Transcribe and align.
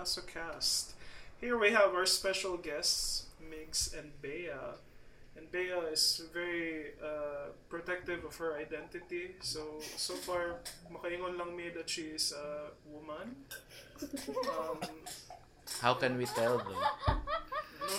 Paso 0.00 0.22
Cast. 0.22 0.94
Here 1.42 1.58
we 1.60 1.72
have 1.72 1.92
our 1.92 2.06
special 2.06 2.56
guests, 2.56 3.26
Migs 3.36 3.92
and 3.92 4.08
Bea. 4.22 4.48
And 5.36 5.44
Bea 5.52 5.76
is 5.92 6.22
very 6.32 6.96
uh, 7.04 7.52
protective 7.68 8.24
of 8.24 8.34
her 8.36 8.56
identity. 8.56 9.36
So, 9.44 9.76
so 10.00 10.14
far, 10.14 10.64
makaingon 10.88 11.36
lang 11.36 11.52
me 11.54 11.68
that 11.76 11.84
she 11.90 12.16
is 12.16 12.32
a 12.32 12.72
woman. 12.88 13.44
Um, 14.48 14.80
How 15.84 15.92
can 15.92 16.16
we 16.16 16.24
tell 16.24 16.56
them? 16.56 16.80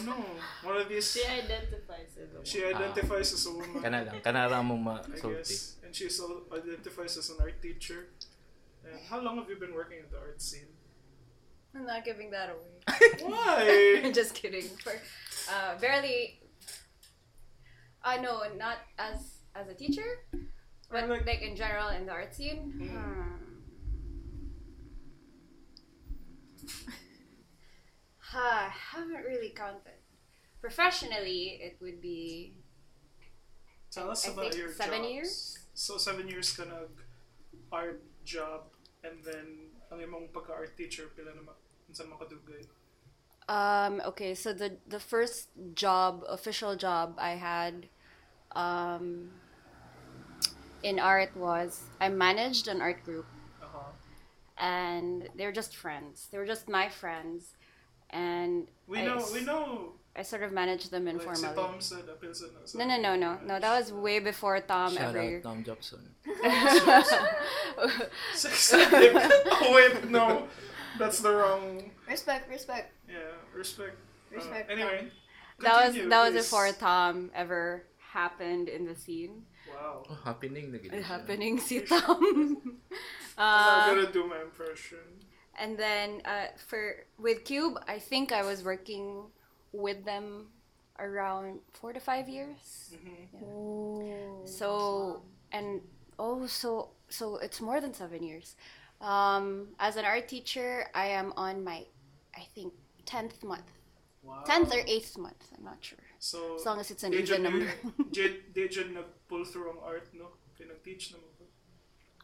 no, 0.02 0.18
no. 0.18 0.18
One 0.65 0.78
of 0.82 0.89
these, 0.89 1.14
She 1.14 1.21
identifies 1.21 2.18
as 2.18 2.33
a 2.33 2.42
woman. 2.42 2.46
she 2.50 2.65
identifies 2.65 3.29
as 3.32 3.46
a 3.46 3.54
woman. 3.54 3.78
Kana 3.78 4.10
lang. 4.10 4.21
Kana 4.25 4.50
lang 4.50 4.65
mo 4.65 4.75
I 4.89 5.06
guess. 5.21 5.78
And 5.86 5.93
she 5.93 6.10
also 6.10 6.50
identifies 6.50 7.14
as 7.21 7.29
an 7.29 7.38
art 7.46 7.61
teacher. 7.61 8.10
And 8.89 8.97
how 9.06 9.21
long 9.21 9.38
have 9.38 9.46
you 9.54 9.61
been 9.61 9.75
working 9.78 10.02
in 10.02 10.10
the 10.10 10.18
art 10.18 10.42
scene? 10.42 10.71
I'm 11.75 11.86
not 11.86 12.04
giving 12.04 12.32
that 12.32 12.50
away. 12.50 12.82
Why? 13.25 14.12
Just 14.14 14.34
kidding. 14.36 14.68
For, 14.84 14.93
uh, 15.50 15.78
barely. 15.79 16.39
Uh, 18.04 18.18
no, 18.21 18.42
not 18.57 18.78
as 18.98 19.43
as 19.56 19.68
a 19.68 19.74
teacher, 19.76 20.26
but 20.89 21.07
like- 21.07 21.26
like, 21.26 21.42
in 21.42 21.56
general 21.56 21.89
in 21.89 22.06
the 22.06 22.12
art 22.12 22.34
scene. 22.34 22.74
Mm. 22.79 22.89
Hmm. 22.89 23.28
I 28.34 28.70
haven't 28.71 29.24
really 29.26 29.50
counted. 29.50 30.00
Professionally, 30.62 31.60
it 31.62 31.78
would 31.82 32.02
be 32.02 32.53
Tell 33.92 34.09
us 34.09 34.28
I 34.28 34.31
about 34.31 34.56
your 34.56 34.72
seven 34.72 35.02
jobs. 35.03 35.12
years. 35.12 35.58
So 35.73 35.98
seven 35.98 36.28
years 36.30 36.54
ka 36.56 36.64
nag 36.64 36.90
art 37.72 38.02
job 38.23 38.72
and 39.04 39.20
then 39.23 39.72
ang 39.92 40.00
imong 40.00 40.32
pagka-art 40.32 40.78
teacher 40.80 41.12
pila 41.12 41.32
naman 41.36 41.56
unsa 41.92 42.03
makadugay. 42.08 42.64
Um, 43.50 44.02
okay, 44.06 44.34
so 44.36 44.53
the 44.53 44.78
the 44.88 45.00
first 45.00 45.50
job, 45.75 46.23
official 46.30 46.75
job 46.75 47.16
I 47.20 47.31
had 47.31 47.88
um, 48.56 49.31
in 50.83 51.00
art 51.00 51.36
was 51.36 51.81
I 52.00 52.08
managed 52.09 52.67
an 52.67 52.80
art 52.81 53.03
group 53.03 53.25
Uh-huh. 53.61 53.92
and 54.58 55.28
they 55.36 55.45
were 55.45 55.52
just 55.61 55.75
friends. 55.75 56.28
They 56.31 56.38
were 56.38 56.45
just 56.48 56.70
my 56.70 56.88
friends. 56.89 57.56
And 58.11 58.67
We 58.88 59.00
I, 59.00 59.05
know, 59.08 59.17
s- 59.23 59.33
we 59.33 59.42
know. 59.44 59.94
I 60.16 60.23
sort 60.23 60.44
of 60.44 60.52
managed 60.52 60.92
them 60.92 61.05
Like 61.05 61.16
si 61.16 61.28
informally. 61.28 61.55
Tom 61.55 61.76
said, 61.80 62.03
apil 62.14 62.36
sa 62.36 62.48
no, 62.80 62.83
no, 62.86 62.98
no, 63.00 63.16
no, 63.16 63.31
no. 63.48 63.55
That 63.64 63.73
was 63.80 63.92
way 63.94 64.20
before 64.20 64.59
Tom 64.59 64.92
Shout 64.95 65.16
ever. 65.16 65.38
out 65.39 65.44
Tom 65.44 65.64
Jobson. 65.64 66.03
Sex 68.33 68.73
addict. 68.73 69.16
oh 69.64 69.72
wait, 69.76 70.09
no. 70.09 70.48
That's 70.97 71.20
the 71.20 71.31
wrong. 71.34 71.92
Respect, 72.08 72.50
respect. 72.50 72.92
Yeah, 73.08 73.17
respect. 73.56 73.95
Uh, 74.31 74.36
Respect, 74.36 74.72
anyway. 74.72 75.11
that 75.59 75.75
was 75.88 75.95
that 75.95 76.22
was 76.23 76.31
please. 76.33 76.44
before 76.44 76.72
Tom 76.72 77.31
ever 77.36 77.83
happened 78.00 78.70
in 78.70 78.86
the 78.86 78.95
scene. 78.95 79.44
Wow. 79.67 80.03
Oh, 80.09 80.17
happening 80.23 80.72
na 80.72 80.78
gid 80.80 80.94
It 80.94 81.03
happening 81.03 81.59
si 81.59 81.81
Tom. 81.81 82.58
I'm 83.38 83.38
uh, 83.38 83.88
not 83.88 83.88
gonna 83.88 84.11
do 84.11 84.25
my 84.28 84.42
impression. 84.42 85.03
And 85.59 85.78
then 85.78 86.22
uh, 86.25 86.48
for 86.56 87.03
with 87.20 87.44
Cube, 87.44 87.76
I 87.88 88.00
think 88.00 88.31
I 88.31 88.44
was 88.44 88.64
working 88.64 89.28
with 89.73 90.05
them 90.05 90.48
around 91.00 91.59
four 91.73 91.92
to 91.94 92.00
five 92.00 92.30
years. 92.30 92.95
Mhm. 92.95 94.48
So 94.48 95.22
and 95.52 95.81
oh, 96.20 96.48
so 96.48 96.92
so 97.09 97.36
it's 97.38 97.59
more 97.61 97.81
than 97.81 97.94
seven 97.94 98.23
years. 98.23 98.55
Um, 99.02 99.70
as 99.80 99.95
an 99.98 100.06
art 100.06 100.28
teacher, 100.28 100.86
I 100.94 101.08
am 101.08 101.34
on 101.36 101.64
my, 101.64 101.86
I 102.36 102.42
think 102.54 102.73
tenth 103.06 103.44
month, 103.44 103.66
Wow. 104.23 104.44
tenth 104.45 104.70
or 104.73 104.82
eighth 104.86 105.17
month. 105.17 105.42
I'm 105.58 105.64
not 105.66 105.78
sure. 105.82 105.98
So, 106.20 106.56
As 106.56 106.66
long 106.66 106.80
as 106.80 106.92
it's 106.92 107.04
an 107.04 107.11
di 107.11 107.23
dyan 107.23 107.40
even 107.40 107.44
number. 107.44 107.66
yung- 107.84 108.10
di- 108.14 108.40
Di 108.54 108.67
dyan 108.70 108.94
nag-pull 108.94 109.44
through 109.45 109.72
ang 109.73 109.80
art, 109.84 110.06
no? 110.14 110.38
Pinag-teach 110.54 111.17
naman 111.17 111.30
ko. 111.40 111.45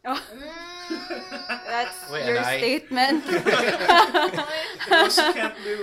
Oh, 0.05 0.21
that's 1.65 2.11
Wait, 2.11 2.27
your 2.27 2.37
and 2.37 2.45
I- 2.45 2.57
statement. 2.61 3.25
Those 3.25 5.17
you 5.17 5.33
can't 5.33 5.57
do. 5.65 5.77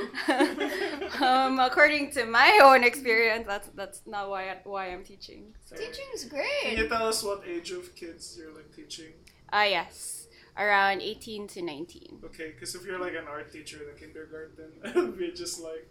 um, 1.25 1.59
according 1.59 2.13
to 2.13 2.25
my 2.25 2.61
own 2.63 2.85
experience, 2.85 3.45
that's 3.47 3.69
that's 3.75 4.01
not 4.07 4.31
why 4.31 4.51
I, 4.51 4.57
why 4.65 4.87
I'm 4.95 5.03
teaching. 5.03 5.53
So. 5.67 5.75
Teaching's 5.77 6.25
great. 6.31 6.63
Can 6.63 6.71
you 6.79 6.87
great. 6.87 6.91
tell 6.95 7.09
us 7.09 7.23
what 7.27 7.43
age 7.45 7.73
of 7.73 7.95
kids 7.99 8.39
you're 8.39 8.55
like 8.55 8.71
teaching? 8.75 9.13
Ah 9.53 9.65
yes, 9.67 10.24
around 10.57 11.03
18 11.03 11.49
to 11.49 11.63
19. 11.63 12.23
Okay, 12.31 12.53
because 12.55 12.75
if 12.75 12.87
you're 12.87 12.99
like 13.01 13.15
an 13.15 13.27
art 13.29 13.51
teacher 13.53 13.83
in 13.83 13.91
a 13.91 13.97
kindergarten, 13.99 14.71
it'll 14.85 15.13
be 15.13 15.33
just 15.33 15.59
like, 15.61 15.89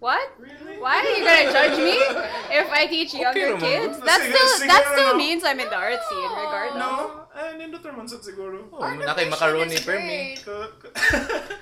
What? 0.00 0.32
really? 0.40 0.80
Why 0.80 1.04
are 1.04 1.12
you 1.12 1.20
gonna 1.20 1.52
judge 1.52 1.76
me 1.76 1.92
if 2.56 2.68
I 2.72 2.88
teach 2.88 3.12
younger 3.12 3.52
naman. 3.52 3.60
kids? 3.60 4.00
That 4.00 4.24
Sige, 4.24 4.32
still 4.32 4.48
sige 4.56 4.68
that 4.72 4.84
still 4.96 5.12
lang. 5.12 5.20
means 5.20 5.44
I'm 5.44 5.60
in 5.60 5.68
the 5.68 5.76
art 5.76 6.00
scene, 6.08 6.30
regardless. 6.32 6.80
No, 6.80 7.28
eh, 7.36 7.52
nindot 7.60 7.84
naman 7.84 8.08
sa 8.08 8.16
siguro. 8.16 8.64
Oh, 8.72 8.80
na 8.80 9.12
kay 9.12 9.28
macaroni 9.28 9.76
per 9.76 10.00
me. 10.00 10.40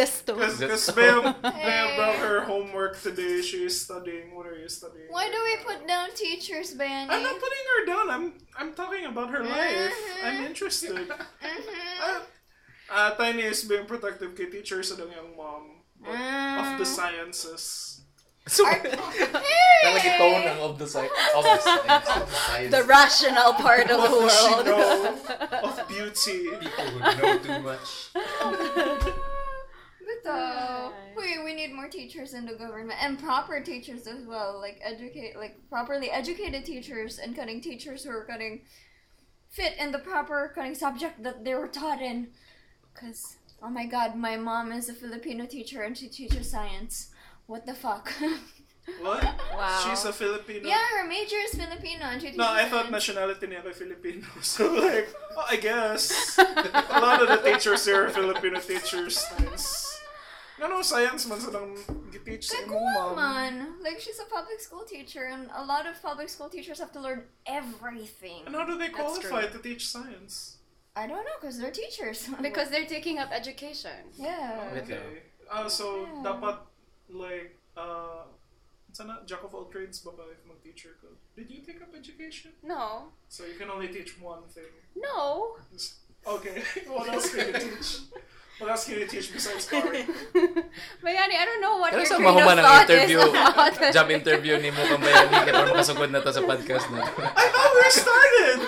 Zesto. 0.00 0.32
Because 0.38 0.90
Bea, 0.96 1.20
Bea 1.42 1.96
brought 1.96 2.16
her 2.16 2.40
homework 2.48 3.00
today. 3.02 3.42
She 3.42 3.64
is 3.68 3.80
studying. 3.80 4.34
What 4.34 4.46
are 4.46 4.56
you 4.56 4.68
studying? 4.68 5.06
Why 5.10 5.28
do 5.28 5.36
we 5.44 5.54
put 5.64 5.86
down 5.86 6.08
teachers, 6.14 6.72
Benny? 6.74 7.10
I'm 7.12 7.22
not 7.22 7.36
putting 7.36 7.64
her 7.72 7.80
down. 7.86 8.06
I'm 8.10 8.26
I'm 8.58 8.72
talking 8.72 9.04
about 9.04 9.28
her 9.30 9.44
life. 9.44 9.92
Mhm. 9.92 10.24
I'm 10.24 10.38
interested. 10.46 10.96
Mhm. 11.08 11.20
Ah, 12.00 12.22
ah, 12.90 13.10
Tiny 13.20 13.42
is 13.44 13.64
being 13.64 13.84
protective 13.84 14.32
kay 14.36 14.48
teacher 14.48 14.80
sa 14.82 14.96
dang 14.96 15.12
yung 15.12 15.36
mom. 15.36 15.84
But 16.00 16.16
of 16.16 16.80
the 16.80 16.88
Mm. 16.88 16.96
sciences. 16.96 17.64
So, 18.48 18.64
Art- 18.64 18.82
Talagi 19.84 20.10
tone 20.16 20.42
ng 20.48 20.58
of 20.64 20.74
the 20.80 20.88
site. 20.88 21.12
Of 21.36 21.44
the 21.44 21.60
science. 21.60 22.08
Of 22.08 22.24
the 22.24 22.34
science. 22.40 22.72
The 22.72 22.82
rational 22.88 23.52
part 23.60 23.84
of 23.92 24.00
the 24.00 24.08
What 24.10 24.26
does 24.26 24.32
she 24.40 24.48
world. 24.48 24.66
know 24.66 24.88
of 25.68 25.76
beauty? 25.92 26.40
People 26.56 26.86
who 26.88 26.98
know 27.04 27.32
too 27.44 27.60
much. 27.60 27.88
But 30.30 30.38
uh, 30.38 30.90
we 31.16 31.42
we 31.44 31.52
need 31.54 31.72
more 31.72 31.88
teachers 31.88 32.34
in 32.34 32.46
the 32.46 32.54
government 32.54 32.98
and 33.02 33.18
proper 33.18 33.60
teachers 33.60 34.06
as 34.06 34.22
well, 34.26 34.58
like 34.60 34.80
educate 34.82 35.36
like 35.36 35.54
properly 35.68 36.10
educated 36.10 36.64
teachers 36.64 37.18
and 37.18 37.34
cutting 37.34 37.60
teachers 37.60 38.04
who 38.04 38.10
are 38.10 38.24
cutting 38.24 38.62
fit 39.50 39.74
in 39.78 39.90
the 39.92 39.98
proper 39.98 40.52
cutting 40.54 40.74
subject 40.74 41.22
that 41.22 41.44
they 41.44 41.54
were 41.54 41.68
taught 41.68 42.00
in. 42.00 42.28
Cause 42.94 43.36
oh 43.62 43.70
my 43.70 43.86
god, 43.86 44.16
my 44.16 44.36
mom 44.36 44.72
is 44.72 44.88
a 44.88 44.94
Filipino 44.94 45.46
teacher 45.46 45.82
and 45.82 45.96
she 45.96 46.08
teaches 46.08 46.50
science. 46.50 47.10
What 47.46 47.66
the 47.66 47.74
fuck? 47.74 48.12
What? 48.98 49.22
Wow. 49.54 49.78
She's 49.84 50.04
a 50.04 50.12
Filipino. 50.12 50.66
yeah, 50.66 50.82
her 50.98 51.06
major 51.06 51.36
is 51.46 51.54
Filipino 51.54 52.06
and 52.10 52.20
she 52.20 52.32
No, 52.34 52.48
I 52.48 52.64
thought 52.64 52.90
science. 52.90 52.90
nationality 52.90 53.46
niya 53.46 53.62
kay 53.62 53.72
Filipino. 53.72 54.26
So 54.42 54.66
like, 54.72 55.06
oh, 55.36 55.46
I 55.46 55.56
guess 55.62 56.10
a 56.38 56.98
lot 56.98 57.22
of 57.22 57.28
the 57.28 57.38
teachers 57.38 57.84
here 57.86 58.06
are 58.06 58.10
Filipino 58.10 58.58
teachers. 58.58 59.22
Nice. 59.38 59.86
No, 60.60 60.68
no, 60.68 60.82
science 60.84 61.24
man 61.26 61.40
sa 61.40 61.48
nang 61.56 61.72
giteach 62.12 62.44
sa 62.44 62.60
Like, 62.60 62.68
imong 62.68 62.92
mom. 62.92 63.16
man. 63.16 63.54
Like, 63.80 63.96
she's 63.96 64.20
a 64.20 64.28
public 64.28 64.60
school 64.60 64.84
teacher, 64.84 65.24
and 65.24 65.48
a 65.56 65.64
lot 65.64 65.88
of 65.88 65.96
public 66.04 66.28
school 66.28 66.52
teachers 66.52 66.76
have 66.84 66.92
to 66.92 67.00
learn 67.00 67.24
everything. 67.48 68.44
And 68.44 68.52
how 68.54 68.68
do 68.68 68.76
they 68.76 68.92
qualify 68.92 69.48
to 69.48 69.58
teach 69.58 69.88
science? 69.88 70.60
I 70.94 71.06
don't 71.08 71.24
know, 71.24 71.36
because 71.40 71.56
they're 71.56 71.72
teachers. 71.72 72.28
Because 72.44 72.68
they're 72.68 72.84
taking 72.84 73.16
up 73.16 73.32
education. 73.32 74.12
yeah. 74.20 74.76
Okay. 74.84 75.24
Ah, 75.48 75.64
so 75.66 76.04
Yeah. 76.06 76.28
dapat 76.28 76.56
like 77.08 77.56
uh 77.74 78.22
sana 78.92 79.22
jack 79.26 79.42
of 79.42 79.50
all 79.56 79.66
trades 79.72 79.98
ba 80.04 80.12
ba 80.14 80.28
if 80.30 80.44
mag-teacher 80.46 80.94
ka? 81.00 81.08
Did 81.34 81.48
you 81.50 81.64
take 81.64 81.80
up 81.82 81.90
education? 81.96 82.52
No. 82.62 83.10
So 83.32 83.48
you 83.48 83.56
can 83.58 83.66
only 83.72 83.88
teach 83.88 84.20
one 84.20 84.44
thing. 84.52 84.68
No. 84.92 85.56
Okay. 86.20 86.60
what 86.92 87.08
else 87.08 87.32
can 87.32 87.48
you 87.48 87.56
teach? 87.56 88.04
What 88.60 88.76
else 88.76 88.84
can 88.84 89.00
you 89.00 89.06
teach 89.08 89.32
besides 89.32 89.64
art? 89.72 89.88
Bayani, 91.00 91.34
I 91.40 91.44
don't 91.48 91.62
know 91.64 91.78
what 91.80 91.96
Pero 91.96 92.04
your 92.04 92.12
sa 92.12 92.16
train 92.20 92.28
mahuman 92.28 92.52
of 92.52 92.58
ng 92.60 92.64
thought 92.68 92.90
interview, 92.92 93.18
is 93.24 93.32
about. 93.32 93.74
job 93.96 94.08
interview 94.12 94.54
ni 94.60 94.68
mo 94.68 94.84
kang 94.84 95.00
bayani, 95.00 95.36
kaya 95.48 95.64
makasugod 95.64 96.12
na 96.12 96.20
to 96.20 96.28
sa 96.28 96.44
podcast 96.44 96.92
na. 96.92 97.00
I 97.00 97.46
thought 97.48 97.72
we 97.72 97.88
started. 97.88 98.58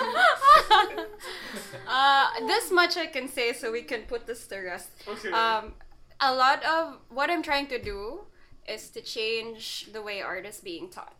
uh, 1.85 2.25
this 2.49 2.73
much 2.73 2.97
I 2.97 3.05
can 3.05 3.29
say 3.29 3.53
so 3.53 3.69
we 3.69 3.85
can 3.85 4.09
put 4.09 4.25
this 4.25 4.49
to 4.49 4.65
rest. 4.65 4.89
Okay. 5.05 5.29
Um, 5.29 5.77
a 6.17 6.33
lot 6.33 6.65
of 6.65 6.97
what 7.13 7.29
I'm 7.29 7.45
trying 7.45 7.69
to 7.69 7.77
do 7.77 8.25
is 8.65 8.89
to 8.97 9.01
change 9.05 9.93
the 9.93 10.01
way 10.01 10.25
art 10.25 10.49
is 10.49 10.57
being 10.57 10.89
taught. 10.89 11.13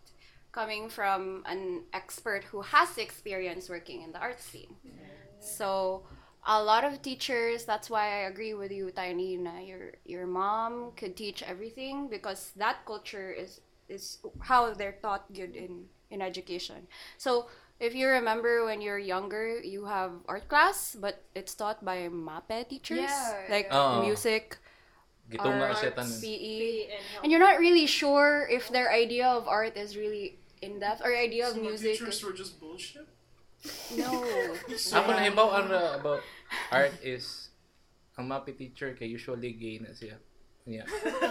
Coming 0.49 0.89
from 0.89 1.45
an 1.45 1.85
expert 1.93 2.49
who 2.49 2.61
has 2.61 2.97
experience 2.97 3.69
working 3.69 4.01
in 4.01 4.13
the 4.13 4.21
art 4.21 4.41
scene. 4.41 4.81
So 5.37 6.03
a 6.45 6.61
lot 6.63 6.83
of 6.83 7.01
teachers, 7.01 7.65
that's 7.65 7.89
why 7.89 8.05
I 8.23 8.27
agree 8.27 8.53
with 8.53 8.71
you, 8.71 8.91
Tiny, 8.91 9.37
na 9.37 9.59
your 9.59 9.93
your 10.05 10.27
mom 10.27 10.91
could 10.95 11.15
teach 11.15 11.43
everything 11.43 12.07
because 12.07 12.51
that 12.57 12.83
culture 12.85 13.31
is 13.31 13.61
is 13.89 14.17
how 14.39 14.73
they're 14.73 14.97
taught 15.03 15.31
good 15.33 15.55
in, 15.55 15.85
in 16.09 16.21
education. 16.21 16.87
So 17.17 17.47
if 17.79 17.93
you 17.95 18.07
remember 18.07 18.65
when 18.65 18.81
you're 18.81 18.99
younger, 18.99 19.59
you 19.59 19.85
have 19.85 20.11
art 20.27 20.47
class, 20.47 20.95
but 20.99 21.21
it's 21.35 21.53
taught 21.55 21.83
by 21.83 22.07
MAPEH 22.09 22.69
teachers. 22.69 23.07
Yeah, 23.11 23.43
like 23.49 23.67
yeah. 23.71 23.99
Oh. 23.99 24.01
music, 24.01 24.57
Gitunga 25.31 25.71
art, 25.71 25.77
siya. 25.77 25.93
PE. 25.95 26.91
and 26.91 27.03
And 27.23 27.31
you're 27.31 27.43
not 27.43 27.59
really 27.59 27.85
sure 27.87 28.47
if 28.49 28.67
their 28.69 28.91
idea 28.91 29.27
of 29.27 29.47
art 29.47 29.75
is 29.77 29.95
really 29.95 30.39
in 30.61 30.79
depth 30.79 31.01
or 31.03 31.15
idea 31.15 31.47
of 31.47 31.53
So 31.55 31.59
the 31.59 31.67
music. 31.69 31.99
teachers 31.99 32.17
is- 32.19 32.23
were 32.23 32.33
just 32.33 32.59
bullshit? 32.59 33.07
No. 33.95 34.23
Ako 34.67 35.09
nahibaw 35.15 35.47
ra 35.71 35.95
about 35.95 36.21
art 36.69 36.93
is 36.99 37.49
ang 38.19 38.29
mapi 38.29 38.53
teacher 38.53 38.93
kay 38.93 39.07
usually 39.09 39.55
gay 39.55 39.79
na 39.79 39.95
siya. 39.95 40.19
Yeah. 40.67 40.87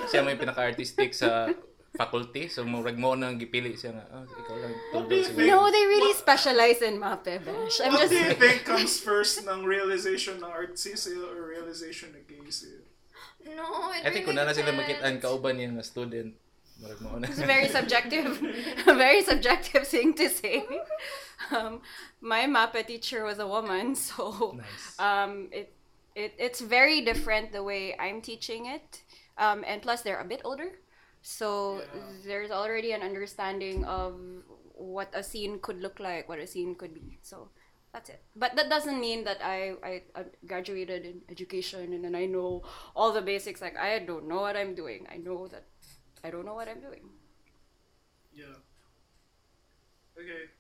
Siya 0.09 0.25
may 0.25 0.37
pinaka-artistic 0.37 1.13
sa 1.17 1.53
faculty. 1.97 2.49
So 2.49 2.65
murag 2.65 2.97
mo 2.97 3.13
nang 3.13 3.37
gipili 3.37 3.77
siya 3.77 3.97
nga, 3.97 4.05
oh, 4.13 4.25
ikaw 4.25 4.57
lang 4.57 4.75
What. 4.93 5.45
No, 5.45 5.69
they 5.69 5.85
really 5.85 6.17
specialize 6.17 6.81
in 6.81 6.97
mape, 6.97 7.41
besh. 7.41 7.81
I'm 7.85 7.93
What 7.93 8.09
just 8.09 8.13
do 8.13 8.21
you 8.21 8.35
think 8.37 8.65
comes 8.65 8.97
first 9.01 9.45
ng 9.45 9.63
realization 9.65 10.41
na 10.41 10.53
artsy 10.53 10.97
sila 10.97 11.33
or 11.33 11.49
realization 11.49 12.17
na 12.17 12.21
gay 12.25 12.49
sila? 12.49 12.83
No, 13.43 13.93
it 13.93 14.07
I 14.07 14.11
think 14.11 14.25
really 14.25 14.37
kung 14.37 14.41
na 14.41 14.57
sila 14.57 14.73
makitaan 14.73 15.21
kauban 15.21 15.61
niya 15.61 15.69
nga 15.77 15.85
student, 15.85 16.33
murag 16.83 17.01
mo 17.01 17.19
na. 17.19 17.29
It's 17.29 17.39
very 17.41 17.69
subjective, 17.69 18.43
a 18.87 18.95
very 19.07 19.23
subjective 19.23 19.87
thing 19.87 20.15
to 20.15 20.29
say. 20.29 20.65
Um, 21.51 21.83
my 22.21 22.47
MAPA 22.47 22.87
teacher 22.87 23.25
was 23.25 23.39
a 23.41 23.47
woman, 23.47 23.95
so 23.99 24.55
Nice. 24.57 24.95
um, 24.99 25.49
it, 25.51 25.75
it 26.15 26.33
it's 26.39 26.61
very 26.63 27.03
different 27.03 27.51
the 27.53 27.63
way 27.67 27.99
I'm 27.99 28.23
teaching 28.23 28.67
it, 28.67 29.03
um, 29.37 29.65
and 29.67 29.83
plus 29.83 30.03
they're 30.07 30.21
a 30.23 30.25
bit 30.25 30.41
older, 30.47 30.71
so 31.21 31.83
Yeah. 31.83 32.01
there's 32.25 32.51
already 32.55 32.93
an 32.95 33.03
understanding 33.03 33.85
of 33.85 34.23
what 34.79 35.11
a 35.15 35.23
scene 35.23 35.59
could 35.59 35.83
look 35.83 35.99
like, 35.99 36.29
what 36.31 36.39
a 36.39 36.47
scene 36.47 36.75
could 36.79 36.95
be. 36.95 37.19
So 37.23 37.51
that's 37.93 38.09
it. 38.09 38.23
But 38.39 38.55
that 38.57 38.71
doesn't 38.71 38.99
mean 39.03 39.25
that 39.25 39.43
I, 39.43 39.75
I 39.83 39.93
uh, 40.15 40.25
graduated 40.47 41.05
in 41.05 41.23
education 41.29 41.93
and 41.93 42.05
then 42.07 42.15
I 42.15 42.27
know 42.27 42.63
all 42.97 43.13
the 43.13 43.21
basics. 43.21 43.61
Like 43.61 43.77
I 43.77 43.99
don't 43.99 44.27
know 44.31 44.41
what 44.41 44.57
I'm 44.57 44.75
doing. 44.75 45.07
I 45.11 45.19
know 45.19 45.49
that 45.51 45.67
I 46.25 46.31
don't 46.31 46.45
know 46.47 46.55
what 46.55 46.69
I'm 46.69 46.81
doing. 46.81 47.03
Yeah. 48.35 48.57
Okay. 50.19 50.51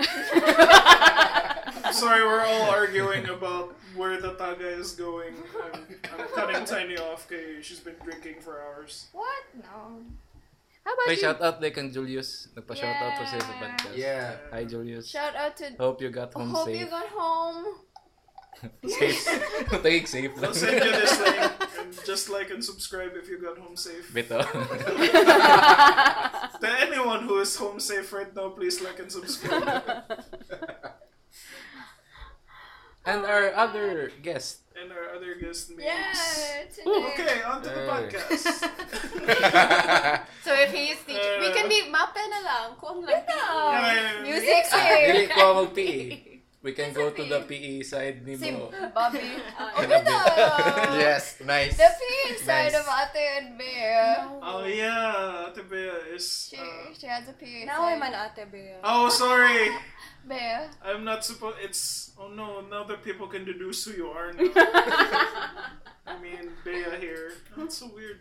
Sorry, 1.92 2.22
we're 2.24 2.44
all 2.44 2.70
arguing 2.70 3.28
about 3.28 3.74
where 3.96 4.20
the 4.20 4.32
taga 4.34 4.78
is 4.78 4.92
going. 4.92 5.34
I'm, 5.74 5.84
I'm 6.18 6.26
cutting 6.34 6.64
Tiny 6.64 6.96
off 6.98 7.28
kay 7.28 7.60
she's 7.62 7.80
been 7.80 7.96
drinking 8.04 8.40
for 8.40 8.60
hours. 8.62 9.08
What? 9.12 9.42
No. 9.56 10.00
How 10.84 10.92
about 10.94 11.06
Hey, 11.06 11.12
you? 11.14 11.20
shout 11.20 11.40
out 11.42 11.60
like 11.60 11.74
kang 11.74 11.92
Julius. 11.92 12.48
Nagpa-shout 12.56 12.96
out 12.96 13.12
po 13.20 13.24
siya 13.28 13.40
sa 13.42 13.52
Yeah. 13.52 13.60
podcast. 13.60 13.96
Yeah. 13.96 14.36
Hi 14.52 14.64
Julius. 14.64 15.04
Shout 15.08 15.36
out 15.36 15.56
to. 15.60 15.72
Hope 15.76 16.00
you 16.00 16.08
got 16.08 16.32
home 16.32 16.50
Hope 16.56 16.66
safe. 16.72 16.80
you 16.80 16.86
got 16.88 17.08
home. 17.12 17.84
safe. 18.86 19.24
Tagig 19.72 20.06
safe 20.08 20.30
I'll 20.36 20.42
lang. 20.42 20.54
send 20.54 20.84
you 20.84 20.92
this 20.92 21.18
link 21.20 21.52
and 21.80 22.04
just 22.04 22.28
like 22.28 22.50
and 22.50 22.62
subscribe 22.64 23.12
if 23.16 23.28
you 23.28 23.40
got 23.40 23.56
home 23.58 23.76
safe. 23.76 24.12
Bito. 24.12 24.40
To 26.60 26.68
anyone 26.68 27.24
who 27.24 27.40
is 27.40 27.56
home 27.56 27.80
safe 27.80 28.12
right 28.12 28.28
now, 28.36 28.50
please 28.52 28.82
like 28.84 28.98
and 29.00 29.08
subscribe. 29.10 29.80
And 33.06 33.24
our 33.24 33.48
other 33.56 34.12
guest. 34.20 34.60
and 34.80 34.88
our 34.92 35.12
other 35.16 35.34
guest 35.36 35.68
names. 35.76 35.84
Yeah, 35.84 36.64
today. 36.72 37.04
Okay, 37.12 37.42
on 37.44 37.60
to 37.60 37.68
the 37.68 37.84
podcast. 37.84 38.64
So 40.40 40.56
if 40.56 40.72
he 40.72 40.96
is 40.96 41.00
teaching, 41.04 41.36
we 41.40 41.52
can 41.52 41.66
uh, 41.66 41.68
be 41.68 41.80
mape 41.92 42.22
na 42.32 42.40
lang. 42.40 42.68
Kung 42.80 43.04
lang. 43.04 43.20
Yeah, 43.28 44.24
Music 44.24 44.64
Dili 44.72 45.28
sir. 45.28 45.34
ko 45.36 45.44
mag-PE. 45.64 46.29
We 46.62 46.72
can 46.76 46.92
go 46.92 47.08
to 47.08 47.24
the 47.24 47.40
PE 47.48 47.80
side 47.82 48.20
ni 48.20 48.36
Si 48.36 48.50
mo. 48.52 48.68
Bobby. 48.92 49.16
Kinabi. 49.80 51.00
yes, 51.00 51.40
nice. 51.40 51.72
The 51.72 51.88
PE 51.88 52.36
side 52.36 52.72
Nice. 52.72 52.76
of 52.76 52.84
Ate 52.84 53.24
and 53.40 53.56
Bea. 53.56 53.96
Oh 54.44 54.64
yeah, 54.68 55.48
Ate 55.48 55.64
Bea 55.64 55.88
is. 56.12 56.52
She, 56.52 56.60
Uh, 56.60 56.92
she 56.92 57.06
has 57.08 57.24
a 57.28 57.32
P 57.32 57.64
Now 57.64 57.88
I'm 57.88 58.00
side. 58.04 58.12
an 58.12 58.28
ate 58.36 58.52
Bea. 58.52 58.76
oh, 58.84 59.08
sorry. 59.08 59.72
Bea. 60.28 60.68
I'm 60.84 61.00
not 61.02 61.24
supposed. 61.24 61.56
It's. 61.64 62.12
Oh 62.20 62.28
no, 62.28 62.60
now 62.68 62.84
that 62.84 63.00
people 63.02 63.24
can 63.26 63.48
deduce 63.48 63.80
who 63.88 63.96
you 63.96 64.08
are 64.12 64.28
now. 64.36 64.44
I 66.06 66.20
mean, 66.20 66.52
Bea 66.60 66.92
here. 67.00 67.32
That's 67.56 67.78
so 67.80 67.88
weird. 67.88 68.20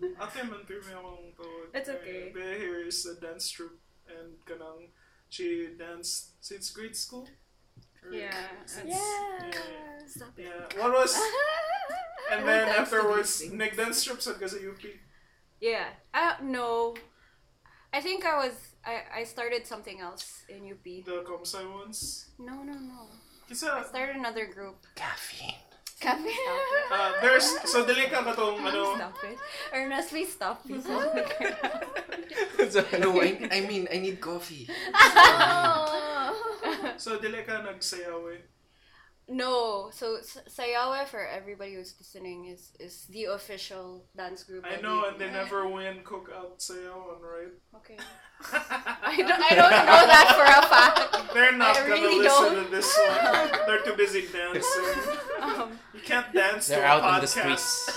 Ate 0.00 0.40
man 0.48 0.64
pirmi 0.64 0.96
akong 0.96 1.36
tawag. 1.36 1.68
It's 1.76 1.92
okay. 1.92 2.32
Bea 2.32 2.56
here 2.56 2.80
is 2.80 3.04
a 3.04 3.12
dance 3.20 3.52
troupe 3.52 3.76
and 4.08 4.40
kanang 4.48 4.88
she 5.28 5.68
danced 5.76 6.32
since 6.40 6.72
grade 6.72 6.96
school. 6.96 7.28
Or 8.04 8.12
Yeah. 8.12 8.34
Yeah. 8.84 9.50
Stop 10.06 10.38
it. 10.38 10.46
Yeah. 10.46 10.82
What 10.82 10.92
was? 10.92 11.16
And 12.32 12.48
then 12.48 12.66
Dance 12.66 12.78
afterwards, 12.78 13.38
these 13.38 13.48
things. 13.50 13.58
Nick 13.60 13.76
dance 13.76 14.04
troupe 14.04 14.22
sa 14.22 14.32
kasi 14.32 14.64
UP. 14.64 14.80
Yeah. 15.60 15.84
Uh, 16.14 16.32
no. 16.40 16.94
I 17.92 18.00
think 18.00 18.24
I 18.24 18.40
was. 18.40 18.56
I, 18.86 19.20
I 19.20 19.24
started 19.24 19.66
something 19.66 20.00
else 20.00 20.42
in 20.48 20.64
UP. 20.64 20.80
The 20.82 21.20
Comsci 21.28 21.60
ones. 21.68 22.30
No, 22.38 22.64
no, 22.64 22.72
no. 22.72 23.04
I 23.12 23.48
Kisa, 23.52 23.84
started 23.84 24.16
another 24.16 24.46
group. 24.48 24.80
Caffeine. 24.96 25.60
Cafe. 26.02 26.34
uh, 26.90 27.12
there's, 27.22 27.46
so 27.70 27.86
dili 27.86 28.10
ka 28.10 28.26
katong, 28.26 28.58
ano, 28.58 28.98
Stop 28.98 29.22
it. 29.22 29.38
Ernest, 29.70 30.10
please 30.10 30.32
stop. 30.34 30.58
Please. 30.66 30.82
No, 32.98 33.20
I, 33.22 33.38
I 33.52 33.60
mean, 33.70 33.86
I 33.92 33.98
need 34.02 34.18
coffee. 34.18 34.66
Oh. 34.94 36.71
So 37.02 37.18
dili 37.18 37.42
ka 37.46 37.58
nagsayaw 37.66 38.22
eh. 38.34 38.40
no. 39.28 39.88
So 39.98 40.06
S- 40.22 40.44
Sayawe 40.50 41.06
for 41.12 41.22
everybody 41.38 41.74
who's 41.74 41.94
listening 41.98 42.46
is 42.54 42.62
is 42.78 43.06
the 43.14 43.24
official 43.38 44.04
dance 44.18 44.42
group. 44.46 44.62
I 44.66 44.78
know, 44.82 45.06
and 45.08 45.16
they 45.18 45.30
never 45.30 45.66
win 45.66 46.02
cookout 46.06 46.58
sayaw, 46.62 47.18
right? 47.22 47.54
Okay. 47.78 47.98
I 49.10 49.14
don't. 49.18 49.42
I 49.50 49.52
don't 49.58 49.76
know 49.90 50.02
that 50.14 50.28
for 50.38 50.46
a 50.46 50.62
fact. 50.74 51.00
They're 51.34 51.56
not 51.56 51.76
I 51.76 51.80
gonna 51.86 51.94
really 52.02 52.18
listen 52.26 52.50
don't. 52.54 52.64
to 52.66 52.70
this 52.70 52.90
one. 52.98 53.50
They're 53.66 53.82
too 53.86 53.96
busy 53.96 54.22
dancing. 54.30 54.90
Um, 55.40 55.78
You 55.94 56.02
can't 56.02 56.28
dance 56.34 56.66
They're 56.68 56.82
to 56.82 56.86
a 56.86 56.90
out 56.90 57.02
in 57.14 57.20
the 57.22 57.30
streets. 57.30 57.90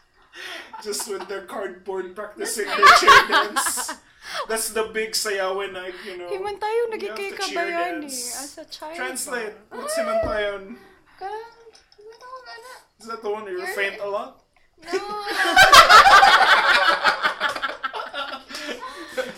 Just 0.84 1.08
with 1.08 1.24
their 1.28 1.42
cardboard 1.48 2.14
practicing 2.14 2.66
their 2.66 2.90
chair 3.00 3.20
dance. 3.28 3.92
That's 4.48 4.70
the 4.70 4.84
big 4.92 5.12
sayawe 5.12 5.72
night, 5.72 5.94
you 6.04 6.16
know. 6.18 6.28
Himan 6.28 6.58
tayo 6.58 6.70
You 6.70 6.90
have 6.90 6.90
to 6.90 6.96
nagkikay 6.96 7.30
cheer 7.40 7.66
kabayan 7.66 8.04
eh. 8.04 8.42
As 8.42 8.58
a 8.58 8.64
child. 8.66 8.96
Translate. 8.96 9.54
What's 9.70 9.94
himantayon? 9.96 10.76
Ganun. 11.20 11.52
Ito, 11.96 12.28
ganun. 12.44 12.80
Is 13.00 13.06
that 13.08 13.22
the 13.22 13.30
one 13.30 13.46
you 13.48 13.56
You're- 13.58 13.72
faint 13.72 14.00
a 14.00 14.08
lot? 14.08 14.42
No. 14.84 14.92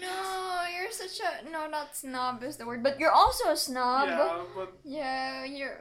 no, 0.00 0.64
you're 0.74 0.90
such 0.90 1.20
a 1.20 1.50
no, 1.50 1.66
not 1.68 1.94
snob 1.96 2.42
is 2.42 2.56
the 2.56 2.66
word, 2.66 2.82
but 2.82 2.98
you're 2.98 3.12
also 3.14 3.50
a 3.50 3.56
snob. 3.56 4.08
Yeah, 4.08 4.40
but 4.54 4.72
Yeah, 4.84 5.44
you're 5.44 5.80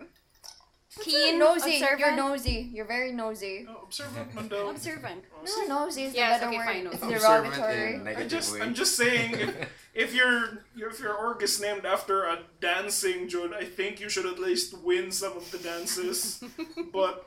Keen, 1.01 1.39
nosy. 1.39 1.83
You're 1.97 2.15
nosy. 2.15 2.69
You're 2.73 2.85
very 2.85 3.11
nosy. 3.11 3.65
oh, 3.69 3.81
observant 3.83 4.33
man 4.35 4.47
daw. 4.49 4.69
Observant. 4.69 5.23
No, 5.67 5.85
nosy 5.85 6.03
is 6.03 6.11
the 6.11 6.17
Yes, 6.19 6.39
better 6.39 6.49
okay, 6.49 6.57
word. 6.57 6.65
fine, 6.65 6.87
It's 6.87 7.01
nosy. 7.01 7.15
Observant 7.15 7.55
derogatory. 7.55 7.95
in 7.95 8.07
I'm 8.21 8.29
just, 8.29 8.53
way. 8.53 8.61
I'm 8.61 8.73
just 8.73 8.95
saying, 8.95 9.33
if, 9.33 9.69
if 9.95 10.13
your 10.13 10.63
if 10.75 10.99
your 10.99 11.13
org 11.15 11.41
is 11.41 11.59
named 11.59 11.85
after 11.85 12.23
a 12.25 12.39
dancing 12.61 13.27
June, 13.27 13.53
I 13.53 13.65
think 13.65 13.99
you 13.99 14.09
should 14.09 14.25
at 14.25 14.37
least 14.39 14.77
win 14.83 15.11
some 15.11 15.35
of 15.35 15.49
the 15.51 15.57
dances. 15.57 16.43
but 16.93 17.25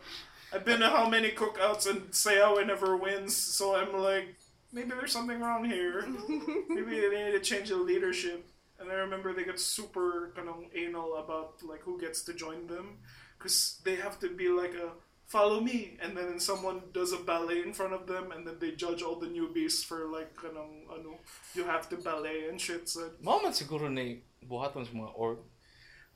I've 0.52 0.64
been 0.64 0.80
to 0.80 0.88
how 0.88 1.08
many 1.08 1.30
cookouts 1.30 1.88
and 1.90 2.02
Sayawe 2.12 2.64
never 2.66 2.96
wins, 2.96 3.36
so 3.36 3.74
I'm 3.74 3.92
like, 4.00 4.36
maybe 4.72 4.90
there's 4.90 5.12
something 5.12 5.40
wrong 5.40 5.64
here. 5.64 6.06
maybe 6.68 7.00
they 7.00 7.24
need 7.24 7.32
to 7.32 7.40
change 7.40 7.68
the 7.70 7.76
leadership. 7.76 8.46
And 8.78 8.90
I 8.90 8.94
remember 8.94 9.32
they 9.32 9.42
got 9.44 9.58
super 9.58 10.32
kind 10.36 10.48
of 10.50 10.56
anal 10.74 11.16
about 11.16 11.54
like 11.66 11.80
who 11.80 11.98
gets 12.00 12.22
to 12.24 12.34
join 12.34 12.66
them, 12.66 12.98
because 13.38 13.80
they 13.84 13.96
have 13.96 14.18
to 14.20 14.28
be 14.30 14.48
like 14.48 14.74
a 14.74 14.90
follow 15.26 15.60
me, 15.60 15.98
and 16.00 16.16
then 16.16 16.38
someone 16.38 16.80
does 16.94 17.12
a 17.12 17.18
ballet 17.18 17.62
in 17.62 17.72
front 17.74 17.92
of 17.92 18.06
them, 18.06 18.30
and 18.30 18.46
then 18.46 18.56
they 18.60 18.70
judge 18.72 19.02
all 19.02 19.16
the 19.18 19.26
newbies 19.26 19.84
for 19.84 20.06
like 20.06 20.34
kanang 20.36 20.86
ano, 20.86 21.18
you 21.54 21.64
have 21.64 21.88
to 21.90 21.96
ballet 21.96 22.48
and 22.48 22.60
shit. 22.60 22.88
So, 22.88 23.10
Mao 23.20 23.40
man 23.42 23.52
siguro 23.52 23.90
ni 23.90 24.22
buhaton 24.46 24.86
sa 24.86 24.92
mga 24.94 25.12
org. 25.18 25.38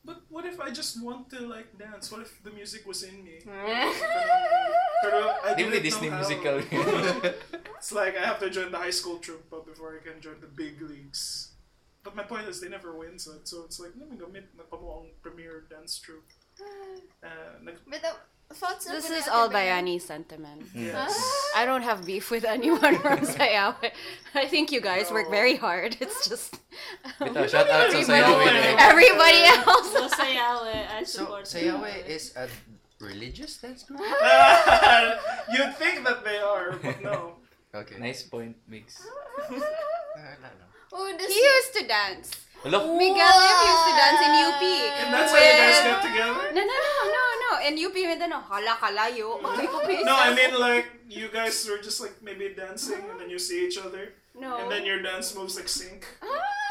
but 0.00 0.25
what 0.33 0.49
if 0.49 0.57
I 0.57 0.71
just 0.73 0.97
want 1.05 1.29
to 1.29 1.45
like 1.45 1.77
dance? 1.77 2.09
What 2.09 2.23
if 2.25 2.33
the 2.41 2.49
music 2.50 2.87
was 2.89 3.03
in 3.05 3.21
me? 3.21 3.43
Pero 5.05 5.19
I 5.45 5.53
didn't 5.57 5.73
ba 5.73 5.77
ni 5.77 5.83
Disney 5.85 6.09
know 6.09 6.17
how. 6.17 6.25
musical? 6.25 6.57
It's 7.81 7.93
like 7.93 8.17
I 8.17 8.25
have 8.25 8.41
to 8.41 8.49
join 8.49 8.73
the 8.73 8.81
high 8.81 8.93
school 8.97 9.19
troupe 9.21 9.45
but 9.50 9.65
before 9.69 9.97
I 9.97 10.00
can 10.00 10.21
join 10.21 10.41
the 10.41 10.49
big 10.49 10.81
leagues. 10.81 11.53
But 12.00 12.17
my 12.17 12.25
point 12.25 12.49
is 12.49 12.61
they 12.65 12.69
never 12.73 12.97
win, 12.97 13.21
so, 13.21 13.45
so 13.45 13.65
it's 13.69 13.77
like, 13.77 13.93
namin 13.93 14.17
gamit 14.17 14.49
na 14.57 14.65
pa 14.65 14.81
mo 14.81 15.05
ang 15.05 15.12
premier 15.21 15.69
dance 15.69 16.00
troupe. 16.00 16.25
Uh, 17.23 17.29
nag- 17.62 17.79
But 17.88 18.02
the 18.02 18.55
thoughts 18.55 18.87
of 18.87 18.93
This 18.93 19.11
is 19.11 19.29
all 19.29 19.47
Ate 19.47 19.52
Bea. 19.52 19.57
Bayani 19.59 20.00
sentiment. 20.00 20.62
yes. 20.75 21.12
I 21.57 21.64
don't 21.64 21.83
have 21.83 22.05
beef 22.07 22.31
with 22.31 22.45
anyone 22.45 22.97
from 23.05 23.21
Sayawe. 23.21 23.90
I 24.35 24.47
think 24.47 24.73
you 24.73 24.81
guys 24.81 25.11
work 25.11 25.31
very 25.31 25.57
hard. 25.57 25.97
It's 26.00 26.29
just 26.29 26.59
Bitaw, 27.21 27.49
shout 27.52 27.69
out 27.71 27.90
sa 27.93 27.99
Everybody 27.99 28.59
Sayawe. 28.59 28.76
everybody 28.90 29.43
else. 29.55 29.93
So 29.93 30.02
Sayawe, 30.09 30.75
I 30.99 31.05
So, 31.05 31.26
Sayawe 31.45 32.07
is 32.09 32.33
a 32.37 32.49
religious 33.00 33.57
dance 33.59 33.83
group? 33.85 34.00
You'd 35.52 35.75
think 35.76 36.05
that 36.05 36.25
they 36.25 36.38
are, 36.38 36.76
but 36.83 37.00
no. 37.02 37.37
Okay. 37.75 37.99
Nice 37.99 38.23
point, 38.25 38.57
Migs. 38.69 38.99
Uh, 38.99 39.55
I 39.55 40.35
don't. 40.43 40.71
Oh, 40.93 41.07
this 41.17 41.31
He 41.33 41.38
used 41.38 41.73
to 41.79 41.87
dance. 41.87 42.31
Hello? 42.62 42.93
Miguel 42.93 43.37
Lim 43.40 43.59
used 43.73 43.85
to 43.88 43.93
dance 43.97 44.21
in 44.21 44.33
UP. 44.45 44.62
And 45.00 45.09
that's 45.14 45.33
how 45.33 45.40
you 45.40 45.57
guys 45.64 45.81
got 45.81 46.02
together? 46.05 46.45
No, 46.52 46.61
no, 46.61 46.76
no, 46.76 46.93
no, 47.17 47.25
no. 47.40 47.50
In 47.67 47.73
UP, 47.81 47.95
may 47.95 48.21
no, 48.29 48.37
hala 48.37 48.76
kalayo. 48.76 49.40
No, 50.05 50.14
I 50.17 50.35
mean 50.37 50.52
like 50.61 50.87
you 51.09 51.29
guys 51.33 51.57
were 51.69 51.79
just 51.79 52.00
like 52.05 52.21
maybe 52.23 52.52
dancing 52.52 53.00
and 53.09 53.19
then 53.19 53.31
you 53.31 53.38
see 53.38 53.67
each 53.67 53.79
other 53.79 54.12
no. 54.38 54.59
and 54.61 54.71
then 54.71 54.85
your 54.85 55.00
dance 55.00 55.35
moves 55.35 55.57
like 55.57 55.69
sync. 55.69 56.05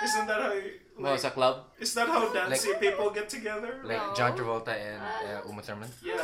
Isn't 0.03 0.27
that 0.27 0.41
how 0.41 0.53
you, 0.53 0.77
Mo 0.97 1.11
like, 1.11 1.19
sa 1.19 1.29
club? 1.31 1.65
is 1.79 1.93
that 1.95 2.07
how 2.07 2.31
dancey 2.31 2.71
people 2.79 3.09
get 3.09 3.27
together? 3.27 3.81
Like 3.83 3.97
No. 3.97 4.13
John 4.13 4.37
Travolta 4.37 4.69
and 4.77 5.01
uh, 5.01 5.41
Uma 5.49 5.61
Thurman? 5.61 5.89
Yeah, 6.05 6.21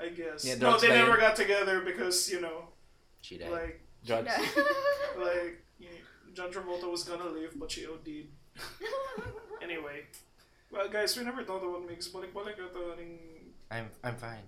I 0.00 0.08
guess. 0.14 0.44
Yeah, 0.46 0.56
no, 0.62 0.78
they 0.78 0.88
by- 0.88 0.94
never 1.02 1.16
got 1.18 1.34
together 1.34 1.80
because 1.82 2.30
you 2.30 2.40
know, 2.40 2.70
She 3.20 3.36
died. 3.36 3.50
like 3.50 3.82
Drugs? 4.06 4.30
like 5.18 5.58
you 5.82 5.90
know, 5.90 6.32
John 6.34 6.50
Travolta 6.54 6.86
was 6.90 7.02
gonna 7.02 7.28
leave 7.28 7.58
but 7.58 7.68
she 7.70 7.84
OD'd. 7.84 8.30
Anyway, 9.62 10.04
well 10.70 10.88
guys, 10.88 11.16
we 11.16 11.24
never 11.24 11.42
talked 11.44 11.64
about 11.64 11.86
Migs. 11.86 12.10
Balik 12.10 12.32
balik 12.34 12.58
ito 12.58 12.94
ning 12.98 13.18
I'm 13.70 13.88
I'm 14.04 14.16
fine. 14.16 14.44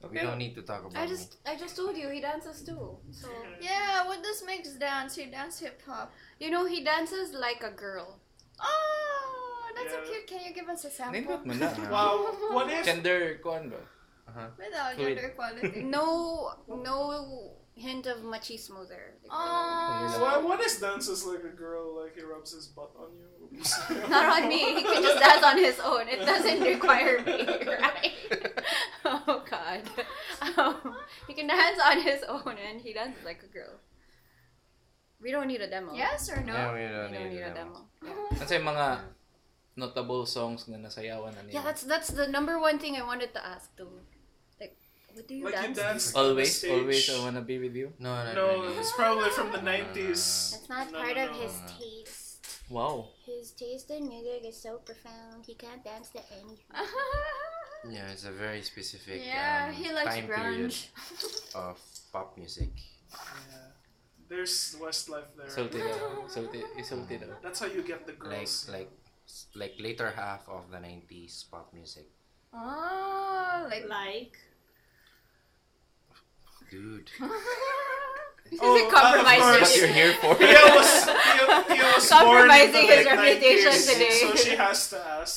We 0.00 0.16
don't 0.16 0.40
need 0.40 0.56
to 0.56 0.64
talk 0.64 0.80
about 0.88 0.96
I 0.96 1.04
just, 1.04 1.36
I 1.44 1.60
just 1.60 1.76
told 1.76 1.92
you 1.92 2.08
he 2.08 2.24
dances 2.24 2.64
too. 2.64 2.96
So 3.12 3.28
Yeah, 3.60 4.08
what 4.08 4.24
does 4.24 4.40
Migs 4.42 4.72
dance? 4.80 5.16
He 5.16 5.28
dance 5.28 5.60
hip 5.60 5.80
hop. 5.84 6.12
you 6.40 6.48
know 6.48 6.64
he 6.64 6.80
dances 6.80 7.36
like 7.36 7.60
a 7.60 7.70
girl. 7.72 8.16
Oh, 8.60 9.68
that's 9.76 9.92
so 9.92 10.00
cute. 10.04 10.26
Can 10.26 10.40
you 10.44 10.52
give 10.56 10.68
us 10.68 10.84
a 10.84 10.90
sample? 10.90 11.20
Nindot 11.20 11.44
mo 11.44 11.52
na. 11.52 11.68
Wow, 11.92 12.32
what 12.52 12.68
if 12.72 12.84
Gender, 12.84 13.40
kuan? 13.44 13.72
Uh-huh. 14.30 14.48
Without 14.56 14.94
Fluid. 14.94 15.16
gender 15.16 15.26
equality. 15.36 15.82
No, 15.82 16.52
no 16.68 16.96
hint 17.80 18.06
of 18.06 18.18
machismo 18.22 18.86
there. 18.88 19.14
Oh. 19.30 20.18
Well, 20.20 20.46
what 20.48 20.60
is 20.60 20.78
dances 20.78 21.24
like 21.24 21.42
a 21.44 21.54
girl? 21.56 21.96
Like 21.96 22.14
he 22.14 22.22
rubs 22.22 22.52
his 22.52 22.66
butt 22.68 22.92
on 22.94 23.10
you. 23.16 23.26
Not 24.08 24.42
on 24.42 24.48
me. 24.48 24.76
He 24.78 24.82
can 24.84 25.02
just 25.02 25.18
dance 25.18 25.42
on 25.42 25.56
his 25.58 25.80
own. 25.80 26.06
It 26.08 26.20
doesn't 26.24 26.60
require 26.74 27.18
me, 27.24 27.42
right? 27.66 28.12
oh 29.04 29.42
God. 29.48 29.82
Um, 30.56 30.94
he 31.26 31.34
can 31.34 31.48
dance 31.48 31.80
on 31.82 32.00
his 32.02 32.22
own, 32.28 32.54
and 32.60 32.80
he 32.80 32.92
dances 32.92 33.24
like 33.24 33.42
a 33.42 33.50
girl. 33.50 33.80
We 35.20 35.32
don't 35.32 35.48
need 35.48 35.60
a 35.60 35.68
demo. 35.68 35.92
Yes 35.92 36.30
or 36.30 36.40
no? 36.40 36.52
Yeah, 36.54 36.72
we 36.72 36.80
We 36.80 36.86
don't, 36.88 37.12
don't 37.12 37.12
need, 37.12 37.30
need 37.36 37.42
a 37.42 37.52
them. 37.52 37.68
demo. 37.74 37.80
Yeah. 38.04 38.40
Ano 38.40 38.72
mga 38.72 38.86
notable 39.76 40.24
songs 40.26 40.68
na 40.68 40.76
nasayawan 40.80 41.32
na 41.36 41.42
niya? 41.44 41.60
Yeah, 41.60 41.64
that's 41.64 41.84
that's 41.84 42.08
the 42.12 42.28
number 42.28 42.56
one 42.60 42.78
thing 42.78 42.96
I 42.96 43.04
wanted 43.04 43.32
to 43.36 43.42
ask 43.44 43.68
too. 43.76 43.88
Like, 45.30 45.34
do 45.34 45.34
you 45.36 45.44
Like 45.44 45.54
you 45.54 45.74
dance? 45.74 45.78
dance 45.78 46.14
on 46.14 46.22
the 46.24 46.28
Always, 46.30 46.56
stage. 46.58 46.70
always 46.72 47.10
I 47.10 47.18
wanna 47.24 47.40
be 47.42 47.58
with 47.58 47.74
you. 47.76 47.92
No, 47.98 48.10
not 48.14 48.34
No, 48.34 48.46
really. 48.62 48.78
it's 48.78 48.92
probably 48.92 49.30
from 49.30 49.52
the 49.52 49.58
90s. 49.62 50.50
That's 50.52 50.68
not 50.68 50.90
No, 50.92 50.98
part 50.98 51.16
no, 51.16 51.28
of 51.30 51.36
his 51.36 51.54
taste. 51.78 52.46
Wow. 52.68 53.08
His 53.26 53.52
taste 53.52 53.90
in 53.90 54.08
music 54.08 54.42
is 54.46 54.56
so 54.60 54.78
profound. 54.78 55.46
He 55.46 55.54
can't 55.54 55.82
dance 55.84 56.10
to 56.10 56.20
anything. 56.32 56.66
Yeah, 57.88 58.12
it's 58.12 58.24
a 58.28 58.30
very 58.30 58.60
specific 58.60 59.22
yeah, 59.24 59.68
um, 59.68 59.74
he 59.74 59.90
likes 59.90 60.12
time 60.14 60.28
grunge. 60.28 60.88
of 61.54 61.80
pop 62.12 62.36
music. 62.36 62.68
Yeah. 63.10 63.72
There's 64.28 64.76
Westlife 64.78 65.32
there. 65.34 65.48
Salty 65.48 65.78
daw. 65.78 66.28
Salty, 66.28 66.60
isalty 66.78 67.16
daw. 67.18 67.32
That's 67.42 67.58
how 67.60 67.66
you 67.72 67.80
get 67.80 68.04
the 68.06 68.12
Like 68.20 68.44
girls. 68.44 68.68
like 68.68 68.90
like 69.56 69.74
later 69.80 70.12
half 70.14 70.44
of 70.46 70.70
the 70.70 70.76
90s 70.76 71.48
pop 71.50 71.72
music. 71.72 72.04
Oh, 72.52 73.66
like 73.70 73.88
Like. 73.88 74.36
Dude. 76.70 77.10
He's 78.50 78.58
Oh, 78.62 78.74
a 78.74 78.82
of 78.86 78.90
compromiser. 78.90 79.42
course. 79.42 79.60
What 79.62 79.76
you're 79.78 79.94
here 79.94 80.14
for? 80.18 80.34
Tia 80.34 80.62
was, 80.74 80.90
Tia, 81.06 81.44
Tia 81.70 81.86
was 81.94 82.08
Compromising 82.10 82.82
his 82.86 82.90
late 82.90 83.06
reputation 83.06 83.72
90s, 83.74 83.86
today. 83.92 84.16
So 84.22 84.28
she 84.34 84.52
has 84.56 84.78
to 84.90 84.98
ask. 84.98 85.34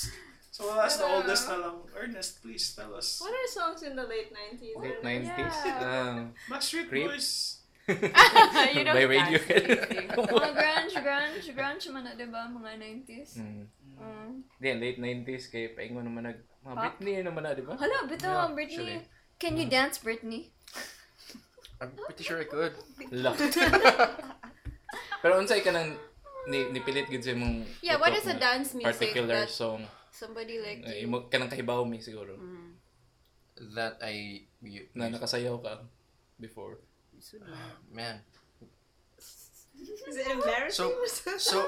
So 0.50 0.66
we'll 0.66 0.82
ask 0.82 0.98
the 0.98 1.06
Yeah. 1.06 1.16
oldest 1.18 1.44
na 1.50 1.56
lang. 1.58 1.78
Ernest, 1.94 2.42
please 2.42 2.74
tell 2.74 2.94
us. 2.94 3.22
What 3.22 3.34
are 3.34 3.48
songs 3.50 3.82
in 3.86 3.94
the 3.94 4.06
late 4.06 4.34
90s? 4.34 4.74
Late 4.78 5.02
90s? 5.02 5.56
Yeah. 5.66 5.78
Um, 5.82 6.34
Backstreet 6.50 6.90
Creep? 6.90 7.06
Boys. 7.10 7.62
you 7.90 7.98
don't 8.88 8.96
by 8.96 9.06
dance 9.06 9.44
Radiohead. 9.44 9.64
anything. 9.68 10.08
mga 10.10 10.52
grunge, 10.56 10.96
grunge, 11.04 11.50
grunge 11.54 11.86
man 11.92 12.02
na, 12.06 12.14
diba? 12.16 12.42
Mga 12.50 12.72
90s. 12.80 13.32
mm. 13.42 13.66
Mm. 13.94 14.32
Di, 14.58 14.70
late 14.74 14.98
90s 14.98 15.50
kay 15.50 15.70
paingon 15.70 16.06
naman 16.06 16.26
nag 16.34 16.40
mga 16.66 16.76
Pop? 16.80 16.82
Britney 16.98 17.22
naman 17.22 17.42
na, 17.46 17.54
di 17.54 17.62
ba? 17.62 17.76
Hala, 17.78 18.08
bitaw 18.10 18.30
Yeah, 18.32 18.42
ang 18.48 18.54
Britney. 18.58 18.78
actually. 18.98 19.00
Can 19.38 19.54
you 19.60 19.68
dance, 19.68 20.00
Britney? 20.00 20.50
I'm 21.84 21.92
pretty 22.00 22.24
sure 22.24 22.40
I 22.40 22.48
could. 22.48 22.72
Lock. 23.12 23.36
Pero 25.22 25.40
unsay 25.40 25.60
ka 25.60 25.72
nang 25.72 25.96
ni 26.48 26.72
nipilit 26.72 27.08
gid 27.08 27.24
sa 27.24 27.32
imong 27.32 27.64
Yeah, 27.80 27.96
what 27.96 28.12
is 28.12 28.28
a 28.28 28.36
dance 28.36 28.72
music 28.72 28.92
particular 29.12 29.44
that 29.44 29.52
song? 29.52 29.84
somebody 30.14 30.60
like 30.60 30.84
Uh, 30.86 30.94
you? 30.94 31.08
imo 31.08 31.28
kanang 31.28 31.52
kahibaw 31.52 31.84
mi 31.84 32.00
siguro. 32.00 32.36
Mm. 32.36 32.76
That 33.76 34.00
I 34.00 34.44
you, 34.60 34.88
Na 34.96 35.08
nakasayaw 35.08 35.60
ka 35.60 35.84
before. 36.40 36.80
man. 37.92 38.24
Is 39.74 40.16
it 40.16 40.28
embarrassing? 40.30 40.88
So 40.88 41.36
so 41.36 41.36
so 41.36 41.60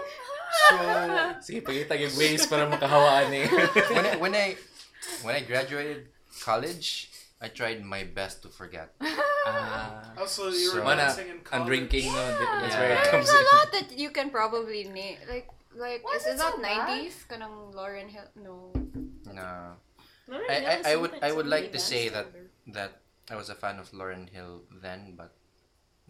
Sige, 1.43 1.60
pagkita 1.60 2.00
yung 2.00 2.15
ways 2.15 2.48
para 2.48 2.63
makahawaan 2.69 3.27
eh. 3.34 3.48
when 3.95 4.05
I, 4.05 4.13
when 4.22 4.34
I 4.34 4.48
when 5.24 5.34
I 5.36 5.41
graduated 5.43 6.07
college, 6.39 7.10
I 7.42 7.48
tried 7.50 7.84
my 7.84 8.04
best 8.04 8.42
to 8.44 8.50
forget. 8.50 8.96
ah. 9.01 10.13
Also, 10.18 10.50
you 10.50 10.72
were 10.74 10.80
So- 10.80 10.84
Mana, 10.84 11.01
dancing 11.12 11.30
in 11.30 11.39
college. 11.42 11.62
I'm 11.62 11.68
drinking, 11.68 12.06
no? 12.12 12.15
That's 12.15 12.39
Yeah. 12.74 12.80
where 12.80 12.92
it 12.92 12.96
There's 12.96 13.08
comes 13.12 13.27
There's 13.27 13.46
a 13.51 13.56
lot 13.56 13.72
that 13.74 13.88
you 13.98 14.10
can 14.12 14.30
probably 14.30 14.84
name. 14.86 15.18
Like, 15.27 15.48
like 15.75 16.04
Was 16.04 16.22
is 16.22 16.27
it 16.27 16.32
it 16.32 16.38
that 16.39 16.56
so 16.56 16.62
bad? 16.62 16.88
90s? 16.89 17.27
Kanang 17.27 17.74
Lauryn 17.75 18.08
Hill? 18.10 18.30
No. 18.36 18.72
No. 19.34 19.75
Lauryn 20.30 20.50
I, 20.50 20.54
Hill 20.54 20.82
I, 20.86 20.92
I 20.92 20.96
would 20.96 21.13
I 21.22 21.32
would 21.32 21.48
like 21.48 21.65
to 21.75 21.77
dance 21.77 21.84
say 21.84 22.10
that 22.10 22.27
that 22.68 23.01
I 23.30 23.36
was 23.36 23.50
a 23.50 23.56
fan 23.56 23.80
of 23.80 23.92
Lauryn 23.92 24.30
Hill 24.30 24.63
then, 24.82 25.13
but 25.18 25.36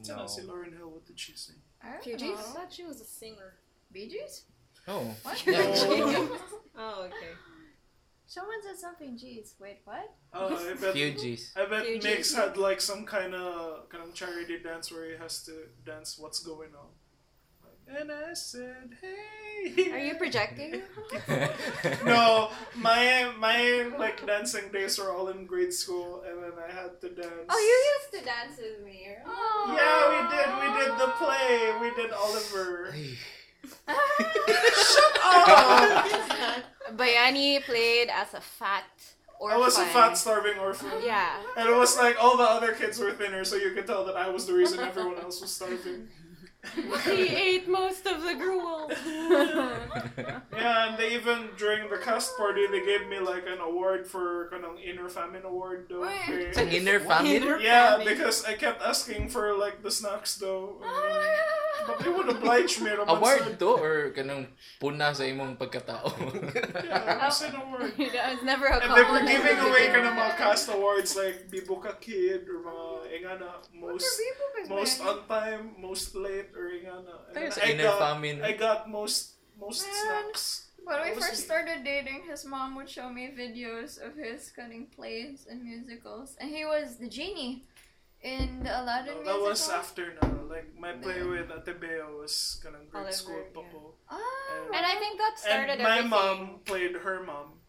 Tell 0.03 0.17
no. 0.17 0.23
us, 0.23 0.39
Lauryn 0.45 0.77
Hill, 0.77 0.89
what 0.91 1.05
did 1.05 1.19
she 1.19 1.33
sing? 1.35 1.55
I 1.81 1.97
Fugees? 2.03 2.37
I 2.37 2.41
thought 2.53 2.71
she 2.71 2.83
was 2.83 3.01
a 3.01 3.05
singer. 3.05 3.55
Bee 3.91 4.07
Gees? 4.07 4.43
Oh. 4.87 5.09
What? 5.23 5.41
Yeah. 5.47 6.27
Oh, 6.77 7.07
okay. 7.07 7.33
Someone 8.27 8.61
said 8.63 8.77
something 8.77 9.17
G's. 9.17 9.53
Wait, 9.59 9.79
what? 9.85 10.13
Oh, 10.33 10.55
I 10.55 10.73
bet. 10.81 10.95
Fugees. 10.95 11.51
I 11.55 11.65
bet 11.65 11.85
Fugees. 11.85 12.03
Migs 12.03 12.35
had 12.35 12.57
like 12.57 12.81
some 12.81 13.05
kind 13.05 13.35
of 13.35 13.87
kind 13.89 14.03
of 14.03 14.13
charity 14.13 14.59
dance 14.59 14.91
where 14.91 15.09
he 15.09 15.15
has 15.17 15.43
to 15.45 15.51
dance 15.85 16.17
what's 16.17 16.39
going 16.39 16.71
on. 16.75 16.89
Like, 17.63 18.01
and 18.01 18.11
I 18.11 18.33
said, 18.33 18.97
"Hey." 18.99 19.91
Are 19.91 19.99
you 19.99 20.15
projecting? 20.15 20.81
no, 22.05 22.49
my 22.75 23.31
my 23.37 23.91
like 23.97 24.25
dancing 24.25 24.71
days 24.71 24.97
were 24.97 25.11
all 25.11 25.29
in 25.29 25.45
grade 25.45 25.73
school, 25.73 26.23
and 26.27 26.43
then 26.43 26.53
I 26.57 26.71
had 26.71 26.99
to 27.01 27.09
dance. 27.09 27.45
Oh, 27.49 27.59
you 27.59 27.77
used 27.93 28.11
to 28.13 28.21
dance 28.25 28.57
with 28.57 28.83
me. 28.85 29.07
Oh. 29.25 29.73
Yeah, 29.77 30.09
we 30.11 30.19
did. 30.33 30.49
We 30.61 30.67
did 30.81 30.91
the 30.99 31.13
play. 31.17 31.73
We 31.79 31.89
did 31.95 32.11
Oliver. 32.11 32.93
Bayani 36.91 37.63
played 37.63 38.09
as 38.09 38.33
a 38.33 38.41
fat 38.41 38.83
orphan. 39.39 39.57
I 39.57 39.59
was 39.59 39.77
a 39.77 39.85
fat, 39.85 40.13
starving 40.13 40.57
orphan. 40.59 40.91
Yeah. 41.03 41.37
And 41.57 41.69
it 41.69 41.75
was 41.75 41.97
like 41.97 42.15
all 42.21 42.37
the 42.37 42.43
other 42.43 42.73
kids 42.73 42.99
were 42.99 43.11
thinner, 43.11 43.43
so 43.43 43.55
you 43.55 43.71
could 43.71 43.87
tell 43.87 44.05
that 44.05 44.15
I 44.15 44.29
was 44.29 44.45
the 44.45 44.53
reason 44.53 44.79
everyone 44.79 45.17
else 45.19 45.41
was 45.41 45.51
starving. 45.51 46.07
he 47.05 47.27
ate 47.29 47.67
most 47.67 48.05
of 48.05 48.23
the 48.23 48.33
gruel. 48.35 48.89
Yeah, 50.55 50.89
and 50.89 50.97
they 50.97 51.13
even 51.13 51.49
during 51.57 51.89
the 51.89 51.97
cast 51.99 52.37
party 52.37 52.65
they 52.67 52.81
gave 52.83 53.07
me 53.07 53.19
like 53.19 53.45
an 53.45 53.59
award 53.59 54.07
for 54.07 54.49
kanang 54.49 54.79
inner 54.81 55.09
famine 55.09 55.43
award 55.45 55.85
though. 55.89 56.01
Wait. 56.07 56.25
They- 56.27 56.45
It's 56.49 56.57
an 56.57 56.69
inner 56.69 56.99
family? 56.99 57.41
yeah, 57.61 57.99
because 58.01 58.45
I 58.45 58.53
kept 58.55 58.81
asking 58.81 59.29
for 59.29 59.53
like 59.53 59.83
the 59.83 59.91
snacks 59.91 60.35
though. 60.39 60.79
Um, 60.81 61.21
but 61.87 61.99
they 62.01 62.09
would 62.09 62.29
oblige 62.29 62.79
me. 62.81 62.89
naman 62.95 63.09
Award 63.19 63.43
sa- 63.45 63.59
to 63.61 63.69
or 63.77 63.95
kanang 64.15 64.47
puna 64.79 65.13
sa 65.13 65.23
imong 65.27 65.59
pagkatao? 65.59 66.07
Yeah, 66.81 67.13
it 67.13 67.21
was 67.21 67.41
an 67.45 67.55
award. 67.59 67.93
that 67.99 68.25
was 68.33 68.41
never 68.43 68.65
a 68.71 68.79
And 68.81 68.89
they 68.95 69.05
were 69.05 69.21
giving 69.27 69.59
away 69.59 69.91
kind 69.93 70.07
of 70.07 70.15
mga 70.17 70.33
cast 70.39 70.71
awards 70.71 71.13
like 71.19 71.45
Bibuka 71.51 71.99
Kid 72.01 72.47
or 72.49 72.63
mga 72.63 72.84
Eh, 73.15 73.23
ingana 73.23 73.63
most 73.71 74.19
most 74.67 74.99
on 74.99 75.23
time, 75.27 75.71
most 75.79 76.15
late 76.15 76.51
or 76.51 76.67
eh, 76.67 76.83
ingana. 76.83 77.15
And 77.31 77.37
eh, 77.37 77.47
Tayo 77.47 77.53
sa 77.55 77.61
I 77.63 77.73
got 77.79 77.95
famine. 77.99 78.37
I 78.43 78.51
got 78.59 78.79
most 78.91 79.39
most 79.55 79.87
Man. 79.87 79.95
snacks. 79.95 80.43
When 80.85 81.01
we 81.01 81.17
first 81.17 81.41
started 81.49 81.81
dating, 81.81 82.29
his 82.29 82.45
mom 82.45 82.75
would 82.75 82.85
show 82.85 83.09
me 83.09 83.33
videos 83.33 83.97
of 83.97 84.13
his 84.13 84.51
cutting 84.53 84.85
plays 84.93 85.47
and 85.49 85.63
musicals, 85.65 86.37
and 86.37 86.51
he 86.53 86.61
was 86.61 87.01
the 87.01 87.09
genie 87.09 87.65
in 88.21 88.61
the 88.61 88.69
Aladdin 88.69 89.25
No, 89.25 89.33
that 89.33 89.41
was 89.41 89.65
after 89.69 90.13
na. 90.21 90.29
Like 90.45 90.77
my 90.77 90.93
play 90.93 91.25
with 91.25 91.49
Ate 91.49 91.73
Bea 91.81 92.05
was 92.13 92.61
kind 92.61 92.77
of 92.77 92.85
grade 92.93 93.09
Oliver, 93.09 93.17
school 93.17 93.41
yeah. 93.41 93.53
pa 93.53 93.61
po. 93.65 93.97
Ah, 94.13 94.77
And 94.77 94.83
I 94.85 94.95
think 95.01 95.17
that 95.17 95.35
started 95.41 95.81
And 95.81 95.83
my 95.83 96.05
everything. 96.05 96.13
mom 96.13 96.37
played 96.69 96.93
her 97.01 97.25
mom. 97.25 97.64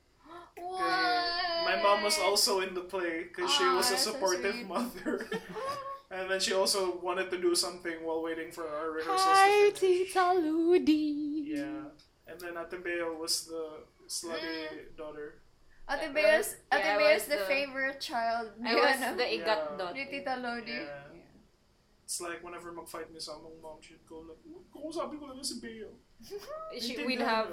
What? 0.56 1.64
my 1.64 1.76
mom 1.82 2.02
was 2.02 2.18
also 2.18 2.60
in 2.60 2.74
the 2.74 2.80
play 2.80 3.24
because 3.24 3.50
she 3.52 3.64
was 3.64 3.88
a 3.88 3.90
that's 3.90 4.04
so 4.04 4.12
supportive 4.12 4.66
mother. 4.66 5.26
and 6.10 6.30
then 6.30 6.40
she 6.40 6.52
also 6.54 6.98
wanted 7.02 7.30
to 7.30 7.38
do 7.40 7.54
something 7.54 7.96
while 8.04 8.22
waiting 8.22 8.50
for 8.50 8.66
our 8.68 8.90
rehearsals 8.90 9.20
Hi, 9.26 9.70
to 9.70 9.76
finish. 9.76 10.12
Tita 10.14 10.32
Ludi. 10.34 11.52
Yeah. 11.54 11.90
And 12.26 12.40
then 12.40 12.54
Ate 12.58 12.82
Bea 12.82 13.02
was 13.18 13.46
the 13.46 13.84
slutty 14.08 14.90
daughter. 14.96 15.42
Ate 15.90 16.12
Bea's, 16.14 16.56
Ate 16.72 16.82
Yeah, 16.82 16.98
I 16.98 17.18
the, 17.18 17.36
the- 17.36 17.44
favorite 17.46 18.00
child. 18.00 18.50
I 18.64 18.74
was 18.74 18.96
Ano? 19.02 19.16
the 19.16 19.22
igat 19.22 19.46
Yeah. 19.46 19.76
dot. 19.78 19.94
Ni 19.94 20.06
Tita 20.06 20.36
Lodi. 20.42 20.72
Yeah. 20.72 21.02
It's 22.06 22.20
like 22.20 22.38
whenever 22.42 22.70
mag-fight 22.70 23.10
ni 23.12 23.18
sa 23.18 23.34
mom, 23.38 23.82
she'd 23.82 23.98
go 24.06 24.22
like, 24.22 24.38
kung 24.70 24.92
sabi 24.94 25.18
ko 25.18 25.26
lang 25.26 25.42
si 25.42 25.58
Bea. 25.58 25.90
She, 26.78 27.02
we'd 27.04 27.20
have 27.20 27.50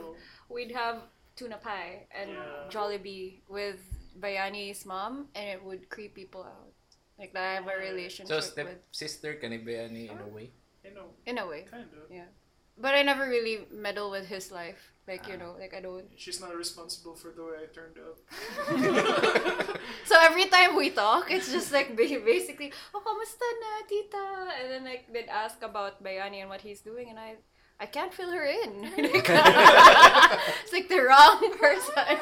we'd 0.49 0.71
have 0.71 1.01
tuna 1.35 1.57
pie 1.57 2.07
and 2.11 2.31
Yeah. 2.31 2.69
Jollibee 2.69 3.41
with 3.49 3.81
Bayani's 4.19 4.85
mom, 4.85 5.29
and 5.35 5.49
it 5.49 5.63
would 5.63 5.89
creep 5.89 6.13
people 6.15 6.43
out. 6.43 6.73
Like 7.17 7.35
I 7.35 7.53
have 7.55 7.67
a 7.67 7.77
relationship 7.77 8.29
So 8.29 8.39
step 8.39 8.65
with, 8.65 8.81
sister 8.91 9.35
ka 9.35 9.47
ni 9.47 9.59
Beani 9.59 10.09
in 10.09 10.17
a 10.17 10.27
way. 10.27 10.51
You 10.83 10.93
know, 10.93 11.07
in 11.25 11.37
a 11.37 11.45
way. 11.47 11.65
kind 11.69 11.89
of. 11.93 12.09
Yeah. 12.09 12.29
But 12.77 12.95
I 12.95 13.03
never 13.03 13.29
really 13.29 13.67
meddle 13.69 14.09
with 14.09 14.25
his 14.25 14.51
life. 14.51 14.91
Like 15.07 15.27
you 15.27 15.35
ah. 15.35 15.41
know, 15.43 15.51
like 15.59 15.73
I 15.75 15.81
don't. 15.81 16.09
She's 16.15 16.39
not 16.41 16.55
responsible 16.55 17.13
for 17.13 17.29
the 17.35 17.43
way 17.43 17.59
I 17.61 17.67
turned 17.69 17.99
out. 17.99 18.17
So 20.05 20.15
every 20.19 20.45
time 20.45 20.75
we 20.75 20.89
talk, 20.91 21.31
it's 21.31 21.51
just 21.51 21.71
like 21.71 21.95
ba- 21.95 22.23
basically, 22.23 22.71
oh, 22.93 23.01
kamusta 23.01 23.47
na, 23.59 23.71
tita? 23.87 24.25
And 24.61 24.67
then 24.71 24.83
like 24.83 25.11
they'd 25.11 25.31
ask 25.31 25.61
about 25.63 26.03
Bayani 26.03 26.41
and 26.43 26.49
what 26.49 26.61
he's 26.61 26.81
doing, 26.81 27.09
and 27.09 27.19
I, 27.19 27.35
I 27.79 27.85
can't 27.85 28.13
fill 28.13 28.31
her 28.31 28.45
in. 28.45 28.85
It's 30.63 30.73
like 30.73 30.87
the 30.89 31.01
wrong 31.01 31.41
person 31.57 32.17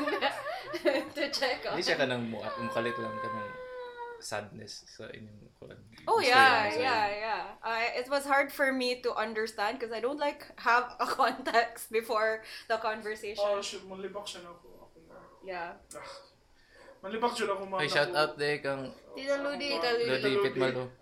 to 1.16 1.24
check 1.32 1.68
on. 1.68 1.76
Hindi 1.76 1.84
siya 1.86 1.98
ka 2.00 2.06
nang 2.08 2.32
mu- 2.32 2.42
mukalit 2.64 2.96
lang 2.98 3.16
ka 3.20 3.28
ng 3.28 3.50
sadness 4.22 4.86
sa 4.88 5.10
inyong 5.12 5.50
kuwan. 5.60 5.78
Oh 6.08 6.22
yeah, 6.22 6.70
yeah, 6.74 7.06
yeah. 7.10 7.44
I, 7.62 7.94
it 7.98 8.10
was 8.10 8.26
hard 8.26 8.50
for 8.54 8.72
me 8.72 9.02
to 9.02 9.14
understand 9.14 9.78
because 9.78 9.94
I 9.94 10.00
don't 10.00 10.22
like 10.22 10.46
have 10.62 10.96
a 11.02 11.06
context 11.06 11.92
before 11.92 12.42
the 12.70 12.78
conversation. 12.78 13.44
Oh, 13.44 13.62
shit, 13.62 13.86
malibak 13.86 14.26
siya 14.26 14.46
na 14.46 14.54
ako. 14.54 14.68
Ako 14.90 14.98
na. 15.10 15.18
Yeah. 15.46 15.78
Ah. 15.94 16.10
Malibak 17.06 17.34
siya 17.34 17.50
na 17.50 17.54
ako. 17.58 17.64
Ay, 17.82 17.90
shout 17.90 18.14
out 18.14 18.34
there 18.38 18.58
kang 18.62 18.94
Tita 19.18 19.38
Ludi. 19.42 19.78
Tita 19.78 19.92
Ludi. 19.98 20.32
Pitmalo. 20.46 21.01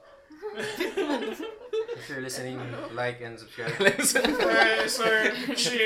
If 0.58 2.10
you're 2.10 2.22
listening, 2.22 2.60
like 2.94 3.22
and 3.22 3.38
subscribe. 3.40 3.74
Ay, 3.80 4.88
sorry. 4.88 5.32
She, 5.56 5.78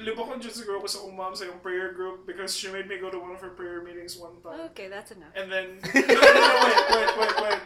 libak 0.00 0.26
ko 0.26 0.34
dyan 0.40 0.54
siguro 0.54 0.80
ko 0.80 0.88
sa 0.88 0.98
kong 1.04 1.16
mom 1.16 1.34
sa 1.36 1.44
yung 1.44 1.60
prayer 1.60 1.92
group 1.92 2.26
because 2.26 2.56
she 2.56 2.72
made 2.72 2.88
me 2.88 2.98
go 2.98 3.10
to 3.10 3.18
one 3.20 3.32
of 3.32 3.40
her 3.40 3.52
prayer 3.52 3.82
meetings 3.84 4.16
one 4.16 4.40
time. 4.40 4.72
Okay, 4.72 4.88
that's 4.88 5.12
enough. 5.12 5.32
And 5.36 5.52
then, 5.52 5.78
no, 5.94 6.00
no, 6.00 6.30
no, 6.32 6.54
wait, 6.64 6.78
wait, 6.88 7.10
wait, 7.20 7.34
wait. 7.42 7.60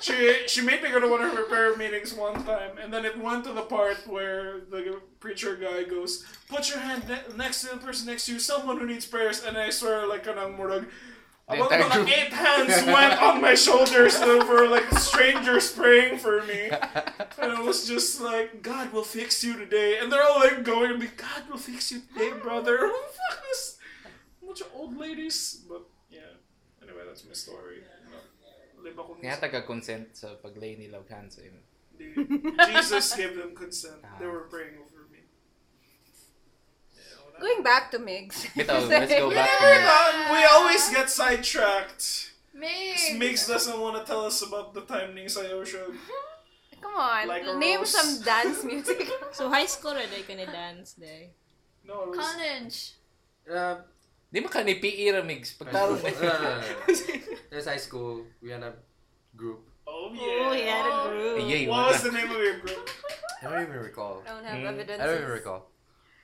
She, 0.00 0.46
she 0.46 0.60
made 0.60 0.82
me 0.82 0.90
go 0.90 1.00
to 1.00 1.08
one 1.08 1.22
of 1.22 1.32
her 1.32 1.44
prayer 1.44 1.74
meetings 1.76 2.12
one 2.12 2.44
time, 2.44 2.78
and 2.78 2.92
then 2.92 3.04
it 3.04 3.18
went 3.18 3.44
to 3.44 3.52
the 3.52 3.62
part 3.62 4.06
where 4.06 4.60
the 4.70 5.00
preacher 5.20 5.56
guy 5.56 5.82
goes, 5.82 6.22
"Put 6.48 6.68
your 6.68 6.78
hand 6.78 7.08
ne- 7.08 7.34
next 7.34 7.62
to 7.64 7.74
the 7.74 7.80
person 7.80 8.06
next 8.06 8.26
to 8.26 8.34
you, 8.34 8.38
someone 8.38 8.78
who 8.78 8.86
needs 8.86 9.06
prayers." 9.06 9.42
And 9.42 9.56
I 9.56 9.70
swear, 9.70 10.06
like 10.06 10.22
kanang 10.28 10.54
murag, 10.54 10.86
The 11.46 11.54
about 11.54 11.70
entire 11.70 11.86
mga 11.86 11.94
group. 11.94 12.08
eight 12.10 12.32
hands 12.34 12.76
went 12.90 13.22
on 13.22 13.38
my 13.38 13.54
shoulders 13.54 14.18
for 14.18 14.66
like 14.66 14.90
strangers 14.98 15.70
praying 15.70 16.18
for 16.18 16.42
me, 16.42 16.74
and 17.38 17.48
it 17.54 17.62
was 17.62 17.86
just 17.86 18.18
like, 18.18 18.66
"God 18.66 18.90
will 18.90 19.06
fix 19.06 19.46
you 19.46 19.54
today," 19.54 20.02
and 20.02 20.10
they're 20.10 20.26
all 20.26 20.42
like 20.42 20.66
going 20.66 20.90
to 20.90 20.98
me, 20.98 21.06
"God 21.14 21.46
will 21.46 21.62
fix 21.62 21.94
you 21.94 22.02
today, 22.02 22.34
brother." 22.34 22.78
Who 22.90 22.90
the 22.90 23.14
fuck 23.14 23.38
is 23.54 23.78
a 24.42 24.42
bunch 24.42 24.60
of 24.66 24.74
old 24.74 24.98
ladies? 24.98 25.62
But 25.70 25.86
yeah. 26.10 26.34
Anyway, 26.82 27.06
that's 27.06 27.22
my 27.22 27.38
story. 27.38 27.86
Liba 28.82 29.02
ko 29.02 29.18
Kaya 29.18 29.38
taga-consent 29.38 30.14
sa 30.14 30.38
paglay 30.38 30.78
ni 30.78 30.86
Love 30.86 31.10
Hands 31.10 31.30
sa 31.30 31.42
imo. 31.42 31.62
Jesus 32.70 33.14
gave 33.18 33.34
them 33.34 33.50
consent. 33.54 33.98
They 34.18 34.26
ah. 34.26 34.30
were 34.30 34.46
praying 34.46 34.78
over 34.78 35.10
me. 35.10 35.26
Yeah, 36.94 37.22
wala. 37.22 37.25
Going 37.40 37.62
back 37.62 37.90
to 37.92 37.98
Migs. 37.98 38.46
Bitaw, 38.56 38.88
let's 38.88 39.12
go 39.12 39.30
back 39.30 39.48
to 39.58 39.64
We're 39.64 39.76
Migs. 39.76 39.84
not- 39.84 40.32
we 40.32 40.40
always 40.44 40.88
get 40.90 41.10
sidetracked. 41.10 42.32
Migs. 42.56 43.12
Migs 43.20 43.46
doesn't 43.46 43.78
want 43.78 44.00
to 44.00 44.02
tell 44.08 44.24
us 44.24 44.40
about 44.42 44.72
the 44.72 44.80
time 44.82 45.14
Ning 45.14 45.26
Sayo 45.28 45.60
show. 45.66 45.92
Come 46.80 46.94
on, 46.96 47.28
Like 47.28 47.44
name 47.58 47.80
rose. 47.80 47.90
some 47.92 48.22
dance 48.24 48.64
music. 48.70 49.08
So 49.32 49.48
high 49.50 49.66
school 49.66 49.92
rin 49.94 50.08
ka 50.08 50.32
ni 50.34 50.46
dance 50.46 50.94
day. 50.94 51.30
No, 51.84 52.08
it 52.08 52.16
was, 52.16 52.18
College. 52.20 52.76
Uh, 53.50 53.76
Di 54.32 54.40
mo 54.40 54.48
ka 54.48 54.62
ni 54.62 54.80
PE 54.80 55.12
ra, 55.12 55.20
Migs. 55.22 55.56
Pagtarong 55.60 56.00
no, 56.00 56.08
no, 56.08 56.32
no, 56.40 56.50
no. 56.60 56.60
That's 57.52 57.66
high 57.68 57.80
school. 57.80 58.24
We 58.40 58.50
had 58.50 58.62
a 58.64 58.72
group. 59.36 59.60
oh 59.86 60.10
yeah. 60.12 60.48
Oh, 60.48 60.52
he 60.56 60.62
had 60.64 60.84
a 60.88 60.94
group. 61.08 61.48
Yay, 61.48 61.68
What 61.68 61.92
was 61.92 62.02
the 62.02 62.12
name 62.12 62.30
of 62.32 62.40
your 62.40 62.58
group? 62.64 62.88
I 63.42 63.50
don't 63.52 63.62
even 63.62 63.76
recall. 63.84 64.22
I 64.26 64.30
don't 64.32 64.44
have 64.44 64.58
Hmm. 64.60 64.72
evidence. 64.72 65.00
I 65.00 65.04
don't 65.06 65.20
even 65.20 65.30
recall. 65.36 65.68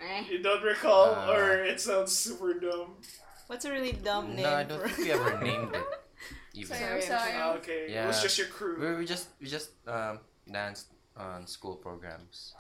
Eh. 0.03 0.25
You 0.31 0.43
don't 0.43 0.63
recall, 0.63 1.15
Uh, 1.15 1.31
or 1.33 1.63
it 1.63 1.79
sounds 1.81 2.11
super 2.11 2.59
dumb. 2.59 2.99
What's 3.47 3.65
a 3.65 3.71
really 3.71 3.93
dumb 3.95 4.35
name 4.35 4.43
No, 4.43 4.55
I 4.55 4.65
don't 4.67 4.81
for 4.83 4.89
think 4.91 5.07
we 5.07 5.13
ever 5.15 5.39
named 5.45 5.71
it. 5.75 5.87
Even. 6.59 6.77
Sorry, 6.77 6.85
I'm 6.85 7.01
Sorry, 7.01 7.33
sorry. 7.33 7.33
Ah, 7.39 7.57
okay, 7.63 7.81
it 7.89 8.07
was 8.07 8.17
Yeah. 8.19 8.23
just 8.27 8.37
your 8.37 8.51
crew. 8.51 8.77
We, 8.77 8.89
we 9.01 9.05
just 9.07 9.29
we 9.41 9.47
just 9.49 9.73
um, 9.89 10.21
danced 10.45 10.93
on 11.17 11.47
school 11.47 11.77
programs, 11.81 12.53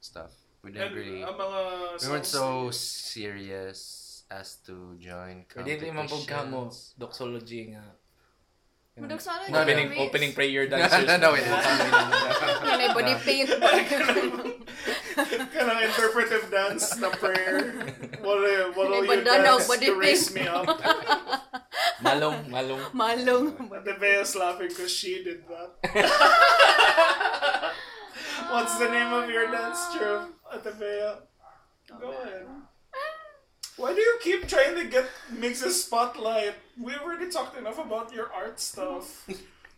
stuff. 0.00 0.32
We 0.64 0.72
didn't 0.72 0.92
And 0.92 0.96
really. 0.96 1.20
ang 1.20 1.36
mga 1.36 1.60
we 2.00 2.06
weren't 2.08 2.24
so 2.24 2.70
serious 2.72 4.24
as 4.32 4.56
to 4.64 4.96
join 4.96 5.44
Pwede 5.52 5.76
rin 5.84 5.92
man 5.92 6.08
pag 6.08 6.24
ka 6.24 6.40
mo, 6.48 6.72
competitions. 6.72 6.96
doxology 6.96 7.62
nga. 7.76 7.84
Yung 8.96 9.10
Doxology 9.10 9.50
No, 9.52 9.58
no. 9.58 9.66
Opening, 9.66 9.88
Migs. 9.90 10.00
opening 10.06 10.32
prayer 10.32 10.64
No, 10.70 10.78
dancers. 10.80 11.04
no, 11.04 11.14
no, 11.18 11.28
wait. 11.36 11.44
Yan 11.44 12.80
ay 12.80 12.90
body 12.94 13.14
paint. 13.20 13.50
kind 15.54 15.70
of 15.70 15.78
interpretive 15.82 16.50
dance 16.50 16.96
na 16.98 17.10
prayer. 17.10 17.70
What 18.20 18.42
uh, 18.42 18.72
what 18.74 18.90
will 18.90 19.04
you 19.04 19.10
Ibanda 19.10 19.42
dance 19.46 19.68
body 19.68 19.86
to 19.86 19.94
raise 19.94 20.34
me 20.34 20.46
up? 20.46 20.66
Malong, 22.04 22.50
malong. 22.50 22.82
Malong. 22.92 23.54
The 23.84 23.94
Bea's 23.96 24.34
laughing 24.36 24.68
because 24.68 24.90
she 24.90 25.22
did 25.22 25.44
that. 25.48 25.70
What's 28.50 28.76
the 28.78 28.90
name 28.90 29.12
of 29.12 29.30
your 29.30 29.50
dance 29.50 29.94
troupe, 29.94 30.34
Ate 30.52 30.78
Bea? 30.78 31.14
Go 32.00 32.10
ahead. 32.10 32.46
Why 33.76 33.94
do 33.94 34.00
you 34.00 34.18
keep 34.22 34.46
trying 34.46 34.76
to 34.76 34.84
get 34.84 35.06
Mig's 35.30 35.64
spotlight? 35.74 36.54
We 36.80 36.94
already 36.94 37.30
talked 37.30 37.56
enough 37.56 37.78
about 37.78 38.12
your 38.12 38.30
art 38.32 38.60
stuff. 38.60 39.26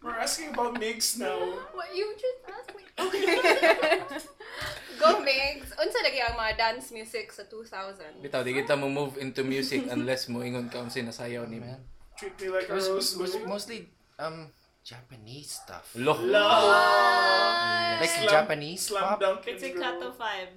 We're 0.07 0.23
asking 0.23 0.55
about 0.55 0.79
Migs 0.79 1.19
now. 1.19 1.35
What 1.75 1.91
you 1.91 2.15
just 2.15 2.41
asked 2.47 2.71
me? 2.73 2.83
Okay. 2.97 3.27
Go 5.03 5.21
Migs. 5.21 5.69
Unsa 5.77 5.99
lagi 6.01 6.23
ang 6.23 6.39
mga 6.39 6.53
dance 6.57 6.95
music 6.95 7.29
sa 7.29 7.43
2000? 7.45 8.23
Bitaw, 8.23 8.41
di 8.41 8.55
kita 8.55 8.73
mo 8.73 8.87
move 8.87 9.19
into 9.19 9.43
music 9.43 9.85
unless 9.91 10.31
mo 10.31 10.41
ingon 10.41 10.71
ka 10.71 10.79
kung 10.79 10.89
sinasayaw 10.89 11.45
ni 11.45 11.59
man. 11.59 11.83
Treat 12.17 12.33
me 12.41 12.49
like 12.49 12.65
It 12.65 12.73
a 12.73 12.75
was, 12.79 12.87
rose. 12.89 13.13
it 13.13 13.21
was 13.21 13.35
mostly 13.45 13.91
um 14.17 14.49
Japanese 14.81 15.61
stuff. 15.61 15.91
Loh. 15.99 16.17
Love. 16.17 18.01
Like 18.01 18.09
Slam- 18.15 18.31
Japanese 18.33 18.81
Slam 18.89 19.03
pop. 19.05 19.19
dunk 19.21 19.43
It's 19.45 19.61
a 19.61 19.75
and 19.75 19.77
cut 19.77 19.97
go. 20.01 20.09
of 20.09 20.15
five. 20.17 20.49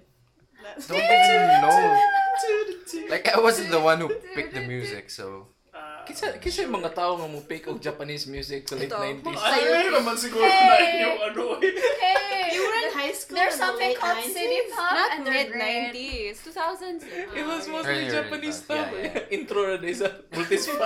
That's 0.61 0.85
Don't 0.87 1.01
even 1.01 1.59
know. 1.65 1.81
Like 3.11 3.27
I 3.27 3.37
wasn't 3.43 3.73
the 3.73 3.81
one 3.81 3.99
who 3.99 4.07
picked 4.31 4.55
the 4.55 4.63
music, 4.63 5.09
so 5.11 5.51
Ah, 5.79 6.03
Kisa, 6.03 6.35
kisa 6.35 6.65
yung 6.65 6.73
mga 6.75 6.91
tao 6.91 7.15
nga 7.15 7.23
mo 7.23 7.39
pick 7.39 7.69
og 7.69 7.77
Japanese 7.77 8.25
music 8.25 8.65
sa 8.65 8.73
late 8.73 8.89
Ito. 8.89 8.97
90s. 8.97 9.37
Ano 9.37 9.69
yun 9.77 9.93
naman 9.93 10.15
siguro 10.17 10.41
Hey! 10.43 10.65
na 10.65 11.05
yung 11.05 11.19
ano 11.23 11.43
eh. 11.55 11.69
Hey, 11.69 12.49
you 12.51 12.65
were 12.65 12.77
in 12.81 12.91
high 12.91 13.13
school. 13.13 13.37
there's 13.37 13.53
in 13.53 13.61
the 13.61 13.65
something 13.69 13.93
late 13.93 14.01
called 14.01 14.17
90s? 14.19 14.33
city 14.33 14.59
pop 14.69 14.89
Not 14.91 15.09
and 15.13 15.21
mid 15.21 15.53
they're 15.53 15.53
great. 15.53 15.93
90s, 15.93 16.41
2000s. 16.41 17.01
It 17.07 17.45
was 17.45 17.63
mostly 17.69 17.93
Early, 17.93 18.09
early 18.09 18.11
Japanese 18.11 18.57
stuff. 18.57 18.89
stuff. 18.89 18.97
Yeah, 18.97 19.21
yeah. 19.21 19.33
Intro 19.37 19.61
na 19.63 19.77
din 19.77 19.93
sa 19.93 20.09
Multis 20.33 20.65
5. 20.65 20.81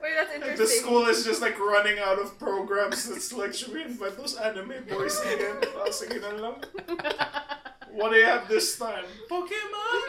Wait, 0.00 0.14
that's 0.16 0.32
The 0.32 0.40
interesting. 0.42 0.80
school 0.82 1.04
is 1.06 1.22
just 1.22 1.38
like 1.40 1.54
running 1.60 2.00
out 2.00 2.18
of 2.18 2.34
programs. 2.36 3.06
It's 3.06 3.30
like, 3.30 3.54
should 3.54 3.70
we 3.72 3.84
invite 3.84 4.16
those 4.16 4.34
anime 4.34 4.82
boys 4.88 5.20
again? 5.22 5.60
Ah, 5.78 5.92
sige 5.92 6.18
na 6.18 6.32
lang. 6.34 6.56
What 7.92 8.10
do 8.10 8.16
you 8.16 8.24
have 8.24 8.48
this 8.48 8.78
time? 8.78 9.04
Pokemon! 9.28 10.00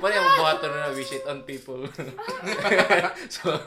Wala 0.00 0.12
yung 0.16 0.28
buhaton 0.40 0.72
na 0.72 0.88
we 0.96 1.04
shit 1.04 1.28
on 1.28 1.44
people. 1.44 1.84
so, 3.28 3.60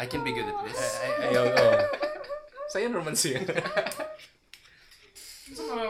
I 0.00 0.08
can 0.08 0.24
be 0.24 0.32
good 0.32 0.48
at 0.48 0.56
this. 0.64 0.80
ay, 1.04 1.10
ayaw, 1.28 1.44
oh. 1.52 1.76
Sa'yo 2.72 2.88
naman 2.88 3.12
siya. 3.12 3.44
Sa 5.52 5.62
mga 5.68 5.84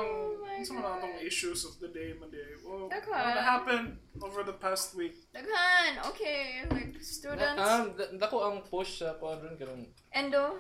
sa 0.66 0.72
mga 0.74 0.90
itong 0.98 1.16
issues 1.22 1.62
of 1.62 1.78
the 1.78 1.86
day, 1.94 2.18
Monday. 2.18 2.42
Well, 2.66 2.90
Okay. 2.90 3.14
what 3.14 3.38
happened 3.38 4.02
over 4.18 4.42
the 4.42 4.58
past 4.58 4.98
week? 4.98 5.14
Daghan, 5.30 6.02
okay, 6.10 6.66
like 6.66 6.98
students. 6.98 7.62
um, 7.62 7.94
da- 7.94 8.10
dako 8.18 8.42
ang 8.42 8.66
push 8.66 9.06
sa 9.06 9.14
kuan 9.22 9.38
ron 9.38 9.86
Endo, 10.10 10.58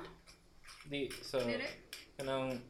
di 0.84 1.08
sa 1.18 1.40
dili? 1.40 1.64
kanang 2.14 2.60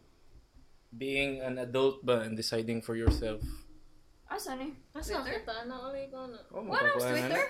being 0.90 1.40
an 1.40 1.59
adult 1.59 2.00
ba 2.00 2.22
and 2.22 2.35
deciding 2.35 2.79
for 2.79 2.94
yourself. 2.94 3.42
Asa 4.24 4.55
ni? 4.55 4.70
Asa 4.90 5.20
Twitter? 5.20 5.42
kita 5.42 5.66
na 5.66 5.77
ulit 5.85 6.09
ko 6.09 6.27
na. 6.27 6.38
Oh, 6.50 6.62
What 6.62 6.83
else? 6.83 7.03
Twitter? 7.05 7.42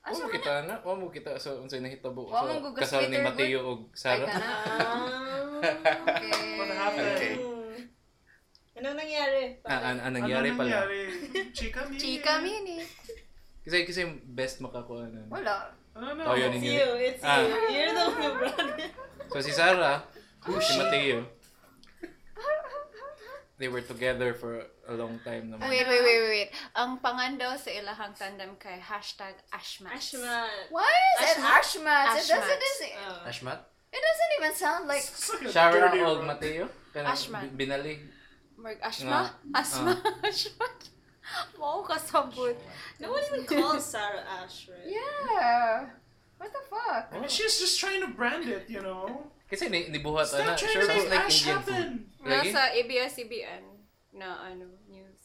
Asa 0.00 0.16
mo 0.16 0.26
man 0.26 0.32
kita 0.32 0.54
na, 0.64 0.74
wa 0.80 0.92
mo 0.94 1.06
kita 1.08 1.32
sa 1.36 1.56
unsay 1.56 1.80
nahitabo 1.80 2.24
mo 2.24 2.32
sa 2.32 2.56
kasal 2.74 3.08
ni 3.08 3.20
Mateo 3.20 3.60
ug 3.66 3.80
Ay, 3.86 3.96
Sarah. 3.96 4.24
kana. 4.26 4.48
Ah. 4.48 5.60
What 5.60 6.68
Okay. 6.68 6.72
happened? 6.72 7.12
Okay. 7.14 7.34
Anong 8.76 8.96
nangyari? 8.96 9.42
Ah, 9.60 9.92
an, 9.92 10.00
an 10.00 10.08
Ano 10.08 10.14
nangyari 10.16 10.48
pala. 10.50 10.64
nangyari? 10.64 11.00
Chika 11.52 11.84
mini. 11.84 12.00
Chika 12.00 12.32
mini. 12.40 12.78
Kasi 13.60 13.84
kasi 13.84 14.00
best 14.24 14.64
makakuha 14.64 15.04
na. 15.06 15.20
Wala. 15.28 15.76
Ano 15.96 16.14
na? 16.14 16.22
Oh, 16.30 16.34
yun 16.38 16.52
It's 16.54 16.64
yun. 16.64 16.74
you, 16.74 16.88
it's 17.02 17.22
Ah. 17.24 17.42
you. 17.42 17.54
You're 17.70 17.94
the 17.94 18.04
one 18.06 18.22
who 18.22 18.30
brought 18.38 18.78
it. 18.78 18.90
So 19.30 19.40
si 19.40 19.50
Sarah, 19.50 20.02
si 20.60 20.72
Matteo, 20.78 21.26
they 23.58 23.68
were 23.68 23.82
together 23.84 24.32
for 24.34 24.64
a 24.88 24.94
long 24.94 25.20
time 25.22 25.52
naman. 25.52 25.68
Wait, 25.68 25.84
wait, 25.84 26.02
wait, 26.02 26.18
wait, 26.22 26.30
wait. 26.32 26.50
Ang 26.74 26.98
pangandaw 26.98 27.54
sa 27.60 27.70
ilahang 27.70 28.16
tandem 28.16 28.56
kay 28.56 28.80
hashtag 28.80 29.36
Ashmas. 29.52 29.92
Ashmat. 29.92 30.72
Why 30.72 30.88
is 31.20 31.36
it 31.36 31.38
Ashmat? 31.44 32.06
It 32.16 32.26
doesn't, 32.26 32.40
Ashmat. 32.40 32.80
it, 32.80 32.92
Oh. 32.96 33.28
Ashmat? 33.28 33.58
it 33.92 34.00
doesn't 34.00 34.32
even 34.40 34.52
sound 34.56 34.82
like. 34.88 35.04
It's 35.10 35.28
like 35.30 35.46
a 35.46 35.52
Sarah 35.52 35.78
dirty 35.90 36.00
ug 36.00 36.24
rock. 36.24 36.26
Matteo? 36.26 36.64
Kanang 36.94 37.12
Ashman. 37.12 37.42
bi- 37.54 37.56
Binalig. 37.66 38.00
Marg 38.56 38.78
Ashma? 38.80 39.30
Asma? 39.54 39.92
Ashma? 40.24 40.66
Wow, 41.58 41.84
kasabot. 41.86 42.56
No 42.98 43.12
one 43.12 43.22
even 43.32 43.44
calls 43.46 43.84
Sarah 43.86 44.24
Ash, 44.42 44.68
right? 44.68 44.86
Yeah. 44.86 45.86
What 46.38 46.50
the 46.52 46.62
fuck? 46.68 47.12
I 47.12 47.20
mean, 47.20 47.28
she's 47.28 47.58
just 47.60 47.78
trying 47.78 48.00
to 48.00 48.08
brand 48.08 48.48
it, 48.48 48.64
you 48.68 48.80
know? 48.80 49.28
Kasi 49.50 49.68
ni 49.68 49.90
nibuhat 49.90 50.26
Stop 50.30 50.40
ana. 50.46 50.56
trying 50.56 50.72
Sure 50.72 50.86
to 50.86 50.94
was 50.94 51.04
make 51.04 51.10
like 51.10 51.26
Ash 51.26 51.40
Indian 51.42 51.56
happen. 51.58 51.84
food. 52.16 52.28
Lagi? 52.30 52.48
Nasa 52.54 52.62
ABS-CBN 52.80 53.62
na 54.14 54.28
ano, 54.46 54.66
news. 54.88 55.20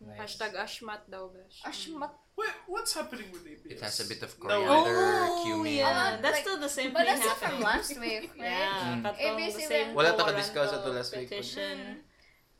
Nice. 0.00 0.18
Hashtag 0.20 0.52
Ashmat 0.56 1.08
daw, 1.08 1.28
besh. 1.32 1.60
Ashmat. 1.64 2.12
Wait, 2.34 2.50
what's 2.66 2.92
happening 2.92 3.30
with 3.32 3.46
ABS? 3.46 3.70
It 3.72 3.80
has 3.80 3.94
a 4.00 4.06
bit 4.10 4.20
of 4.22 4.30
No. 4.36 4.42
coriander, 4.42 5.00
Oh, 5.24 5.42
cumin. 5.46 5.80
yeah. 5.80 6.18
That's 6.20 6.34
like- 6.34 6.44
still 6.44 6.58
the 6.60 6.68
same 6.68 6.90
But 6.92 7.06
thing 7.06 7.14
that's 7.14 7.24
not 7.24 7.38
from 7.38 7.62
happening. 7.62 7.68
last 7.72 7.90
week, 8.00 8.24
right? 8.36 8.44
Yeah, 8.44 8.74
Mm. 8.84 9.02
katong 9.04 9.16
the 9.16 9.28
ABC 9.28 9.58
same 9.64 9.86
rin. 9.88 9.96
Wala 9.96 10.08
ta 10.10 10.16
Toronto 10.18 10.32
ka-discuss 10.34 10.68
ato 10.74 10.88
last 10.92 11.10
week. 11.14 11.28
petition 11.30 11.76
ABC 11.78 12.13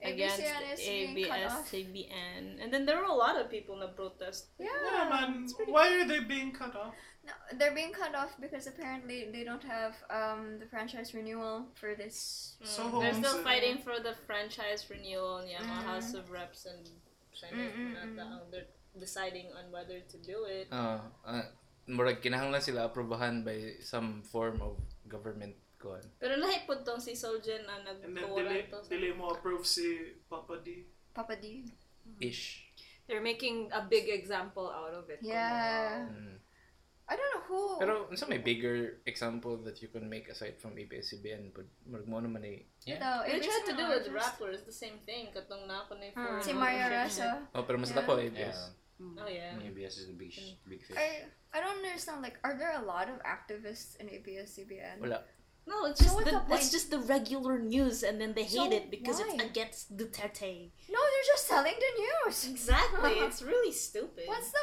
against 0.05 0.41
is 0.41 0.81
being 0.85 1.27
cut 1.27 1.39
ABS. 1.39 1.53
CBN. 1.71 2.45
And 2.63 2.69
then 2.73 2.85
there 2.85 2.99
were 2.99 3.09
a 3.09 3.15
lot 3.15 3.41
of 3.41 3.51
people 3.51 3.75
in 3.77 3.81
the 3.81 3.93
protest. 3.97 4.53
Yeah, 4.59 4.69
Yeah. 4.69 5.09
man. 5.09 5.49
Why 5.67 5.87
are 5.97 6.07
they 6.07 6.21
being 6.21 6.53
cut 6.53 6.77
off? 6.77 6.95
No, 7.25 7.33
they're 7.57 7.73
being 7.73 7.93
cut 7.93 8.13
off 8.13 8.37
because 8.37 8.69
apparently 8.69 9.33
they 9.33 9.45
don't 9.49 9.65
have 9.65 9.97
um 10.13 10.61
the 10.61 10.69
franchise 10.69 11.17
renewal 11.17 11.73
for 11.73 11.97
this. 11.97 12.57
So 12.61 12.85
Mm. 12.85 13.01
They're 13.01 13.17
still 13.25 13.39
uh, 13.41 13.49
fighting 13.49 13.77
for 13.81 13.97
the 13.97 14.13
franchise 14.29 14.85
renewal 14.93 15.41
in 15.41 15.49
Yamaha 15.49 15.81
Mm. 15.81 15.89
House 15.89 16.13
of 16.13 16.29
Reps 16.29 16.69
and 16.69 16.85
Senate. 17.33 17.73
Mm, 17.73 17.97
mm, 17.97 18.03
and 18.03 18.13
mm. 18.21 18.23
uh, 18.23 18.45
they're 18.53 18.69
deciding 19.01 19.49
on 19.57 19.73
whether 19.73 19.99
to 20.05 20.17
do 20.21 20.45
it. 20.45 20.69
Ah, 20.71 21.01
ah, 21.25 21.49
murag 21.89 22.21
kinahanglan 22.21 22.61
sila 22.61 22.93
aprobahan 22.93 23.41
by 23.41 23.81
some 23.81 24.21
form 24.29 24.61
of 24.61 24.77
government 25.09 25.57
kuan. 25.85 26.01
Pero 26.17 26.41
lahi 26.41 26.65
po 26.65 26.81
tong 26.81 26.97
si 26.97 27.13
Soljen 27.13 27.69
ang 27.69 27.85
And 27.85 28.17
then 28.17 28.25
to. 28.73 28.81
delay 28.89 29.13
mo 29.13 29.37
approve 29.37 29.69
si 29.69 30.17
Papa 30.25 30.65
D. 30.65 30.89
Papa 31.13 31.37
D. 31.37 31.69
Ish. 32.25 32.65
They're 33.05 33.21
making 33.21 33.69
a 33.69 33.85
big 33.85 34.09
example 34.09 34.73
out 34.73 34.97
of 34.97 35.13
it. 35.13 35.21
Yeah. 35.21 36.09
Mm. 36.09 36.41
I 37.05 37.21
don't 37.21 37.31
know 37.37 37.45
who. 37.45 37.63
Pero 37.77 38.09
unsa 38.09 38.25
may 38.25 38.41
bigger 38.41 39.05
example 39.05 39.61
that 39.69 39.85
you 39.85 39.93
can 39.93 40.09
make 40.09 40.33
aside 40.33 40.57
from 40.57 40.73
ABS-CBN 40.81 41.53
but 41.53 41.69
murag 41.85 42.09
mo 42.09 42.17
naman 42.17 42.41
eh. 42.49 42.65
No, 42.97 43.21
They 43.29 43.37
ABC 43.37 43.45
tried 43.45 43.67
to 43.69 43.75
do 43.77 43.85
with 43.93 44.09
rappers, 44.09 44.65
the 44.65 44.73
same 44.73 45.05
thing. 45.05 45.29
Katong 45.37 45.69
na 45.69 45.85
ako 45.85 46.01
ni 46.01 46.17
Mm. 46.17 46.41
Si 46.41 46.57
Maria 46.57 46.89
Ressa. 46.89 47.45
Oh, 47.53 47.69
pero 47.69 47.77
mas 47.77 47.93
Yeah. 47.93 48.09
Yeah. 48.09 48.25
ABS. 48.33 48.59
Oh 49.21 49.29
yeah. 49.29 49.53
ABS 49.61 49.95
is 50.01 50.09
a 50.09 50.17
big, 50.17 50.33
big 50.65 50.81
fish. 50.81 50.97
I 50.97 51.29
I 51.53 51.61
don't 51.61 51.77
understand. 51.85 52.25
Like, 52.25 52.41
are 52.43 52.57
there 52.57 52.73
a 52.73 52.83
lot 52.83 53.07
of 53.13 53.21
activists 53.23 54.01
in 54.01 54.09
ABS-CBN? 54.09 54.99
Wala. 55.05 55.23
No, 55.65 55.89
it's 55.89 56.01
just 56.01 56.15
what's 56.15 56.29
the, 56.29 56.43
the 56.45 56.55
it's 56.55 56.71
just 56.71 56.91
the 56.93 57.01
regular 57.01 57.59
news, 57.59 58.05
and 58.05 58.21
then 58.21 58.37
they 58.37 58.45
hate 58.45 58.69
So 58.69 58.73
it 58.73 58.91
because 58.93 59.21
it's 59.21 59.41
against 59.41 59.97
Duterte. 59.97 60.69
No, 60.93 61.01
they're 61.01 61.29
just 61.33 61.49
selling 61.49 61.73
the 61.73 61.93
news. 62.05 62.45
Exactly, 62.45 63.13
it's 63.25 63.41
really 63.41 63.73
stupid. 63.73 64.29
What's 64.29 64.53
the? 64.53 64.63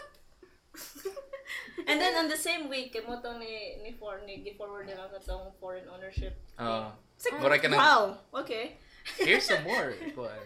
and 1.89 1.99
then 1.99 2.13
on 2.21 2.29
the 2.29 2.37
same 2.37 2.69
week, 2.69 2.93
kay 2.93 3.01
mo 3.01 3.17
tong 3.17 3.41
ni 3.41 3.81
ni 3.81 3.97
for 3.97 4.21
ni 4.23 4.45
gi-forward 4.45 4.85
nila 4.85 5.09
ka 5.09 5.17
tong 5.25 5.49
foreign 5.57 5.89
ownership. 5.89 6.37
Ah. 6.55 6.93
It's 7.17 7.25
like, 7.25 7.41
Murag 7.41 7.61
ka 7.65 7.69
wow, 7.73 8.21
okay. 8.45 8.77
Here's 9.17 9.49
some 9.49 9.65
more. 9.65 9.97
Kuan. 10.13 10.37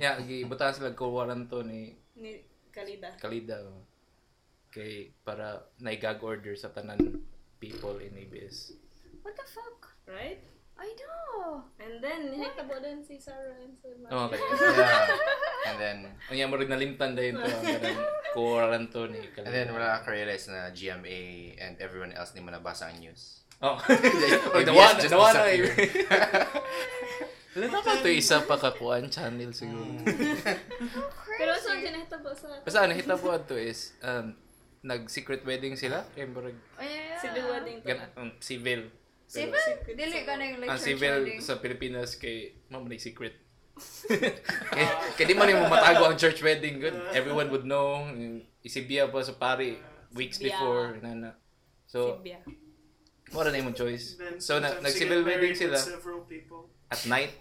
Yeah, 0.00 0.16
gibutahan 0.24 0.72
sila 0.72 0.96
kuwaran 0.96 1.52
to 1.52 1.60
ni 1.60 2.00
Ni 2.16 2.40
Calida. 2.72 3.12
Calida. 3.20 3.60
oh. 3.60 3.84
Kay 4.72 5.12
para 5.20 5.68
naigag 5.80 6.24
order 6.24 6.56
sa 6.56 6.72
tanan 6.72 7.20
people 7.60 8.00
in 8.00 8.16
ABS. 8.16 8.72
What 9.20 9.36
the 9.36 9.44
fuck? 9.44 9.97
Right? 10.08 10.40
I 10.78 10.88
know. 10.94 11.66
And 11.82 11.98
then, 11.98 12.32
hikabo 12.32 12.78
din 12.78 13.02
si 13.02 13.18
Sarah 13.18 13.58
and 13.58 13.74
si 13.74 13.90
Maria. 13.98 14.14
Oh, 14.14 14.30
okay. 14.30 14.38
yeah. 14.78 15.10
And 15.66 15.76
then, 15.76 15.96
Ang 16.30 16.36
yan 16.38 16.48
murag 16.48 16.70
nalimtan 16.70 17.12
dahil 17.12 17.34
to 17.34 17.44
ang 17.44 17.64
kanang 17.66 17.98
kuwaran 18.34 18.84
to 18.88 19.10
ni 19.10 19.20
Kalida. 19.34 19.42
and 19.42 19.52
then 19.52 19.68
wala 19.74 19.98
ka 20.00 20.14
realize 20.14 20.46
na 20.46 20.70
GMA 20.70 21.18
and 21.58 21.74
everyone 21.82 22.14
else 22.14 22.30
ni 22.32 22.40
mo 22.40 22.54
nabasa 22.54 22.88
ang 22.88 23.02
news. 23.02 23.42
Oh. 23.58 23.74
Nawa, 24.70 24.94
just 25.02 25.10
nawa 25.10 25.34
na. 25.34 25.50
Wala 27.58 27.78
pa 27.82 27.98
to 27.98 28.06
isa 28.06 28.38
pa 28.46 28.54
kakuan 28.54 29.10
channel 29.10 29.50
siguro. 29.50 29.82
Pero 31.34 31.50
saan 31.58 31.82
sinahitabo 31.82 32.30
sa... 32.38 32.54
Basta 32.62 32.78
ang 32.86 32.94
nahitabo 32.94 33.34
to 33.50 33.58
is 33.58 33.98
um, 34.06 34.30
nag-secret 34.86 35.42
wedding 35.42 35.74
sila. 35.74 36.06
Kaya 36.14 36.30
murag 36.30 36.54
Oh, 36.78 36.86
yeah. 36.86 37.18
Si 37.18 37.26
The 37.34 37.42
Wedding 37.42 37.76
to. 37.82 37.86
gan, 37.90 37.98
um, 38.14 38.30
civil. 39.28 39.60
Dili 39.84 40.24
ka 40.24 40.32
na 40.40 40.44
like 40.56 40.68
ang 40.72 40.80
church 40.80 40.88
civil 40.88 41.16
sa 41.44 41.60
Pilipinas 41.60 42.16
kay 42.16 42.56
na 42.72 42.80
secret. 42.96 43.36
kaya, 44.74 44.90
kaya 45.14 45.26
di 45.30 45.38
man 45.38 45.54
mo 45.54 45.70
matago 45.70 46.10
ang 46.10 46.18
church 46.18 46.42
wedding 46.42 46.82
good. 46.82 46.96
Everyone 47.14 47.46
would 47.52 47.62
know. 47.68 48.02
Isibya 48.64 49.06
pa 49.06 49.22
sa 49.22 49.38
pari 49.38 49.78
weeks 50.16 50.42
Sibya. 50.42 50.56
before 50.56 50.98
nana. 50.98 51.38
So, 51.86 52.18
Sibya. 52.18 52.42
wala 53.30 53.54
na 53.54 53.62
yung 53.62 53.76
choice. 53.76 54.18
Then 54.18 54.40
So, 54.42 54.58
na, 54.58 54.80
nag-civil 54.82 55.22
wedding 55.22 55.54
sila 55.54 55.78
at 56.88 57.00
night, 57.06 57.32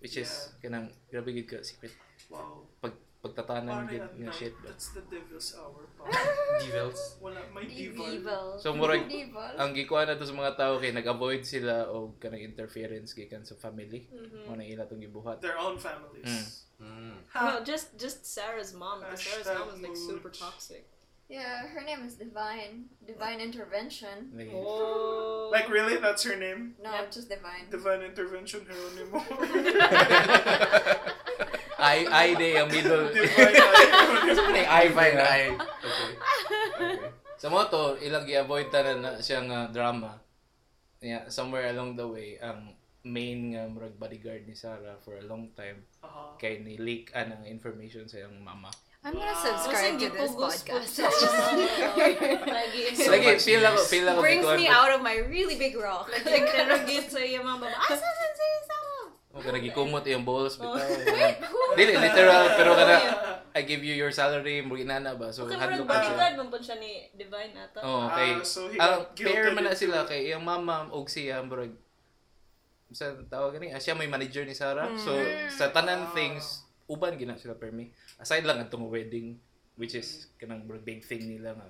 which 0.00 0.16
is, 0.16 0.50
kanang, 0.58 0.90
grabe 1.12 1.30
gid 1.30 1.46
ka, 1.46 1.60
secret. 1.62 1.92
Wow. 2.32 2.66
Pag, 3.24 3.32
pagtatanan 3.32 3.88
gid 3.88 4.04
nga 4.20 4.28
shit 4.28 4.52
ba. 4.60 4.68
That's 4.68 4.92
the 4.92 5.00
devil's 5.08 5.56
hour. 5.56 5.88
pa. 5.96 6.04
Devils. 6.60 7.16
Wala, 7.24 7.40
may 7.56 7.64
devil. 7.64 8.04
Evil. 8.04 8.46
So, 8.60 8.76
murag, 8.76 9.08
ang 9.56 9.72
gikuha 9.72 10.04
na 10.04 10.20
to 10.20 10.28
sa 10.28 10.36
mga 10.36 10.52
tao 10.60 10.76
kay 10.76 10.92
nag-avoid 10.92 11.40
sila 11.40 11.88
o 11.88 12.12
kanang 12.20 12.44
interference 12.44 13.16
gikan 13.16 13.40
sa 13.40 13.56
family. 13.56 14.12
Mhm. 14.12 14.44
Mo 14.44 14.52
na 14.60 14.64
ila 14.68 14.84
tong 14.84 15.00
gibuhat. 15.00 15.40
Their 15.40 15.56
own 15.56 15.80
families. 15.80 16.68
Mm. 16.76 17.24
No, 17.32 17.64
just 17.64 17.96
just 17.96 18.28
Sarah's 18.28 18.76
mom. 18.76 19.00
Because 19.00 19.24
Sarah's 19.24 19.48
mom 19.48 19.72
is 19.72 19.80
like 19.80 19.96
super 19.96 20.28
toxic. 20.28 20.84
Yeah, 21.24 21.64
her 21.72 21.80
name 21.80 22.04
is 22.04 22.20
Divine. 22.20 22.92
Divine 23.00 23.40
Intervention. 23.40 24.28
Like, 24.36 24.52
Oh. 24.52 25.48
Like, 25.48 25.72
really? 25.72 25.96
That's 25.96 26.20
her 26.28 26.36
name? 26.36 26.76
No, 26.84 26.92
Yep. 26.92 27.16
just 27.16 27.32
Divine. 27.32 27.72
Divine 27.72 28.04
Intervention 28.04 28.68
Geronimo. 28.68 29.24
I 31.84 31.96
I 32.08 32.28
day 32.34 32.56
ang 32.56 32.72
middle. 32.72 33.04
Geronimo. 33.14 34.56
Ay, 34.56 34.64
I 34.64 34.84
Fine, 34.88 35.14
na. 35.14 35.24
I. 35.24 35.42
Okay. 35.52 36.10
okay. 36.80 36.96
Sa 37.36 37.52
mo 37.52 37.60
to, 37.68 38.00
ilang 38.00 38.24
gi-avoid 38.24 38.72
tanan 38.72 39.04
na 39.04 39.10
siyang 39.20 39.52
ah, 39.52 39.68
drama. 39.68 40.16
Yeah, 40.98 41.28
somewhere 41.28 41.68
along 41.68 42.00
the 42.00 42.08
way, 42.08 42.40
ang 42.40 42.72
main 43.04 43.52
nga 43.52 43.68
murag 43.68 44.00
bodyguard 44.00 44.48
ni 44.48 44.56
Sarah 44.56 44.96
for 44.98 45.20
a 45.20 45.24
long 45.28 45.52
time 45.52 45.84
Uh-huh. 46.00 46.32
kay 46.36 46.60
ni 46.60 46.80
leak 46.80 47.12
anang 47.12 47.44
information 47.44 48.08
sa 48.08 48.16
iyang 48.16 48.40
mama. 48.40 48.72
I'm 49.04 49.12
gonna 49.12 49.36
Wow. 49.36 49.44
subscribe 49.44 50.00
to 50.00 50.08
this 50.08 50.32
podcast. 50.32 50.96
Lagi. 52.56 52.82
So 52.96 53.12
Lagi, 53.12 53.36
feel 53.36 53.60
ako, 53.60 53.80
feel 53.84 54.08
ako 54.08 54.24
Brings 54.24 54.48
me 54.56 54.64
out 54.64 54.88
of 54.88 55.04
my 55.04 55.20
really 55.28 55.60
big 55.60 55.76
rock. 55.76 56.08
Like, 56.08 56.24
interrogate 56.48 57.12
sa 57.12 57.20
iya 57.20 57.44
mama. 57.44 57.68
Asa 57.68 58.00
si 58.00 58.48
Sarah? 58.64 58.93
O 59.34 59.42
ka 59.42 59.50
nagikumot 59.50 60.06
iyang 60.06 60.22
balls 60.22 60.54
Oh. 60.56 60.70
bitaw. 60.70 60.86
Wait, 61.10 61.36
who? 61.42 61.58
Dili 61.74 61.92
literal 61.98 62.44
pero 62.54 62.70
kana 62.72 62.96
I 63.50 63.62
give 63.62 63.82
you 63.82 63.94
your 63.94 64.10
salary 64.10 64.62
mo 64.62 64.74
inana 64.74 65.14
ba. 65.14 65.30
So 65.30 65.46
Okay, 65.46 65.54
hadlo 65.54 65.82
murag 65.82 65.90
pa 65.90 65.94
siya. 65.96 66.14
bodyguard 66.14 66.34
man 66.38 66.62
siya 66.62 66.76
ni 66.78 66.92
Divine 67.12 67.54
ata. 67.54 67.78
Oh, 67.82 68.06
okay. 68.08 68.30
Ah, 68.32 68.42
so 68.42 68.66
he 68.66 68.78
Ang 68.78 68.94
got 69.04 69.14
pair 69.16 69.46
man 69.50 69.64
na 69.64 69.74
sila 69.74 70.02
kay 70.04 70.26
iyang 70.26 70.42
mama 70.42 70.86
og 70.88 71.06
siya 71.06 71.42
murag 71.42 71.74
sa 72.94 73.10
tawag 73.26 73.58
gani, 73.58 73.74
ah, 73.74 73.80
siya 73.82 73.94
may 73.94 74.06
manager 74.06 74.46
ni 74.46 74.54
Sarah. 74.54 74.86
So 74.94 75.10
sa 75.50 75.70
tanan 75.70 76.06
Ah. 76.06 76.12
things 76.14 76.62
uban 76.86 77.14
gina 77.14 77.34
sila 77.34 77.54
permi. 77.54 77.90
Aside 78.16 78.42
lang 78.42 78.58
atong 78.58 78.86
wedding 78.86 79.38
which 79.74 79.94
is 79.94 80.30
kanang 80.38 80.62
big 80.82 81.02
thing 81.02 81.26
nila 81.26 81.54
nga 81.54 81.66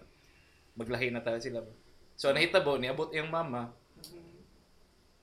maglahi 0.76 1.08
na 1.08 1.24
ta 1.24 1.36
sila. 1.36 1.64
So 2.12 2.28
nahitabo 2.28 2.76
niabot 2.76 3.08
iyang 3.08 3.28
mama 3.28 3.72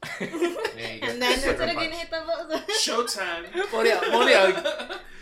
And 0.01 1.21
then, 1.21 1.37
sucker 1.37 1.61
ito 1.61 1.63
na 1.63 1.73
punch. 1.77 1.85
ginahitabo. 1.85 2.31
Showtime. 2.73 3.45
Mori 3.69 3.91
mori 4.09 4.33
ang 4.33 4.53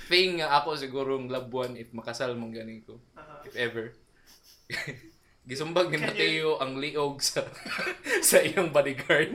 thing 0.08 0.40
nga 0.40 0.56
ako 0.58 0.74
siguro 0.74 1.20
ng 1.20 1.28
labuan 1.28 1.76
if 1.76 1.92
makasal 1.92 2.34
mong 2.34 2.56
ganin 2.56 2.80
ko. 2.82 2.98
Uh-huh. 3.14 3.44
If 3.44 3.54
ever. 3.60 3.92
Gisumbag 5.50 5.90
ni 5.90 5.98
Can 5.98 6.14
Mateo 6.14 6.62
ang 6.62 6.78
liog 6.78 7.20
sa 7.20 7.42
sa 8.30 8.38
iyong 8.38 8.70
bodyguard 8.70 9.34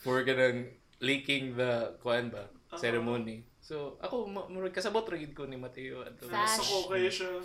for 0.00 0.22
ganang 0.22 0.70
leaking 0.98 1.58
the 1.58 1.98
kuan 2.00 2.30
ba 2.30 2.46
Uh-huh. 2.72 2.80
ceremony. 2.80 3.44
So 3.60 4.00
ako 4.00 4.24
mo 4.24 4.48
murag 4.48 4.72
kasabot 4.72 5.04
ra 5.04 5.20
gid 5.20 5.36
ko 5.36 5.44
ni 5.44 5.60
Mateo. 5.60 6.00
Sash. 6.24 6.64
So 6.64 6.88
okay 6.88 7.04
siya. 7.12 7.36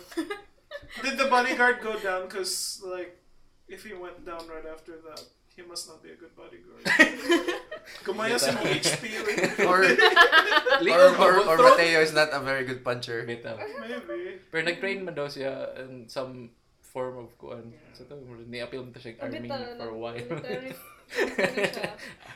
Did 1.04 1.20
the 1.20 1.28
bodyguard 1.28 1.84
go 1.84 2.00
down? 2.00 2.32
Cause 2.32 2.80
like, 2.80 3.20
if 3.68 3.84
he 3.84 3.92
went 3.92 4.24
down 4.24 4.40
right 4.48 4.64
after 4.64 4.96
that, 5.04 5.20
he 5.58 5.66
must 5.66 5.90
not 5.90 5.98
be 5.98 6.14
a 6.14 6.18
good 6.18 6.30
bodyguard. 6.38 6.86
Kumaya 8.06 8.38
sa 8.38 8.54
HP. 8.62 9.18
Or, 9.66 9.82
or, 10.94 11.02
or, 11.18 11.32
or 11.50 11.56
Matteo 11.58 11.98
is 11.98 12.14
not 12.14 12.30
a 12.30 12.38
very 12.38 12.62
good 12.62 12.86
puncher. 12.86 13.26
Bitaw. 13.26 13.58
Maybe. 13.58 14.38
Pero 14.54 14.62
nag-train 14.62 15.02
man 15.02 15.18
daw 15.18 15.26
siya 15.26 15.74
in 15.82 16.06
some 16.06 16.54
form 16.78 17.18
of 17.18 17.34
kuan. 17.42 17.74
So 17.98 18.06
to 18.06 18.14
ni-appeal 18.46 18.86
mo 18.86 18.94
to 18.94 19.02
siya 19.02 19.18
army 19.18 19.50
for 19.50 19.90
a 19.90 19.98
while. 19.98 20.30
Military. 21.16 21.90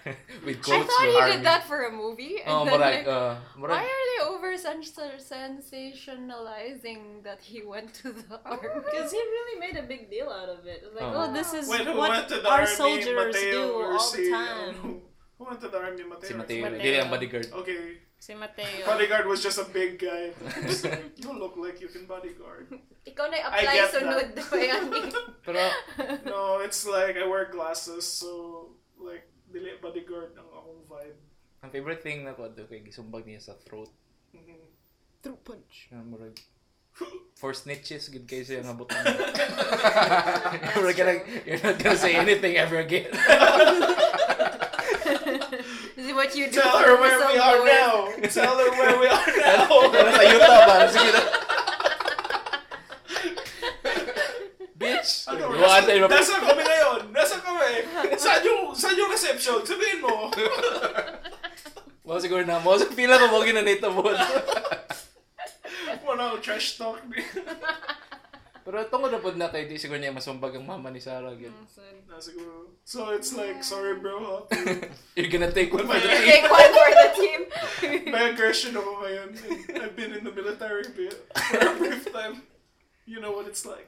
With 0.44 0.58
I 0.68 0.82
thought 0.82 1.06
he 1.06 1.14
army. 1.20 1.32
did 1.36 1.44
that 1.46 1.62
for 1.70 1.84
a 1.86 1.92
movie. 1.92 2.40
And 2.42 2.50
Oh, 2.50 2.64
then, 2.64 2.74
murag, 2.74 2.80
like, 2.80 3.06
uh, 3.06 3.36
why 3.56 3.68
murag, 3.68 3.86
are 3.86 4.06
they 4.10 4.20
over 4.26 4.50
sensationalizing 4.58 7.22
that 7.22 7.40
he 7.40 7.62
went 7.62 7.94
to 8.02 8.10
the 8.12 8.40
army? 8.44 8.68
Because 8.90 9.12
he 9.12 9.18
really 9.18 9.60
made 9.60 9.76
a 9.78 9.84
big 9.86 10.10
deal 10.10 10.28
out 10.28 10.48
of 10.48 10.66
it. 10.66 10.82
It 10.82 10.92
like, 10.94 11.04
Oh. 11.04 11.28
oh, 11.28 11.32
this 11.32 11.54
is 11.54 11.68
Wait, 11.68 11.82
who 11.86 11.94
what 11.96 12.10
went 12.10 12.26
to 12.28 12.34
the 12.40 12.48
our 12.48 12.62
army? 12.66 12.82
soldiers 12.82 13.14
Matteo 13.14 13.52
do 13.52 13.72
all 13.94 13.98
si, 14.00 14.24
the 14.24 14.30
time. 14.30 14.74
Who, 14.82 15.00
who 15.38 15.44
went 15.46 15.60
to 15.60 15.68
the 15.68 15.78
army? 15.78 16.02
Matteo. 16.02 16.28
si 16.28 16.34
Matteo. 16.34 16.62
Matteo. 16.66 16.80
Dili 16.82 16.98
bodyguard. 17.10 17.46
Okay. 17.62 17.78
Si 18.18 18.34
Matteo. 18.34 18.86
Bodyguard 18.86 19.26
was 19.26 19.42
just 19.42 19.58
a 19.58 19.64
big 19.70 19.98
guy. 19.98 20.30
Just 20.62 20.84
like, 20.84 21.10
you 21.18 21.32
look 21.34 21.56
like 21.58 21.80
you 21.82 21.88
can 21.90 22.06
bodyguard. 22.06 22.70
Ikaw 23.02 23.26
na 23.30 23.34
I 23.34 23.38
apply 23.50 23.74
get 23.74 23.90
sunod 23.90 24.30
pa 24.46 24.56
yan. 24.62 24.86
Pero 25.42 25.58
No, 25.58 25.66
it's 26.64 26.86
like 26.86 27.16
I 27.16 27.26
wear 27.26 27.46
glasses, 27.46 28.06
so 28.06 28.70
like 28.96 29.26
dili 29.50 29.76
bodyguard 29.78 30.32
ang 30.34 30.48
akong 30.48 30.82
vibe. 30.88 31.18
ang 31.62 31.70
favorite 31.70 32.02
thing 32.02 32.24
na 32.26 32.34
ko 32.34 32.50
do 32.50 32.66
kay 32.66 32.82
gisumbag 32.82 33.22
niya 33.22 33.38
sa 33.38 33.54
throat. 33.54 33.90
Mhm. 34.34 34.58
Through 35.22 35.38
punch. 35.44 35.86
Nga 35.90 36.02
murag 36.02 36.34
for 37.38 37.54
snitches 37.54 38.10
gid 38.10 38.26
kay 38.26 38.42
siya 38.42 38.60
nga 38.66 38.74
butang. 38.74 39.00
Murag 40.76 40.96
ka 40.98 41.04
lang, 41.06 41.20
you're 41.46 41.62
not 41.62 41.78
gonna 41.78 41.96
say 41.96 42.12
anything 42.12 42.58
ever 42.58 42.82
again. 42.82 43.08
This 45.96 46.06
is 46.10 46.12
what 46.12 46.34
you 46.36 46.50
do 46.50 46.60
Tell 46.60 46.78
her 46.78 46.98
where 47.00 47.18
we 47.30 47.38
are 47.38 47.60
now. 47.64 48.10
Tell 48.28 48.56
her 48.58 48.70
where 48.72 48.96
we 48.98 49.06
are 49.08 49.30
now. 49.40 49.68
sa 49.88 50.22
Utah 50.26 50.60
ba? 50.68 50.76
Sige 50.90 51.10
na. 51.12 51.22
Ano, 55.72 55.86
Go 55.86 55.88
antay 55.88 55.96
mo. 56.00 56.06
nasa 56.08 56.34
kami 56.36 56.62
ngayon? 56.62 57.00
Nasa 57.08 57.36
kami? 57.40 57.70
Saan 58.20 58.40
yung, 58.44 58.62
saan 58.76 58.96
yung 58.96 59.08
reception? 59.08 59.64
Sabihin 59.64 60.04
mo. 60.04 60.28
Mo 62.04 62.18
siguro 62.18 62.42
na 62.42 62.58
mo. 62.58 62.74
Sa 62.74 62.90
pila 62.90 63.14
ko 63.14 63.30
mo 63.30 63.46
ginanito 63.46 63.86
mo. 63.94 64.02
Wala 66.02 66.22
ako 66.28 66.36
trash 66.42 66.74
talk. 66.74 66.98
Pero 68.62 68.78
tungod 68.90 69.14
na 69.14 69.22
pod 69.22 69.38
na 69.38 69.50
kay 69.50 69.70
di 69.70 69.78
siguro 69.78 69.98
niya 69.98 70.10
masumbag 70.10 70.54
ang 70.58 70.66
mama 70.66 70.90
ni 70.90 70.98
Sarah 70.98 71.30
gid. 71.38 71.54
Na 72.10 72.18
siguro. 72.18 72.74
So 72.82 73.14
it's 73.14 73.34
like, 73.34 73.62
sorry 73.62 74.02
bro 74.02 74.18
ha. 74.18 74.36
You're 75.18 75.30
gonna 75.30 75.54
take 75.54 75.70
one 75.70 75.86
for 75.86 75.94
the 75.94 76.10
team. 76.10 76.26
Take 76.26 76.46
one 76.50 76.70
for 76.74 76.90
the 76.90 77.08
team. 77.14 77.40
May 78.14 78.34
aggression 78.34 78.74
ako 78.74 78.90
ngayon. 79.02 79.28
I've 79.78 79.94
been 79.94 80.10
in 80.14 80.22
the 80.26 80.34
military 80.34 80.86
bit 80.94 81.14
for 81.30 81.58
a 81.58 81.74
brief 81.78 82.02
time. 82.10 82.42
You 83.06 83.22
know 83.22 83.30
what 83.30 83.46
it's 83.46 83.62
like. 83.62 83.86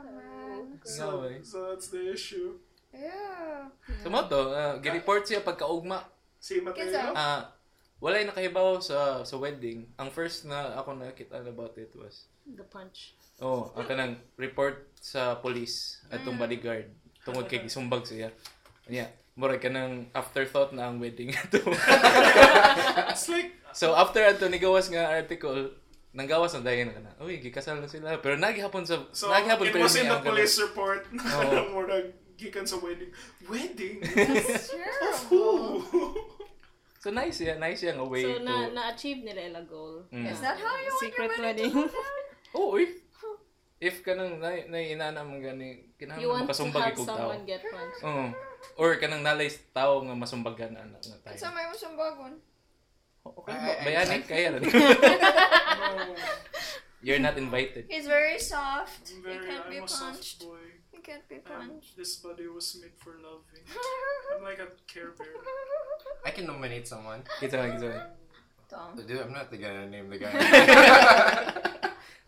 Man. 0.00 0.80
So, 0.86 1.28
No 1.28 1.44
so 1.44 1.56
that's 1.68 1.92
the 1.92 2.12
issue. 2.12 2.56
Yeah. 2.92 3.68
So 4.04 4.12
mo 4.12 4.24
to, 4.28 4.52
uh, 4.52 4.74
gi-report 4.80 5.24
siya 5.24 5.40
pagkaugma. 5.44 6.04
Si 6.36 6.60
Mateo? 6.60 6.88
Kinsa? 6.88 7.12
Ah, 7.16 7.52
walay 8.02 8.28
nakahibaw 8.28 8.80
sa 8.80 9.24
sa 9.24 9.36
wedding. 9.40 9.88
Ang 9.96 10.12
first 10.12 10.44
na 10.44 10.76
ako 10.76 10.96
nakita 10.98 11.40
about 11.40 11.76
it 11.80 11.92
was 11.96 12.28
The 12.42 12.66
punch. 12.66 13.14
Oh, 13.38 13.70
ang 13.78 13.86
kanang 13.86 14.14
report 14.34 14.90
sa 14.98 15.38
police 15.38 16.02
at 16.10 16.26
tong 16.26 16.38
bodyguard 16.38 16.90
tungod 17.22 17.46
kay 17.46 17.62
gisumbag 17.62 18.02
siya. 18.02 18.34
Yeah, 18.90 19.14
murag 19.38 19.62
kanang 19.62 20.10
afterthought 20.10 20.74
na 20.74 20.90
ang 20.90 20.98
wedding 20.98 21.30
ato. 21.32 21.62
It's 23.14 23.30
like, 23.30 23.54
so 23.70 23.94
after 23.94 24.26
ato 24.26 24.50
ni 24.50 24.58
gawas 24.58 24.90
nga 24.90 25.06
article, 25.06 25.70
nanggawas 26.12 26.52
na 26.56 26.60
dayon 26.60 26.92
na 26.92 26.94
kana. 26.96 27.10
Uy, 27.24 27.40
gikasal 27.40 27.80
na 27.80 27.88
sila. 27.88 28.20
Pero 28.20 28.36
nagihapon 28.36 28.84
sa 28.84 29.00
so 29.16 29.32
nagihapon 29.32 29.68
it 29.68 29.76
was 29.80 29.96
in 29.96 30.08
the 30.08 30.20
police 30.20 30.56
report 30.60 31.08
na 31.12 31.24
Oo. 31.24 31.60
murag 31.74 32.12
gikan 32.36 32.68
sa 32.68 32.76
wedding. 32.80 33.12
Wedding? 33.48 34.00
That's 34.16 35.24
Who? 35.32 35.42
So 37.02 37.10
nice 37.10 37.42
yeah, 37.42 37.58
nice 37.58 37.82
yeah 37.82 37.98
nga 37.98 38.06
way 38.06 38.22
So, 38.22 38.38
to 38.38 38.46
na, 38.46 38.70
na-achieve 38.70 39.26
nila 39.26 39.42
ila 39.50 39.62
goal. 39.66 40.06
Mm. 40.14 40.30
Is 40.30 40.38
that 40.38 40.54
how 40.54 40.74
you 40.78 40.86
want 40.92 41.02
Secret 41.02 41.30
your 41.34 41.42
wedding 41.42 41.72
wedding. 41.74 41.90
Oh, 42.52 42.76
if 42.76 42.92
if 43.80 44.04
kanang 44.04 44.36
na 44.36 44.52
naiinana 44.68 45.24
man 45.24 45.40
gani 45.40 45.88
kinahanglan 45.96 46.20
You 46.20 46.28
want 46.28 46.44
to 46.44 46.52
makasumbag 46.52 46.82
have 46.84 46.92
ikog 46.92 47.08
tao. 47.08 47.16
someone 47.16 47.42
get 47.48 47.62
punched. 47.64 48.04
Oo. 48.04 48.24
Or 48.76 48.88
kanang 49.00 49.24
nalay 49.24 49.48
tao 49.72 50.04
nga 50.04 50.12
masumbagan 50.14 50.76
ana 50.76 51.00
nga 51.00 51.16
tayo. 51.24 51.36
Sa 51.40 51.48
may 51.56 51.64
masumbagon. 51.64 52.36
Okay, 53.22 53.54
Ay, 53.54 53.70
ay, 53.70 53.78
bayani 53.86 54.16
ay. 54.18 54.22
kaya 54.26 54.48
rin. 54.52 54.62
No. 54.62 54.70
You're 57.06 57.22
not 57.22 57.38
invited. 57.38 57.86
He's 57.90 58.06
very 58.06 58.38
soft. 58.38 59.10
I'm 59.10 59.16
He 59.16 59.22
very, 59.22 59.46
can't 59.46 59.66
be 59.70 59.78
I'm 59.78 59.86
a 59.86 59.90
soft 59.90 60.18
punched. 60.22 60.38
boy. 60.42 60.62
He 60.90 60.98
can't 61.02 61.26
be 61.26 61.38
And 61.38 61.46
punched. 61.46 61.94
this 61.98 62.18
body 62.18 62.46
was 62.46 62.78
made 62.78 62.94
for 62.98 63.18
loving. 63.18 63.62
I'm 64.34 64.42
like 64.42 64.58
a 64.58 64.70
care 64.86 65.14
bear. 65.14 65.26
I 66.26 66.30
can 66.30 66.46
nominate 66.46 66.86
someone. 66.86 67.22
Kita 67.42 67.58
lang, 67.58 67.78
kita 67.78 67.86
lang. 67.90 68.06
Tom. 68.70 68.94
Dude, 68.98 69.18
I'm 69.18 69.34
not 69.34 69.50
the 69.50 69.58
guy 69.58 69.74
to 69.74 69.86
name 69.86 70.06
the 70.10 70.18
guy. 70.18 70.32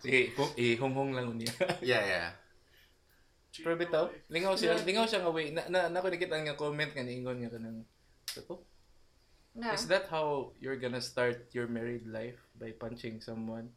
Sige, 0.03 0.35
ihunghong 0.59 1.15
lang 1.17 1.33
niya. 1.39 1.55
yeah, 1.81 2.03
yeah. 2.05 2.29
Pero 3.55 3.79
bitaw, 3.79 4.11
lingaw 4.29 4.59
siya, 4.59 4.75
lingaw 4.83 5.07
siya 5.07 5.23
nga 5.23 5.31
way. 5.31 5.55
Na, 5.55 5.63
na, 5.71 5.87
na 5.89 6.03
nakita 6.03 6.35
nga 6.35 6.59
comment 6.59 6.91
nga 6.91 7.07
niingon 7.07 7.39
nga 7.41 7.55
kanang 7.55 7.87
Ito? 8.35 8.59
No. 9.55 9.71
Is 9.71 9.87
that 9.87 10.11
how 10.11 10.51
you're 10.59 10.75
gonna 10.77 11.01
start 11.01 11.47
your 11.55 11.69
married 11.71 12.07
life? 12.11 12.43
By 12.59 12.73
punching 12.75 13.21
someone? 13.23 13.71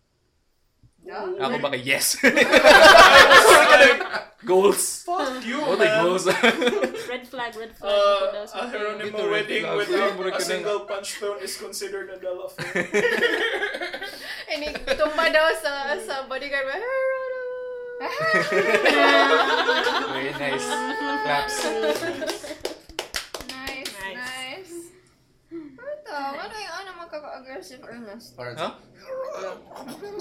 No. 1.06 1.38
Ako 1.38 1.62
baka 1.62 1.78
yes. 1.78 2.18
goals. 4.46 5.04
Fuck 5.06 5.46
you, 5.46 5.62
What 5.62 5.78
are 5.82 5.86
man. 5.86 6.04
goals? 6.06 6.26
Red 7.08 7.24
flag, 7.30 7.56
red 7.56 7.72
flag. 7.78 7.94
Uh, 7.94 7.94
Ito 7.94 8.26
daw 8.34 8.44
sa 8.46 8.58
a 8.58 8.60
tayo. 8.68 8.72
Geronimo 9.00 9.30
wedding 9.32 9.64
with 9.78 9.90
Ah, 9.94 10.10
a, 10.12 10.16
mura 10.18 10.30
a 10.30 10.32
ka 10.36 10.40
na. 10.42 10.46
single 10.50 10.80
punch 10.90 11.14
thrown 11.22 11.38
is 11.40 11.56
considered 11.56 12.10
a 12.12 12.18
Della 12.20 12.50
affair. 12.52 12.84
Ini 14.52 14.68
tumba 14.98 15.30
daw 15.30 15.48
sa 15.62 15.94
sa 16.02 16.26
bodyguard. 16.26 16.68
Very 20.12 20.34
nice. 20.42 20.68
Claps. 21.24 21.56
Ito, 26.18 26.40
ano 26.42 26.56
yung 26.58 26.76
ano 26.82 26.90
magkaka-aggressive 27.06 27.82
Ernest? 27.86 28.34
Or 28.38 28.50
Huh? 28.58 28.74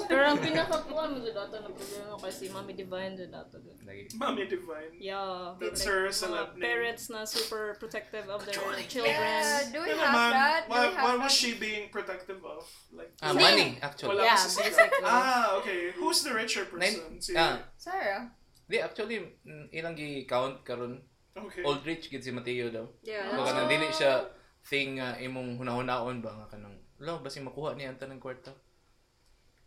Pero 0.07 0.23
ang 0.23 0.39
pinakakuha 0.39 1.03
mo 1.11 1.17
doon 1.19 1.35
dato 1.35 1.57
na 1.59 1.71
problema 1.73 2.15
kasi 2.21 2.53
Mami 2.53 2.73
Divine 2.77 3.15
doon 3.19 3.31
dato 3.33 3.57
doon. 3.59 3.77
Lagi. 3.83 4.03
Mommy 4.15 4.45
Divine. 4.47 4.93
Yeah. 5.01 5.57
That's 5.59 5.83
like, 5.83 5.91
her 5.91 6.03
celeb 6.13 6.55
name. 6.55 6.63
parents 6.63 7.11
na 7.11 7.25
super 7.27 7.75
protective 7.81 8.29
of 8.31 8.47
their 8.47 8.55
children. 8.87 9.11
Yeah, 9.11 9.67
do 9.73 9.83
we 9.83 9.91
have 9.97 10.15
man. 10.15 10.33
that? 10.37 10.61
Do 10.69 10.77
why 10.77 10.93
that? 10.93 11.19
was 11.19 11.33
she 11.33 11.59
being 11.59 11.91
protective 11.91 12.45
of? 12.45 12.63
Like, 12.95 13.11
Hindi. 13.19 13.43
money, 13.43 13.69
actually. 13.83 14.15
Wala 14.15 14.31
Yeah, 14.31 14.39
basically. 14.39 15.05
Ah, 15.07 15.59
okay. 15.59 15.91
Who's 15.99 16.23
the 16.23 16.33
richer 16.37 16.69
Nine, 16.77 16.95
person? 16.95 17.19
Si- 17.19 17.35
ah, 17.35 17.59
Sarah. 17.75 18.31
di, 18.67 18.83
actually, 18.83 19.23
mm, 19.47 19.71
ilang 19.71 19.95
gi-count 19.95 20.67
karon 20.67 20.99
okay. 21.37 21.63
Old 21.63 21.85
rich 21.87 22.11
gid 22.11 22.25
si 22.25 22.31
Mateo 22.33 22.71
daw. 22.73 22.87
Yeah. 23.05 23.31
So, 23.31 23.45
kanang 23.45 23.69
dili 23.71 23.89
siya 23.93 24.25
thing 24.67 24.99
nga 24.99 25.15
imong 25.23 25.57
hunahunahon 25.63 26.19
ba 26.19 26.35
nga 26.43 26.59
kanang, 26.59 26.75
lo, 26.99 27.23
basi 27.23 27.39
makuha 27.39 27.79
niya 27.79 27.95
ang 27.95 28.01
tanang 28.03 28.19
kwarta. 28.19 28.51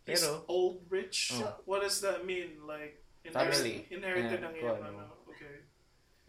He's 0.04 0.20
Pero, 0.20 0.44
old 0.48 0.84
rich. 0.92 1.32
Oh. 1.40 1.56
What 1.64 1.80
does 1.80 2.00
that 2.04 2.24
mean? 2.28 2.64
Like, 2.68 3.00
Family. 3.32 3.84
inherited 3.92 4.40
Yeah, 4.40 4.48
ng 4.48 4.54
kuha, 4.56 4.72
iyang 4.80 4.96
no. 4.96 5.04
ano. 5.04 5.04
Okay. 5.28 5.56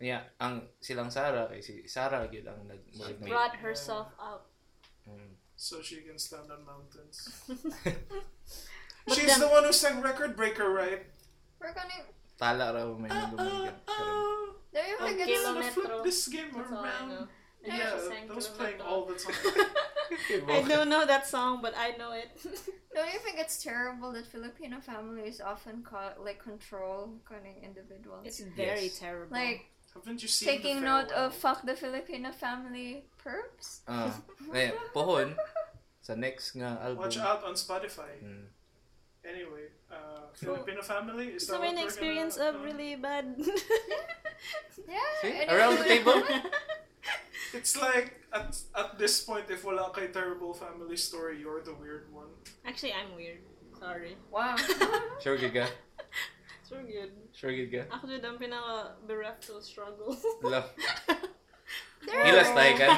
niya, 0.01 0.19
ang 0.39 0.67
silang 0.83 1.11
Sarah, 1.11 1.47
kay 1.47 1.63
si 1.63 1.87
Sarah 1.87 2.27
gid 2.27 2.43
ang 2.47 2.67
nag 2.67 2.83
She 2.91 3.15
brought 3.27 3.55
herself 3.59 4.11
out. 4.19 4.47
Mm. 5.07 5.39
So 5.55 5.79
she 5.79 6.01
can 6.03 6.17
stand 6.17 6.49
on 6.51 6.65
mountains. 6.65 7.29
She's 9.13 9.29
then- 9.29 9.39
the 9.39 9.49
one 9.49 9.63
who 9.63 9.73
sang 9.73 10.01
Record 10.01 10.35
Breaker, 10.35 10.67
right? 10.73 11.05
We're 11.61 11.73
gonna... 11.73 12.09
Tala 12.41 12.73
raw 12.73 12.89
may 12.97 13.09
nagumay 13.09 13.69
Ah, 13.69 13.69
karon. 13.85 14.57
Don't 14.73 14.87
you 14.87 15.37
Kilometro. 15.37 16.01
this 16.01 16.25
game 16.27 16.49
around. 16.57 17.29
Know. 17.67 17.75
Yeah, 17.75 17.89
Just 17.91 18.07
saying 18.07 18.27
that 18.27 18.35
was 18.35 18.47
playing 18.47 18.77
kilometro. 18.77 18.87
all 18.87 19.05
the 19.05 19.15
time. 19.15 19.35
I 20.49 20.61
don't 20.67 20.89
know 20.93 21.05
that 21.05 21.27
song, 21.27 21.59
but 21.61 21.73
I 21.77 21.95
know 21.97 22.11
it. 22.11 22.29
Don't 22.93 23.07
you 23.13 23.19
think 23.19 23.39
it's 23.39 23.63
terrible 23.63 24.11
that 24.13 24.27
Filipino 24.27 24.81
families 24.81 25.39
often 25.39 25.81
call 25.83 26.11
like 26.19 26.43
control 26.43 27.15
kind 27.23 27.45
of 27.47 27.55
individuals? 27.63 28.25
it's 28.27 28.41
very 28.57 28.91
Yes. 28.91 28.99
terrible. 28.99 29.31
like 29.31 29.71
Haven't 29.93 30.21
you 30.21 30.27
seen 30.27 30.47
taking 30.49 30.75
the 30.83 30.87
note 30.87 31.11
of 31.15 31.33
fuck 31.33 31.63
the 31.63 31.75
Filipino 31.75 32.31
family 32.31 33.05
perps. 33.23 33.81
Ah, 33.87 34.11
eh, 34.53 34.71
pohon 34.93 35.35
sa 36.03 36.15
next 36.15 36.55
nga 36.59 36.79
album. 36.83 37.03
Watch 37.07 37.15
out 37.19 37.43
on 37.47 37.55
Spotify. 37.55 38.19
Mm. 38.19 38.51
Anyway, 39.23 39.71
uh, 39.87 40.27
So- 40.35 40.51
Filipino 40.55 40.81
family 40.83 41.35
is 41.39 41.47
so 41.47 41.53
that 41.55 41.61
many 41.63 41.79
what 41.79 41.87
experience 41.87 42.35
gonna, 42.35 42.49
of 42.49 42.55
uh, 42.59 42.65
really 42.67 42.95
bad. 42.99 43.35
Yeah. 44.87 44.99
See? 45.21 45.31
and 45.31 45.47
Around 45.51 45.77
the 45.79 45.87
table? 45.87 46.19
It's 47.53 47.75
like 47.75 48.23
at 48.31 48.55
at 48.75 48.97
this 48.97 49.21
point, 49.23 49.45
if 49.49 49.63
wala 49.63 49.91
kay 49.93 50.07
terrible 50.07 50.53
family 50.53 50.95
story, 50.97 51.39
you're 51.39 51.61
the 51.61 51.75
weird 51.75 52.07
one. 52.11 52.31
Actually, 52.65 52.93
I'm 52.93 53.15
weird. 53.15 53.43
Sorry. 53.79 54.15
Wow. 54.29 54.55
Sure 55.23 55.37
gid 55.37 55.53
ka? 55.53 55.65
So 56.63 56.81
good. 56.81 57.11
Sure 57.33 57.51
gid 57.51 57.69
ka? 57.69 57.83
Ako 57.91 58.07
din 58.07 58.23
ang 58.23 58.37
pinaka-bereft 58.39 59.41
to 59.49 59.61
struggle. 59.61 60.15
Wala. 60.41 60.65
There 62.01 62.17
Hilas 62.17 62.49
are, 62.49 62.57
tayo 62.57 62.73
ka 62.81 62.89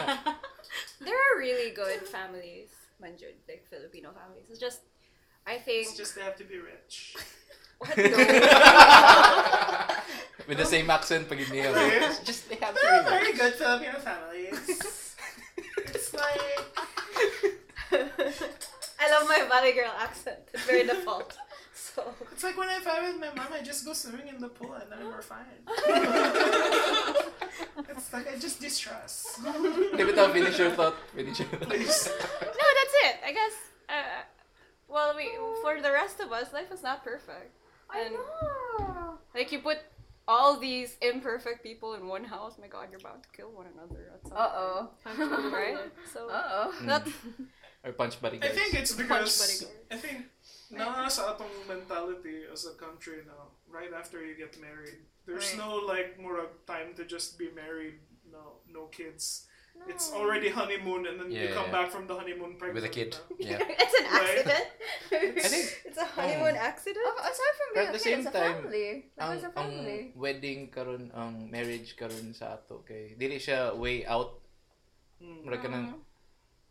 there 1.04 1.16
are 1.16 1.36
really 1.40 1.72
good 1.72 2.08
families, 2.08 2.72
manjud, 3.02 3.36
like 3.48 3.68
Filipino 3.70 4.12
families. 4.12 4.48
It's 4.50 4.60
just, 4.60 4.82
I 5.46 5.58
think. 5.58 5.88
It's 5.88 5.98
just 5.98 6.16
they 6.16 6.22
have 6.22 6.38
to 6.38 6.48
be 6.48 6.58
rich. 6.58 7.16
What? 7.84 7.98
No. 7.98 8.04
With 10.48 10.58
the 10.58 10.66
same 10.66 10.90
accent 10.90 11.30
pag 11.30 11.40
hindi 11.40 11.64
mo. 11.64 11.72
Just 12.24 12.50
they 12.50 12.56
have 12.60 12.76
to 12.76 12.84
be 12.84 13.10
very 13.10 13.32
good 13.32 13.54
Filipino 13.56 14.00
families. 14.00 15.16
it's 15.88 16.12
like 16.14 16.68
I 19.00 19.06
love 19.12 19.28
my 19.28 19.44
Valley 19.48 19.72
Girl 19.72 19.92
accent. 20.00 20.40
It's 20.54 20.66
very 20.66 20.84
default. 20.84 21.38
So. 21.74 22.04
it's 22.32 22.44
like 22.44 22.58
when 22.58 22.70
I 22.70 22.80
fight 22.80 23.04
with 23.06 23.22
my 23.22 23.30
mom, 23.38 23.54
I 23.54 23.62
just 23.62 23.86
go 23.86 23.94
swimming 23.94 24.28
in 24.28 24.40
the 24.42 24.50
pool 24.50 24.74
and 24.74 24.92
then 24.92 25.06
we're 25.06 25.22
fine. 25.22 25.46
it's 27.88 28.12
like 28.12 28.28
I 28.28 28.36
just 28.40 28.60
distress. 28.60 29.40
Di 29.96 30.04
ba 30.04 30.12
ito, 30.12 30.28
finish 30.34 30.58
your 30.58 30.74
thought? 30.74 30.98
Finish 31.14 31.40
your 31.40 31.54
thought. 31.54 31.70
No, 31.70 32.66
that's 32.78 32.96
it. 33.06 33.16
I 33.22 33.32
guess. 33.32 33.56
Uh, 33.88 34.26
well, 34.90 35.14
we 35.16 35.30
for 35.62 35.80
the 35.82 35.92
rest 35.92 36.20
of 36.20 36.34
us, 36.34 36.52
life 36.52 36.72
is 36.74 36.82
not 36.82 37.06
perfect. 37.06 37.54
I 37.90 38.00
And- 38.08 38.14
know. 38.16 39.18
Like 39.34 39.52
you 39.52 39.60
put 39.60 39.80
all 40.28 40.56
these 40.58 40.96
imperfect 41.02 41.64
people 41.64 41.96
in 41.96 42.08
one 42.08 42.24
house. 42.24 42.56
My 42.62 42.68
God, 42.68 42.88
you're 42.92 43.00
about 43.02 43.24
to 43.24 43.30
kill 43.36 43.52
one 43.52 43.68
another 43.74 44.14
at 44.14 44.22
some 44.28 44.38
Uh 44.38 44.52
oh. 44.54 44.80
right? 45.52 45.78
So 46.14 46.30
Uh 46.30 46.70
oh. 46.70 46.70
not 46.86 47.08
Or 47.84 47.92
punch 47.92 48.22
buddy 48.22 48.40
I 48.40 48.48
think 48.56 48.74
it's 48.74 48.94
because 48.96 49.36
bodyguard. 49.36 49.76
I 49.92 49.98
think 50.00 50.18
na 50.72 51.08
sa 51.12 51.36
atong 51.36 51.52
mentality 51.68 52.48
as 52.48 52.64
a 52.66 52.74
country 52.80 53.22
now, 53.28 53.52
right 53.68 53.92
after 53.92 54.24
you 54.24 54.34
get 54.40 54.56
married, 54.62 55.04
there's 55.28 55.52
Right. 55.54 55.60
no 55.60 55.84
like 55.84 56.16
more 56.18 56.48
time 56.66 56.96
to 56.96 57.04
just 57.04 57.36
be 57.38 57.52
married, 57.52 58.00
no 58.32 58.64
no 58.72 58.88
kids. 58.88 59.52
It's 59.84 60.16
already 60.16 60.48
honeymoon 60.50 61.04
and 61.08 61.20
then 61.20 61.28
you 61.28 61.52
come 61.52 61.68
yeah. 61.68 61.76
back 61.76 61.88
from 61.92 62.08
the 62.08 62.16
honeymoon 62.16 62.56
pregnant. 62.56 62.76
With 62.80 62.88
a 62.88 62.94
kid. 62.94 63.12
Yeah. 63.40 63.60
it's 63.60 63.96
an 64.00 64.06
Right. 64.08 64.40
accident. 64.40 64.66
I 65.12 65.44
think 65.44 65.68
it's 65.92 66.00
a 66.00 66.08
honeymoon 66.08 66.56
accident. 66.56 67.04
Of- 67.04 67.20
Aside 67.20 67.56
from 67.60 67.68
But 67.68 67.76
being 67.76 67.88
at 67.88 67.90
a 67.90 67.98
the 67.98 68.00
kid, 68.00 68.08
same 68.08 68.20
it's 68.24 68.30
a 68.30 68.32
time, 68.32 68.56
family. 68.64 68.88
Like, 69.18 69.20
ang, 69.20 69.32
it's 69.36 69.44
a 69.44 69.52
ang 69.60 69.72
wedding 70.16 70.60
karon 70.72 71.04
ang 71.12 71.34
marriage 71.52 72.00
karon 72.00 72.32
sa 72.32 72.56
ato 72.56 72.86
kay 72.88 73.20
dili 73.20 73.38
siya 73.38 73.76
way 73.76 74.08
out 74.08 74.40
Mm. 75.24 75.40
mura 75.48 75.56
ka 75.56 75.68
nang 75.72 75.88
Mm. 75.96 76.00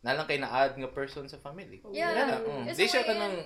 nalang 0.05 0.27
kay 0.29 0.37
na-add 0.37 0.77
nga 0.77 0.89
person 0.93 1.25
sa 1.25 1.37
family. 1.37 1.81
Yeah. 1.89 2.13
Wala 2.13 2.21
na. 2.25 2.37
It's 2.69 2.77
Di 2.77 2.85
a 2.85 2.91
siya 2.91 3.01
way 3.01 3.09
kanang 3.13 3.37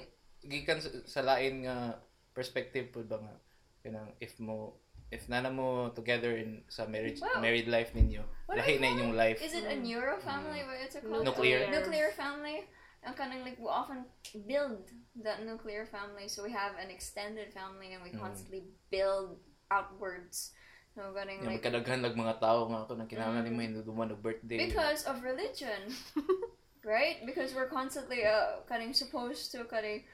gikan 0.47 0.79
sa, 0.83 0.89
sa 1.07 1.21
lain 1.23 1.63
nga 1.67 1.95
perspective 2.31 2.91
pud 2.91 3.07
ba 3.07 3.19
nga 3.19 3.35
kanang 3.83 4.11
if 4.19 4.35
mo 4.39 4.75
if 5.11 5.29
nana 5.31 5.47
mo 5.47 5.89
together 5.95 6.35
in 6.35 6.63
sa 6.67 6.83
marriage 6.85 7.23
Wow. 7.23 7.39
married 7.39 7.67
life 7.67 7.95
ninyo 7.95 8.23
What 8.47 8.59
lahi 8.59 8.79
na 8.79 8.87
inyong 8.91 9.15
life 9.15 9.39
Is 9.43 9.55
it 9.55 9.67
a 9.67 9.75
neuro 9.75 10.19
family? 10.23 10.63
What 10.63 10.79
it's 10.79 10.95
called? 10.99 11.23
Nuclear. 11.23 11.67
Nuclear 11.67 12.11
family. 12.15 12.63
And 13.03 13.15
kind 13.15 13.31
of 13.35 13.45
like 13.45 13.59
we 13.59 13.69
often 13.69 14.03
build 14.47 14.89
that 15.23 15.45
nuclear 15.45 15.85
family, 15.85 16.27
so 16.27 16.43
we 16.43 16.51
have 16.51 16.75
an 16.81 16.89
extended 16.91 17.53
family, 17.53 17.93
and 17.93 18.01
we 18.03 18.11
Mm. 18.11 18.19
constantly 18.19 18.67
build 18.89 19.39
outwards. 19.71 20.51
So 20.97 21.13
nga 21.13 21.23
like 21.29 21.61
magkadaghan 21.61 22.01
lag 22.01 22.17
mga 22.17 22.41
tao 22.41 22.65
nga 22.67 22.83
ako 22.83 22.97
nang 22.97 23.05
kinahanglan 23.05 23.45
nimo 23.45 23.61
hinduduman 23.61 24.09
og 24.11 24.19
birthday 24.25 24.57
because 24.57 25.05
of 25.05 25.21
religion, 25.21 25.93
right? 26.83 27.21
Because 27.21 27.53
we're 27.53 27.69
constantly 27.69 28.25
uh 28.25 28.65
cutting 28.65 28.97
supposed 28.97 29.53
to 29.53 29.63
cutting 29.69 30.09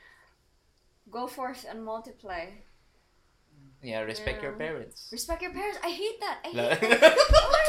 go 1.08 1.23
forth 1.27 1.63
and 1.63 1.79
multiply. 1.88 2.51
Yeah 3.84 4.00
respect 4.02 4.41
your 4.41 4.54
parents 4.56 5.10
Respect 5.12 5.41
your 5.43 5.52
parents. 5.52 5.78
I 5.84 5.89
hate 5.91 6.17
that. 6.24 6.38
I 6.43 6.50
hate 6.50 6.80
that. 6.80 7.17
Oh 7.36 7.50
my 7.52 7.63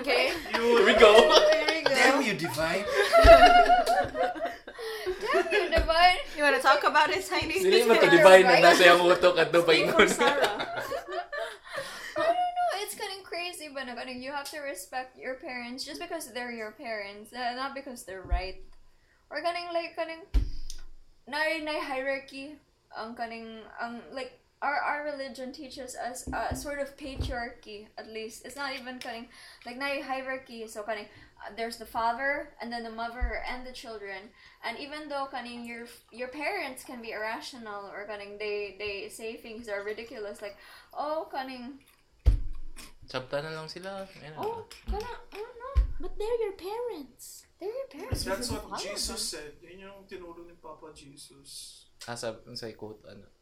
Okay. 0.00 0.30
Here 0.54 0.86
we 0.86 0.94
go. 0.94 1.12
There 1.50 1.66
we 1.66 1.82
go. 1.82 1.90
Damn 1.90 2.22
you, 2.22 2.34
divine. 2.38 2.84
Damn 5.20 5.46
you, 5.52 5.68
divine. 5.70 6.18
You 6.36 6.42
want 6.44 6.56
to 6.56 6.62
talk 6.62 6.84
about 6.84 7.10
it, 7.10 7.26
Tiny? 7.26 7.58
Dili 7.58 7.86
man 7.88 7.98
to 7.98 8.06
You're 8.06 8.22
divine 8.22 8.44
right. 8.46 8.62
na 8.62 8.70
nasa 8.70 8.86
yung 8.86 9.02
utok 9.02 9.36
at 9.38 9.50
dubay 9.50 9.82
Speak 9.82 9.90
mo. 9.90 9.98
for 9.98 10.06
Sarah. 10.06 10.54
I 12.16 12.22
don't 12.22 12.54
know. 12.54 12.70
It's 12.86 12.94
kind 12.94 13.10
of 13.18 13.26
crazy, 13.26 13.68
but 13.72 13.84
no, 13.90 13.94
kind 13.98 14.22
you 14.22 14.30
have 14.30 14.48
to 14.54 14.62
respect 14.62 15.18
your 15.18 15.34
parents 15.42 15.82
just 15.84 16.00
because 16.00 16.30
they're 16.32 16.54
your 16.54 16.72
parents, 16.72 17.34
uh, 17.34 17.54
not 17.58 17.74
because 17.74 18.04
they're 18.06 18.22
right. 18.24 18.62
Or 19.30 19.42
kaning 19.42 19.70
like 19.74 19.94
kaning 19.98 20.22
na 21.26 21.38
na 21.62 21.78
hierarchy 21.78 22.58
ang 22.90 23.14
kaning 23.14 23.62
ang 23.78 24.02
like 24.10 24.39
our 24.62 24.76
our 24.76 25.04
religion 25.04 25.52
teaches 25.52 25.96
us 25.96 26.28
a 26.32 26.54
sort 26.54 26.78
of 26.78 26.96
patriarchy 26.96 27.88
at 27.96 28.08
least. 28.08 28.44
It's 28.44 28.56
not 28.56 28.74
even 28.74 28.98
kaning 28.98 29.26
like 29.64 29.76
na 29.76 30.02
hierarchy. 30.04 30.66
So 30.68 30.82
kaning 30.82 31.08
uh, 31.40 31.56
there's 31.56 31.78
the 31.78 31.86
father 31.88 32.52
and 32.60 32.70
then 32.72 32.84
the 32.84 32.90
mother 32.92 33.42
and 33.48 33.66
the 33.66 33.72
children. 33.72 34.28
And 34.64 34.78
even 34.78 35.08
though 35.08 35.28
kaning 35.32 35.66
your 35.66 35.88
your 36.12 36.28
parents 36.28 36.84
can 36.84 37.00
be 37.00 37.12
irrational 37.12 37.88
or 37.88 38.04
kaning 38.04 38.38
they 38.38 38.76
they 38.78 39.08
say 39.08 39.36
things 39.36 39.66
that 39.66 39.74
are 39.74 39.84
ridiculous 39.84 40.42
like 40.42 40.56
oh 40.92 41.28
kaning 41.32 41.80
Sabta 43.10 43.42
na 43.42 43.50
lang 43.50 43.66
sila. 43.66 44.06
Ayan 44.22 44.38
na. 44.38 44.38
Oh, 44.38 44.70
kana, 44.86 45.10
oh 45.34 45.50
no. 45.58 45.70
But 45.98 46.14
they're 46.14 46.40
your 46.46 46.54
parents. 46.54 47.42
They're 47.58 47.74
your 47.74 47.90
parents. 47.90 48.22
That's 48.22 48.54
what 48.54 48.78
Jesus 48.78 49.10
them. 49.10 49.18
said. 49.18 49.52
Yun 49.66 49.82
yung 49.82 50.06
tinuro 50.06 50.46
ni 50.46 50.54
Papa 50.54 50.94
Jesus. 50.94 51.90
Asa 52.06 52.38
sa 52.54 52.70
quote 52.78 53.02
ano. 53.10 53.39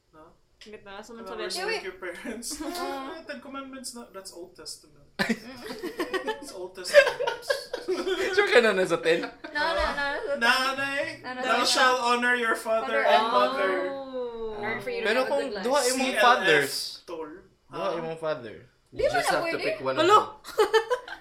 No? 0.66 0.72
Wait 0.72 0.82
na, 0.84 0.98
sa 0.98 1.12
Uh, 1.12 1.16
man 1.16 1.26
sa 1.26 1.34
respect 1.38 1.66
wait. 1.70 1.82
your 1.86 1.96
parents. 1.96 2.48
Uh. 2.60 2.66
Uh, 2.74 3.22
Ten 3.28 3.38
Commandments, 3.40 3.94
na, 3.94 4.10
that's 4.12 4.32
Old 4.34 4.56
Testament. 4.58 5.06
It's 5.22 6.52
Old 6.52 6.74
Testament. 6.74 7.42
sure 8.34 8.48
ka 8.50 8.58
na 8.60 8.74
na 8.74 8.84
sa 8.84 8.98
10? 8.98 9.22
No, 9.22 9.28
no, 9.54 9.84
no. 9.94 10.06
no. 10.34 10.34
Nanay, 10.38 11.22
No, 11.22 11.30
no, 11.34 11.40
thou 11.42 11.58
no. 11.62 11.64
shall 11.64 11.96
honor 12.10 12.34
your 12.34 12.54
father 12.54 13.02
Father 13.02 13.06
and 13.06 13.22
and 13.22 13.32
mother. 13.32 13.72
Oh. 13.90 14.58
In 14.58 14.64
order 14.66 14.80
for 14.82 14.90
you 14.90 15.00
to 15.02 15.06
Pero 15.06 15.18
have 15.22 15.26
a 15.26 15.30
kung 15.30 15.42
good 15.46 15.54
life. 15.54 15.64
duha 15.64 15.78
imong 15.94 16.10
CLF, 16.12 16.20
fathers, 16.20 16.74
Tol. 17.06 17.30
duha 17.70 17.86
Ah. 17.88 17.98
imong 17.98 18.18
father. 18.18 18.56
Di 18.88 19.02
You 19.04 19.08
ba 19.08 19.14
just 19.20 19.28
na 19.30 19.34
have 19.38 19.44
to 19.46 19.50
pwede? 19.54 19.62
pick 19.62 19.78
one 19.80 19.94
of 19.94 20.00
Hello? 20.02 20.18
them. 20.18 20.66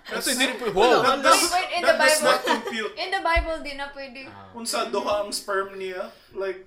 That's 0.08 0.24
Kasi 0.24 0.40
dili 0.40 0.54
po, 0.56 0.66
That 0.72 0.76
wow! 0.78 1.20
does, 1.20 1.42
Wait, 1.52 1.68
in 1.76 1.82
that 1.84 1.88
the 1.88 1.96
does 2.00 2.16
Bible- 2.16 2.28
not 2.32 2.40
compute. 2.48 2.94
In 2.96 3.10
the 3.12 3.22
Bible, 3.22 3.58
di 3.60 3.74
na 3.76 3.86
pwede. 3.92 4.22
Ah. 4.32 4.56
Unsa 4.56 4.88
duha 4.88 5.14
ang 5.22 5.32
sperm 5.32 5.76
niya? 5.76 6.10
Like, 6.32 6.64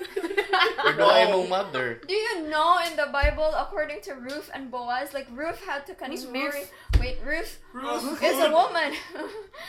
Or 0.84 0.92
duha 0.96 1.28
imong 1.28 1.48
mother. 1.48 2.00
Do 2.06 2.14
you 2.14 2.48
know 2.48 2.78
in 2.86 2.96
the 2.96 3.08
Bible, 3.12 3.52
according 3.56 4.00
to 4.02 4.14
Ruth 4.14 4.50
and 4.52 4.70
Boaz, 4.70 5.12
like 5.14 5.28
Ruth 5.32 5.60
had 5.64 5.86
to 5.86 5.94
kind 5.94 6.12
of 6.12 6.32
marry. 6.32 6.64
Wait, 6.98 7.18
Ruth 7.24 7.60
Ruth. 7.72 8.22
is 8.22 8.38
a 8.38 8.50
woman. 8.50 8.92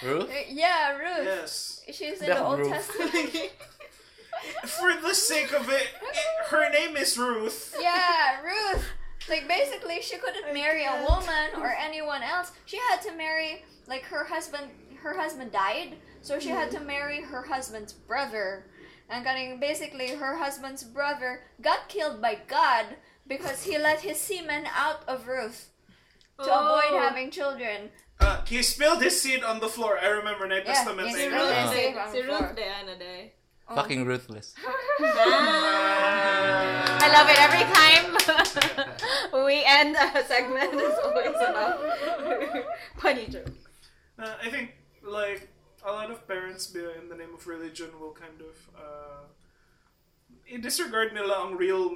Ruth? 0.03 0.29
yeah, 0.49 0.97
Ruth. 0.97 1.25
Yes. 1.25 1.81
She's 1.91 2.21
in 2.21 2.27
Yeah, 2.27 2.35
the 2.35 2.45
Old 2.45 2.59
Ruth. 2.59 2.69
Testament. 2.69 3.51
For 4.65 4.93
the 4.95 5.13
sake 5.13 5.53
of 5.53 5.69
it, 5.69 5.87
it- 6.01 6.47
her 6.49 6.69
name 6.71 6.95
is 6.97 7.17
Ruth. 7.17 7.75
yeah, 7.79 8.41
Ruth. 8.41 8.85
Like 9.29 9.47
basically, 9.47 10.01
she 10.01 10.17
couldn't 10.17 10.53
marry 10.53 10.85
a 10.85 11.05
woman 11.07 11.61
or 11.61 11.75
anyone 11.77 12.23
else. 12.23 12.51
She 12.65 12.77
had 12.89 13.01
to 13.03 13.11
marry 13.15 13.63
like 13.87 14.03
her 14.03 14.23
husband. 14.23 14.71
Her 15.03 15.17
husband 15.17 15.51
died, 15.51 15.97
so 16.21 16.39
she 16.39 16.49
had 16.49 16.69
mm. 16.69 16.77
to 16.77 16.79
marry 16.81 17.21
her 17.21 17.43
husband's 17.43 17.93
brother. 17.93 18.65
And 19.11 19.25
kind 19.25 19.51
of 19.53 19.59
basically, 19.59 20.15
her 20.15 20.37
husband's 20.37 20.83
brother 20.83 21.41
got 21.61 21.89
killed 21.89 22.21
by 22.21 22.37
God 22.47 22.85
because 23.27 23.63
he 23.65 23.77
let 23.77 23.99
his 24.01 24.17
semen 24.19 24.65
out 24.73 25.03
of 25.07 25.27
Ruth 25.27 25.69
to 26.41 26.49
avoid 26.49 26.97
having 26.99 27.29
children. 27.29 27.91
Uh, 28.19 28.41
he 28.45 28.63
spilled 28.63 29.01
his 29.03 29.19
seed 29.21 29.43
on 29.43 29.59
the 29.59 29.67
floor. 29.67 29.99
I 30.01 30.07
remember 30.07 30.47
New 30.47 30.55
Yeah, 30.55 30.63
Testament. 30.63 31.07
he 31.09 31.13
Si 31.15 31.27
Ruth, 31.27 31.33
read. 31.33 31.69
Si 32.11 32.21
Ruth 32.21 32.37
floor. 32.37 32.53
de, 32.55 32.63
ano 32.65 32.95
de. 32.97 33.31
Fucking 33.75 34.05
ruthless. 34.05 34.53
I 37.03 37.07
love 37.15 37.27
it 37.29 37.39
every 37.39 37.65
time 37.73 39.45
we 39.45 39.63
end 39.65 39.95
a 39.95 40.23
segment. 40.25 40.71
It's 40.73 40.99
always 41.03 41.35
about 41.35 41.79
funny 42.97 43.27
jokes. 43.27 43.51
Uh, 44.19 44.33
I 44.43 44.49
think 44.49 44.73
like 45.03 45.47
a 45.81 45.91
lot 45.91 46.09
of 46.09 46.27
parents 46.27 46.67
be 46.67 46.79
in 46.81 47.09
the 47.09 47.15
name 47.15 47.33
of 47.33 47.45
religion 47.45 47.89
will 47.99 48.13
kind 48.13 48.37
of 48.39 48.55
uh, 48.75 49.23
i-disregard 50.47 51.13
nila 51.13 51.47
ang 51.47 51.55
real 51.57 51.95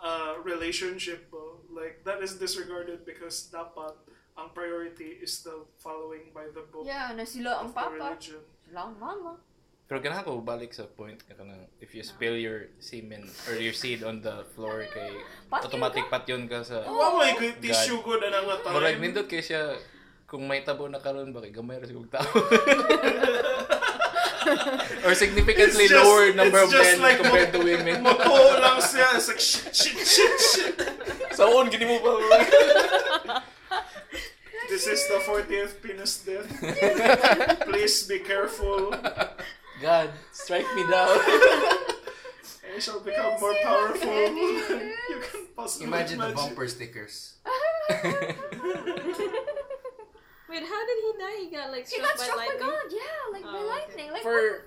uh, 0.00 0.38
relationship 0.42 1.30
po. 1.30 1.58
Like 1.70 2.04
that 2.04 2.22
is 2.22 2.36
disregarded 2.36 3.02
because 3.02 3.48
dapat 3.50 3.96
ang 4.34 4.50
priority 4.50 5.18
is 5.22 5.42
the 5.42 5.62
following 5.78 6.30
by 6.34 6.50
the 6.50 6.62
book 6.68 6.84
Yeah, 6.84 7.14
na 7.14 7.22
sila 7.24 7.62
ang 7.62 7.70
of 7.70 7.74
papa. 7.74 7.94
religion. 7.94 8.42
Sila 8.66 8.90
ang 8.90 8.96
mama. 8.98 9.38
Pero 9.84 10.00
ganahan 10.00 10.24
ko 10.24 10.40
balik 10.40 10.72
sa 10.72 10.88
point 10.88 11.20
ka 11.20 11.36
kanang 11.36 11.68
if 11.76 11.92
you 11.92 12.00
spill 12.00 12.32
your 12.32 12.72
semen 12.80 13.20
or 13.44 13.60
your 13.60 13.76
seed 13.76 14.00
on 14.00 14.24
the 14.24 14.40
floor 14.56 14.88
kay 14.88 15.12
Patyon 15.52 15.60
automatic 15.68 16.04
ka? 16.08 16.12
patyon 16.16 16.42
ka 16.48 16.64
sa 16.64 16.88
Wa 16.88 17.20
may 17.20 17.36
good 17.36 17.60
tissue 17.60 18.00
good 18.00 18.24
na 18.24 18.32
nga 18.32 18.64
Murag 18.72 18.96
time. 18.96 19.02
nindot 19.04 19.28
kay 19.28 19.44
siya 19.44 19.76
kung 20.34 20.50
may 20.50 20.66
tabo 20.66 20.90
na 20.90 20.98
karon 20.98 21.30
ba 21.30 21.38
kay 21.38 21.54
gamay 21.54 21.78
ra 21.78 21.86
sigog 21.86 22.10
tao. 22.10 22.26
or 25.06 25.14
significantly 25.14 25.86
It's 25.86 25.94
just- 25.94 26.02
lower 26.02 26.34
number 26.34 26.58
of 26.58 26.74
men 26.74 26.98
like 26.98 27.22
compared 27.22 27.54
to 27.54 27.62
women. 27.62 28.02
Mapo 28.02 28.34
lang 28.58 28.82
siya. 28.82 29.14
It's 29.14 29.30
like 29.30 29.38
shit, 29.38 29.70
shit, 29.70 29.94
shit, 29.94 30.34
shit. 30.42 30.74
Saon 31.38 31.70
gini 31.70 31.86
mo 31.86 32.02
ba? 32.02 32.10
This 34.66 34.90
is 34.90 35.06
the 35.06 35.22
40th 35.22 35.78
penis 35.86 36.18
death. 36.26 36.50
Please 37.62 38.02
be 38.10 38.18
careful. 38.18 38.90
God, 39.78 40.10
strike 40.34 40.66
me 40.74 40.82
down. 40.90 41.14
I 42.74 42.82
shall 42.82 42.98
become 42.98 43.38
more 43.38 43.54
powerful. 43.62 44.10
you 44.34 45.20
can 45.30 45.46
possibly 45.54 45.86
Imagine 45.86 46.18
the 46.18 46.34
bumper 46.34 46.66
stickers. 46.66 47.38
Wait, 50.54 50.62
how 50.62 50.86
did 50.86 50.98
he 51.02 51.10
die? 51.18 51.36
He 51.42 51.48
got 51.50 51.70
like 51.74 51.82
He 51.90 51.98
struck 51.98 52.14
got 52.14 52.18
by 52.18 52.22
struck 52.24 52.38
by 52.38 52.46
lightning. 52.46 52.68
God, 52.70 52.86
yeah, 52.94 53.22
like 53.34 53.42
by 53.42 53.48
Oh, 53.50 53.58
okay. 53.58 53.74
lightning. 53.74 54.08
Like 54.14 54.22
For- 54.22 54.62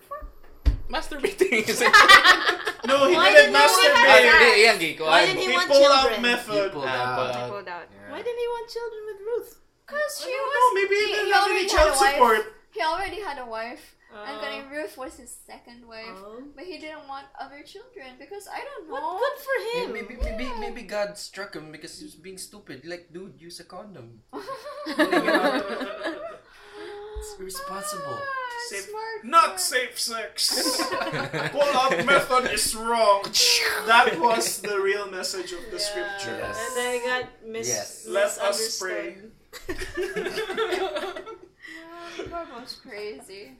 Masturbating. 0.91 1.63
No, 2.87 3.09
he 3.09 3.15
Why 3.15 3.31
didn't 3.33 3.51
didn't 3.51 3.55
he 3.55 3.59
want 3.59 3.71
masturbate. 3.71 4.07
Ay, 4.07 4.67
hindi, 4.71 4.93
ko. 4.95 5.05
Why 5.07 5.19
Ay, 5.19 5.25
did 5.27 5.35
he 5.37 5.45
He 5.47 5.51
want 5.51 5.67
pulled 5.67 5.91
out 5.91 6.01
children? 6.03 6.21
method. 6.21 6.71
pulled 6.71 6.85
Ah, 6.87 6.91
out. 6.91 7.15
pull 7.17 7.27
I 7.27 7.43
out. 7.43 7.49
pulled 7.51 7.67
out. 7.67 7.85
Yeah. 7.91 8.11
Why 8.11 8.19
didn't 8.23 8.39
he 8.39 8.47
want 8.47 8.65
children 8.71 9.01
with 9.11 9.19
Ruth? 9.27 9.51
Because 9.87 10.11
I 10.15 10.23
she 10.23 10.31
don't 10.31 10.47
was. 10.47 10.55
know, 10.55 10.67
maybe 10.79 10.95
he 10.95 11.01
he, 11.03 11.07
didn't 11.11 11.25
he 11.27 11.31
have 11.33 11.47
any 11.51 11.63
had 11.67 11.71
child 11.75 11.95
support. 11.95 12.41
He 12.71 12.79
already 12.83 13.19
had 13.19 13.37
a 13.39 13.45
wife, 13.45 13.83
and 13.83 13.96
Uh, 14.13 14.39
Gunning 14.41 14.69
Ruth 14.69 14.97
was 14.97 15.15
his 15.17 15.35
second 15.45 15.85
wife. 15.87 16.05
oh. 16.15 16.41
But 16.55 16.63
he 16.65 16.77
didn't 16.77 17.07
want 17.07 17.27
other 17.39 17.61
children 17.61 18.15
because 18.17 18.47
I 18.47 18.59
don't 18.63 18.87
know. 18.87 18.93
What 18.93 19.01
know. 19.03 19.19
good 19.19 19.37
for 19.47 19.57
him? 19.79 19.93
Maybe, 19.93 20.15
maybe, 20.21 20.47
maybe 20.59 20.81
God 20.83 21.17
struck 21.17 21.53
him 21.55 21.71
because 21.71 21.99
he 21.99 22.05
was 22.05 22.15
being 22.15 22.37
stupid. 22.37 22.85
Like, 22.85 23.11
dude, 23.13 23.33
use 23.39 23.59
a 23.59 23.65
condom. 23.65 24.21
It's 27.19 27.39
irresponsible. 27.39 28.03
Ah, 28.13 28.21
Safe- 28.69 28.89
smart 28.89 29.25
Not 29.25 29.51
boy. 29.53 29.57
safe 29.57 29.99
sex. 29.99 30.81
Pull 31.51 31.61
out 31.63 32.05
method 32.05 32.51
is 32.53 32.75
wrong. 32.75 33.23
That 33.87 34.19
was 34.19 34.61
the 34.61 34.79
real 34.79 35.09
message 35.09 35.51
of 35.51 35.59
the 35.71 35.77
Yeah. 35.77 35.89
scripture. 35.89 36.37
Yes. 36.37 36.57
And 36.67 36.77
then 36.77 36.93
he 36.93 36.99
got 37.07 37.23
mis- 37.45 37.67
Yes. 37.67 38.05
Let 38.07 38.37
us 38.37 38.79
pray. 38.79 39.17
Yeah, 42.17 42.25
God 42.29 42.47
was 42.59 42.73
crazy. 42.81 43.53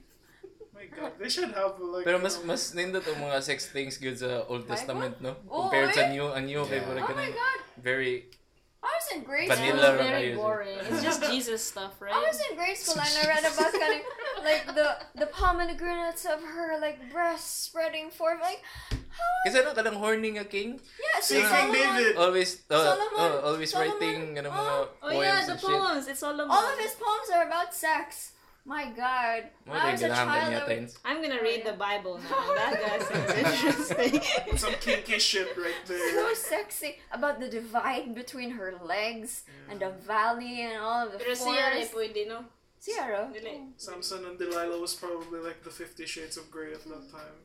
My 0.78 0.86
God, 0.86 1.12
they 1.18 1.26
should 1.26 1.50
have 1.50 1.74
like. 1.82 2.06
Pero 2.06 2.22
mas 2.22 2.38
mas 2.46 2.70
nindot 2.70 3.02
ang 3.02 3.18
mga 3.18 3.42
sex 3.42 3.66
things 3.66 3.98
good 3.98 4.14
sa 4.14 4.46
Old 4.46 4.62
My 4.70 4.78
Testament, 4.78 5.18
no? 5.18 5.34
Oh, 5.50 5.66
Compared 5.66 5.90
sa 5.90 6.06
eh? 6.06 6.14
New, 6.14 6.30
ang 6.30 6.46
New 6.46 6.62
kay 6.70 6.78
Yeah. 6.78 6.86
murag 6.86 7.10
Oh 7.10 7.18
my 7.18 7.34
God, 7.34 7.58
very 7.82 8.30
I 8.78 8.94
was 8.94 9.06
in 9.10 9.26
grade 9.26 9.50
Vanilla 9.50 9.90
school. 9.90 9.98
ra 9.98 10.06
very 10.06 10.32
boring. 10.38 10.78
It's 10.86 11.02
just 11.02 11.18
Jesus 11.26 11.66
stuff, 11.66 11.98
right? 11.98 12.14
I 12.14 12.22
was 12.22 12.38
in 12.46 12.54
grade 12.54 12.78
school 12.78 12.94
and 12.94 13.10
I 13.10 13.24
read 13.26 13.42
about 13.42 13.74
kind 13.74 13.94
of 13.98 14.02
like 14.46 14.62
the 14.70 14.88
the 15.18 15.26
pomegranates 15.34 16.22
of 16.30 16.38
her 16.46 16.78
like 16.78 17.10
breasts 17.10 17.66
spreading 17.66 18.14
forth. 18.14 18.38
Like, 18.38 18.62
how? 18.94 19.34
Kasi 19.50 19.66
ano 19.66 19.74
kanang 19.74 19.98
horny 19.98 20.38
nga 20.38 20.46
king? 20.46 20.78
Yeah, 20.94 21.18
See, 21.18 21.42
see, 21.42 21.42
King 21.42 21.74
Solomon, 21.74 21.74
David. 21.74 22.14
Always 22.22 22.50
uh, 22.70 22.94
Solomon. 22.94 23.18
uh, 23.18 23.38
always 23.50 23.70
Solomon. 23.74 23.98
writing 23.98 24.18
ano 24.38 24.48
mga 24.54 24.74
oh 24.78 25.10
poems 25.10 25.26
yeah, 25.26 25.42
the 25.42 25.50
and 25.50 25.58
shit. 25.58 25.66
poems. 25.74 26.04
It's 26.06 26.22
all 26.22 26.38
all 26.38 26.66
of 26.70 26.78
his 26.78 26.94
poems 26.94 27.28
are 27.34 27.44
about 27.50 27.74
sex. 27.74 28.37
My 28.64 28.90
God, 28.92 29.44
when 29.64 29.78
I 29.78 29.92
was 29.92 30.02
a 30.02 30.08
child, 30.08 30.28
I 30.28 30.66
would... 30.66 30.92
I'm 31.04 31.22
gonna 31.22 31.38
Oh, 31.40 31.42
read 31.42 31.64
the 31.64 31.72
Bible 31.72 32.20
now. 32.20 32.54
That 32.54 32.74
guy 32.84 32.98
sounds 33.00 33.32
interesting. 33.42 34.58
Some 34.58 34.74
kinky 34.74 35.18
shit 35.18 35.56
right 35.56 35.82
there. 35.86 36.12
so 36.12 36.34
sexy 36.34 36.96
about 37.10 37.40
the 37.40 37.48
divide 37.48 38.14
between 38.14 38.50
her 38.50 38.74
legs 38.84 39.44
and 39.70 39.80
the 39.80 39.90
valley 40.04 40.62
and 40.62 40.82
all 40.82 41.06
of 41.06 41.12
the 41.12 41.18
Pero 41.18 41.32
siya 41.32 41.72
rin 41.72 41.86
forest. 41.86 41.94
pwede, 41.94 42.28
no? 42.28 42.44
Sierra. 42.78 43.30
Dili. 43.32 43.72
Samson 43.76 44.24
and 44.24 44.38
Delilah 44.38 44.78
was 44.78 44.94
probably 44.94 45.40
like 45.40 45.64
the 45.64 45.70
Fifty 45.70 46.06
Shades 46.06 46.36
of 46.36 46.50
Grey 46.50 46.72
at 46.74 46.84
that 46.84 47.08
hmm. 47.08 47.16
time. 47.16 47.38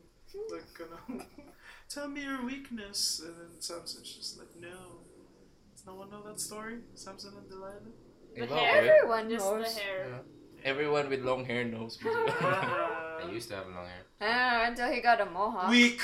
Like, 0.50 0.66
you 0.78 0.86
know, 0.90 1.24
tell 1.88 2.08
me 2.08 2.22
your 2.22 2.44
weakness. 2.44 3.22
And 3.24 3.34
then 3.34 3.60
Samson's 3.60 4.12
just 4.12 4.38
like, 4.38 4.54
no. 4.60 5.00
Does 5.72 5.86
no 5.86 5.94
one 5.94 6.10
know 6.10 6.22
that 6.26 6.40
story? 6.40 6.78
Samson 6.94 7.32
and 7.36 7.48
Delilah? 7.48 7.80
The 8.36 8.46
hair? 8.46 8.58
okay. 8.58 8.90
Everyone 8.98 9.30
Just 9.30 9.46
knows. 9.46 9.74
the 9.74 9.80
hair. 9.80 10.20
Everyone 10.64 11.12
with 11.12 11.20
long 11.20 11.44
hair 11.44 11.64
knows. 11.64 11.98
I 12.04 13.28
used 13.30 13.52
to 13.52 13.56
have 13.56 13.68
long 13.68 13.84
hair. 13.84 14.04
Ah, 14.24 14.64
until 14.64 14.88
he 14.90 15.00
got 15.04 15.20
a 15.20 15.28
mohawk. 15.28 15.68
Weak. 15.68 16.00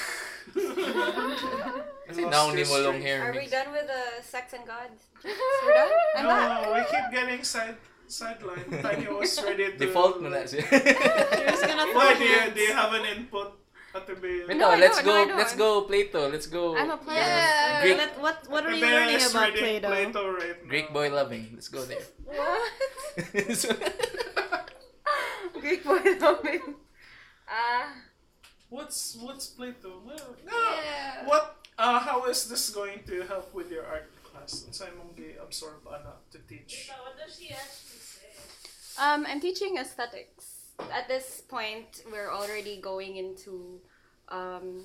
Kasi 2.05 2.29
now 2.29 2.53
your 2.53 2.61
ni 2.61 2.65
mo 2.69 2.77
long 2.85 3.01
hair. 3.01 3.25
Are 3.25 3.33
we 3.33 3.49
mix. 3.49 3.57
done 3.57 3.73
with 3.73 3.89
the 3.89 4.05
sex 4.21 4.53
and 4.53 4.67
God? 4.69 4.93
We're 5.25 5.73
done? 5.73 5.93
I'm 6.17 6.27
back. 6.29 6.49
No, 6.61 6.77
we 6.77 6.83
keep 6.93 7.07
getting 7.09 7.41
side 7.41 7.81
sidelined. 8.11 8.69
Tiny 8.83 9.09
was 9.09 9.33
ready 9.41 9.73
to 9.73 9.79
Default 9.81 10.21
mo 10.21 10.29
na 10.29 10.45
siya. 10.45 10.61
You're 10.69 11.57
just 11.57 11.65
gonna 11.65 11.89
Why 11.97 12.19
do 12.19 12.25
you, 12.29 12.41
do 12.53 12.61
you 12.61 12.75
have 12.77 12.93
an 12.93 13.07
input? 13.07 13.57
Ate 13.91 14.15
No, 14.55 14.55
no, 14.55 14.69
let's 14.79 15.03
don't, 15.03 15.07
go. 15.07 15.25
no, 15.25 15.37
Let's 15.37 15.57
go 15.57 15.83
Plato. 15.83 16.29
Let's 16.31 16.47
go. 16.47 16.77
I'm 16.77 16.91
a 16.95 16.97
player. 16.97 17.19
Yeah. 17.27 17.83
Greek- 17.83 17.99
Let- 17.99 18.21
what 18.23 18.37
what 18.47 18.63
are 18.67 18.71
Ate 18.71 18.79
you 18.79 18.87
learning 18.87 19.23
about 19.25 19.51
Plato? 19.55 19.89
Plato 19.89 20.21
right. 20.31 20.59
Greek 20.69 20.93
boy 20.95 21.11
loving. 21.11 21.51
Let's 21.55 21.67
go 21.67 21.83
there. 21.83 22.05
What? 22.27 22.71
So- 25.61 25.69
Greek 25.69 25.85
boy 25.85 26.01
loving. 26.21 26.75
Ah. 27.49 27.93
What's 28.71 29.17
what's 29.21 29.47
Plato? 29.49 30.01
Well, 30.07 30.37
no. 30.47 30.57
Yeah. 30.57 31.27
What? 31.27 31.57
Uh, 31.77 31.99
how 31.99 32.25
is 32.27 32.49
this 32.49 32.71
going 32.71 33.03
to 33.07 33.23
help 33.27 33.53
with 33.53 33.71
your 33.71 33.85
art 33.85 34.09
class? 34.23 34.65
Unsa 34.69 34.87
imong 34.93 35.17
gi-absorb 35.17 35.83
ana 35.89 36.21
to 36.31 36.39
teach? 36.47 36.89
What 37.03 37.17
does 37.19 37.35
she 37.41 37.51
actually 37.51 37.99
say? 37.99 38.31
Um, 39.01 39.27
I'm 39.27 39.41
teaching 39.41 39.77
aesthetics. 39.79 40.77
At 40.93 41.09
this 41.09 41.43
point, 41.49 42.05
we're 42.13 42.31
already 42.31 42.81
going 42.81 43.17
into 43.17 43.81
um, 44.29 44.85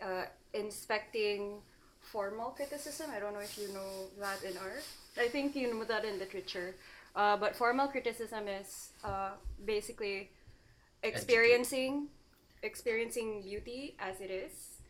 uh, 0.00 0.24
inspecting 0.52 1.58
formal 2.00 2.50
criticism. 2.54 3.10
I 3.10 3.18
don't 3.18 3.32
know 3.34 3.40
if 3.42 3.58
you 3.58 3.68
know 3.74 4.08
that 4.20 4.44
in 4.44 4.56
art. 4.58 4.84
I 5.18 5.28
think 5.28 5.56
you 5.56 5.72
know 5.72 5.84
that 5.84 6.04
in 6.04 6.18
literature. 6.18 6.76
Uh, 7.14 7.36
but 7.36 7.54
formal 7.54 7.88
criticism 7.88 8.48
is 8.48 8.90
uh, 9.04 9.30
basically 9.64 10.30
experiencing 11.02 12.08
experiencing 12.62 13.42
beauty 13.42 13.94
as 13.98 14.20
it 14.20 14.30
is. 14.30 14.80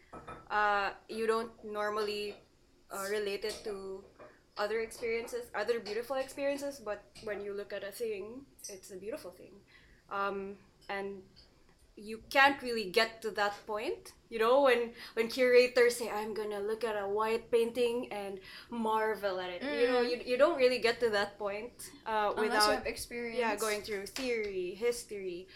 Uh, 0.50 0.90
you 1.08 1.26
don't 1.26 1.50
normally 1.64 2.36
uh, 2.90 3.04
relate 3.10 3.44
it 3.44 3.60
to 3.64 4.02
other 4.56 4.80
experiences, 4.80 5.50
other 5.54 5.80
beautiful 5.80 6.16
experiences, 6.16 6.78
but 6.78 7.02
when 7.24 7.42
you 7.42 7.52
look 7.52 7.72
at 7.72 7.82
a 7.82 7.90
thing, 7.90 8.46
it's 8.68 8.92
a 8.92 8.96
beautiful 8.96 9.32
thing. 9.32 9.52
Um, 10.10 10.54
and 10.88 11.22
you 11.96 12.20
can't 12.30 12.60
really 12.62 12.90
get 12.90 13.22
to 13.22 13.30
that 13.32 13.54
point. 13.66 14.12
You 14.30 14.38
know, 14.40 14.62
when 14.62 14.90
when 15.14 15.28
curators 15.28 15.96
say, 15.96 16.10
"I'm 16.10 16.34
gonna 16.34 16.58
look 16.58 16.82
at 16.82 16.96
a 16.98 17.06
white 17.06 17.50
painting 17.50 18.10
and 18.10 18.40
marvel 18.70 19.38
at 19.38 19.50
it," 19.50 19.62
you 19.62 19.86
know, 19.88 20.00
you, 20.00 20.18
you 20.24 20.36
don't 20.36 20.58
really 20.58 20.78
get 20.78 20.98
to 21.00 21.10
that 21.10 21.38
point 21.38 21.72
uh, 22.06 22.32
without 22.36 22.86
experience. 22.86 23.38
yeah 23.38 23.54
going 23.54 23.82
through 23.82 24.06
theory, 24.06 24.74
history, 24.74 25.46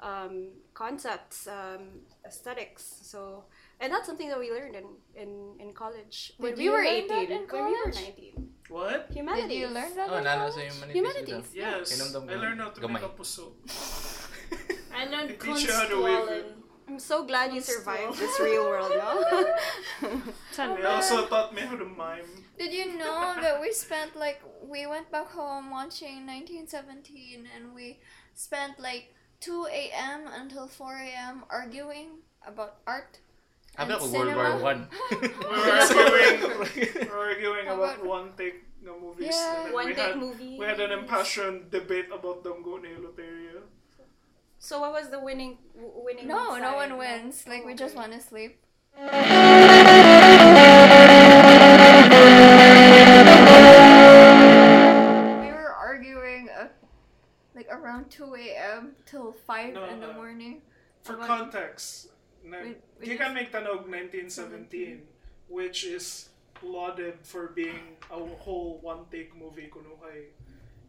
um, 0.00 0.54
concepts, 0.74 1.48
um, 1.48 2.06
aesthetics. 2.24 2.84
So, 3.02 3.44
and 3.80 3.92
that's 3.92 4.06
something 4.06 4.28
that 4.28 4.38
we 4.38 4.52
learned 4.52 4.76
in 4.76 4.86
in, 5.16 5.30
in 5.58 5.72
college 5.74 6.32
when 6.38 6.54
Did 6.54 6.58
we 6.62 6.70
were 6.70 6.82
eighteen. 6.82 7.26
When 7.50 7.66
we 7.66 7.74
were 7.74 7.90
nineteen. 7.90 8.54
What? 8.68 9.08
Humanities. 9.10 9.48
Did 9.48 9.58
you 9.58 9.68
learn 9.68 9.94
that? 9.96 10.10
Oh, 10.10 10.18
in 10.18 10.24
nana 10.24 10.46
college? 10.46 10.54
sa 10.54 10.60
humanities. 10.60 10.94
Humanities. 10.94 11.46
bitaw. 11.56 11.88
Yes. 11.88 12.14
I 12.14 12.34
learned 12.36 12.60
how 12.60 12.70
to 12.70 12.80
Gamay. 12.80 12.92
make 12.92 13.02
a 13.02 13.08
puso. 13.08 13.56
I 14.94 15.04
learned 15.06 15.30
They 15.30 15.36
teach 15.36 15.64
you 15.64 15.72
how 15.72 15.86
to 15.86 16.02
wave 16.02 16.18
Kunstwallen. 16.28 16.44
I'm 16.88 16.98
so 16.98 17.24
glad 17.24 17.52
you 17.52 17.60
survived 17.60 18.18
this 18.22 18.40
real 18.40 18.64
world, 18.64 18.90
no? 18.96 20.22
They 20.56 20.84
also 20.84 21.26
taught 21.28 21.54
me 21.54 21.60
how 21.62 21.76
to 21.76 21.84
mime. 21.84 22.24
Did 22.58 22.72
you 22.72 22.96
know 22.96 23.36
that 23.40 23.60
we 23.60 23.72
spent 23.72 24.16
like 24.16 24.40
we 24.64 24.86
went 24.86 25.10
back 25.12 25.28
home 25.28 25.70
watching 25.70 26.24
1917 26.26 27.46
and 27.54 27.74
we 27.74 28.00
spent 28.34 28.80
like 28.80 29.14
2 29.40 29.68
a.m. 29.70 30.26
until 30.32 30.66
4 30.66 30.96
a.m. 30.96 31.44
arguing 31.50 32.24
about 32.46 32.80
art. 32.86 33.20
Abi 33.78 33.92
and 33.94 34.02
ako 34.02 34.06
World 34.10 34.34
War. 34.34 34.50
One. 34.58 34.88
we 35.12 35.28
were 35.28 35.78
arguing, 35.78 37.06
we're 37.06 37.14
arguing 37.30 37.66
How 37.70 37.76
about 37.78 38.02
about- 38.02 38.06
one 38.06 38.26
take 38.34 38.64
na 38.82 38.90
movies. 38.98 39.30
Yeah. 39.30 39.54
and 39.54 39.66
then 39.70 39.72
One 39.78 39.86
we 39.86 39.94
take 39.94 40.10
had, 40.10 40.18
movie. 40.18 40.54
We 40.58 40.66
had 40.66 40.80
an 40.82 40.90
impassioned 40.90 41.70
debate 41.70 42.10
about 42.10 42.42
Damgo 42.42 42.82
ni 42.82 42.90
Eleuteria. 42.98 43.37
So 44.58 44.80
what 44.80 44.92
was 44.92 45.08
the 45.10 45.20
winning 45.20 45.58
w- 45.74 45.92
winning? 46.04 46.26
No, 46.28 46.56
no 46.56 46.74
one 46.74 46.96
wins. 46.98 47.46
Like 47.46 47.64
we 47.64 47.74
just 47.74 47.94
want 47.96 48.12
to 48.12 48.20
sleep. 48.20 48.58
We 54.18 55.50
were 55.52 55.72
arguing 55.78 56.48
uh, 56.50 56.68
like 57.54 57.68
around 57.70 58.10
2 58.10 58.34
a.m. 58.34 58.96
till 59.06 59.32
5 59.46 59.74
No, 59.74 59.84
in 59.84 60.00
the 60.00 60.10
uh, 60.10 60.14
morning. 60.14 60.62
For 61.02 61.14
About- 61.14 61.28
context, 61.28 62.08
na, 62.42 62.58
We- 62.62 62.76
we 63.00 63.06
Gikan 63.06 63.18
just- 63.18 63.34
Make 63.34 63.50
Tanog 63.52 63.86
1917, 63.86 65.02
which 65.48 65.84
is 65.84 66.30
lauded 66.62 67.14
for 67.22 67.48
being 67.54 67.96
a 68.10 68.18
whole 68.42 68.78
one-take 68.82 69.36
movie, 69.36 69.70
kunuhay. 69.70 70.34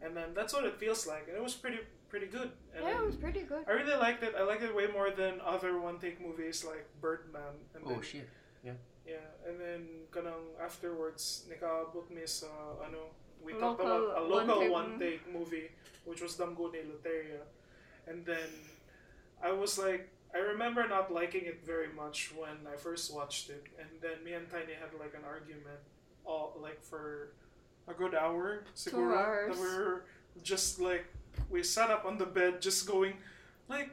And 0.02 0.16
then 0.16 0.34
that's 0.34 0.52
what 0.52 0.64
it 0.64 0.76
feels 0.80 1.06
like, 1.06 1.28
and 1.28 1.36
it 1.36 1.42
was 1.42 1.54
pretty 1.54 1.78
pretty 2.10 2.26
good. 2.26 2.50
And 2.74 2.84
Yeah, 2.84 2.98
it 3.00 3.06
was 3.06 3.16
pretty 3.16 3.42
good. 3.46 3.62
I 3.66 3.72
really 3.72 3.96
liked 3.96 4.22
it. 4.22 4.34
I 4.36 4.42
liked 4.42 4.62
it 4.62 4.74
way 4.74 4.86
more 4.90 5.10
than 5.10 5.40
other 5.46 5.78
one-take 5.78 6.20
movies 6.20 6.66
like 6.66 6.84
Birdman. 7.00 7.54
And 7.74 7.84
Oh 7.86 7.90
then, 7.96 8.02
shit. 8.02 8.28
Yeah, 8.66 8.76
Yeah, 9.06 9.26
and 9.46 9.56
then 9.62 10.10
kanang 10.10 10.58
afterwards, 10.60 11.46
nikaabot 11.48 12.10
mi 12.10 12.26
sa 12.26 12.50
ano, 12.84 13.14
we 13.40 13.54
talked 13.54 13.80
about 13.80 14.18
a 14.18 14.22
local 14.22 14.60
one-take 14.68 14.70
one-take 14.70 15.22
movie, 15.32 15.70
which 16.04 16.20
was 16.20 16.34
Damgo 16.36 16.68
ni 16.70 16.82
Eleuteria. 16.84 17.46
And 18.06 18.26
then 18.26 18.50
I 19.42 19.52
was 19.54 19.78
like, 19.78 20.10
I 20.34 20.38
remember 20.38 20.86
not 20.86 21.10
liking 21.10 21.46
it 21.46 21.64
very 21.64 21.88
much 21.94 22.30
when 22.36 22.66
I 22.66 22.76
first 22.76 23.10
watched 23.14 23.50
it, 23.50 23.66
and 23.80 23.88
then 24.02 24.22
me 24.22 24.34
and 24.34 24.46
Tiny 24.50 24.74
had 24.78 24.92
like 24.98 25.14
an 25.14 25.24
argument, 25.26 25.80
all 26.26 26.54
like 26.60 26.82
for 26.82 27.32
a 27.88 27.94
good 27.94 28.14
hour, 28.14 28.62
siguro, 28.76 29.16
hours. 29.18 29.56
that 29.56 29.58
we 29.58 29.66
were 29.74 30.04
just 30.44 30.78
like 30.78 31.06
we 31.48 31.62
sat 31.62 31.90
up 31.90 32.04
on 32.04 32.18
the 32.18 32.26
bed, 32.26 32.60
just 32.60 32.86
going, 32.86 33.14
like, 33.68 33.90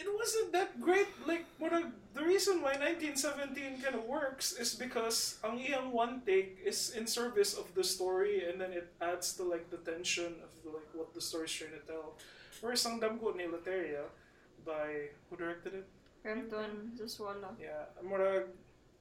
it 0.00 0.08
wasn't 0.08 0.52
that 0.52 0.80
great. 0.80 1.08
Like, 1.26 1.44
what 1.58 1.72
the 2.14 2.24
reason 2.24 2.62
why 2.62 2.74
1917 2.80 3.82
kind 3.82 3.94
of 3.94 4.04
works 4.04 4.52
is 4.52 4.74
because 4.74 5.38
ang 5.44 5.60
iyang 5.60 5.92
one 5.92 6.22
take 6.24 6.58
is 6.64 6.96
in 6.96 7.06
service 7.06 7.54
of 7.54 7.68
the 7.74 7.84
story, 7.84 8.48
and 8.48 8.60
then 8.60 8.72
it 8.72 8.88
adds 9.00 9.36
to 9.36 9.44
like 9.44 9.68
the 9.68 9.78
tension 9.84 10.40
of 10.40 10.50
like 10.64 10.88
what 10.94 11.12
the 11.12 11.20
story's 11.20 11.52
trying 11.52 11.76
to 11.76 11.84
tell. 11.84 12.16
Whereas 12.60 12.84
ang 12.86 13.00
Damgo 13.00 13.32
ni 13.36 13.44
Eleuteria 13.44 14.08
by 14.64 15.12
who 15.28 15.36
directed 15.36 15.84
it? 15.84 15.86
Remton 16.24 16.92
Zuasola. 16.96 17.56
Yeah, 17.56 17.88
murag, 18.04 18.52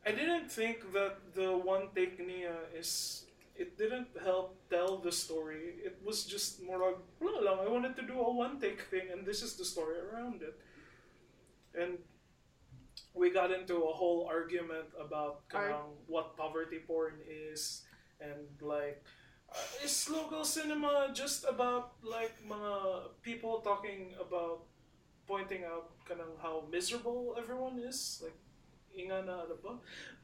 I 0.05 0.11
didn't 0.11 0.51
think 0.51 0.91
that 0.93 1.19
the 1.35 1.51
one 1.51 1.91
take 1.95 2.19
niya 2.19 2.55
is 2.71 3.23
it 3.59 3.77
didn't 3.77 4.07
help 4.23 4.55
tell 4.71 4.97
the 4.97 5.11
story. 5.11 5.83
It 5.83 5.99
was 5.99 6.23
just 6.23 6.63
more 6.63 6.79
like 6.79 6.99
wala 7.19 7.43
lang. 7.43 7.59
I 7.59 7.67
wanted 7.67 7.99
to 7.99 8.07
do 8.07 8.15
a 8.15 8.31
one 8.31 8.55
take 8.57 8.87
thing, 8.87 9.11
and 9.11 9.27
this 9.27 9.43
is 9.43 9.59
the 9.59 9.67
story 9.67 9.99
around 9.99 10.41
it. 10.41 10.55
And 11.75 11.99
we 13.13 13.29
got 13.29 13.51
into 13.51 13.83
a 13.83 13.93
whole 13.93 14.25
argument 14.31 14.95
about 14.95 15.43
kanang 15.51 15.99
what 16.07 16.39
poverty 16.39 16.79
porn 16.79 17.19
is, 17.27 17.83
and 18.23 18.47
like. 18.63 19.03
Uh, 19.49 19.81
is 19.81 20.05
local 20.13 20.45
cinema 20.45 21.09
just 21.09 21.41
about 21.49 21.97
like 22.05 22.37
mga 22.45 23.09
people 23.25 23.65
talking 23.65 24.13
about 24.21 24.61
pointing 25.25 25.65
out 25.65 25.89
kanang 26.05 26.37
how 26.37 26.61
miserable 26.69 27.33
everyone 27.33 27.81
is 27.81 28.21
like 28.21 28.37
inga 28.97 29.21
na 29.23 29.45
ano 29.45 29.55
ba 29.61 29.73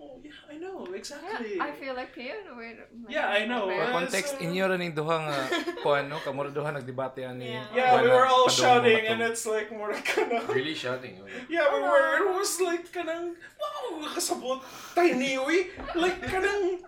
oh 0.02 0.20
yeah 0.20 0.36
I 0.52 0.58
know 0.58 0.84
exactly 0.92 1.58
Yeah, 1.58 1.64
I 1.64 1.72
feel 1.78 1.96
like 1.96 2.12
piano. 2.12 2.58
Wait, 2.58 2.76
like, 2.76 2.92
Yeah, 3.08 3.30
I 3.30 3.46
know. 3.46 3.70
For 3.70 3.88
context, 3.94 4.36
so- 4.36 4.44
inyo 4.44 4.68
rin 4.68 4.82
yung 4.82 4.96
duha 4.98 5.16
nga 5.30 5.38
uh, 5.38 5.50
kuan 5.84 6.10
no, 6.12 6.20
kamura 6.20 6.52
duha 6.52 6.74
nagdebate 6.76 7.24
ani. 7.24 7.56
Yeah. 7.56 7.66
yeah 7.72 7.92
we 8.02 8.10
were 8.10 8.28
all 8.28 8.50
shouting 8.50 9.06
and 9.06 9.22
it's 9.22 9.46
like 9.46 9.72
more 9.72 9.94
like 9.94 10.04
kanang 10.04 10.44
Really 10.50 10.76
shouting. 10.76 11.22
Oh, 11.22 11.30
yeah 11.48 11.70
we 11.72 11.80
oh. 11.80 11.88
were 11.88 12.08
it 12.20 12.28
was 12.36 12.52
like 12.60 12.86
kanang 12.92 13.38
wow 13.60 14.04
kasabot 14.12 14.60
tiny 14.98 15.38
uy 15.40 15.70
like 15.96 16.20
kanang 16.26 16.82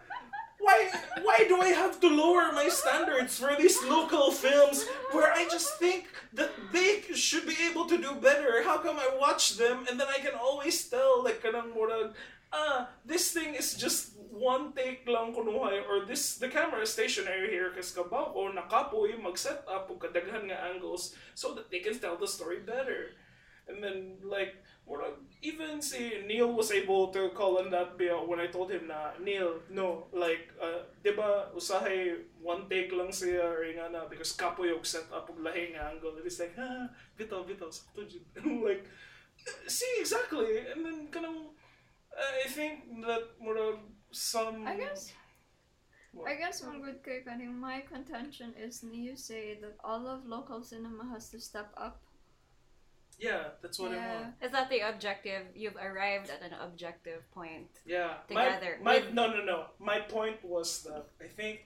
why 0.68 0.92
why 1.24 1.38
do 1.48 1.56
I 1.64 1.72
have 1.72 2.04
to 2.04 2.10
lower 2.12 2.52
my 2.52 2.68
standards 2.68 3.40
for 3.40 3.56
these 3.56 3.80
local 3.88 4.36
films 4.36 4.84
where 5.16 5.32
I 5.32 5.48
just 5.48 5.80
think 5.80 6.12
that 6.36 6.52
they 6.76 7.08
should 7.16 7.48
be 7.48 7.56
able 7.72 7.88
to 7.88 7.98
do 7.98 8.20
better? 8.20 8.64
How 8.68 8.78
come 8.84 9.00
I 9.00 9.08
watch 9.16 9.56
them 9.56 9.88
and 9.88 9.96
then 9.96 10.12
I 10.12 10.20
can 10.20 10.36
always 10.36 10.76
tell 10.92 11.24
like 11.24 11.40
kanang 11.40 11.72
murag 11.72 12.12
ah 12.52 12.92
this 13.08 13.32
thing 13.32 13.56
is 13.56 13.80
just 13.80 14.20
one 14.32 14.76
take 14.76 15.08
lang 15.08 15.32
kunuhay 15.32 15.88
or 15.88 16.04
this 16.04 16.36
the 16.36 16.52
camera 16.52 16.84
is 16.84 16.92
stationary 16.92 17.48
here 17.48 17.72
kasi 17.72 17.96
kabaw 17.96 18.36
o 18.36 18.52
nakapoy 18.52 19.16
mag-set 19.16 19.64
up 19.72 19.88
kadaghan 20.04 20.52
nga 20.52 20.60
angles 20.68 21.16
so 21.32 21.56
that 21.56 21.72
they 21.72 21.80
can 21.80 21.96
tell 21.96 22.20
the 22.20 22.28
story 22.28 22.60
better. 22.60 23.16
And 23.68 23.84
then 23.84 24.20
like 24.24 24.60
murag, 24.88 25.20
even 25.42 25.82
si 25.82 26.24
Neil 26.26 26.52
was 26.52 26.72
able 26.72 27.12
to 27.12 27.30
call 27.36 27.60
on 27.60 27.70
that 27.70 27.98
bill 27.98 28.26
when 28.26 28.40
I 28.40 28.48
told 28.48 28.72
him 28.72 28.88
na 28.88 29.12
Neil 29.22 29.62
no 29.70 30.08
like 30.16 30.50
uh, 30.58 30.88
di 31.04 31.12
ba 31.12 31.52
usahay 31.54 32.16
one 32.42 32.66
take 32.72 32.96
lang 32.96 33.12
siya 33.12 33.44
or 33.44 33.68
nga 33.68 33.92
na 33.92 34.08
because 34.08 34.34
kapoy 34.34 34.72
og 34.72 34.88
set 34.88 35.06
up 35.12 35.30
og 35.30 35.44
lahi 35.44 35.76
nga 35.76 35.92
angle 35.92 36.16
and 36.16 36.24
he's 36.24 36.40
like 36.40 36.56
ah 36.56 36.88
bitaw 37.20 37.44
bitaw 37.44 37.70
sakto 37.70 38.08
jud 38.08 38.24
like 38.68 38.88
see 39.68 39.94
exactly 40.00 40.66
and 40.72 40.82
then 40.88 41.12
kanang 41.12 41.52
I 42.18 42.50
think 42.50 43.06
that 43.06 43.38
murag 43.38 43.78
some 44.12 44.66
I 44.66 44.76
guess. 44.78 45.14
I 46.26 46.34
guess 46.34 46.64
one 46.64 46.82
good 46.82 47.04
cake. 47.06 47.30
I 47.30 47.38
think 47.38 47.54
my 47.54 47.82
contention 47.82 48.54
is 48.58 48.82
you 48.82 49.16
say 49.16 49.60
that 49.62 49.78
all 49.84 50.08
of 50.08 50.26
local 50.26 50.64
cinema 50.64 51.06
has 51.14 51.30
to 51.30 51.40
step 51.40 51.70
up. 51.78 52.02
Yeah 53.20 53.44
that's 53.62 53.80
what 53.80 53.92
I 53.92 53.96
Yeah. 53.96 54.22
want 54.22 54.36
Is 54.42 54.52
that 54.52 54.70
the 54.70 54.82
objective? 54.82 55.44
You've 55.56 55.76
arrived 55.76 56.30
at 56.30 56.42
an 56.42 56.54
objective 56.62 57.22
point. 57.32 57.70
Yeah. 57.86 58.18
together 58.28 58.78
My, 58.82 59.00
my 59.00 59.06
with- 59.06 59.14
no 59.14 59.28
no 59.28 59.44
no. 59.44 59.66
My 59.80 60.00
point 60.00 60.44
was 60.44 60.84
that 60.84 61.06
I 61.22 61.28
think 61.28 61.66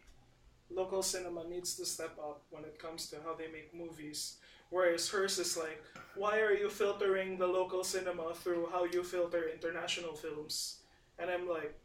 local 0.70 1.04
cinema 1.04 1.44
needs 1.48 1.76
to 1.76 1.86
step 1.86 2.16
up 2.18 2.44
when 2.50 2.64
it 2.64 2.80
comes 2.80 3.10
to 3.10 3.18
how 3.26 3.34
they 3.36 3.50
make 3.52 3.74
movies. 3.74 4.38
Whereas 4.70 5.10
hers 5.10 5.38
is 5.38 5.58
like, 5.58 5.84
why 6.16 6.40
are 6.40 6.54
you 6.54 6.70
filtering 6.70 7.38
the 7.38 7.48
local 7.48 7.84
cinema 7.84 8.34
through 8.34 8.70
how 8.72 8.86
you 8.86 9.04
filter 9.04 9.50
international 9.50 10.16
films? 10.16 10.80
And 11.20 11.30
I'm 11.30 11.46
like, 11.50 11.76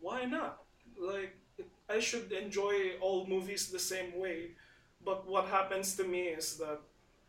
why 0.00 0.24
not? 0.24 0.62
Like, 0.96 1.34
I 1.88 1.98
should 1.98 2.30
enjoy 2.30 2.92
all 3.00 3.26
movies 3.26 3.68
the 3.68 3.80
same 3.80 4.16
way. 4.16 4.52
But 5.04 5.26
what 5.26 5.46
happens 5.46 5.96
to 5.96 6.04
me 6.04 6.28
is 6.28 6.56
that 6.58 6.78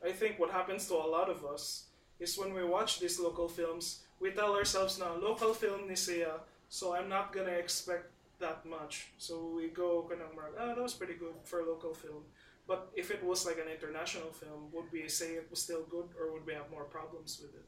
I 0.04 0.12
think 0.12 0.40
what 0.40 0.52
happens 0.52 0.88
to 0.88 0.96
a 0.96 1.08
lot 1.08 1.30
of 1.30 1.46
us 1.46 1.86
is 2.20 2.38
when 2.38 2.54
we 2.54 2.64
watch 2.64 3.00
these 3.00 3.20
local 3.20 3.48
films, 3.48 4.04
we 4.20 4.32
tell 4.32 4.56
ourselves 4.56 5.00
now, 5.00 5.16
local 5.16 5.54
film 5.54 5.88
ni 5.88 5.96
siya, 5.96 6.40
so 6.70 6.94
I'm 6.96 7.10
not 7.10 7.32
gonna 7.34 7.56
expect 7.56 8.12
that 8.40 8.66
much. 8.66 9.12
So 9.18 9.48
we 9.56 9.68
go 9.70 10.08
kanang 10.10 10.36
marag, 10.36 10.60
ah, 10.60 10.76
that 10.76 10.84
was 10.84 10.94
pretty 10.94 11.16
good 11.16 11.36
for 11.44 11.62
a 11.62 11.66
local 11.66 11.94
film. 11.94 12.24
But 12.68 12.92
if 12.96 13.12
it 13.12 13.24
was 13.24 13.46
like 13.46 13.60
an 13.60 13.68
international 13.68 14.32
film, 14.32 14.72
would 14.72 14.88
we 14.92 15.08
say 15.10 15.36
it 15.36 15.48
was 15.52 15.60
still 15.62 15.84
good 15.84 16.16
or 16.20 16.32
would 16.32 16.46
we 16.48 16.54
have 16.54 16.72
more 16.72 16.86
problems 16.88 17.40
with 17.42 17.56
it? 17.56 17.68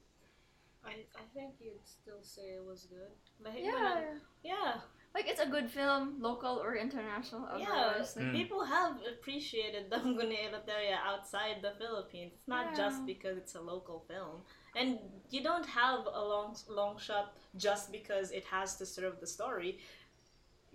I, 0.86 1.04
I 1.18 1.26
think 1.34 1.56
you'd 1.60 1.84
still 1.84 2.22
say 2.22 2.56
it 2.56 2.64
was 2.64 2.88
good. 2.88 3.12
Like, 3.44 3.60
Yeah. 3.60 4.16
Yeah. 4.44 4.86
Like 5.16 5.28
it's 5.32 5.40
a 5.40 5.48
good 5.48 5.72
film, 5.72 6.20
local 6.20 6.60
or 6.60 6.76
international. 6.76 7.48
Yeah. 7.56 7.72
Otherwise, 7.72 8.16
like, 8.20 8.26
Mm. 8.26 8.34
People 8.36 8.62
have 8.68 9.00
appreciated 9.14 9.88
Damgo 9.90 10.24
ni 10.28 10.36
Eleuteria 10.44 11.00
outside 11.12 11.64
the 11.64 11.72
Philippines. 11.80 12.34
It's 12.36 12.48
not 12.52 12.76
just 12.76 13.06
because 13.08 13.36
it's 13.40 13.56
a 13.56 13.64
local 13.64 14.04
film. 14.12 14.44
And 14.76 15.00
you 15.32 15.40
don't 15.42 15.64
have 15.82 16.04
a 16.12 16.20
long 16.34 16.52
long 16.68 17.00
shot 17.00 17.32
just 17.56 17.96
because 17.98 18.36
it 18.36 18.44
has 18.52 18.76
to 18.80 18.86
serve 18.86 19.16
the 19.24 19.30
story. 19.38 19.80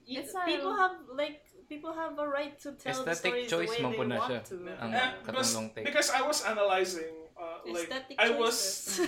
You, 0.09 0.21
It's 0.25 0.33
a- 0.35 0.49
people 0.49 0.73
have 0.73 0.97
like 1.13 1.45
people 1.69 1.93
have 1.93 2.17
a 2.19 2.27
right 2.27 2.57
to 2.65 2.73
tell 2.81 3.05
the 3.05 3.15
stories 3.15 3.51
choice 3.53 3.77
the 3.77 3.85
way 3.87 3.93
they 3.93 4.17
want 4.19 4.25
siya. 4.33 4.41
to. 4.49 4.55
Ang 4.81 4.91
Eh, 4.97 4.99
katong 4.99 5.27
because, 5.29 5.51
long 5.55 5.69
take. 5.77 5.85
because 5.85 6.09
I 6.11 6.23
was 6.25 6.39
analyzing, 6.43 7.13
uh, 7.39 7.61
like, 7.69 7.87
Aesthetic 7.93 8.17
I 8.19 8.29
was. 8.35 8.57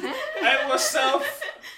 I 0.53 0.69
was 0.71 0.83
self 0.85 1.25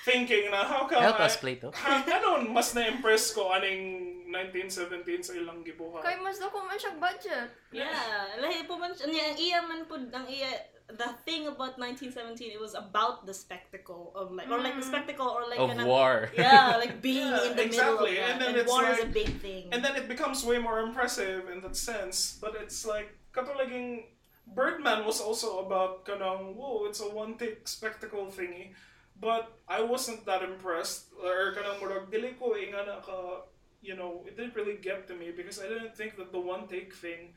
thinking 0.04 0.50
na 0.50 0.64
how 0.64 0.86
come 0.86 1.02
Help 1.02 1.20
I, 1.20 1.26
us, 1.26 1.36
Plato. 1.36 1.70
Ha, 1.84 2.02
ganon, 2.04 2.50
mas 2.52 2.74
na-impress 2.74 3.32
ko 3.32 3.52
aning 3.52 4.10
1917 4.28 5.22
sa 5.22 5.32
ilang 5.38 5.62
gibuhat. 5.62 6.02
kay 6.02 6.18
mas 6.18 6.42
dako 6.42 6.64
man 6.66 6.74
siyang 6.74 6.98
budget. 6.98 7.48
Yeah, 7.70 8.34
lahi 8.42 8.66
po 8.66 8.76
man 8.76 8.90
siya- 8.92 9.06
ang 9.06 9.38
iya 9.38 9.58
man 9.62 9.86
po, 9.86 9.94
ang 10.00 10.26
iya, 10.26 10.50
the 10.90 11.08
thing 11.24 11.46
about 11.48 11.78
1917, 11.80 12.52
it 12.52 12.60
was 12.60 12.74
about 12.74 13.24
the 13.24 13.32
spectacle 13.32 14.12
of 14.14 14.32
like, 14.32 14.50
or 14.50 14.60
like 14.60 14.76
the 14.76 14.84
mm. 14.84 14.92
spectacle, 14.92 15.26
or 15.26 15.48
like 15.48 15.58
Of 15.58 15.70
kanang- 15.70 15.86
war. 15.88 16.28
Yeah, 16.36 16.76
like 16.82 17.00
being 17.00 17.24
Yeah, 17.30 17.50
in 17.50 17.56
the 17.56 17.64
middle 17.66 18.04
of 18.04 18.04
exactly. 18.04 18.14
that. 18.16 18.20
And 18.20 18.32
And, 18.34 18.40
then 18.42 18.54
it's 18.60 18.70
war 18.70 18.84
is 18.90 19.00
a 19.00 19.08
big 19.08 19.30
thing. 19.40 19.72
And 19.72 19.80
then 19.80 19.96
it 19.96 20.06
becomes 20.08 20.44
way 20.44 20.58
more 20.58 20.80
impressive 20.80 21.48
in 21.48 21.62
that 21.64 21.76
sense. 21.76 22.36
But 22.36 22.52
it's 22.60 22.84
like, 22.84 23.16
katulaging 23.32 24.12
Birdman 24.44 25.08
was 25.08 25.24
also 25.24 25.64
about 25.64 26.04
kanang, 26.04 26.52
whoa, 26.54 26.84
it's 26.84 27.00
a 27.00 27.08
one-take 27.08 27.64
spectacle 27.64 28.28
thingy. 28.28 28.76
But 29.20 29.58
I 29.68 29.80
wasn't 29.82 30.26
that 30.26 30.42
impressed 30.42 31.12
or 31.22 31.54
kanang 31.54 31.78
murag 31.80 32.10
dili 32.10 32.34
ko 32.38 32.54
inga 32.58 32.82
na 32.86 33.00
ka 33.00 33.46
you 33.82 33.94
know 33.96 34.24
it 34.26 34.36
didn't 34.36 34.54
really 34.56 34.76
get 34.80 35.06
to 35.08 35.14
me 35.14 35.30
because 35.30 35.60
I 35.60 35.68
didn't 35.68 35.94
think 35.96 36.16
that 36.16 36.32
the 36.32 36.40
one 36.40 36.66
take 36.68 36.94
thing 36.94 37.32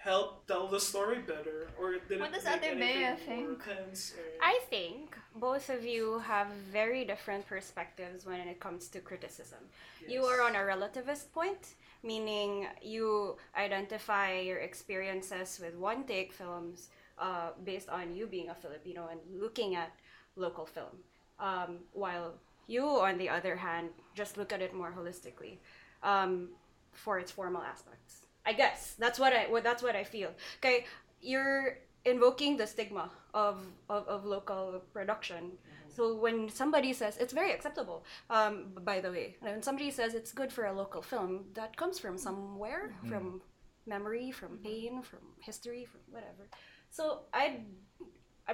helped 0.00 0.48
tell 0.48 0.64
the 0.66 0.80
story 0.80 1.20
better 1.20 1.68
or 1.78 1.92
it 1.92 2.08
didn't 2.08 2.24
What 2.24 2.32
does 2.32 2.44
make 2.44 2.64
Ate 2.64 2.80
Bea 2.80 3.04
anything 3.04 3.52
more 3.52 3.54
think? 3.60 3.64
tense 3.64 4.16
or- 4.16 4.40
I 4.40 4.56
think 4.72 5.12
both 5.36 5.68
of 5.68 5.84
you 5.84 6.18
have 6.24 6.48
very 6.72 7.04
different 7.04 7.44
perspectives 7.46 8.24
when 8.24 8.40
it 8.48 8.58
comes 8.60 8.88
to 8.96 8.98
criticism. 9.00 9.60
You 10.08 10.24
are 10.24 10.40
on 10.40 10.56
a 10.56 10.64
relativist 10.64 11.30
point, 11.36 11.76
meaning 12.02 12.64
you 12.80 13.36
identify 13.54 14.40
your 14.40 14.58
experiences 14.64 15.60
with 15.60 15.76
one 15.76 16.04
take 16.08 16.32
films 16.32 16.88
uh, 17.20 17.52
based 17.62 17.88
on 17.92 18.16
you 18.16 18.26
being 18.26 18.48
a 18.48 18.56
Filipino 18.56 19.08
and 19.12 19.20
looking 19.36 19.76
at 19.76 19.92
local 20.36 20.64
film. 20.64 20.96
Um, 21.40 21.78
while 21.92 22.34
you, 22.66 22.84
on 22.84 23.18
the 23.18 23.28
other 23.28 23.56
hand, 23.56 23.88
just 24.14 24.36
look 24.36 24.52
at 24.52 24.60
it 24.60 24.74
more 24.74 24.92
holistically 24.96 25.58
um, 26.02 26.50
for 26.92 27.18
its 27.18 27.32
formal 27.32 27.62
aspects. 27.62 28.26
I 28.46 28.52
guess 28.52 28.94
that's 28.98 29.18
what 29.18 29.32
I 29.32 29.46
what 29.48 29.62
that's 29.64 29.82
what 29.82 29.96
I 29.96 30.04
feel. 30.04 30.30
Okay, 30.58 30.86
you're 31.20 31.78
invoking 32.04 32.56
the 32.56 32.66
stigma 32.66 33.10
of 33.34 33.56
of, 33.88 34.06
of 34.08 34.24
local 34.24 34.82
production. 34.92 35.52
So 35.88 36.14
when 36.16 36.48
somebody 36.48 36.92
says 36.92 37.16
it's 37.18 37.32
very 37.32 37.52
acceptable, 37.52 38.04
um, 38.30 38.72
by 38.84 39.00
the 39.00 39.10
way, 39.10 39.36
when 39.40 39.62
somebody 39.62 39.90
says 39.90 40.14
it's 40.14 40.32
good 40.32 40.52
for 40.52 40.66
a 40.66 40.72
local 40.72 41.02
film, 41.02 41.46
that 41.54 41.76
comes 41.76 41.98
from 41.98 42.16
somewhere, 42.16 42.94
from 43.08 43.42
memory, 43.86 44.30
from 44.30 44.58
pain, 44.58 45.02
from 45.02 45.18
history, 45.40 45.84
from 45.84 46.00
whatever. 46.10 46.48
So 46.90 47.22
I, 47.34 47.60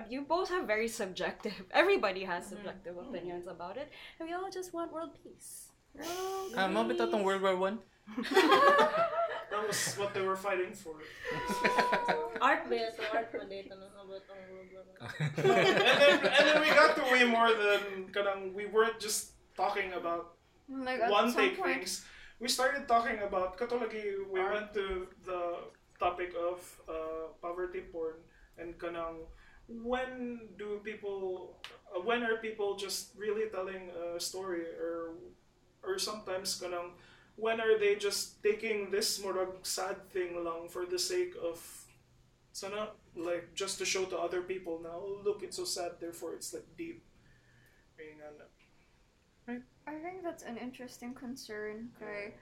you 0.09 0.23
both 0.23 0.49
have 0.51 0.67
very 0.67 0.89
subjective. 0.89 1.57
Everybody 1.73 2.25
has 2.25 2.47
subjective 2.47 2.97
opinions 2.99 3.47
about 3.47 3.77
it, 3.77 3.89
and 4.21 4.29
we 4.29 4.35
all 4.35 4.51
just 4.51 4.73
want 4.75 4.93
world 4.93 5.17
peace. 5.23 5.73
World 5.97 6.53
Ah, 6.57 6.69
mo 6.69 6.85
bitaw 6.85 7.09
tong 7.09 7.25
World 7.25 7.41
War 7.43 7.57
One? 7.57 7.79
that 8.31 9.63
was 9.67 9.97
what 9.99 10.15
they 10.15 10.23
were 10.23 10.37
fighting 10.39 10.71
for 10.71 10.95
Art 12.41 12.71
ba? 12.71 12.79
So 12.95 13.03
art 13.11 13.35
mo 13.35 13.43
dito 13.51 13.75
no? 13.75 13.87
About 13.99 14.23
ang 14.31 14.41
World 14.53 14.71
War 14.71 14.85
One. 14.87 15.01
and, 15.43 15.99
then, 15.99 16.17
and 16.23 16.45
then 16.47 16.59
we 16.63 16.71
got 16.71 16.95
to 16.95 17.03
way 17.11 17.25
more 17.27 17.51
than 17.51 18.07
kanang 18.15 18.55
we 18.55 18.67
weren't 18.71 19.01
just 19.03 19.35
talking 19.57 19.91
about 19.97 20.37
Like 20.69 20.99
one 21.11 21.31
some 21.31 21.39
take 21.39 21.55
point, 21.59 21.87
things. 21.87 22.03
We 22.43 22.51
started 22.51 22.87
talking 22.91 23.23
about 23.23 23.55
katulagi 23.57 24.27
we 24.29 24.39
went 24.43 24.75
to 24.75 25.07
the 25.25 25.71
topic 25.99 26.35
of 26.37 26.61
uh, 26.91 27.33
poverty 27.41 27.87
porn 27.91 28.19
and 28.59 28.75
kanang 28.77 29.25
when 29.69 30.41
do 30.59 30.81
people 30.85 31.59
uh, 31.95 32.01
when 32.01 32.23
are 32.23 32.37
people 32.39 32.77
just 32.77 33.11
really 33.17 33.49
telling 33.51 33.91
a 33.91 34.21
story 34.21 34.63
or 34.79 35.15
or 35.83 35.99
sometimes 35.99 36.61
kanang 36.61 36.95
when 37.37 37.61
are 37.61 37.79
they 37.79 37.95
just 37.97 38.43
taking 38.43 38.91
this 38.91 39.19
murag 39.21 39.53
sad 39.63 40.09
thing 40.11 40.39
lang 40.45 40.69
for 40.69 40.87
the 40.87 40.99
sake 40.99 41.35
of 41.43 41.59
sana 42.53 42.95
like 43.17 43.53
just 43.55 43.79
to 43.79 43.85
show 43.85 44.05
to 44.07 44.17
other 44.17 44.41
people 44.41 44.81
now 44.83 44.97
oh, 44.97 45.21
look 45.25 45.43
it's 45.43 45.57
so 45.57 45.65
sad 45.65 45.99
therefore 46.01 46.33
it's 46.35 46.55
like 46.55 46.67
deep 46.79 47.03
na. 47.99 48.45
I 49.87 49.95
think 50.03 50.23
that's 50.23 50.43
an 50.43 50.57
interesting 50.57 51.15
concern. 51.15 51.91
Okay, 51.97 52.35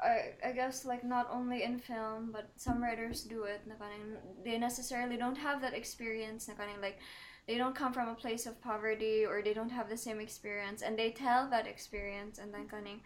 I 0.00 0.34
I 0.44 0.52
guess 0.52 0.84
like 0.84 1.04
not 1.04 1.28
only 1.30 1.62
in 1.62 1.78
film, 1.78 2.30
but 2.32 2.50
some 2.56 2.82
writers 2.82 3.22
do 3.22 3.44
it. 3.44 3.62
Na 3.66 3.74
kaning 3.74 4.16
they 4.44 4.58
necessarily 4.58 5.16
don't 5.16 5.38
have 5.38 5.60
that 5.60 5.74
experience. 5.74 6.48
Na 6.48 6.54
kaning 6.54 6.80
like 6.80 6.98
they 7.46 7.56
don't 7.56 7.74
come 7.74 7.92
from 7.92 8.08
a 8.08 8.14
place 8.14 8.46
of 8.46 8.60
poverty 8.60 9.24
or 9.24 9.42
they 9.42 9.54
don't 9.54 9.70
have 9.70 9.88
the 9.88 9.96
same 9.96 10.20
experience, 10.20 10.82
and 10.82 10.98
they 10.98 11.10
tell 11.10 11.48
that 11.50 11.66
experience, 11.66 12.38
and 12.38 12.52
then 12.54 12.68
kaning 12.68 13.00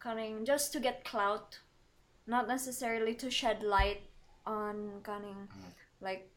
kaning 0.00 0.44
just 0.44 0.72
to 0.72 0.80
get 0.80 1.04
clout, 1.04 1.60
not 2.26 2.48
necessarily 2.48 3.14
to 3.14 3.30
shed 3.30 3.62
light 3.62 4.02
on 4.46 5.00
kaning 5.04 5.46
mm. 5.46 5.72
like 6.00 6.28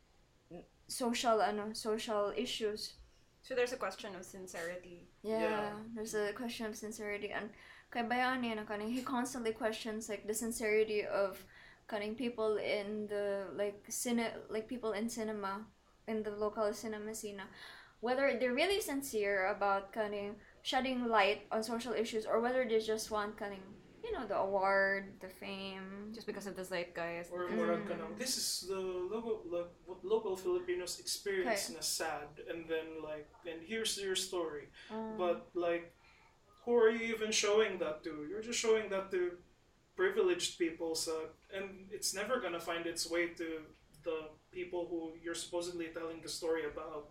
social 0.88 1.41
ano 1.41 1.74
social 1.74 2.34
issues. 2.38 2.93
So 3.41 3.53
there's 3.53 3.74
a 3.74 3.78
question 3.78 4.16
of 4.16 4.26
sincerity. 4.26 5.07
Yeah, 5.22 5.41
Yeah. 5.41 5.70
there's 5.93 6.16
a 6.16 6.34
question 6.34 6.66
of 6.66 6.76
sincerity 6.76 7.30
and 7.32 7.49
kay 7.91 8.03
Bayani 8.03 8.55
na 8.55 8.63
kaning 8.63 8.91
he 8.91 9.01
constantly 9.01 9.51
questions 9.51 10.09
like 10.09 10.27
the 10.27 10.33
sincerity 10.33 11.05
of 11.05 11.43
kaning 11.88 12.15
people 12.15 12.57
in 12.57 13.07
the 13.07 13.45
like 13.55 13.79
cine 13.89 14.25
like 14.49 14.67
people 14.67 14.91
in 14.93 15.09
cinema 15.09 15.65
in 16.07 16.23
the 16.23 16.31
local 16.31 16.73
cinema 16.73 17.13
scene 17.15 17.41
whether 18.01 18.38
they're 18.39 18.53
really 18.53 18.81
sincere 18.81 19.47
about 19.47 19.93
kaning 19.93 20.36
shedding 20.61 21.07
light 21.07 21.47
on 21.51 21.63
social 21.63 21.93
issues 21.93 22.25
or 22.25 22.39
whether 22.41 22.65
they 22.67 22.79
just 22.79 23.11
want 23.11 23.38
kaning 23.38 23.63
you 24.03 24.11
know 24.13 24.25
the 24.27 24.38
award 24.38 25.13
the 25.21 25.29
fame 25.29 26.11
Just 26.13 26.27
because 26.27 26.47
of 26.47 26.55
the 26.55 26.63
zeitgeist. 26.63 27.27
Or 27.33 27.49
murag 27.51 27.89
ka 27.89 27.95
nang, 27.99 28.15
this 28.15 28.38
is 28.38 28.69
the 28.71 28.79
local, 28.79 29.43
like, 29.51 29.67
what 29.83 29.99
local 30.05 30.38
Filipinos 30.39 30.95
experience 31.01 31.67
Okay. 31.67 31.75
na 31.75 31.83
sad, 31.83 32.29
and 32.47 32.63
then 32.71 33.03
like, 33.03 33.27
and 33.43 33.59
here's 33.65 33.97
your 33.99 34.15
story. 34.15 34.71
Um, 34.88 35.17
But 35.19 35.51
like, 35.57 35.91
who 36.66 36.76
are 36.76 36.89
you 36.89 37.13
even 37.16 37.32
showing 37.32 37.78
that 37.80 38.03
to? 38.03 38.26
You're 38.30 38.41
just 38.41 38.59
showing 38.59 38.89
that 38.89 39.11
to 39.11 39.32
privileged 39.95 40.57
people, 40.59 40.95
so 40.95 41.13
and 41.55 41.88
it's 41.91 42.13
never 42.13 42.39
gonna 42.39 42.59
find 42.59 42.86
its 42.86 43.09
way 43.09 43.28
to 43.41 43.61
the 44.03 44.30
people 44.51 44.88
who 44.89 45.13
you're 45.24 45.36
supposedly 45.36 45.88
telling 45.88 46.22
the 46.22 46.30
story 46.30 46.66
about. 46.66 47.09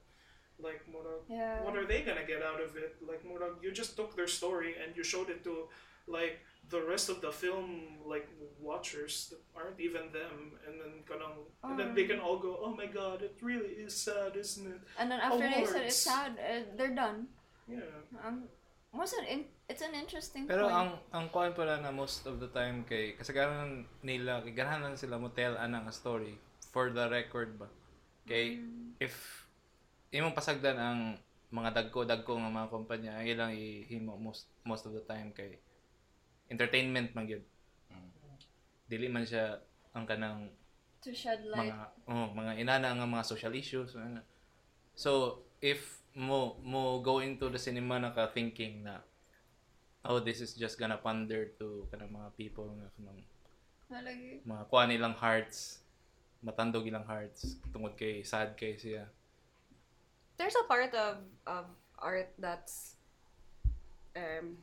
Like, 0.57 0.83
murag, 0.87 1.23
yeah 1.29 1.63
what 1.65 1.77
are 1.77 1.85
they 1.85 2.03
gonna 2.03 2.25
get 2.25 2.41
out 2.41 2.61
of 2.61 2.77
it? 2.77 2.97
Like, 3.11 3.25
murag, 3.25 3.61
you 3.61 3.73
just 3.73 3.97
took 3.97 4.15
their 4.15 4.29
story 4.29 4.77
and 4.81 4.97
you 4.97 5.03
showed 5.03 5.29
it 5.29 5.43
to 5.45 5.69
like 6.07 6.39
the 6.71 6.81
rest 6.81 7.09
of 7.09 7.21
the 7.21 7.31
film 7.31 7.99
like 8.07 8.29
watchers 8.61 9.29
that 9.31 9.41
aren't 9.57 9.81
even 9.81 10.03
them 10.13 10.53
and 10.67 10.81
then 10.81 10.93
kanang, 11.09 11.37
and 11.65 11.79
then 11.79 11.95
they 11.95 12.05
can 12.05 12.19
all 12.19 12.39
go 12.39 12.59
oh 12.63 12.75
my 12.75 12.87
god 12.87 13.23
it 13.23 13.37
really 13.43 13.69
is 13.69 13.95
sad 13.95 14.37
isn't 14.37 14.67
it 14.67 14.81
and 14.99 15.11
then 15.11 15.21
after 15.21 15.39
they 15.39 15.65
said 15.65 15.83
it's 15.83 15.97
sad 15.97 16.33
uh, 16.33 16.61
they're 16.77 16.95
done 16.95 17.27
yeah 17.69 17.79
um, 18.25 18.45
it 19.03 19.27
in, 19.27 19.41
it's 19.67 19.83
an 19.83 19.95
interesting 19.95 20.47
Pero 20.47 20.71
point. 20.71 20.77
ang 20.77 20.91
ang 21.11 21.27
kuan 21.35 21.51
pala 21.51 21.83
na 21.83 21.91
most 21.91 22.31
of 22.31 22.39
the 22.39 22.47
time 22.55 22.87
kay 22.87 23.19
kasagaran 23.19 23.89
nila 24.07 24.39
kay 24.47 24.55
ganahan 24.55 24.95
sila 24.95 25.19
mo 25.19 25.35
tell 25.35 25.59
ana 25.59 25.83
nga 25.83 25.91
story 25.91 26.39
for 26.71 26.95
the 26.95 27.07
record 27.11 27.59
ba. 27.59 27.67
Kay 28.29 28.63
if 29.03 29.47
imong 30.15 30.37
pasagdan 30.37 30.79
ang 30.79 31.01
mga 31.51 31.71
dagko-dagko 31.75 32.39
nga 32.39 32.51
mga 32.51 32.71
kumpanya 32.71 33.13
ang 33.19 33.27
ilang 33.27 33.53
ihimo 33.55 34.15
most 34.19 34.51
most 34.67 34.87
of 34.87 34.95
the 34.95 35.03
time 35.07 35.35
kay 35.35 35.59
entertainment 36.51 37.11
man 37.15 37.27
gyud. 37.27 37.45
Dili 38.87 39.11
man 39.11 39.27
siya 39.27 39.59
ang 39.95 40.07
kanang 40.07 40.51
to 41.03 41.13
shed 41.13 41.45
light 41.47 41.71
mga 41.71 41.87
oh, 42.11 42.29
mga 42.33 42.53
inana 42.63 42.95
nga 42.95 43.07
mga 43.07 43.27
social 43.27 43.55
issues 43.55 43.99
ano. 43.99 44.23
So 44.95 45.43
if 45.59 46.04
mo 46.15 46.57
mo 46.63 47.03
go 47.03 47.19
into 47.19 47.51
the 47.51 47.59
cinema 47.59 47.99
naka 47.99 48.31
thinking 48.31 48.87
na 48.87 49.03
oh 50.07 50.23
this 50.23 50.39
is 50.39 50.55
just 50.55 50.79
gonna 50.79 50.99
pander 50.99 51.51
to 51.59 51.87
kanang 51.91 52.15
mga 52.15 52.31
people 52.39 52.71
nga 52.79 52.89
kanang 52.95 53.21
Malagi. 53.91 54.41
mga 54.47 54.63
kuha 54.71 54.83
nilang 54.87 55.17
hearts 55.19 55.83
matandog 56.41 56.87
ilang 56.87 57.05
hearts 57.05 57.59
tungod 57.75 57.99
kay 57.99 58.23
sad 58.23 58.55
kay 58.55 58.79
siya 58.79 59.11
there's 60.39 60.55
a 60.55 60.67
part 60.71 60.95
of 60.95 61.19
of 61.51 61.67
art 61.99 62.31
that's 62.39 62.95
um 64.15 64.55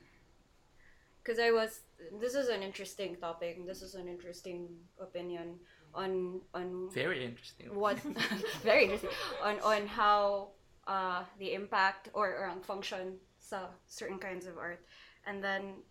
because 1.19 1.35
I 1.37 1.51
was 1.51 1.83
this 2.23 2.33
is 2.33 2.47
an 2.47 2.63
interesting 2.63 3.19
topic 3.19 3.59
this 3.67 3.83
is 3.83 3.93
an 3.99 4.07
interesting 4.07 4.71
opinion 5.03 5.59
on 5.91 6.39
on 6.55 6.87
very 6.95 7.27
interesting 7.27 7.67
what 7.75 7.99
very 8.63 8.87
interesting 8.87 9.11
on 9.43 9.59
on 9.59 9.83
how 9.85 10.55
uh 10.87 11.23
the 11.39 11.53
impact 11.53 12.09
or, 12.13 12.29
or 12.29 12.45
ang 12.49 12.61
function 12.61 13.17
sa 13.39 13.67
certain 13.87 14.19
kinds 14.19 14.45
of 14.45 14.57
art. 14.57 14.85
And 15.25 15.43
then 15.43 15.83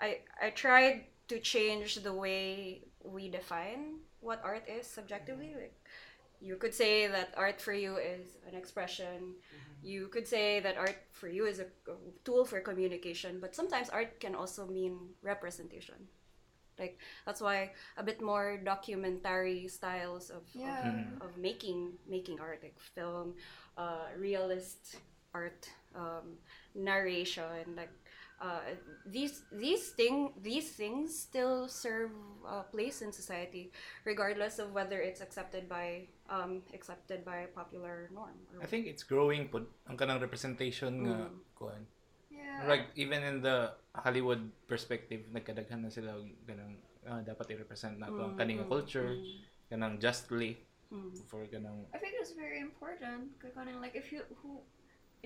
I 0.00 0.20
I 0.40 0.50
tried 0.50 1.06
to 1.28 1.38
change 1.40 1.96
the 2.02 2.12
way 2.12 2.82
we 3.02 3.28
define 3.28 4.00
what 4.20 4.40
art 4.44 4.64
is 4.68 4.86
subjectively. 4.86 5.54
Like 5.54 5.76
you 6.40 6.56
could 6.56 6.74
say 6.74 7.06
that 7.06 7.32
art 7.36 7.60
for 7.60 7.72
you 7.72 7.96
is 7.96 8.36
an 8.48 8.54
expression. 8.54 9.34
You 9.82 10.08
could 10.08 10.26
say 10.26 10.60
that 10.60 10.76
art 10.78 10.96
for 11.12 11.28
you 11.28 11.44
is 11.44 11.60
a 11.60 11.68
tool 12.24 12.44
for 12.44 12.60
communication 12.60 13.38
but 13.40 13.54
sometimes 13.54 13.90
art 13.90 14.18
can 14.18 14.34
also 14.34 14.66
mean 14.66 15.12
representation 15.22 16.08
like 16.78 16.98
that's 17.26 17.40
why 17.40 17.70
a 17.96 18.02
bit 18.02 18.20
more 18.20 18.58
documentary 18.62 19.68
styles 19.68 20.30
of, 20.30 20.42
of 20.42 20.54
Yeah. 20.54 20.82
Mhm. 20.92 21.22
of 21.24 21.36
making 21.38 21.94
making 22.08 22.40
art 22.40 22.62
like 22.62 22.78
film 22.94 23.34
uh, 23.76 24.08
realist 24.18 24.96
art 25.34 25.66
um, 25.94 26.38
narration 26.74 27.74
like 27.76 27.90
uh, 28.42 28.60
these 29.06 29.46
these 29.54 29.94
thing 29.94 30.34
these 30.42 30.74
things 30.74 31.14
still 31.14 31.70
serve 31.70 32.10
a 32.44 32.66
place 32.66 33.00
in 33.00 33.14
society, 33.14 33.70
regardless 34.04 34.58
of 34.58 34.74
whether 34.74 34.98
it's 35.00 35.22
accepted 35.22 35.70
by 35.70 36.02
um, 36.28 36.60
accepted 36.74 37.24
by 37.24 37.46
popular 37.54 38.10
norm. 38.12 38.34
I 38.60 38.66
think 38.66 38.90
it's 38.90 39.06
growing 39.06 39.48
pud 39.48 39.64
ang 39.88 39.96
kanang 39.96 40.18
representation 40.20 41.06
nga 41.06 41.30
Mm. 41.30 41.40
kuan. 41.54 41.82
Yeah. 42.54 42.70
Like 42.70 42.86
even 42.94 43.26
in 43.26 43.42
the 43.42 43.74
Hollywood 43.90 44.46
perspective 44.70 45.26
nagkadaghan 45.34 45.82
na 45.82 45.90
sila 45.90 46.14
og 46.14 46.30
kanang 46.46 46.78
ah, 47.02 47.18
dapat 47.20 47.50
i-represent 47.50 47.98
nato 47.98 48.22
ang 48.22 48.34
Mm, 48.34 48.38
kaning 48.38 48.60
mm, 48.62 48.70
culture 48.70 49.18
mm, 49.18 49.42
kanang 49.66 49.98
justly 49.98 50.62
mm. 50.88 51.10
for 51.26 51.42
kanang 51.50 51.82
I 51.90 51.98
think 51.98 52.14
it's 52.22 52.32
very 52.32 52.62
important. 52.62 53.34
Kaya 53.42 53.50
kaning, 53.52 53.82
Like 53.82 53.98
if 53.98 54.14
you 54.14 54.22
who, 54.40 54.62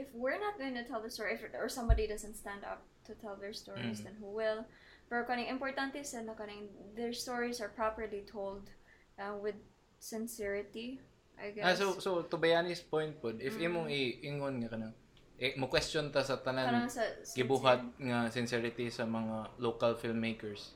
if 0.01 0.09
we're 0.17 0.41
not 0.41 0.57
going 0.57 0.73
to 0.75 0.85
tell 0.89 1.05
the 1.05 1.13
story, 1.13 1.37
if 1.37 1.45
or 1.53 1.69
somebody 1.69 2.09
doesn't 2.09 2.35
stand 2.35 2.65
up 2.65 2.81
to 3.05 3.13
tell 3.21 3.37
their 3.37 3.53
stories, 3.53 4.01
Mm. 4.01 4.05
then 4.09 4.15
who 4.19 4.33
will? 4.33 4.65
Pero 5.09 5.25
kaning 5.25 5.49
importante 5.49 6.01
sa 6.05 6.21
na 6.21 6.33
kaning 6.37 6.69
their 6.97 7.13
stories 7.13 7.61
are 7.61 7.73
properly 7.73 8.25
told 8.25 8.69
uh, 9.17 9.37
with 9.37 9.57
sincerity. 10.01 11.01
I 11.39 11.55
guess. 11.55 11.65
Ah, 11.65 11.75
so 11.79 11.87
so 12.03 12.11
to 12.27 12.35
Bayani's 12.35 12.83
point 12.83 13.15
pod 13.23 13.39
if 13.39 13.55
Mm. 13.55 13.67
imong 13.71 13.87
iingon 13.89 14.55
nga 14.65 14.75
kanang 14.75 14.95
eh, 15.39 15.55
mo 15.55 15.71
question 15.71 16.11
ta 16.11 16.27
sa 16.27 16.43
tanan 16.43 16.91
sa, 16.91 17.07
sa 17.23 17.35
gibuhat 17.39 17.87
nga 17.95 18.27
sincerity 18.27 18.91
sa 18.91 19.07
mga 19.07 19.55
local 19.63 19.95
filmmakers. 19.95 20.75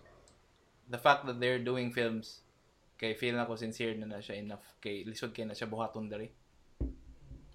The 0.87 1.03
fact 1.03 1.27
that 1.27 1.43
they're 1.43 1.63
doing 1.63 1.91
films 1.91 2.47
kay 2.95 3.19
feel 3.19 3.35
na 3.35 3.51
ko 3.51 3.59
sincere 3.59 3.99
na 3.99 4.07
na 4.07 4.23
siya 4.23 4.39
enough 4.39 4.63
kay 4.79 5.03
lisod 5.03 5.35
kay 5.35 5.43
na 5.43 5.59
siya 5.59 5.67
buhaton 5.67 6.07
diri. 6.07 6.31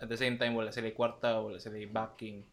At 0.03 0.11
the 0.11 0.19
same 0.19 0.35
time 0.35 0.53
wala 0.53 0.75
sila 0.75 0.91
kwarta, 0.91 1.39
wala 1.39 1.57
sila 1.57 1.79
backing. 1.87 2.43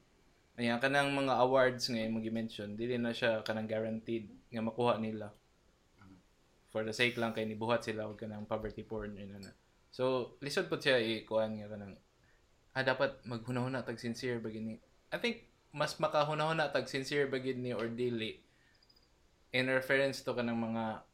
Ayan, 0.55 0.79
kanang 0.79 1.11
mga 1.11 1.35
awards 1.43 1.91
nga 1.91 1.99
yung 1.99 2.23
mention 2.31 2.79
dili 2.79 2.95
na 2.95 3.11
siya 3.11 3.43
kanang 3.43 3.67
guaranteed 3.67 4.31
nga 4.55 4.63
makuha 4.63 5.03
nila. 5.03 5.35
For 6.71 6.87
the 6.87 6.95
sake 6.95 7.19
lang 7.19 7.35
kay 7.35 7.43
nibuhat 7.43 7.83
sila 7.83 8.07
og 8.07 8.23
kanang 8.23 8.47
poverty 8.47 8.87
porn 8.87 9.19
yun 9.19 9.35
na. 9.43 9.51
So, 9.91 10.35
lisod 10.39 10.71
po 10.71 10.79
siya 10.79 11.03
ikuan 11.03 11.59
nga 11.59 11.71
kanang 11.71 11.99
ah, 12.75 12.83
dapat 12.83 13.23
maghunahuna 13.25 13.87
tag 13.87 13.99
sincere 13.99 14.43
bagini. 14.43 14.79
I 15.15 15.19
think 15.19 15.47
mas 15.75 15.99
makahunahuna 15.99 16.71
tag 16.75 16.91
sincere 16.91 17.31
bagini 17.31 17.75
or 17.75 17.87
dili 17.91 18.43
in 19.55 19.71
reference 19.71 20.23
to 20.27 20.35
kanang 20.35 20.59
mga 20.59 21.07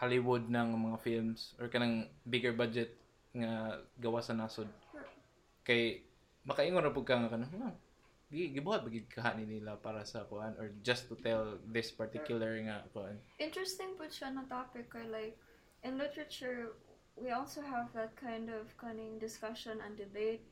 Hollywood 0.00 0.48
ng 0.48 0.68
mga 0.74 0.98
films 1.04 1.52
or 1.60 1.68
kanang 1.68 2.08
bigger 2.24 2.56
budget 2.56 2.96
nga 3.36 3.84
gawa 4.00 4.24
sa 4.24 4.32
nasod. 4.32 4.68
Kay 5.64 6.00
makaingon 6.48 6.84
ra 6.84 6.92
pud 6.92 7.04
ka 7.04 7.20
nga 7.20 7.32
kanang 7.32 7.52
hmm, 7.52 7.74
gi- 8.32 8.52
gibuhat 8.56 8.84
bagid 8.84 9.08
kahani 9.08 9.44
nila 9.44 9.76
para 9.76 10.04
sa 10.04 10.24
kuan 10.24 10.56
or 10.56 10.72
just 10.82 11.08
to 11.08 11.16
tell 11.20 11.56
this 11.68 11.92
particular 11.92 12.56
nga 12.64 12.84
kuan. 12.92 13.16
interesting 13.40 13.96
po 13.96 14.08
siya 14.08 14.32
na 14.32 14.44
topic 14.48 14.90
kay 14.92 15.04
like 15.08 15.36
in 15.84 15.96
literature 15.96 16.74
we 17.14 17.30
also 17.30 17.62
have 17.62 17.88
that 17.94 18.12
kind 18.18 18.50
of 18.50 18.74
cunning 18.76 19.16
discussion 19.22 19.78
and 19.84 19.94
debate 19.94 20.42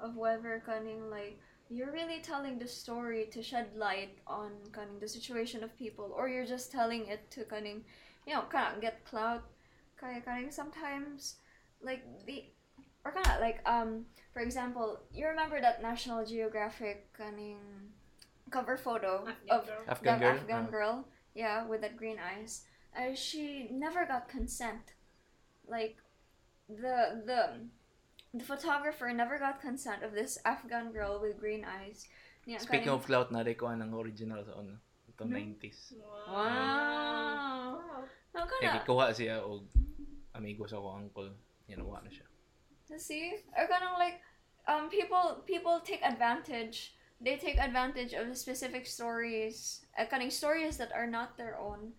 of 0.00 0.16
whether 0.16 0.62
cunning 0.64 1.10
like 1.10 1.38
you're 1.68 1.92
really 1.92 2.20
telling 2.20 2.58
the 2.58 2.66
story 2.66 3.28
to 3.30 3.42
shed 3.42 3.68
light 3.76 4.18
on 4.26 4.50
cunning 4.72 4.98
the 4.98 5.08
situation 5.08 5.62
of 5.62 5.76
people 5.78 6.12
or 6.16 6.28
you're 6.28 6.46
just 6.46 6.70
telling 6.72 7.06
it 7.06 7.30
to 7.30 7.44
cunning 7.44 7.84
you 8.26 8.34
know 8.34 8.42
kind 8.50 8.74
of 8.74 8.80
get 8.80 9.04
clout 9.04 9.44
kaya 9.96 10.20
cunning 10.20 10.50
sometimes 10.50 11.36
like 11.82 12.02
the 12.26 12.44
or 13.04 13.12
kind 13.12 13.26
of 13.26 13.40
like 13.40 13.60
um 13.66 14.04
for 14.32 14.40
example 14.42 15.00
you 15.12 15.26
remember 15.26 15.60
that 15.60 15.82
National 15.82 16.24
Geographic 16.24 17.12
cunning 17.12 17.58
cover 18.50 18.76
photo 18.76 19.26
of 19.48 19.68
Afghan 19.88 20.18
that 20.18 20.20
girl. 20.20 20.38
Afghan 20.40 20.64
Ah. 20.66 20.70
girl, 20.70 21.08
yeah, 21.34 21.66
with 21.66 21.80
that 21.82 21.96
green 21.96 22.18
eyes. 22.18 22.64
Uh, 22.96 23.14
she 23.14 23.68
never 23.70 24.04
got 24.06 24.28
consent. 24.28 24.94
Like 25.66 25.96
the 26.68 27.22
the 27.24 27.60
the 28.34 28.44
photographer 28.44 29.10
never 29.12 29.38
got 29.38 29.60
consent 29.60 30.02
of 30.02 30.12
this 30.12 30.38
Afghan 30.44 30.92
girl 30.92 31.18
with 31.20 31.38
green 31.38 31.64
eyes. 31.64 32.06
Yeah, 32.46 32.58
Speaking 32.58 32.88
kaning- 32.88 32.94
of 32.94 33.06
clout 33.06 33.28
na 33.32 33.42
rin 33.42 33.54
kuan 33.54 33.82
ang 33.82 33.92
original 33.94 34.40
sa 34.46 34.56
ano, 34.58 34.78
ito 35.08 35.22
90s. 35.26 35.92
wow, 36.26 37.78
no 38.34 38.40
Kaya 38.46 38.70
kana 38.70 38.74
gikuha 38.80 39.06
siya 39.12 39.42
og 39.42 39.66
amigo 40.34 40.64
sa 40.66 40.78
akong 40.78 41.10
uncle. 41.10 41.30
Ginawa 41.68 42.02
na 42.02 42.10
siya. 42.10 42.26
see 42.98 43.38
or 43.54 43.70
kind 43.70 43.86
like 44.02 44.18
um 44.66 44.90
people 44.90 45.42
people 45.46 45.78
take 45.82 46.02
advantage. 46.02 46.94
They 47.20 47.36
take 47.36 47.60
advantage 47.60 48.16
of 48.16 48.32
specific 48.32 48.88
stories, 48.88 49.84
uh, 49.94 50.08
cunning 50.08 50.32
stories 50.32 50.80
that 50.80 50.88
are 50.96 51.06
not 51.06 51.36
their 51.36 51.58
own. 51.58 51.92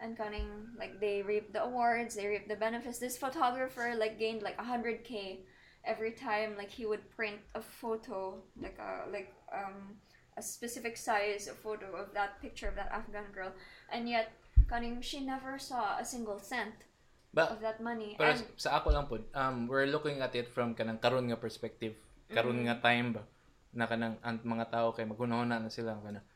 and 0.00 0.16
cunning 0.16 0.48
like 0.80 0.96
they 0.96 1.20
reap 1.20 1.52
the 1.52 1.60
awards 1.60 2.16
they 2.16 2.24
reap 2.24 2.48
the 2.48 2.56
benefits 2.56 2.96
this 2.96 3.20
photographer 3.20 3.92
like 4.00 4.16
gained 4.16 4.40
like 4.40 4.56
100k 4.56 5.44
every 5.84 6.12
time 6.12 6.56
like 6.56 6.70
he 6.70 6.84
would 6.84 7.02
print 7.16 7.40
a 7.56 7.62
photo 7.62 8.36
like 8.60 8.76
a 8.78 9.08
like 9.10 9.32
um 9.52 9.96
a 10.36 10.42
specific 10.42 10.96
size 10.96 11.48
of 11.48 11.56
photo 11.58 11.96
of 11.96 12.12
that 12.12 12.40
picture 12.40 12.68
of 12.68 12.76
that 12.76 12.92
afghan 12.92 13.24
girl 13.32 13.52
and 13.90 14.08
yet 14.08 14.32
cunning 14.68 15.00
she 15.00 15.20
never 15.24 15.58
saw 15.58 15.96
a 15.98 16.04
single 16.04 16.38
cent 16.38 16.86
Ba, 17.30 17.46
of 17.46 17.62
that 17.62 17.78
money 17.78 18.18
pero 18.18 18.34
and 18.34 18.42
sa 18.58 18.82
ako 18.82 18.90
lang 18.90 19.06
po, 19.06 19.22
um, 19.38 19.70
we're 19.70 19.86
looking 19.86 20.18
at 20.18 20.34
it 20.34 20.50
from 20.50 20.74
kanang 20.74 20.98
karon 20.98 21.30
nga 21.30 21.38
perspective. 21.38 21.94
Karon 22.26 22.58
Mm. 22.58 22.66
nga 22.66 22.76
time 22.82 23.08
ba 23.14 23.22
na 23.70 23.86
kanang 23.86 24.18
ang 24.26 24.42
mga 24.42 24.66
tao 24.66 24.90
kay 24.90 25.06
maghunahuna 25.06 25.62
na 25.62 25.70
sila 25.70 25.94
kana. 26.02 26.26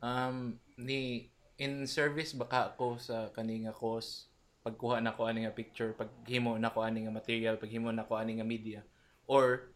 Um, 0.00 0.56
ni 0.80 1.28
in 1.60 1.84
service 1.84 2.32
baka 2.32 2.72
ako 2.72 2.96
sa 2.96 3.28
kani 3.36 3.68
nga 3.68 3.76
cause 3.76 4.31
pagkuha 4.62 5.02
na 5.02 5.14
ko 5.14 5.26
ani 5.26 5.42
nga 5.44 5.54
picture, 5.54 5.92
paghimo 5.94 6.54
na 6.56 6.70
ko 6.70 6.86
ani 6.86 7.04
nga 7.06 7.14
material, 7.14 7.58
paghimo 7.58 7.90
na 7.90 8.06
ko 8.06 8.14
ani 8.16 8.38
nga 8.38 8.46
media 8.46 8.80
or 9.26 9.70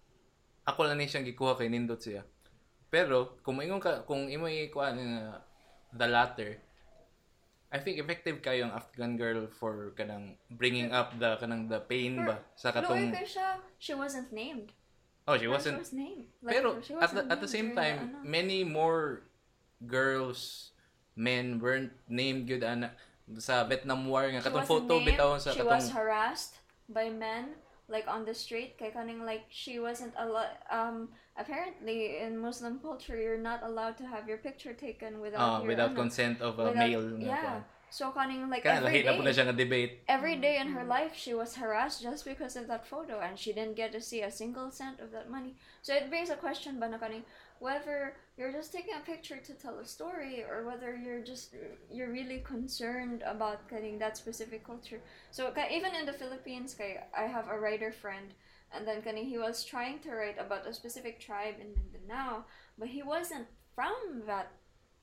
ako 0.67 0.87
lang 0.87 0.99
ni 0.99 1.07
siyang 1.07 1.27
gikuha 1.27 1.55
kay 1.55 1.71
nindot 1.71 2.03
siya. 2.03 2.27
Pero 2.91 3.39
kung 3.43 3.59
moingon 3.59 3.83
ka 3.83 4.03
kung 4.07 4.27
imo 4.31 4.47
ikuha 4.51 4.95
nga 4.95 5.43
the 5.95 6.07
latter, 6.07 6.51
I 7.71 7.83
think 7.83 7.99
effective 7.99 8.39
kayo 8.43 8.67
ang 8.67 8.75
Afghan 8.75 9.19
girl 9.19 9.51
for 9.51 9.91
kanang 9.99 10.39
bringing 10.55 10.95
up 10.95 11.19
the 11.19 11.35
kanang 11.43 11.67
the 11.67 11.83
pain 11.83 12.23
ba 12.23 12.39
sa 12.55 12.71
no 12.71 12.79
katong 12.79 13.11
kay 13.11 13.27
siya 13.27 13.59
she 13.83 13.93
wasn't 13.95 14.31
named 14.31 14.71
Oh, 15.27 15.35
she 15.35 15.51
wasn't 15.51 15.83
was 15.83 15.91
named 15.91 16.31
Like, 16.39 16.55
pero 16.55 16.79
she 16.79 16.95
at 16.95 17.11
the, 17.11 17.27
wasn't 17.27 17.35
at 17.35 17.41
the 17.43 17.51
same 17.51 17.75
time 17.75 18.15
ano. 18.15 18.23
many 18.23 18.63
more 18.63 19.27
girls 19.83 20.71
men 21.19 21.59
weren't 21.59 21.91
named 22.07 22.47
good 22.47 22.63
ana 22.63 22.95
sa 23.35 23.67
Vietnam 23.67 24.07
War 24.07 24.31
nga 24.31 24.39
She 24.39 24.47
katong 24.47 24.63
wasn't 24.63 24.71
photo 24.71 24.95
named. 25.03 25.09
bitaw 25.11 25.31
sa 25.43 25.51
she 25.51 25.59
katong 25.61 25.75
was 25.83 25.91
harassed 25.91 26.55
by 26.87 27.11
men 27.11 27.59
like 27.91 28.07
on 28.07 28.23
the 28.23 28.35
street 28.35 28.79
kay 28.79 28.91
kaning 28.95 29.27
like 29.27 29.43
she 29.51 29.79
wasn't 29.83 30.15
allowed 30.19 30.55
um 30.71 31.11
apparently 31.39 32.19
in 32.23 32.39
muslim 32.39 32.79
culture 32.79 33.19
you're 33.19 33.39
not 33.39 33.63
allowed 33.67 33.95
to 33.99 34.07
have 34.07 34.27
your 34.31 34.39
picture 34.39 34.75
taken 34.75 35.19
without 35.23 35.43
ah, 35.43 35.59
your 35.63 35.75
without 35.75 35.91
ano, 35.95 35.99
consent 36.07 36.39
of 36.43 36.59
a 36.59 36.71
without- 36.71 36.79
male 36.79 37.07
yeah 37.19 37.43
kuan. 37.43 37.63
so 37.91 38.11
kaning 38.15 38.47
like 38.51 38.63
Kaya 38.67 38.83
every 38.83 38.87
lahi 38.91 38.99
na 39.07 39.13
po 39.15 39.23
na 39.23 39.31
day 39.31 39.35
siya 39.39 39.45
nga 39.47 39.55
debate. 39.59 39.93
every 40.11 40.37
day 40.39 40.59
in 40.59 40.75
her 40.75 40.83
life 40.87 41.15
she 41.15 41.35
was 41.35 41.55
harassed 41.59 42.03
just 42.03 42.27
because 42.27 42.55
of 42.59 42.67
that 42.67 42.83
photo 42.87 43.23
and 43.23 43.39
she 43.39 43.51
didn't 43.55 43.79
get 43.79 43.91
to 43.95 44.03
see 44.03 44.23
a 44.23 44.31
single 44.31 44.71
cent 44.71 44.99
of 44.99 45.11
that 45.15 45.31
money 45.31 45.55
so 45.83 45.95
it 45.95 46.11
brings 46.11 46.31
a 46.31 46.39
question 46.39 46.79
ba 46.83 46.91
na 46.91 46.99
kaning 46.99 47.23
whether 47.59 48.15
you're 48.37 48.53
just 48.53 48.73
taking 48.73 48.95
a 48.95 49.01
picture 49.01 49.39
to 49.39 49.55
tell 49.55 49.79
a 49.79 49.85
story 49.85 50.45
or 50.45 50.67
whether 50.67 50.95
you're 50.95 51.23
just 51.23 51.55
you're 51.91 52.13
really 52.13 52.41
concerned 52.45 53.23
about 53.27 53.69
getting 53.69 53.99
that 53.99 54.17
specific 54.17 54.65
culture. 54.65 55.01
So 55.31 55.53
even 55.71 55.95
in 55.95 56.07
the 56.07 56.13
philippines 56.13 56.77
i 57.17 57.23
have 57.23 57.49
a 57.49 57.59
writer 57.59 57.93
friend 57.93 58.35
and 58.73 58.87
then 58.87 59.17
he 59.17 59.39
was 59.39 59.65
trying 59.65 60.01
to 60.01 60.11
write 60.11 60.39
about 60.39 60.67
a 60.67 60.73
specific 60.73 61.21
tribe 61.21 61.55
in 61.61 61.75
mindanao 61.75 62.45
but 62.79 62.89
he 62.89 63.03
wasn't 63.03 63.47
from 63.75 64.23
that 64.27 64.53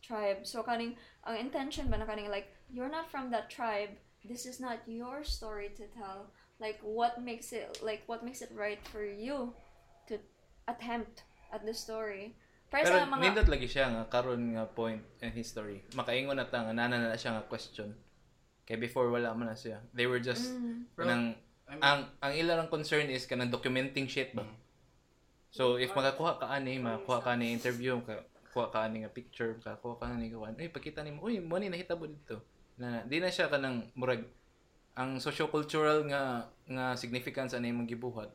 tribe. 0.01 0.45
So 0.45 0.61
kaning 0.63 0.95
ang 1.25 1.39
intention 1.39 1.89
ba 1.89 1.97
kaning 2.05 2.29
like 2.29 2.51
you're 2.69 2.91
not 2.91 3.09
from 3.09 3.31
that 3.31 3.49
tribe. 3.49 3.89
This 4.23 4.45
is 4.45 4.59
not 4.59 4.79
your 4.85 5.23
story 5.23 5.71
to 5.75 5.87
tell. 5.87 6.29
Like 6.59 6.79
what 6.83 7.21
makes 7.23 7.51
it 7.51 7.79
like 7.81 8.03
what 8.05 8.23
makes 8.23 8.41
it 8.41 8.51
right 8.53 8.79
for 8.87 9.03
you 9.03 9.53
to 10.07 10.19
attempt 10.67 11.23
at 11.51 11.65
the 11.65 11.73
story 11.73 12.35
para 12.73 12.89
Pero 12.89 12.95
sa 12.97 13.05
mga 13.05 13.21
nindot 13.21 13.49
lagi 13.53 13.69
siya 13.69 13.85
nga 13.93 14.03
karon 14.09 14.57
nga 14.57 14.65
point 14.65 15.05
in 15.21 15.29
history. 15.29 15.85
Makaingon 15.93 16.41
na 16.41 16.49
ta 16.49 16.65
nga 16.65 16.73
nana 16.73 16.97
na 16.97 17.13
siya 17.13 17.37
nga 17.37 17.45
question. 17.45 17.93
Kay 18.65 18.81
before 18.81 19.13
wala 19.13 19.29
man 19.37 19.53
na 19.53 19.53
siya. 19.53 19.77
They 19.93 20.09
were 20.09 20.17
just 20.17 20.49
Mm. 20.57 20.89
kanang 20.97 21.37
I 21.69 21.77
mean, 21.77 21.85
ang 21.85 21.99
ang 22.17 22.33
ilang 22.33 22.73
concern 22.73 23.13
is 23.13 23.29
kanang 23.29 23.53
documenting 23.53 24.09
shit 24.09 24.33
ba. 24.33 24.41
So 25.53 25.77
if 25.77 25.93
makakuha 25.93 26.41
ka 26.41 26.49
ani, 26.49 26.81
makakuha 26.81 27.21
ka 27.21 27.37
ni 27.37 27.53
interview, 27.53 28.01
makakuha 28.01 28.73
ka 28.73 28.89
ani 28.89 29.05
nga 29.05 29.13
picture, 29.13 29.53
makakuha 29.61 30.01
ka 30.01 30.09
ni 30.17 30.33
kawan. 30.33 30.57
Uy, 30.57 30.73
pakita 30.73 31.05
nimo, 31.05 31.21
uy, 31.21 31.37
mo 31.37 31.61
ni 31.61 31.69
nahitabo 31.69 32.09
dito. 32.09 32.41
Na 32.81 33.05
di 33.05 33.21
na 33.21 33.29
siya 33.29 33.53
kanang 33.53 33.85
murag 33.93 34.25
ang 34.97 35.21
socio-cultural 35.21 36.09
nga 36.09 36.49
nga 36.65 36.97
significance 36.97 37.53
ani 37.53 37.69
imong 37.69 37.85
gibuhat. 37.85 38.33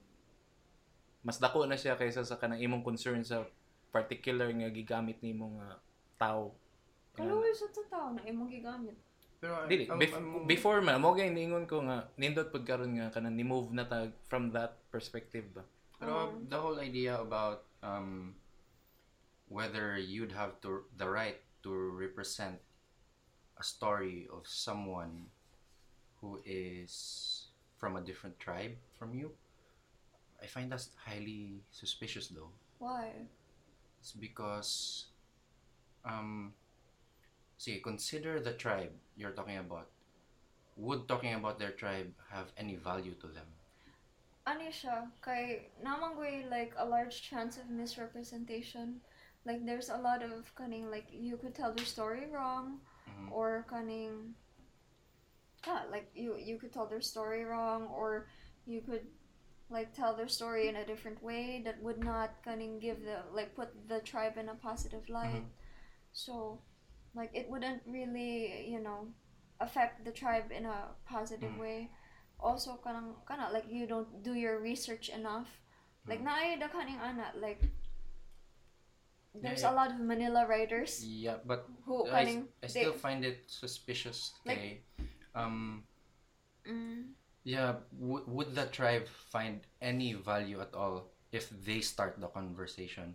Mas 1.26 1.42
dako 1.42 1.66
na 1.66 1.74
siya 1.74 1.98
kaysa 1.98 2.22
sa 2.22 2.38
kanang 2.38 2.62
imong 2.62 2.86
concern 2.86 3.18
sa 3.26 3.42
particular 3.88 4.48
nga 4.50 4.68
gigamit 4.68 5.18
nimo 5.20 5.56
nga 5.56 5.78
tao. 6.16 6.52
Kaluoy 7.14 7.50
sa 7.52 7.66
to 7.68 7.82
tao 7.86 8.12
na 8.12 8.22
imong 8.22 8.48
gigamit. 8.48 8.94
Pero 9.38 9.54
I- 9.64 9.68
Dili, 9.68 9.84
ang- 9.86 9.98
bef- 9.98 10.14
ang- 10.14 10.46
before 10.46 10.82
man, 10.82 10.98
mo 10.98 11.14
gay 11.14 11.30
niingon 11.30 11.64
ko 11.64 11.82
nga 11.82 12.10
nindot 12.14 12.50
pud 12.50 12.62
karon 12.62 12.94
nga 12.94 13.08
kanang 13.08 13.34
ni-move 13.34 13.70
na 13.70 13.84
tag 13.84 14.10
from 14.26 14.50
that 14.50 14.78
perspective 14.90 15.46
ba. 15.52 15.62
Pero 15.98 16.14
the 16.46 16.58
whole 16.58 16.78
idea 16.78 17.18
about 17.18 17.66
um, 17.82 18.34
whether 19.48 19.96
you'd 19.96 20.32
have 20.32 20.58
to 20.60 20.86
the 20.94 21.06
right 21.06 21.38
to 21.62 21.70
represent 21.94 22.58
a 23.58 23.64
story 23.64 24.26
of 24.30 24.46
someone 24.46 25.26
who 26.20 26.38
is 26.44 27.46
from 27.78 27.94
a 27.94 28.02
different 28.02 28.38
tribe 28.38 28.74
from 28.94 29.14
you, 29.14 29.30
I 30.38 30.46
find 30.46 30.70
that 30.70 30.82
highly 30.98 31.62
suspicious 31.70 32.30
though. 32.30 32.50
Why? 32.78 33.26
It's 34.00 34.12
because 34.12 35.06
um 36.04 36.54
see 37.58 37.78
consider 37.80 38.40
the 38.40 38.54
tribe 38.54 38.92
you're 39.16 39.32
talking 39.32 39.58
about. 39.58 39.88
Would 40.76 41.08
talking 41.08 41.34
about 41.34 41.58
their 41.58 41.72
tribe 41.72 42.12
have 42.30 42.52
any 42.56 42.76
value 42.76 43.14
to 43.20 43.28
them? 43.28 43.46
Ano 44.50 44.66
siya? 44.72 44.98
Kay 45.22 45.70
naman 45.86 46.16
ko'y 46.18 46.42
like 46.50 46.72
a 46.76 46.84
large 46.84 47.22
chance 47.22 47.54
of 47.60 47.70
misrepresentation. 47.70 49.00
Like 49.44 49.62
there's 49.64 49.90
a 49.90 49.98
lot 50.08 50.22
of 50.22 50.50
kaning 50.56 50.90
like 50.90 51.06
you 51.12 51.36
could 51.36 51.54
tell 51.54 51.72
their 51.72 51.86
story 51.86 52.26
wrong 52.26 52.80
Mhm. 53.06 53.30
or 53.30 53.64
kaning 53.70 54.34
ah, 55.66 55.84
like 55.90 56.10
you 56.14 56.36
you 56.36 56.58
could 56.58 56.72
tell 56.72 56.86
their 56.86 57.00
story 57.00 57.44
wrong 57.44 57.86
or 57.88 58.26
you 58.66 58.80
could 58.80 59.06
like 59.70 59.92
tell 59.92 60.16
their 60.16 60.28
story 60.28 60.68
in 60.68 60.76
a 60.76 60.84
different 60.86 61.22
way 61.22 61.60
that 61.64 61.76
would 61.82 62.00
not 62.02 62.30
kind 62.44 62.62
of 62.62 62.80
give 62.80 63.04
the 63.04 63.20
like 63.34 63.54
put 63.54 63.68
the 63.88 64.00
tribe 64.00 64.36
in 64.38 64.48
a 64.48 64.54
positive 64.54 65.08
light. 65.08 65.44
So 66.12 66.60
like 67.14 67.30
it 67.34 67.48
wouldn't 67.50 67.82
really, 67.86 68.64
you 68.68 68.80
know, 68.80 69.08
affect 69.60 70.04
the 70.04 70.12
tribe 70.12 70.50
in 70.50 70.64
a 70.64 70.94
positive 71.04 71.52
Mm. 71.52 71.60
way. 71.60 71.78
Also 72.40 72.78
kanang 72.80 73.12
kana 73.26 73.50
like 73.52 73.66
you 73.68 73.86
don't 73.86 74.22
do 74.22 74.32
your 74.34 74.60
research 74.62 75.08
enough. 75.10 75.48
Like 76.06 76.20
Mm. 76.24 76.28
naay 76.32 76.48
da 76.60 76.68
kaning 76.72 76.96
ana 77.00 77.32
like 77.36 77.60
there's 79.34 79.62
Yeah, 79.62 79.70
a 79.70 79.74
lot 79.74 79.90
of 79.92 80.00
Manila 80.00 80.46
writers 80.48 81.04
Yeah, 81.04 81.38
but 81.44 81.68
who 81.84 82.06
I, 82.08 82.24
kaning 82.24 82.48
I 82.62 82.66
still 82.66 82.92
they- 82.92 82.98
find 82.98 83.20
it 83.24 83.44
suspicious. 83.50 84.32
Like- 84.48 84.82
um, 85.34 85.84
Mm. 86.64 87.14
Yeah, 87.44 87.82
w- 87.94 88.24
would 88.26 88.54
the 88.54 88.66
tribe 88.66 89.06
find 89.30 89.60
any 89.80 90.12
value 90.14 90.60
at 90.60 90.74
all 90.74 91.10
if 91.32 91.50
they 91.50 91.80
start 91.80 92.16
the 92.18 92.28
conversation? 92.28 93.14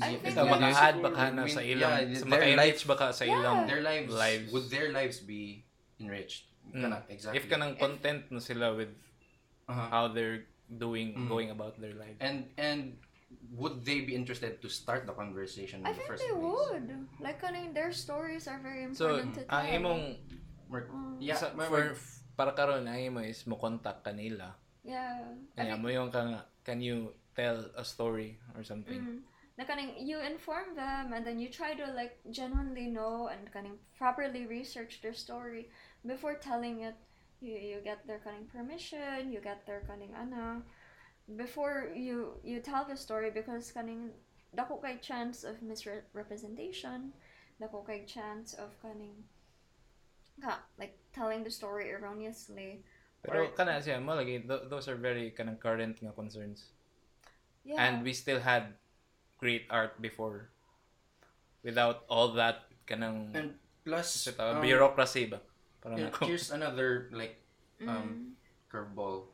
I 0.00 0.14
think 0.22 0.34
Sa 0.38 0.46
Yeah, 0.46 0.54
maka-add 0.54 0.96
baka 1.02 1.22
na 1.34 1.42
sa 1.50 1.58
ilang, 1.58 2.06
yeah, 2.06 2.14
sa 2.14 2.22
their 2.22 2.30
maka-enrich 2.30 2.80
baka 2.86 3.06
sa 3.10 3.24
ilang 3.26 3.66
Their 3.66 3.82
lives, 3.82 4.14
lives. 4.14 4.48
would 4.54 4.66
their 4.70 4.94
lives 4.94 5.18
be 5.18 5.66
enriched? 5.98 6.46
Mm. 6.70 6.82
Kana, 6.86 6.98
exactly. 7.10 7.36
If 7.42 7.50
kanang 7.50 7.74
content 7.78 8.30
na 8.30 8.38
sila 8.38 8.74
with 8.76 8.94
Uh-huh. 9.70 9.86
how 9.90 10.04
they're 10.10 10.50
doing, 10.66 11.14
Mm. 11.14 11.26
going 11.30 11.50
about 11.54 11.78
their 11.78 11.94
life. 11.94 12.18
And 12.18 12.50
and 12.58 12.98
would 13.54 13.86
they 13.86 14.02
be 14.02 14.18
interested 14.18 14.58
to 14.62 14.66
start 14.66 15.06
the 15.06 15.14
conversation 15.14 15.82
in 15.82 15.86
I 15.86 15.94
the 15.94 16.02
think 16.02 16.10
first 16.10 16.26
they 16.26 16.34
place? 16.34 16.42
would. 16.42 16.86
Like 17.22 17.38
kaning 17.38 17.70
their 17.70 17.94
stories 17.94 18.50
are 18.50 18.58
very 18.58 18.86
So, 18.94 19.14
important 19.22 19.38
to 19.38 19.42
ang 19.46 19.66
tell. 19.66 19.78
imong, 19.78 20.02
Mer- 20.70 20.90
Mm. 20.90 21.18
yeah, 21.22 21.38
sa, 21.38 21.54
mer- 21.54 21.66
for, 21.70 21.94
para 22.40 22.56
karon 22.56 22.88
ang 22.88 22.96
imo 22.96 23.20
is 23.20 23.44
mo 23.44 23.60
contact 23.60 24.00
kanila. 24.00 24.56
Yeah. 24.80 25.28
Kaya 25.52 25.76
mo 25.76 25.92
yung 25.92 26.08
kang, 26.08 26.40
can 26.64 26.80
you 26.80 27.12
tell 27.36 27.68
a 27.76 27.84
story 27.84 28.40
or 28.56 28.64
something? 28.64 28.96
Mm. 28.96 29.20
Na 29.60 29.68
kaning 29.68 29.92
you 30.00 30.24
inform 30.24 30.72
them 30.72 31.12
and 31.12 31.20
then 31.20 31.36
you 31.36 31.52
try 31.52 31.76
to 31.76 31.84
like 31.92 32.16
genuinely 32.32 32.88
know 32.88 33.28
and 33.28 33.44
kaning 33.52 33.76
properly 33.92 34.48
research 34.48 35.04
their 35.04 35.12
story 35.12 35.68
before 36.08 36.40
telling 36.40 36.80
it. 36.80 36.96
You 37.44 37.60
you 37.60 37.84
get 37.84 38.08
their 38.08 38.24
kaning 38.24 38.48
permission, 38.48 39.28
you 39.28 39.44
get 39.44 39.68
their 39.68 39.84
kaning 39.84 40.16
ana 40.16 40.64
before 41.36 41.92
you 41.92 42.40
you 42.40 42.64
tell 42.64 42.88
the 42.88 42.96
story 42.96 43.28
because 43.28 43.68
kaning 43.68 44.16
dako 44.56 44.80
kay 44.80 44.96
chance 45.04 45.44
of 45.44 45.60
misrepresentation, 45.60 47.12
dako 47.60 47.84
kay 47.84 48.08
chance 48.08 48.56
of 48.56 48.72
kaning 48.80 49.28
ka 50.40 50.64
like 50.80 50.99
telling 51.12 51.42
the 51.42 51.50
story 51.50 51.90
erroneously. 51.90 52.82
Pero 53.20 53.44
Or- 53.44 53.52
kana 53.52 53.78
siya 53.78 54.00
mo 54.00 54.16
lagi 54.16 54.40
those 54.46 54.88
are 54.88 54.96
very 54.96 55.30
kanang 55.30 55.60
current 55.60 56.00
nga 56.00 56.12
concerns. 56.12 56.72
Yeah. 57.64 57.76
And 57.76 58.00
we 58.00 58.16
still 58.16 58.40
had 58.40 58.80
great 59.36 59.68
art 59.68 60.00
before 60.00 60.48
without 61.60 62.08
all 62.08 62.32
that 62.40 62.64
kanang 62.88 63.36
And 63.36 63.60
plus, 63.84 64.28
sa 64.28 64.32
tawag, 64.32 64.60
um, 64.60 64.64
bureaucracy 64.64 65.28
ba? 65.28 65.40
Parang 65.80 65.96
here- 66.00 66.08
ako. 66.12 66.24
here's 66.28 66.48
another 66.50 67.08
like 67.12 67.40
Mm. 67.80 67.88
um, 67.88 68.08
curveball. 68.68 69.28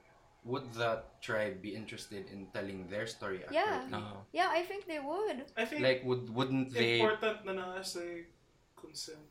Would 0.47 0.79
that 0.79 1.19
tribe 1.19 1.59
be 1.59 1.75
interested 1.75 2.31
in 2.31 2.47
telling 2.55 2.87
their 2.87 3.07
story 3.11 3.43
Yeah. 3.51 3.83
accurately? 3.83 3.99
Oo. 3.99 4.19
yeah, 4.31 4.47
I 4.51 4.63
think 4.63 4.87
they 4.87 5.03
would. 5.03 5.43
I 5.59 5.67
think 5.67 5.83
Like, 5.83 6.07
would 6.07 6.31
wouldn't 6.31 6.71
they? 6.71 7.03
important 7.03 7.43
na 7.43 7.53
na 7.55 7.83
sa 7.83 7.99
consent. 8.79 9.27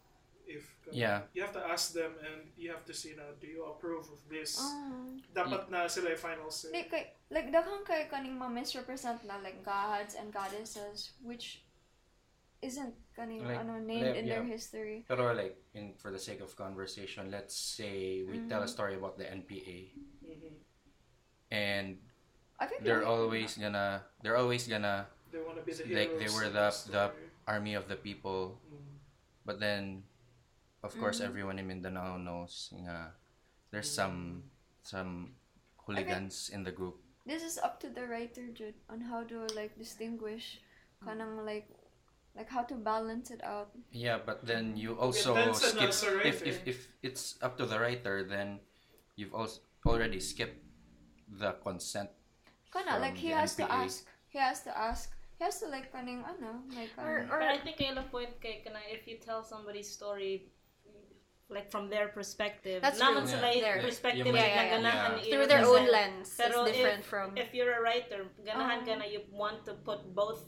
If 0.46 0.64
Yeah. 0.94 1.26
you 1.34 1.42
have 1.42 1.54
to 1.58 1.64
ask 1.66 1.94
them 1.98 2.14
and 2.22 2.54
you 2.56 2.70
have 2.70 2.86
to 2.86 2.94
see 2.94 3.18
na 3.18 3.34
do 3.42 3.48
you 3.50 3.66
approve 3.66 4.06
of 4.14 4.22
this? 4.30 4.62
Um, 4.62 5.18
Dapat 5.34 5.70
na 5.74 5.90
sila 5.90 6.14
yung 6.14 6.22
final 6.22 6.50
say. 6.54 6.70
Like, 6.70 6.90
kay, 6.94 7.04
like 7.34 7.50
daghang 7.50 7.82
kay 7.84 8.06
kaning 8.06 8.38
ma-misrepresent 8.38 9.26
na 9.26 9.42
like 9.42 9.66
gods 9.66 10.14
and 10.14 10.30
goddesses 10.30 11.18
which 11.26 11.66
isn't 12.62 12.94
kaning 13.18 13.42
Like, 13.46 13.62
ano 13.66 13.82
named 13.82 14.14
like, 14.14 14.18
in 14.22 14.26
their 14.30 14.46
yeah. 14.46 14.54
history. 14.54 15.06
Pero 15.10 15.34
like, 15.34 15.58
in 15.74 15.98
for 15.98 16.14
the 16.14 16.22
sake 16.22 16.42
of 16.42 16.54
conversation, 16.54 17.30
let's 17.34 17.54
say 17.58 18.22
we 18.22 18.46
tell 18.46 18.62
a 18.62 18.70
Mm. 18.70 18.74
story 18.78 18.94
about 18.98 19.18
the 19.18 19.26
NPA, 19.26 19.90
Mhm. 20.22 20.54
and 21.52 21.98
I 22.62 22.66
think 22.70 22.84
they're 22.86 23.02
they- 23.04 23.10
always 23.10 23.58
gonna 23.58 24.06
they're 24.22 24.38
always 24.38 24.66
gonna 24.70 25.10
They 25.34 25.42
want 25.44 25.58
to 25.60 25.66
be 25.68 25.74
the 25.76 25.84
like 25.92 26.16
they 26.22 26.30
were 26.32 26.48
the 26.48 26.70
the 26.88 26.94
the 26.94 27.04
army 27.46 27.74
of 27.76 27.86
the 27.92 27.98
people, 28.00 28.58
Mm. 28.72 28.98
but 29.46 29.60
then, 29.60 30.02
of 30.86 30.94
course, 31.02 31.20
Mhm. 31.20 31.26
everyone 31.26 31.58
in 31.58 31.66
Mindanao 31.66 32.22
knows 32.22 32.70
nga 32.78 33.18
there's 33.74 33.90
some 33.90 34.46
some 34.86 35.34
hooligans 35.90 36.54
in 36.54 36.62
the 36.62 36.72
group. 36.72 37.02
this 37.26 37.42
is 37.42 37.58
up 37.58 37.82
to 37.82 37.90
the 37.90 38.06
writer 38.06 38.54
Jude 38.54 38.78
on 38.86 39.02
how 39.10 39.26
to 39.26 39.50
like 39.58 39.74
distinguish 39.82 40.62
kanang 41.02 41.42
like 41.42 41.66
like 42.38 42.46
how 42.54 42.62
to 42.62 42.78
balance 42.78 43.34
it 43.34 43.42
out. 43.42 43.74
Yeah, 43.90 44.22
but 44.22 44.46
then 44.46 44.78
you 44.78 44.94
also 44.94 45.34
Depends 45.34 45.66
skip 45.66 45.90
if, 46.22 46.46
if 46.46 46.58
if 46.70 46.78
it's 47.02 47.42
up 47.42 47.58
to 47.58 47.66
the 47.66 47.82
writer, 47.82 48.22
then 48.22 48.62
you've 49.18 49.34
also 49.34 49.66
already 49.90 50.22
skipped 50.22 50.62
the 51.26 51.58
consent. 51.66 52.14
Kana 52.70 53.00
From 53.00 53.02
like 53.02 53.18
he 53.18 53.34
the 53.34 53.42
has 53.42 53.56
to 53.58 53.66
ask. 53.66 54.06
He 54.30 54.38
has 54.38 54.62
to 54.68 54.72
ask. 54.78 55.10
He 55.40 55.44
has 55.48 55.58
to 55.64 55.68
like 55.72 55.90
kaning 55.96 56.22
ano 56.28 56.62
like 56.78 56.92
Or, 57.00 57.24
ano. 57.26 57.32
or 57.34 57.40
I 57.42 57.58
think 57.58 57.80
kailan 57.80 58.12
point 58.12 58.38
kay 58.38 58.62
kana 58.62 58.84
if 58.86 59.08
you 59.10 59.18
tell 59.18 59.42
somebody's 59.42 59.90
story 59.90 60.52
like 61.50 61.70
from 61.70 61.90
their 61.90 62.08
perspective. 62.10 62.82
That's 62.82 63.00
naman 63.00 63.22
true. 63.30 63.38
sila 63.38 63.54
yung 63.54 63.62
Their- 63.62 63.82
perspective 63.82 64.26
yung 64.26 64.34
na 64.36 64.42
may- 64.42 64.50
yeah, 64.50 64.64
yeah, 64.66 64.74
ganahan 64.82 65.12
yeah. 65.22 65.30
Through 65.32 65.48
their 65.48 65.66
own 65.66 65.86
lens, 65.92 66.34
Pero 66.38 66.64
it's 66.66 66.72
different 66.74 67.02
if, 67.02 67.06
from. 67.06 67.38
if 67.38 67.54
you're 67.54 67.74
a 67.78 67.82
writer, 67.82 68.26
ganahan 68.42 68.82
Oh. 68.82 68.86
ka 68.86 68.94
na 68.98 69.06
you 69.06 69.22
want 69.30 69.62
to 69.70 69.74
put 69.86 70.02
both 70.16 70.42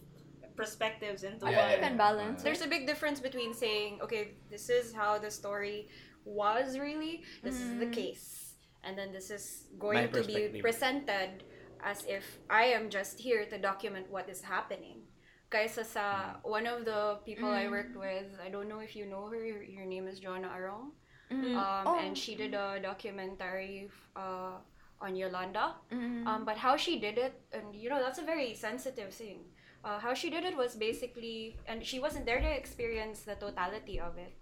perspectives 0.58 1.22
into 1.22 1.46
I 1.46 1.52
Yeah, 1.54 1.58
think 1.58 1.70
you 1.70 1.78
one. 1.78 1.88
can 1.90 1.98
balance. 1.98 2.38
There's 2.42 2.66
a 2.66 2.68
big 2.68 2.88
difference 2.90 3.20
between 3.22 3.54
saying, 3.54 4.02
okay, 4.02 4.42
this 4.50 4.70
is 4.74 4.90
how 4.90 5.22
the 5.22 5.30
story 5.30 5.88
was 6.26 6.80
really, 6.82 7.22
this 7.46 7.62
is 7.62 7.78
the 7.78 7.86
Mm. 7.86 7.94
case, 7.94 8.58
and 8.84 8.98
then 8.98 9.14
this 9.14 9.30
is 9.30 9.70
going 9.78 10.10
My 10.10 10.18
to 10.18 10.26
be 10.26 10.60
presented 10.60 11.46
as 11.86 12.04
if 12.10 12.26
I 12.50 12.74
am 12.74 12.90
just 12.90 13.22
here 13.22 13.46
to 13.46 13.58
document 13.62 14.10
what 14.10 14.28
is 14.28 14.42
happening. 14.42 15.07
Kaysa 15.50 15.86
sa 15.86 16.36
one 16.44 16.68
of 16.68 16.84
the 16.84 17.20
people 17.24 17.48
I 17.50 17.66
Mm. 17.66 17.72
worked 17.72 17.96
with, 17.96 18.28
I 18.44 18.50
don't 18.50 18.68
know 18.68 18.80
if 18.80 18.96
you 18.96 19.06
know 19.06 19.28
her, 19.32 19.40
her, 19.40 19.64
her 19.80 19.86
name 19.88 20.08
is 20.08 20.20
Joanna 20.20 20.50
Arong, 20.52 20.92
Mm. 21.32 21.56
um, 21.56 21.88
Oh. 21.88 22.00
and 22.00 22.18
she 22.18 22.36
did 22.36 22.54
a 22.54 22.80
documentary 22.84 23.90
uh, 24.16 24.60
on 25.00 25.16
Yolanda. 25.16 25.76
Mm. 25.92 26.26
Um, 26.28 26.46
but 26.46 26.58
how 26.58 26.76
she 26.76 27.00
did 27.00 27.18
it, 27.18 27.34
and 27.54 27.76
you 27.76 27.88
know, 27.90 28.00
that's 28.04 28.20
a 28.20 28.26
very 28.28 28.54
sensitive 28.56 29.14
thing. 29.14 29.46
Uh, 29.84 30.00
how 30.00 30.14
she 30.14 30.30
did 30.30 30.44
it 30.44 30.56
was 30.58 30.76
basically, 30.76 31.56
and 31.68 31.86
she 31.86 32.00
wasn't 32.00 32.26
there 32.26 32.42
to 32.42 32.48
experience 32.50 33.22
the 33.24 33.36
totality 33.36 34.00
of 34.00 34.18
it. 34.18 34.34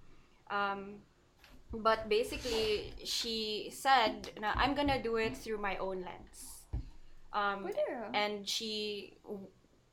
Um, 0.49 1.01
but 1.73 2.07
basically, 2.09 2.93
she 3.03 3.69
said, 3.69 4.31
I'm 4.41 4.73
gonna 4.73 5.01
do 5.01 5.17
it 5.17 5.35
through 5.37 5.57
my 5.59 5.77
own 5.77 6.01
lens. 6.01 6.65
Um, 7.33 7.67
and 8.13 8.47
she 8.47 9.17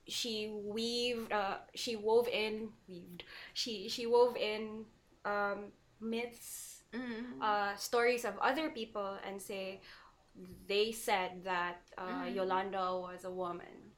she 0.06 0.50
weaved 0.52 1.32
uh, 1.32 1.58
she 1.74 1.96
wove 1.96 2.28
in 2.28 2.68
weaved 2.88 3.24
she 3.54 3.88
she 3.88 4.06
wove 4.06 4.36
in 4.36 4.84
um, 5.24 5.72
myths 6.00 6.68
Mm. 6.92 7.40
uh, 7.40 7.74
stories 7.76 8.26
of 8.26 8.36
other 8.40 8.68
people 8.68 9.16
and 9.26 9.40
say 9.40 9.80
they 10.68 10.92
said 10.92 11.44
that 11.44 11.82
uh, 11.98 12.24
Mm. 12.24 12.34
Yolanda 12.34 13.00
was 13.00 13.24
a 13.24 13.30
woman 13.30 13.92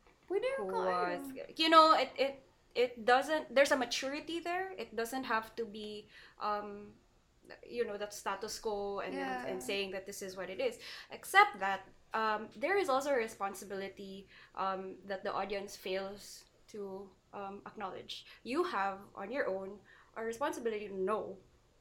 who 0.56 0.66
was 0.66 1.18
you 1.56 1.68
know 1.68 1.94
it, 1.94 2.10
it 2.16 2.34
it 2.74 3.04
doesn't 3.04 3.54
there's 3.54 3.70
a 3.72 3.76
maturity 3.76 4.40
there 4.40 4.72
it 4.78 4.94
doesn't 4.96 5.24
have 5.24 5.54
to 5.56 5.64
be 5.64 6.06
um 6.40 6.92
you 7.68 7.84
know 7.86 7.96
that 7.98 8.12
status 8.14 8.58
quo 8.58 9.00
and, 9.00 9.14
Yeah. 9.14 9.44
and 9.46 9.62
saying 9.62 9.90
that 9.92 10.06
this 10.06 10.22
is 10.22 10.36
what 10.36 10.48
it 10.50 10.60
is 10.60 10.78
except 11.10 11.60
that 11.60 11.80
um, 12.14 12.46
there 12.56 12.78
is 12.78 12.88
also 12.88 13.10
a 13.10 13.16
responsibility 13.16 14.26
um, 14.56 14.94
that 15.06 15.22
the 15.24 15.32
audience 15.32 15.76
fails 15.76 16.44
to 16.70 17.02
um, 17.34 17.60
acknowledge 17.66 18.24
you 18.44 18.62
have 18.62 18.98
on 19.14 19.30
your 19.30 19.48
own 19.48 19.70
a 20.16 20.24
responsibility 20.24 20.88
to 20.88 20.96
know 20.96 21.36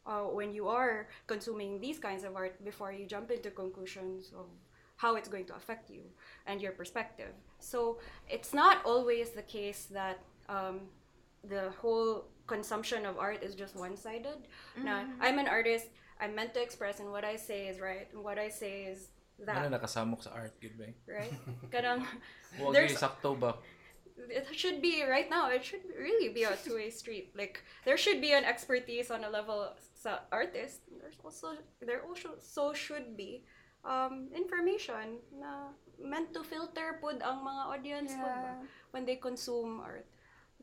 uh, 0.06 0.22
when 0.22 0.52
you 0.52 0.68
are 0.68 1.08
consuming 1.28 1.80
these 1.80 2.00
kinds 2.00 2.24
of 2.24 2.36
art 2.36 2.64
before 2.66 2.92
you 2.92 3.06
jump 3.06 3.32
into 3.32 3.50
conclusions 3.52 4.32
of 4.38 4.48
how 4.98 5.16
it's 5.16 5.30
going 5.30 5.46
to 5.46 5.56
affect 5.56 5.90
you 5.90 6.02
and 6.48 6.62
your 6.62 6.72
perspective. 6.72 7.34
So 7.60 8.00
it's 8.30 8.54
not 8.54 8.84
always 8.86 9.32
the 9.32 9.42
case 9.44 9.88
that 9.92 10.20
um, 10.50 10.82
the 11.48 11.72
whole 11.80 12.26
consumption 12.48 13.06
of 13.06 13.18
art 13.18 13.44
is 13.44 13.56
just 13.56 13.76
one 13.76 13.96
sided. 13.96 14.48
Now, 14.84 15.06
I'm 15.22 15.40
an 15.40 15.48
artist, 15.48 15.88
I'm 16.20 16.36
meant 16.36 16.54
to 16.56 16.62
express, 16.62 17.00
and 17.00 17.12
what 17.12 17.24
I 17.24 17.36
say 17.36 17.68
is 17.68 17.80
right, 17.80 18.08
and 18.14 18.24
what 18.24 18.38
I 18.38 18.50
say 18.50 18.84
is 18.84 19.10
Ano 19.42 19.46
that, 19.70 19.72
nakasamok 19.82 20.22
sa 20.24 20.32
art, 20.32 20.54
good 20.62 20.78
ba? 20.78 20.88
right? 21.10 21.34
Kanang, 21.74 22.06
Huwag 22.62 22.74
There's- 22.74 22.96
sakto 22.96 23.34
ba? 23.36 23.58
it 24.30 24.46
should 24.54 24.78
be 24.82 25.02
right 25.04 25.26
now 25.30 25.50
it 25.50 25.66
should 25.66 25.82
really 25.98 26.30
be 26.30 26.46
a 26.46 26.54
two-way 26.64 26.88
street 26.94 27.34
like 27.34 27.66
there 27.84 27.98
should 27.98 28.22
be 28.22 28.32
an 28.32 28.46
expertise 28.46 29.10
on 29.10 29.26
a 29.26 29.30
level 29.30 29.74
sa 29.98 30.22
artist 30.32 30.86
there's 31.02 31.18
also 31.26 31.58
there 31.82 32.06
also 32.06 32.38
so 32.38 32.72
should 32.78 33.18
be 33.18 33.42
um, 33.84 34.30
information 34.38 35.18
na 35.34 35.74
meant 35.98 36.30
to 36.30 36.46
filter 36.46 37.02
pud 37.02 37.26
ang 37.26 37.42
mga 37.42 37.64
audience 37.74 38.12
ba, 38.14 38.22
Yeah. 38.22 38.62
when 38.94 39.04
they 39.04 39.18
consume 39.18 39.82
art 39.82 40.06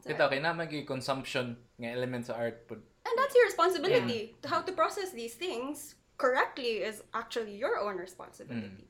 Kita, 0.00 0.30
kay 0.30 0.40
naman 0.40 0.70
yung 0.72 0.86
consumption 0.88 1.58
nga 1.76 1.90
element 1.92 2.24
sa 2.30 2.38
art. 2.38 2.64
Pud. 2.70 2.80
and 2.80 3.14
that's 3.18 3.34
your 3.34 3.44
responsibility 3.50 4.38
how 4.46 4.62
to 4.62 4.72
process 4.72 5.10
these 5.12 5.34
things 5.34 5.98
correctly 6.20 6.84
is 6.84 7.00
actually 7.16 7.56
your 7.56 7.80
own 7.80 7.96
responsibility 7.96 8.84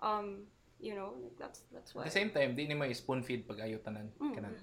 um 0.00 0.48
you 0.80 0.94
know 0.96 1.12
that's 1.38 1.60
that's 1.72 1.94
why. 1.94 2.02
At 2.02 2.08
the 2.08 2.16
same 2.16 2.30
time, 2.32 2.56
di 2.56 2.66
ni 2.66 2.74
mo 2.74 2.88
spoon 2.92 3.22
feed 3.22 3.44
pag 3.44 3.60
ayo 3.60 3.78
tanan. 3.84 4.08
Mm. 4.16 4.34
Kanan. 4.34 4.56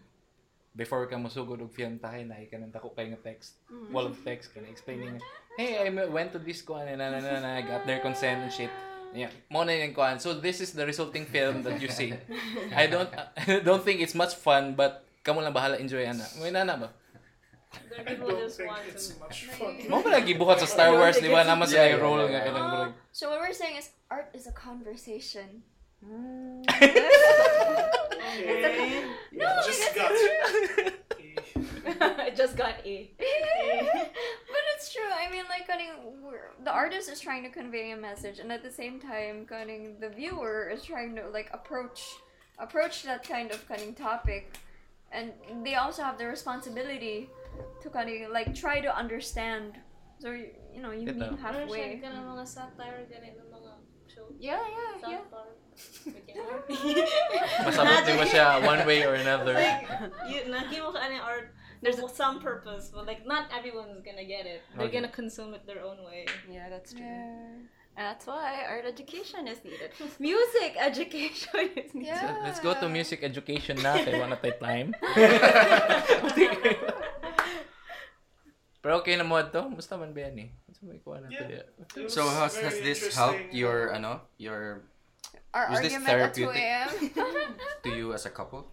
Before 0.77 1.05
ka 1.09 1.17
musugod 1.17 1.61
og 1.61 1.73
film 1.73 1.97
tahay 1.97 2.25
na 2.25 2.37
kanang 2.49 2.73
dako 2.73 2.93
kay 2.93 3.09
nga 3.13 3.21
text. 3.21 3.61
Mm. 3.69 3.93
Wall 3.93 4.09
of 4.09 4.17
text 4.25 4.53
kana 4.53 4.69
explaining. 4.69 5.21
Hey, 5.57 5.81
I 5.81 5.89
went 6.09 6.33
to 6.33 6.39
this 6.41 6.61
kuan 6.61 6.89
and 6.89 7.01
na 7.01 7.13
na 7.13 7.21
na, 7.21 7.41
na 7.41 7.61
got 7.65 7.85
their 7.85 8.01
consent 8.01 8.45
and 8.45 8.53
shit. 8.53 8.73
Yeah, 9.15 9.31
mo 9.49 9.63
na 9.63 9.73
yung 9.73 9.93
kuan. 9.93 10.19
So 10.19 10.37
this 10.37 10.61
is 10.61 10.73
the 10.73 10.85
resulting 10.85 11.25
film 11.25 11.63
that 11.63 11.81
you 11.81 11.89
see. 11.89 12.13
I 12.73 12.89
don't 12.89 13.09
I 13.41 13.61
don't 13.61 13.81
think 13.81 14.01
it's 14.01 14.17
much 14.17 14.37
fun 14.37 14.73
but 14.73 15.05
kamo 15.21 15.41
lang 15.41 15.53
bahala 15.53 15.81
enjoy 15.81 16.05
ana. 16.05 16.25
May 16.41 16.53
nana 16.53 16.77
ba? 16.77 16.89
There 17.89 17.99
are 18.01 18.05
people 18.07 18.29
just 18.31 18.63
want 18.63 18.81
to. 18.87 19.19
much 19.19 19.45
fun. 19.59 19.75
Mo 19.91 19.99
pa 20.01 20.09
lagi 20.19 20.33
buhat 20.39 20.59
sa 20.63 20.67
Star 20.67 20.91
Wars, 20.95 21.19
di 21.19 21.27
ba? 21.27 21.43
Naman 21.43 21.67
sila 21.67 21.83
Yeah, 21.83 21.91
yung 21.95 22.01
role 22.03 22.19
yeah, 22.23 22.31
nga 22.31 22.39
yeah. 22.39 22.47
kanang 22.47 22.67
Oh, 22.67 22.87
so 23.11 23.27
what 23.29 23.39
we're 23.43 23.53
saying 23.55 23.75
is 23.77 23.91
art 24.09 24.31
is 24.31 24.47
a 24.47 24.55
conversation. 24.55 25.63
Mm. 26.03 26.63
Okay. 28.27 29.03
No, 29.31 29.47
just 29.65 29.95
got 29.95 30.11
it 32.27 32.35
just 32.35 32.57
got 32.57 32.75
a 32.85 33.09
but 33.17 34.63
it's 34.75 34.93
true. 34.93 35.09
I 35.09 35.31
mean, 35.31 35.45
like, 35.49 35.65
cutting, 35.65 35.89
the 36.63 36.71
artist 36.71 37.09
is 37.09 37.19
trying 37.19 37.41
to 37.43 37.49
convey 37.49 37.91
a 37.91 37.97
message, 37.97 38.39
and 38.39 38.51
at 38.51 38.61
the 38.61 38.69
same 38.69 38.99
time, 38.99 39.45
cutting 39.47 39.95
the 39.99 40.09
viewer 40.09 40.69
is 40.69 40.83
trying 40.83 41.15
to 41.15 41.27
like 41.29 41.49
approach 41.53 42.03
approach 42.59 43.03
that 43.03 43.23
kind 43.23 43.51
of 43.51 43.65
cutting 43.67 43.93
topic, 43.95 44.59
and 45.11 45.31
they 45.63 45.75
also 45.75 46.03
have 46.03 46.17
the 46.17 46.27
responsibility 46.27 47.29
to 47.81 47.89
cutting 47.89 48.27
like 48.31 48.53
try 48.55 48.79
to 48.81 48.89
understand. 48.91 49.77
So 50.19 50.31
you, 50.33 50.49
you 50.73 50.81
know 50.81 50.91
you 50.91 51.07
Ito. 51.09 51.13
meet 51.13 51.39
halfway. 51.39 51.99
ka 52.01 52.09
ng 52.09 52.25
mga 52.25 52.45
satire, 52.47 53.05
ganito 53.05 53.45
mga 53.49 53.71
show. 54.09 54.25
yeah 54.41 54.57
yeah 54.57 54.93
yeah 55.05 55.21
South 55.21 55.29
Park. 55.29 55.53
Masabot 57.69 58.01
di 58.01 58.13
ba 58.17 58.25
siya 58.25 58.57
one 58.65 58.81
way 58.89 59.05
or 59.05 59.13
another. 59.13 59.53
like, 59.53 59.85
you, 60.25 60.41
naging 60.49 60.81
mo 60.81 60.89
ka 60.89 61.05
ano 61.05 61.21
yung 61.21 61.27
art 61.27 61.53
There's 61.77 62.01
for 62.01 62.09
some 62.09 62.41
purpose, 62.41 62.89
but 62.89 63.05
like 63.05 63.29
not 63.29 63.53
everyone's 63.53 64.01
gonna 64.01 64.25
get 64.25 64.49
it. 64.49 64.65
They're 64.73 64.89
Okay. 64.89 64.97
gonna 64.97 65.13
consume 65.13 65.53
it 65.53 65.69
their 65.69 65.85
own 65.85 66.01
way. 66.01 66.25
yeah 66.49 66.65
that's 66.73 66.97
true 66.97 67.05
Yeah. 67.05 67.69
And 67.97 68.05
that's 68.13 68.25
why 68.29 68.61
art 68.69 68.85
education 68.85 69.45
is 69.49 69.57
needed. 69.65 69.89
Music 70.21 70.73
education 70.77 71.65
is 71.77 71.93
needed. 71.97 72.13
So, 72.17 72.29
let's 72.45 72.61
go 72.61 72.73
to 72.77 72.85
music 72.89 73.21
education 73.25 73.77
na 73.81 73.97
kay 74.05 74.17
wala 74.21 74.37
tayo 74.37 74.53
time. 74.61 74.93
Pero 78.87 79.03
okay 79.03 79.19
na 79.19 79.27
mo 79.27 79.35
to. 79.43 79.67
Musta 79.67 79.99
man 79.99 80.15
ba 80.15 80.31
yan 80.31 80.47
eh? 80.47 80.49
Musta 80.63 80.87
may 80.87 81.03
kuha 81.03 81.19
na 81.19 81.27
to 81.27 81.35
Yeah. 81.35 81.59
diya? 81.59 81.63
It 81.75 82.07
was 82.07 82.15
So 82.15 82.23
has, 82.23 82.55
has 82.55 82.79
this 82.79 83.11
helped 83.11 83.51
your 83.51 83.91
uh, 83.91 83.99
ano 83.99 84.23
your 84.39 84.87
Our 85.51 85.75
Was 85.75 85.83
this 85.83 85.99
argument 85.99 86.07
at 86.07 86.31
2 86.31 86.47
therapeutic? 86.47 86.63
a.m. 86.63 86.91
to 87.83 87.89
you 87.91 88.07
as 88.15 88.23
a 88.23 88.31
couple? 88.31 88.63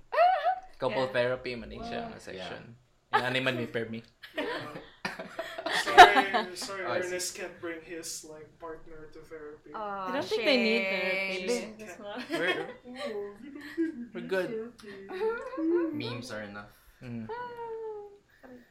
Couple 0.79 1.11
Yeah. 1.11 1.19
therapy 1.19 1.59
man 1.59 1.67
din 1.75 1.83
siya 1.83 2.07
nga 2.15 2.19
section. 2.23 2.79
Yan 3.11 3.27
ani 3.27 3.43
man 3.43 3.59
ni 3.59 3.67
Permi. 3.67 4.07
sorry, 5.83 6.55
sorry, 6.55 6.83
Oh, 6.87 6.95
I 6.95 7.03
see. 7.03 7.11
Ernest 7.11 7.29
can't 7.35 7.57
bring 7.59 7.83
his 7.83 8.23
like 8.31 8.47
partner 8.63 9.11
to 9.11 9.19
therapy. 9.27 9.75
Oh, 9.75 9.83
I 9.83 10.15
don't 10.15 10.31
think 10.31 10.47
they 10.47 10.59
need 10.63 10.83
shade. 10.87 10.95
therapy. 10.95 11.75
That's 11.83 11.99
not- 11.99 12.23
We're, 12.31 12.71
Oh, 13.03 13.35
we're 14.15 14.29
good. 14.31 14.51
Memes 15.91 16.31
are 16.31 16.47
enough. 16.47 16.71
Mm. 17.03 17.27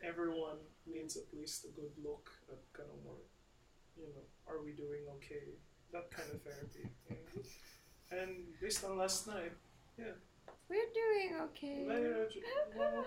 Everyone 0.04 0.60
needs 0.88 1.18
at 1.18 1.28
least 1.34 1.66
a 1.66 1.72
good 1.74 1.92
look 2.04 2.30
at 2.52 2.60
kind 2.74 2.90
of 2.90 3.00
more, 3.04 3.22
you 3.98 4.08
know, 4.12 4.24
are 4.48 4.62
we 4.64 4.72
doing 4.74 5.08
okay? 5.18 5.56
That 5.92 6.10
kind 6.12 6.30
of 6.34 6.42
therapy. 6.42 6.90
you 7.10 7.16
know. 7.16 7.44
And 8.12 8.46
based 8.62 8.84
on 8.84 8.98
last 8.98 9.28
night, 9.28 9.54
yeah, 9.98 10.18
We're 10.70 10.90
doing 10.94 11.38
okay. 11.52 11.86
lahi 11.86 12.08
radyo, 12.08 12.42
well, 12.78 13.06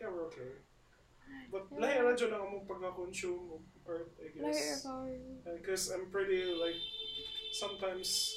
yeah, 0.00 0.08
we're 0.10 0.26
okay. 0.26 0.50
But 1.50 1.70
lahi 1.70 1.98
radyo 2.02 2.26
lang 2.32 2.42
among 2.42 2.64
pagka-consume 2.66 3.54
of 3.54 3.62
art, 3.86 4.10
I 4.18 4.28
guess. 4.34 4.82
Because 5.46 5.90
uh, 5.90 5.94
I'm 5.94 6.10
pretty 6.10 6.44
like 6.58 6.78
sometimes. 7.54 8.34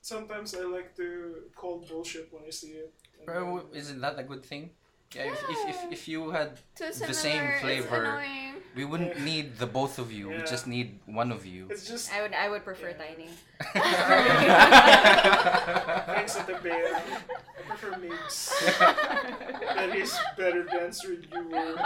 Sometimes 0.00 0.54
I 0.54 0.64
like 0.64 0.96
to 0.96 1.50
call 1.54 1.84
bullshit 1.84 2.32
when 2.32 2.44
I 2.46 2.50
see 2.50 2.80
it. 2.80 2.94
And 3.18 3.26
Pero 3.28 3.60
then- 3.60 3.76
isn't 3.76 4.00
that 4.00 4.16
a 4.18 4.24
good 4.24 4.40
thing? 4.46 4.70
Yeah, 5.14 5.32
if, 5.32 5.40
if, 5.48 5.68
if, 5.68 5.92
if 5.92 6.08
you 6.08 6.30
had 6.30 6.58
Too 6.76 6.84
The 6.88 6.92
similar, 6.92 7.14
same 7.14 7.42
it's 7.44 7.60
flavor. 7.62 8.04
annoying. 8.04 8.54
we 8.76 8.84
wouldn't 8.84 9.18
need 9.24 9.56
the 9.56 9.66
both 9.66 9.98
of 9.98 10.12
you. 10.12 10.28
We 10.28 10.34
Yeah. 10.36 10.44
just 10.44 10.66
need 10.66 11.00
one 11.06 11.32
of 11.32 11.46
you. 11.46 11.66
It's 11.70 11.88
just 11.88 12.12
I 12.12 12.20
would 12.20 12.34
I 12.34 12.50
would 12.52 12.62
prefer 12.62 12.90
Yeah. 12.92 13.06
tiny. 13.08 13.30
thanks 16.12 16.36
at 16.36 16.46
the 16.46 16.56
bear. 16.60 17.00
I 17.00 17.62
prefer 17.68 17.92
Migs. 17.96 18.52
that 19.76 19.96
is 19.96 20.12
better 20.36 20.64
dancer 20.64 21.16
than 21.16 21.32
you 21.32 21.48
were. 21.56 21.76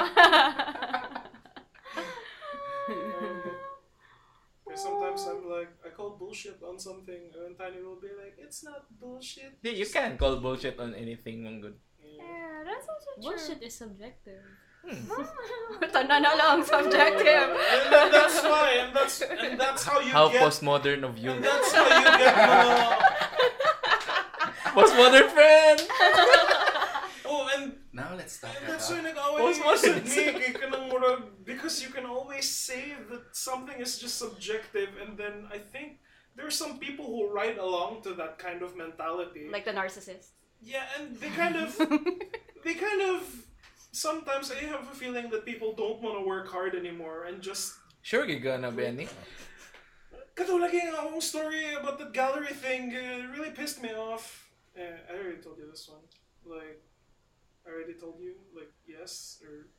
Sometimes 4.74 5.26
I'm 5.28 5.44
like, 5.50 5.68
I 5.84 5.90
call 5.92 6.16
bullshit 6.16 6.56
on 6.64 6.78
something, 6.80 7.28
and 7.44 7.58
Tiny 7.58 7.82
will 7.84 8.00
be 8.00 8.08
like, 8.16 8.38
it's 8.40 8.64
not 8.64 8.86
bullshit. 8.98 9.52
Yeah, 9.62 9.72
you 9.72 9.84
can't 9.84 10.16
call 10.18 10.36
bullshit 10.40 10.80
on 10.80 10.94
anything 10.96 11.44
mong 11.44 11.60
good. 11.60 11.76
Yeah. 12.12 12.22
Yeah, 12.22 12.64
that's 12.68 12.86
also 12.88 13.10
true. 13.16 13.22
Bullshit 13.24 13.60
is 13.62 13.74
subjective. 13.74 14.44
Tanda 15.92 16.18
na 16.18 16.34
lang, 16.34 16.64
subjective. 16.66 17.48
And, 17.72 17.82
and 17.94 18.10
that's 18.12 18.42
why, 18.42 18.68
and 18.82 18.90
that's 18.90 19.22
and 19.22 19.54
that's 19.54 19.82
how 19.86 20.00
you 20.02 20.10
How 20.10 20.26
get. 20.28 20.42
How 20.42 20.46
postmodern 20.50 21.06
of 21.06 21.14
you. 21.18 21.30
and 21.38 21.44
that's 21.44 21.70
how 21.72 21.86
you 21.86 22.02
get 22.18 22.34
mga. 22.34 22.98
Postmodern 24.76 25.28
friend! 25.30 25.78
Oh, 27.24 27.48
and 27.56 27.72
Now 27.92 28.12
let's 28.16 28.40
talk 28.40 28.50
And 28.60 28.68
that's 28.68 28.90
about 28.90 29.04
why 29.04 29.08
nag-away 29.08 29.40
Post 29.40 29.60
kayo 29.60 29.76
sa 29.76 29.88
modern. 29.88 30.04
me, 30.04 30.24
kay 30.36 30.52
ka 30.52 30.66
ng 30.68 30.84
murag, 30.92 31.20
because 31.48 31.80
you 31.80 31.88
can 31.88 32.04
always 32.04 32.44
say 32.44 32.92
that 33.08 33.32
something 33.32 33.76
is 33.80 33.96
just 33.96 34.20
subjective, 34.20 34.92
and 35.00 35.16
then 35.16 35.48
I 35.48 35.56
think 35.60 36.00
there 36.36 36.44
are 36.44 36.52
some 36.52 36.76
people 36.76 37.08
who 37.08 37.32
ride 37.32 37.56
along 37.56 38.04
to 38.04 38.12
that 38.20 38.36
kind 38.36 38.60
of 38.60 38.76
mentality. 38.76 39.48
Like 39.48 39.64
the 39.64 39.72
narcissist. 39.72 40.36
Yeah, 40.62 40.86
and 40.98 41.18
they 41.18 41.28
kind 41.42 41.56
of, 41.56 41.76
they 42.64 42.74
kind 42.74 43.02
of, 43.02 43.22
sometimes 43.90 44.50
I 44.50 44.64
have 44.66 44.88
a 44.90 44.94
feeling 44.94 45.30
that 45.30 45.44
people 45.44 45.74
don't 45.74 46.00
want 46.00 46.18
to 46.18 46.24
work 46.26 46.48
hard 46.48 46.74
anymore 46.74 47.24
and 47.24 47.42
just 47.42 47.74
Sure, 48.02 48.26
gigana, 48.26 48.74
Benny. 48.74 49.06
Katulad 50.34 50.74
yung 50.74 50.90
akong 50.90 51.22
story 51.22 51.70
about 51.78 52.02
the 52.02 52.10
gallery 52.10 52.50
thing 52.50 52.90
uh, 52.90 53.30
really 53.30 53.54
pissed 53.54 53.78
me 53.78 53.94
off. 53.94 54.50
Eh, 54.74 54.82
I 54.82 55.14
already 55.14 55.38
told 55.38 55.62
you 55.62 55.70
this 55.70 55.86
one. 55.86 56.02
Like, 56.42 56.82
I 57.62 57.70
already 57.70 57.94
told 57.94 58.18
you, 58.18 58.34
like, 58.50 58.74
yes 58.82 59.38
or 59.46 59.70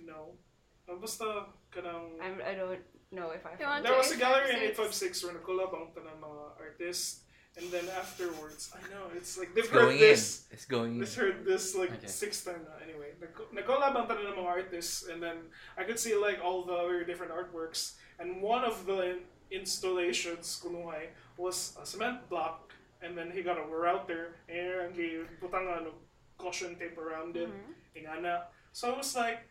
no. 0.00 0.40
Uh, 0.88 0.96
basta, 0.96 1.52
kanang... 1.68 2.16
I'm, 2.16 2.40
I 2.40 2.56
don't 2.56 2.80
know 3.12 3.28
if 3.36 3.44
I. 3.44 3.60
You 3.60 3.68
want 3.68 3.84
There 3.84 3.92
was 3.92 4.08
a 4.08 4.16
gallery 4.16 4.56
in 4.56 4.72
856. 4.72 5.20
856 5.20 5.24
where 5.28 5.34
nakulab 5.36 5.70
ang 5.76 5.92
tanang 5.92 6.16
mga 6.16 6.44
artists. 6.56 7.25
And 7.56 7.72
then 7.72 7.88
afterwards, 7.88 8.68
I 8.76 8.84
know 8.92 9.08
it's 9.16 9.38
like 9.40 9.54
they've 9.56 9.64
It's 9.64 9.72
heard 9.72 9.88
going 9.88 9.96
in. 9.96 10.02
this. 10.12 10.44
It's 10.52 10.68
going 10.68 10.92
in. 10.92 10.98
They've 11.00 11.14
heard 11.16 11.40
this 11.48 11.72
like 11.74 11.88
Okay. 11.96 12.06
six 12.06 12.44
time 12.44 12.60
now. 12.68 12.76
Anyway, 12.84 13.16
nag- 13.16 13.48
nag-collab 13.48 13.96
ang 13.96 14.04
tanan 14.04 14.28
ng 14.28 14.36
mga 14.36 14.52
artists, 14.60 15.08
and 15.08 15.24
then 15.24 15.48
I 15.80 15.88
could 15.88 15.96
see 15.96 16.12
like 16.12 16.36
all 16.44 16.68
the 16.68 16.76
very 16.84 17.08
different 17.08 17.32
artworks. 17.32 17.96
And 18.20 18.44
one 18.44 18.60
of 18.60 18.84
the 18.84 19.24
installations 19.48 20.60
kunuhay 20.60 21.08
eh, 21.08 21.16
was 21.40 21.72
a 21.80 21.84
cement 21.88 22.28
block, 22.28 22.76
and 23.00 23.16
then 23.16 23.32
he 23.32 23.40
got 23.40 23.56
a 23.56 23.64
router, 23.64 24.36
and 24.52 24.92
he 24.92 25.24
putang 25.40 25.64
ano 25.72 25.96
caution 26.36 26.76
tape 26.76 27.00
around 27.00 27.40
it. 27.40 27.48
Mm-hmm. 27.48 28.04
Ingana. 28.04 28.52
So 28.76 28.92
I 28.92 29.00
was 29.00 29.16
like, 29.16 29.48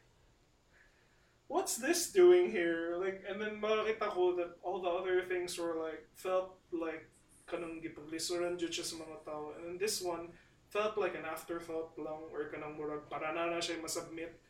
what's 1.49 1.77
this 1.81 2.13
doing 2.13 2.51
here? 2.53 3.01
Like, 3.01 3.25
and 3.25 3.41
then 3.41 3.57
makakita 3.57 4.13
ko 4.13 4.37
that 4.37 4.61
all 4.61 4.77
the 4.81 4.93
other 4.93 5.25
things 5.25 5.57
were 5.57 5.73
like, 5.81 6.05
felt 6.13 6.61
like 6.69 7.09
kanang 7.45 7.81
gipaglisuran 7.81 8.57
jud 8.57 8.73
siya 8.73 8.85
sa 8.85 8.95
mga 9.01 9.17
tao. 9.25 9.53
And 9.57 9.63
then 9.65 9.77
this 9.77 10.01
one 10.01 10.33
felt 10.69 10.97
like 10.97 11.15
an 11.15 11.25
afterthought 11.25 11.93
lang 11.97 12.29
or 12.33 12.49
kanang 12.49 12.75
murag 12.75 13.05
para 13.09 13.31
na 13.33 13.47
na 13.49 13.61
siya 13.61 13.79
masubmit. 13.79 14.41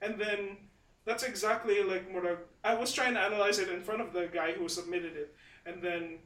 And 0.00 0.16
then 0.16 0.70
that's 1.04 1.22
exactly 1.22 1.84
like 1.84 2.08
murag 2.08 2.44
I 2.64 2.74
was 2.74 2.92
trying 2.92 3.14
to 3.14 3.22
analyze 3.22 3.60
it 3.60 3.68
in 3.68 3.84
front 3.84 4.00
of 4.00 4.12
the 4.12 4.28
guy 4.32 4.52
who 4.56 4.68
submitted 4.68 5.16
it. 5.16 5.36
And 5.68 5.84
then 5.84 6.24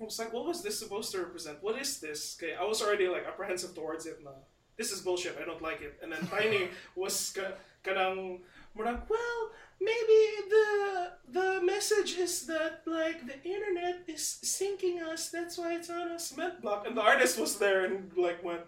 I 0.00 0.04
was 0.04 0.18
like, 0.18 0.32
what 0.32 0.46
was 0.46 0.62
this 0.62 0.78
supposed 0.78 1.10
to 1.12 1.18
represent? 1.18 1.58
What 1.60 1.74
is 1.78 1.98
this? 1.98 2.38
Okay, 2.38 2.54
I 2.54 2.62
was 2.62 2.80
already 2.80 3.10
like 3.10 3.26
apprehensive 3.26 3.74
towards 3.74 4.06
it 4.06 4.22
na. 4.22 4.30
This 4.78 4.94
is 4.94 5.02
bullshit. 5.02 5.34
I 5.34 5.44
don't 5.44 5.60
like 5.60 5.82
it. 5.82 5.98
And 6.02 6.12
then 6.12 6.22
Tiny 6.30 6.70
was 6.94 7.34
ka, 7.34 7.58
kanang 7.82 8.46
murag, 8.78 9.02
well, 9.08 9.50
maybe 9.80 10.20
the 10.48 11.12
the 11.30 11.60
message 11.62 12.16
is 12.16 12.46
that 12.46 12.82
like 12.86 13.26
the 13.26 13.38
internet 13.44 14.02
is 14.06 14.38
syncing 14.44 15.02
us. 15.02 15.28
That's 15.30 15.58
why 15.58 15.74
it's 15.74 15.90
on 15.90 16.12
a 16.12 16.18
cement 16.18 16.62
block. 16.62 16.86
And 16.86 16.96
the 16.96 17.02
artist 17.02 17.38
was 17.38 17.58
there 17.58 17.84
and 17.84 18.10
like 18.16 18.42
went, 18.42 18.62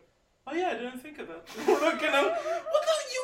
oh 0.47 0.55
yeah, 0.55 0.71
I 0.71 0.75
didn't 0.75 1.01
think 1.01 1.19
of 1.19 1.29
that. 1.29 1.47
Murag 1.67 1.99
kanang, 1.99 2.29
what 2.73 2.83
the 2.89 2.97
you 3.15 3.23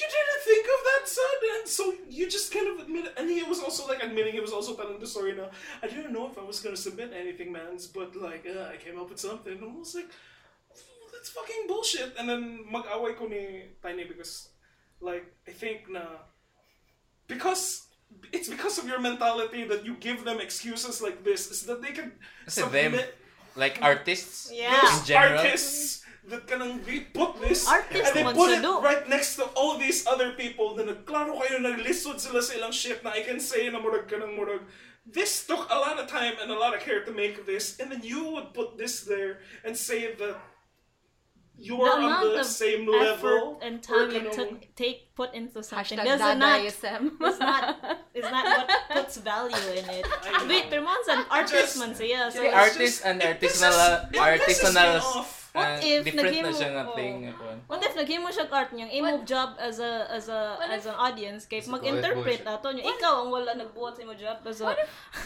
you 0.00 0.06
didn't 0.16 0.42
think 0.42 0.66
of 0.66 0.80
that, 0.90 1.08
son, 1.08 1.36
and 1.56 1.68
so 1.68 1.94
you 2.10 2.28
just 2.28 2.52
kind 2.52 2.66
of 2.66 2.84
admit 2.84 3.04
it. 3.06 3.14
And 3.16 3.30
he 3.30 3.42
was 3.44 3.60
also 3.60 3.86
like 3.86 4.02
admitting 4.02 4.32
he 4.32 4.40
was 4.40 4.52
also 4.52 4.74
telling 4.74 4.98
the 4.98 5.06
story 5.06 5.34
now. 5.34 5.50
I 5.82 5.86
didn't 5.86 6.12
know 6.12 6.26
if 6.28 6.36
I 6.36 6.42
was 6.42 6.60
gonna 6.60 6.76
submit 6.76 7.12
anything, 7.14 7.52
mans, 7.52 7.86
but 7.86 8.16
like 8.16 8.44
uh, 8.44 8.72
I 8.72 8.76
came 8.76 8.98
up 8.98 9.08
with 9.08 9.20
something. 9.20 9.52
And 9.52 9.64
I 9.64 9.78
was 9.78 9.94
like, 9.94 10.10
that's 11.12 11.30
fucking 11.30 11.68
bullshit. 11.68 12.14
And 12.18 12.28
then 12.28 12.64
mag-away 12.70 13.14
ko 13.14 13.26
ni 13.26 13.70
Tiny 13.82 14.04
because, 14.04 14.48
like, 15.00 15.26
I 15.48 15.52
think 15.52 15.90
na 15.90 16.02
because 17.26 17.86
it's 18.32 18.48
because 18.48 18.78
of 18.78 18.86
your 18.86 19.00
mentality 19.00 19.64
that 19.64 19.84
you 19.84 19.96
give 19.98 20.24
them 20.24 20.40
excuses 20.40 21.02
like 21.02 21.24
this 21.24 21.50
is 21.50 21.66
that 21.66 21.82
they 21.82 21.92
can 21.92 22.12
Kasi 22.44 22.62
them, 22.68 22.94
like 23.56 23.78
mm. 23.80 23.84
artists 23.84 24.50
Yeah. 24.52 24.76
in 24.76 25.04
general. 25.04 25.40
artists 25.40 26.04
that 26.28 26.46
kanang 26.46 26.80
they 26.84 27.00
put 27.12 27.36
this 27.40 27.68
Artist 27.68 28.16
and 28.16 28.16
they 28.16 28.24
put 28.32 28.50
it 28.50 28.62
do. 28.62 28.80
right 28.80 29.04
next 29.08 29.36
to 29.36 29.44
all 29.52 29.76
these 29.76 30.06
other 30.08 30.32
people 30.32 30.72
na 30.76 30.88
nagklaro 30.88 31.36
kayo 31.44 31.60
naglisod 31.60 32.16
sila 32.16 32.40
sa 32.40 32.56
ilang 32.56 32.72
shit 32.72 33.04
na 33.04 33.12
I 33.12 33.20
can 33.20 33.36
say 33.36 33.68
na 33.68 33.76
murag 33.76 34.08
kanang 34.08 34.32
murag 34.32 34.64
this 35.04 35.44
took 35.44 35.68
a 35.68 35.76
lot 35.76 36.00
of 36.00 36.08
time 36.08 36.32
and 36.40 36.48
a 36.48 36.56
lot 36.56 36.72
of 36.72 36.80
care 36.80 37.04
to 37.04 37.12
make 37.12 37.44
this 37.44 37.76
and 37.76 37.92
then 37.92 38.00
you 38.00 38.24
would 38.32 38.56
put 38.56 38.80
this 38.80 39.04
there 39.04 39.44
and 39.68 39.76
say 39.76 40.16
that 40.16 40.40
you're 41.56 41.78
The 41.86 41.92
on 41.92 42.04
amount 42.04 42.32
the 42.34 42.40
of 42.40 42.46
same 42.46 42.82
Effort 42.88 42.98
level 43.24 43.58
and 43.62 43.82
time 43.82 44.10
it 44.10 44.24
kanang- 44.26 44.34
took 44.34 44.74
take 44.74 45.14
put 45.14 45.32
into 45.34 45.62
something. 45.62 45.98
Hashtag 45.98 46.04
Does 46.04 46.20
not 46.20 46.38
dadaism. 46.38 47.02
is 47.22 47.38
not 47.38 47.64
is 48.14 48.24
not 48.26 48.44
what 48.44 48.68
puts 48.90 49.16
value 49.18 49.70
in 49.78 49.86
it. 49.90 50.06
Wait, 50.48 50.66
pero 50.68 50.82
an 51.08 51.24
artist 51.30 51.78
man 51.78 51.94
siya. 51.94 52.26
So 52.32 52.42
Si 52.42 52.46
it's 52.46 52.54
artist 52.54 52.96
and 53.06 53.22
it 53.22 53.38
artisanal 53.40 54.10
pisses- 54.10 54.18
artisanal 54.18 55.00
pisses 55.54 55.62
me 55.62 55.70
off. 55.70 55.78
uh, 55.78 55.78
What 55.78 55.84
if 55.86 56.02
different 56.04 56.26
naging 56.26 56.42
na 56.42 56.50
siya 56.50 56.66
mo- 56.66 56.74
nga 56.74 56.84
oh. 56.84 56.96
thing. 56.98 57.16
What 57.70 57.80
if 57.80 57.92
naghimo 57.94 58.28
siya 58.28 58.44
art 58.50 58.70
niyang 58.74 58.90
imo 58.90 59.12
job 59.22 59.54
as 59.56 59.78
a 59.78 60.10
as 60.10 60.26
a 60.26 60.58
What 60.58 60.70
as 60.70 60.84
an 60.84 60.96
audience 60.98 61.46
kay 61.46 61.62
It's 61.62 61.70
mag-interpret 61.70 62.42
ato 62.42 62.74
niya 62.74 62.84
ikaw 62.90 63.22
ang 63.22 63.30
wala 63.30 63.54
nagbuhat 63.54 63.94
sa 63.94 64.02
imo 64.02 64.18
job 64.18 64.42
as 64.42 64.58
a 64.58 64.74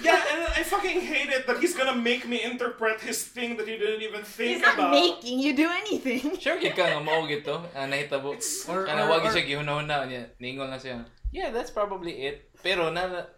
Yeah, 0.05 0.20
and 0.20 0.45
I 0.53 0.61
fucking 0.62 1.01
hate 1.01 1.33
it 1.33 1.49
that 1.49 1.57
he's 1.64 1.72
gonna 1.72 1.97
make 1.97 2.29
me 2.29 2.45
interpret 2.45 3.01
his 3.01 3.24
thing 3.24 3.57
that 3.57 3.64
he 3.64 3.81
didn't 3.81 4.05
even 4.05 4.20
think 4.22 4.61
He's 4.61 4.64
not 4.64 4.76
making 4.93 5.41
you 5.41 5.57
do 5.57 5.66
anything. 5.66 6.37
Sure 6.37 6.61
gid 6.61 6.76
ka 6.76 6.85
nga 6.85 7.01
mao 7.01 7.24
gito, 7.24 7.64
uh, 7.72 7.87
nahitabo. 7.89 8.37
Or- 8.68 8.85
Kana 8.85 9.09
or- 9.09 9.16
wag 9.16 9.24
or- 9.24 9.33
siya 9.33 9.49
gihunahuna 9.49 10.05
niya. 10.05 10.29
Ningon 10.37 10.68
lang 10.68 10.79
siya. 10.79 11.09
Yeah, 11.33 11.53
that's 11.53 11.72
probably 11.72 12.24
it. 12.24 12.49
Pero 12.61 12.89
na 12.93 13.29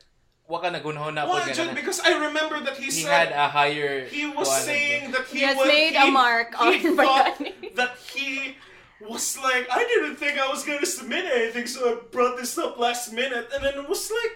wa 0.50 0.58
ka 0.58 0.68
nagunahuna 0.74 1.22
Well, 1.30 1.38
pag 1.46 1.54
Jude, 1.54 1.70
ganun. 1.70 1.78
because 1.78 1.98
I 2.02 2.12
remember 2.26 2.58
that 2.66 2.74
he, 2.76 2.90
said 2.90 2.98
He 2.98 3.02
said 3.06 3.28
had 3.30 3.32
a 3.32 3.46
higher 3.48 4.04
he 4.10 4.26
was 4.26 4.48
kuwan, 4.50 4.66
saying 4.66 5.02
that 5.14 5.24
he 5.30 5.38
He 5.38 5.44
has 5.46 5.56
was, 5.56 5.68
made 5.70 5.94
he, 5.94 6.02
a 6.02 6.10
mark 6.10 6.50
on 6.60 6.74
he 6.74 6.90
thought 6.98 7.38
Bayani. 7.38 7.74
that 7.78 7.94
he 8.10 8.58
was 8.98 9.38
like 9.38 9.64
I 9.70 9.86
didn't 9.86 10.16
think 10.18 10.34
I 10.36 10.50
was 10.50 10.66
gonna 10.66 10.84
submit 10.84 11.24
anything, 11.30 11.66
so 11.70 11.78
I 11.86 11.92
brought 12.10 12.34
this 12.36 12.58
up 12.58 12.76
last 12.82 13.14
minute, 13.14 13.46
and 13.54 13.62
then 13.64 13.78
it 13.78 13.86
was 13.88 14.10
like, 14.10 14.32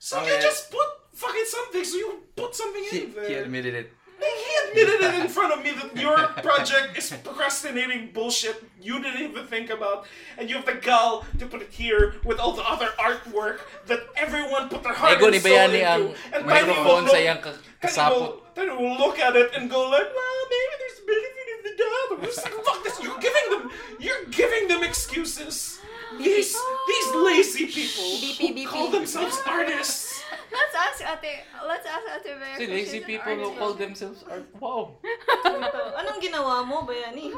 so 0.00 0.18
Oh, 0.18 0.24
you 0.26 0.32
yeah. 0.32 0.40
just 0.40 0.72
put 0.72 0.88
fucking 1.12 1.46
something, 1.46 1.84
so 1.84 1.94
you 2.00 2.08
put 2.34 2.56
something 2.56 2.84
He, 2.90 2.98
in 3.04 3.12
there. 3.14 3.28
he 3.28 3.34
admitted 3.38 3.74
it. 3.76 3.92
Like, 4.20 4.30
he 4.30 4.52
admitted 4.82 5.00
it 5.06 5.14
in 5.24 5.28
front 5.28 5.52
of 5.52 5.62
me 5.62 5.70
that 5.72 5.96
your 5.96 6.18
project 6.42 6.98
is 6.98 7.10
procrastinating 7.22 8.10
bullshit 8.12 8.64
you 8.80 9.00
didn't 9.02 9.22
even 9.30 9.46
think 9.46 9.70
about, 9.70 10.06
and 10.36 10.48
you 10.50 10.56
have 10.56 10.66
the 10.66 10.74
gall 10.74 11.24
to 11.38 11.46
put 11.46 11.62
it 11.62 11.70
here 11.70 12.14
with 12.24 12.38
all 12.38 12.52
the 12.52 12.62
other 12.62 12.88
artwork 12.98 13.60
that 13.86 14.00
everyone 14.16 14.68
put 14.68 14.82
their 14.82 14.94
heart 14.94 15.20
and 15.22 15.34
soul 15.42 15.52
into. 15.52 15.84
ang 15.84 16.14
and 16.32 16.44
Tiny 16.44 16.44
will 16.44 16.46
microphone 16.46 17.02
look- 17.04 17.10
sa 17.10 17.18
Tiny 17.18 17.40
kasapot. 17.82 18.10
will- 18.20 18.42
Tiny 18.54 18.70
will 18.70 18.98
look 18.98 19.18
at 19.18 19.36
it 19.36 19.50
and 19.54 19.70
go 19.70 19.82
like, 19.88 20.08
well, 20.18 20.38
maybe 20.50 20.74
there's 20.80 20.98
a 20.98 21.06
benefit 21.06 21.46
of 21.54 21.60
the 21.66 21.72
doubt. 21.78 22.08
I'm 22.18 22.24
just 22.26 22.42
like, 22.44 22.54
fuck 22.66 22.82
this. 22.84 22.96
You're 23.02 23.18
giving 23.18 23.46
them, 23.50 23.70
you're 24.00 24.24
giving 24.30 24.66
them 24.68 24.82
excuses. 24.82 25.78
These, 26.18 26.56
these 26.88 27.08
lazy 27.14 27.66
people 27.66 28.04
BP, 28.18 28.64
who 28.64 28.66
call 28.66 28.88
themselves 28.90 29.38
artists. 29.46 30.17
Let's 30.52 30.74
ask 30.74 30.98
Ate. 31.04 31.44
Let's 31.66 31.86
ask 31.86 32.04
Ate 32.08 32.32
Bea. 32.36 32.56
Si 32.56 32.66
lazy 32.66 32.98
she's 32.98 33.06
people 33.06 33.34
who 33.34 33.56
call 33.56 33.74
themselves 33.74 34.24
art. 34.28 34.44
Wow. 34.60 34.98
Ito, 35.46 35.80
anong 36.02 36.20
ginawa 36.20 36.66
mo, 36.66 36.84
Bayani? 36.84 37.32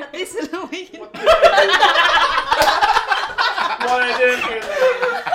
At 0.00 0.12
least 0.14 0.40
alam 0.40 0.68
mo 0.68 0.72
yun. 0.72 1.08
Why 3.82 4.08
I 4.08 4.12
didn't 4.16 4.42
hear 4.46 4.60
that. 4.62 5.34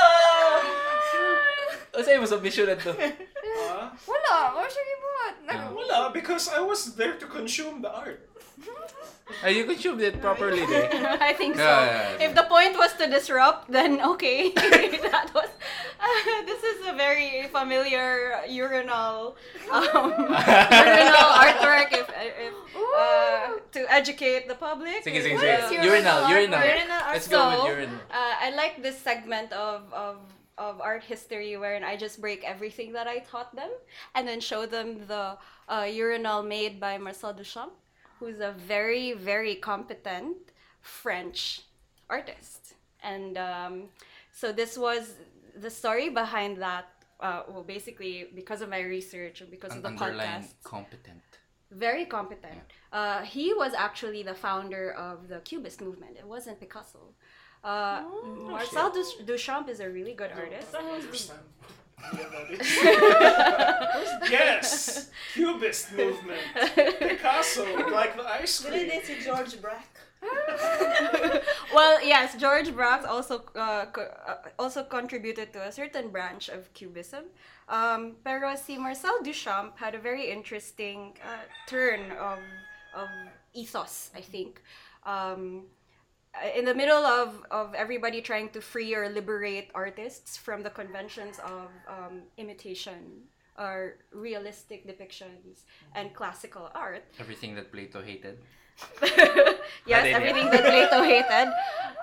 O 1.92 2.00
sa'yo 2.00 2.24
mo 2.24 2.28
submission 2.28 2.66
na 2.72 2.80
to. 2.80 2.96
Huh? 2.96 3.92
Wala. 4.08 4.36
Wala 4.56 4.68
siya 4.72 4.84
gibuhat. 4.88 5.36
Nag-. 5.44 5.76
Wala, 5.76 6.10
because 6.16 6.48
I 6.48 6.64
was 6.64 6.96
there 6.96 7.20
to 7.20 7.28
consume 7.28 7.84
the 7.84 7.92
art. 7.92 8.31
Ay, 9.44 9.50
you 9.50 9.66
consumed 9.66 10.02
it 10.02 10.22
properly 10.22 10.62
eh. 10.70 11.18
I 11.20 11.34
think 11.34 11.56
so. 11.56 11.64
Yeah, 11.64 11.86
yeah, 11.86 12.18
yeah. 12.20 12.26
If 12.26 12.36
the 12.36 12.44
point 12.44 12.78
was 12.78 12.94
to 12.94 13.08
disrupt, 13.08 13.72
then 13.72 14.02
okay. 14.02 14.52
that 14.56 15.32
was. 15.34 15.50
this 16.46 16.64
is 16.64 16.88
a 16.88 16.94
very 16.94 17.48
familiar 17.52 18.42
urinal, 18.50 19.38
um, 19.72 20.12
urinal 20.12 21.28
artwork. 21.38 21.94
If, 21.94 22.10
if 22.10 22.54
uh, 22.76 23.60
to 23.72 23.82
educate 23.92 24.48
the 24.48 24.56
public. 24.56 25.04
Sige, 25.06 25.22
sige, 25.22 25.38
sige. 25.38 25.84
Urinal, 25.84 26.30
urinal 26.30 26.32
urinal. 26.32 26.60
Urinal 26.60 27.02
Let's 27.14 27.28
go 27.28 27.50
with 27.52 27.66
urinal. 27.70 28.00
Uh, 28.10 28.46
I 28.46 28.50
like 28.56 28.82
this 28.82 28.98
segment 28.98 29.52
of, 29.54 29.92
of 29.94 30.18
of 30.58 30.80
art 30.80 31.04
history 31.04 31.58
wherein 31.58 31.84
I 31.84 31.98
just 31.98 32.22
break 32.22 32.44
everything 32.44 32.94
that 32.94 33.08
I 33.08 33.20
taught 33.20 33.56
them 33.56 33.72
and 34.14 34.28
then 34.28 34.40
show 34.40 34.66
them 34.66 35.08
the 35.08 35.38
uh, 35.68 35.88
urinal 35.90 36.44
made 36.44 36.80
by 36.80 36.98
Marcel 36.98 37.34
Duchamp, 37.34 37.72
who's 38.22 38.40
a 38.40 38.54
very 38.76 39.08
very 39.32 39.56
competent 39.72 40.38
French 41.02 41.40
artist. 42.18 42.62
And 43.14 43.34
um, 43.50 43.74
so 44.40 44.46
this 44.62 44.78
was 44.78 45.04
the 45.66 45.72
story 45.82 46.10
behind 46.10 46.62
that. 46.68 46.86
Uh, 47.20 47.44
well, 47.52 47.66
basically 47.78 48.16
because 48.42 48.62
of 48.62 48.70
my 48.70 48.82
research 48.98 49.42
and 49.42 49.50
because 49.56 49.72
An 49.74 49.78
of 49.78 49.84
the 49.84 49.90
underlying 49.90 50.42
podcast 50.44 50.64
competent. 50.76 51.22
very 51.88 52.06
competent. 52.18 52.64
Uh, 52.92 53.22
he 53.36 53.48
was 53.62 53.72
actually 53.88 54.22
the 54.32 54.34
founder 54.48 54.86
of 55.08 55.28
the 55.32 55.40
Cubist 55.50 55.80
movement. 55.88 56.14
It 56.18 56.28
wasn't 56.36 56.60
Picasso. 56.60 57.04
Uh, 57.64 58.02
Marcel 58.54 58.90
Dus- 58.98 59.18
Duchamp 59.30 59.70
is 59.70 59.80
a 59.88 59.90
really 59.98 60.16
good 60.22 60.32
artist. 60.44 60.70
Understand. 62.04 62.18
Yeah, 62.18 62.30
that 62.32 64.24
is. 64.26 64.32
yes, 64.32 65.10
Cubist 65.34 65.92
movement. 65.94 66.42
Picasso, 67.00 67.66
like 67.92 68.16
the 68.16 68.24
ice 68.28 68.62
Dili 68.62 68.70
cream. 68.70 68.90
din 68.90 69.02
si 69.04 69.16
George 69.24 69.62
Braque. 69.62 70.00
well, 71.74 71.98
yes, 72.06 72.36
George 72.38 72.72
Braque 72.76 73.06
also 73.08 73.44
uh, 73.56 73.86
co- 73.88 74.14
uh, 74.28 74.36
also 74.60 74.84
contributed 74.84 75.52
to 75.54 75.62
a 75.66 75.72
certain 75.72 76.10
branch 76.10 76.50
of 76.50 76.72
Cubism. 76.74 77.26
Um, 77.70 78.18
pero 78.24 78.56
si 78.56 78.78
Marcel 78.78 79.24
Duchamp 79.24 79.78
had 79.78 79.96
a 79.96 80.00
very 80.00 80.30
interesting 80.30 81.18
uh, 81.24 81.42
turn 81.68 82.12
of 82.20 82.40
of 82.94 83.08
ethos, 83.54 84.12
I 84.16 84.22
think. 84.22 84.62
Um, 85.06 85.64
in 86.56 86.66
the 86.66 86.74
middle 86.74 87.04
of, 87.06 87.44
of 87.52 87.74
everybody 87.74 88.22
trying 88.22 88.50
to 88.50 88.62
free 88.62 88.96
or 88.96 89.10
liberate 89.10 89.70
artists 89.76 90.38
from 90.38 90.64
the 90.64 90.70
conventions 90.70 91.40
of 91.40 91.70
um, 91.88 92.22
imitation 92.38 93.28
or 93.58 93.98
realistic 94.12 94.88
depictions 94.88 95.64
and 95.94 96.14
classical 96.14 96.72
art. 96.74 97.04
Everything 97.20 97.56
that 97.56 97.72
Plato 97.72 98.02
hated. 98.02 98.40
yes, 99.86 100.08
everything 100.08 100.50
that 100.50 100.64
Plato 100.64 101.04
hated. 101.14 101.54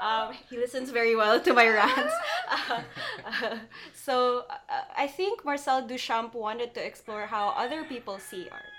Um, 0.01 0.35
he 0.49 0.57
listens 0.57 0.91
very 0.91 1.17
well 1.17 1.41
to 1.41 1.53
my 1.53 1.67
rants. 1.69 2.15
Uh, 2.49 2.83
uh, 3.27 3.59
so 3.95 4.45
uh, 4.49 4.83
I 4.97 5.07
think 5.07 5.45
Marcel 5.45 5.83
Duchamp 5.83 6.35
wanted 6.35 6.75
to 6.75 6.85
explore 6.85 7.27
how 7.27 7.49
other 7.51 7.83
people 7.85 8.19
see 8.19 8.49
art. 8.53 8.78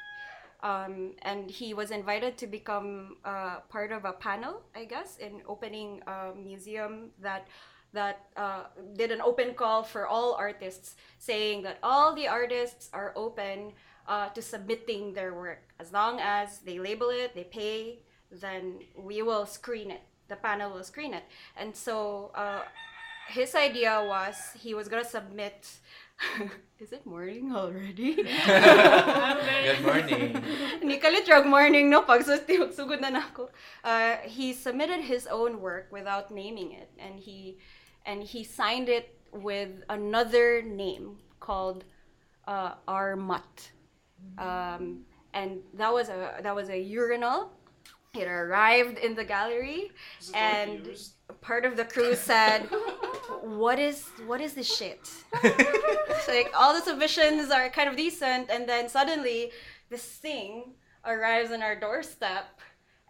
Um, 0.61 1.15
and 1.21 1.49
he 1.49 1.73
was 1.73 1.89
invited 1.91 2.37
to 2.39 2.47
become 2.47 3.15
uh, 3.23 3.59
part 3.69 3.91
of 3.91 4.03
a 4.03 4.11
panel, 4.11 4.61
I 4.75 4.83
guess, 4.85 5.17
in 5.17 5.41
opening 5.47 6.01
a 6.05 6.33
museum 6.35 7.11
that 7.21 7.47
that 7.91 8.27
uh, 8.37 8.65
did 8.95 9.11
an 9.11 9.19
open 9.19 9.55
call 9.55 9.81
for 9.81 10.05
all 10.05 10.35
artists, 10.35 10.95
saying 11.17 11.63
that 11.63 11.79
all 11.81 12.13
the 12.13 12.27
artists 12.27 12.89
are 12.93 13.13
open 13.15 13.73
uh, 14.07 14.29
to 14.29 14.41
submitting 14.41 15.13
their 15.13 15.33
work 15.33 15.69
as 15.79 15.93
long 15.93 16.19
as 16.19 16.59
they 16.59 16.77
label 16.77 17.09
it, 17.09 17.33
they 17.33 17.45
pay, 17.45 17.99
then 18.31 18.79
we 18.97 19.21
will 19.21 19.45
screen 19.45 19.91
it. 19.91 20.01
The 20.27 20.35
panel 20.35 20.71
will 20.73 20.83
screen 20.83 21.13
it, 21.13 21.23
and 21.57 21.75
so 21.75 22.31
uh, 22.35 22.61
his 23.29 23.55
idea 23.55 24.03
was 24.05 24.35
he 24.59 24.73
was 24.73 24.87
gonna 24.87 25.05
submit. 25.05 25.67
Is 26.79 26.91
it 26.91 27.05
morning 27.05 27.55
already? 27.55 28.15
Good 28.23 29.81
morning. 29.83 30.35
Hindi 30.79 30.97
ka 30.97 31.07
litrog 31.11 31.45
morning, 31.47 31.89
no? 31.89 32.03
Pag 32.03 32.23
sus- 32.23 32.47
sugod 32.75 33.01
na 33.01 33.11
nako. 33.11 33.49
Uh, 33.83 34.17
he 34.23 34.53
submitted 34.53 35.01
his 35.01 35.27
own 35.27 35.59
work 35.59 35.87
without 35.91 36.31
naming 36.31 36.71
it, 36.71 36.91
and 36.99 37.19
he 37.19 37.57
and 38.05 38.23
he 38.23 38.43
signed 38.43 38.89
it 38.89 39.15
with 39.31 39.83
another 39.89 40.61
name 40.61 41.19
called 41.39 41.83
uh, 42.47 42.75
R. 42.87 43.15
Mutt. 43.15 43.71
Um, 44.37 45.05
and 45.33 45.59
that 45.75 45.91
was 45.93 46.09
a 46.09 46.39
that 46.43 46.55
was 46.55 46.69
a 46.69 46.79
urinal. 46.79 47.51
It 48.15 48.27
arrived 48.27 48.97
in 48.97 49.13
the 49.13 49.23
gallery, 49.23 49.91
and 50.33 50.87
used? 50.87 51.18
Part 51.41 51.65
of 51.65 51.77
the 51.77 51.85
crew 51.85 52.15
said, 52.15 52.61
"What 53.41 53.79
is 53.79 54.05
what 54.25 54.41
is 54.41 54.53
this 54.53 54.73
shit?" 54.73 55.09
Like 56.27 56.51
all 56.55 56.73
the 56.73 56.81
submissions 56.81 57.49
are 57.49 57.69
kind 57.69 57.89
of 57.89 57.95
decent, 57.95 58.49
and 58.49 58.67
then 58.69 58.87
suddenly 58.87 59.51
this 59.89 60.03
thing 60.03 60.75
arrives 61.05 61.51
on 61.51 61.63
our 61.63 61.75
doorstep, 61.79 62.59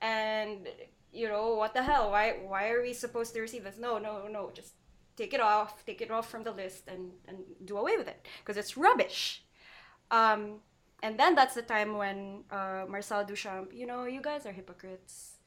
and 0.02 0.68
you 1.12 1.28
know 1.28 1.56
what 1.56 1.74
the 1.74 1.84
hell? 1.84 2.12
Why 2.12 2.38
why 2.48 2.70
are 2.70 2.82
we 2.82 2.94
supposed 2.94 3.34
to 3.34 3.42
receive 3.42 3.64
this? 3.64 3.78
No, 3.78 3.98
no, 3.98 4.28
no. 4.28 4.52
Just 4.54 4.74
take 5.18 5.34
it 5.34 5.42
off, 5.42 5.86
take 5.86 6.02
it 6.02 6.12
off 6.12 6.30
from 6.30 6.44
the 6.44 6.52
list, 6.52 6.88
and 6.88 7.12
and 7.28 7.40
do 7.66 7.78
away 7.78 7.98
with 7.98 8.08
it 8.08 8.26
because 8.40 8.58
it's 8.58 8.78
rubbish. 8.78 9.44
Um, 10.12 10.62
and 11.04 11.20
then 11.20 11.36
that's 11.36 11.56
the 11.56 11.62
time 11.62 11.98
when 11.98 12.44
uh, 12.52 12.86
Marcel 12.88 13.26
Duchamp, 13.26 13.74
you 13.74 13.86
know, 13.86 14.06
you 14.06 14.22
guys 14.22 14.46
are 14.46 14.52
hypocrites. 14.52 15.38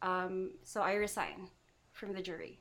Um, 0.00 0.52
so 0.64 0.82
I 0.82 0.94
resign 0.94 1.48
from 2.02 2.12
the 2.12 2.22
jury, 2.22 2.58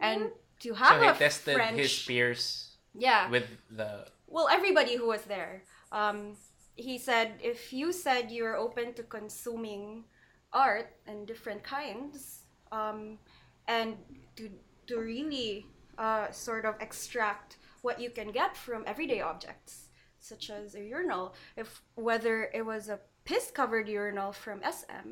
and 0.00 0.28
to 0.60 0.68
so 0.68 0.74
have 0.74 1.00
he 1.00 1.08
a 1.08 1.14
tested 1.14 1.54
French, 1.54 1.78
his 1.78 2.02
peers 2.04 2.76
yeah, 2.94 3.30
with 3.30 3.48
the 3.70 4.06
well, 4.26 4.48
everybody 4.52 4.96
who 4.96 5.06
was 5.08 5.22
there. 5.22 5.64
Um, 5.92 6.36
he 6.76 6.98
said, 6.98 7.32
if 7.42 7.72
you 7.72 7.90
said 7.90 8.30
you're 8.30 8.56
open 8.56 8.92
to 8.94 9.02
consuming 9.02 10.04
art 10.52 10.92
and 11.06 11.26
different 11.26 11.62
kinds, 11.62 12.44
um, 12.70 13.18
and 13.66 13.96
to 14.36 14.50
to 14.88 14.98
really 14.98 15.66
uh, 15.96 16.30
sort 16.30 16.66
of 16.66 16.74
extract 16.80 17.56
what 17.80 17.98
you 17.98 18.10
can 18.10 18.30
get 18.30 18.54
from 18.54 18.84
everyday 18.86 19.22
objects, 19.22 19.88
such 20.18 20.50
as 20.50 20.74
a 20.74 20.82
urinal, 20.82 21.34
if 21.56 21.80
whether 21.94 22.50
it 22.52 22.66
was 22.66 22.90
a 22.90 23.00
piss-covered 23.24 23.88
urinal 23.88 24.32
from 24.32 24.60
SM, 24.60 25.08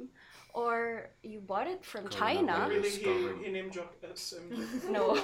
or 0.55 1.11
you 1.23 1.41
bought 1.41 1.67
it 1.67 1.85
from 1.85 2.09
China. 2.09 2.67
Really, 2.69 2.83
Discovered. 2.83 3.39
he, 3.39 3.45
he 3.47 3.53
name 3.53 3.71
dropped 3.71 4.05
SM. 4.05 4.91
No. 4.91 5.11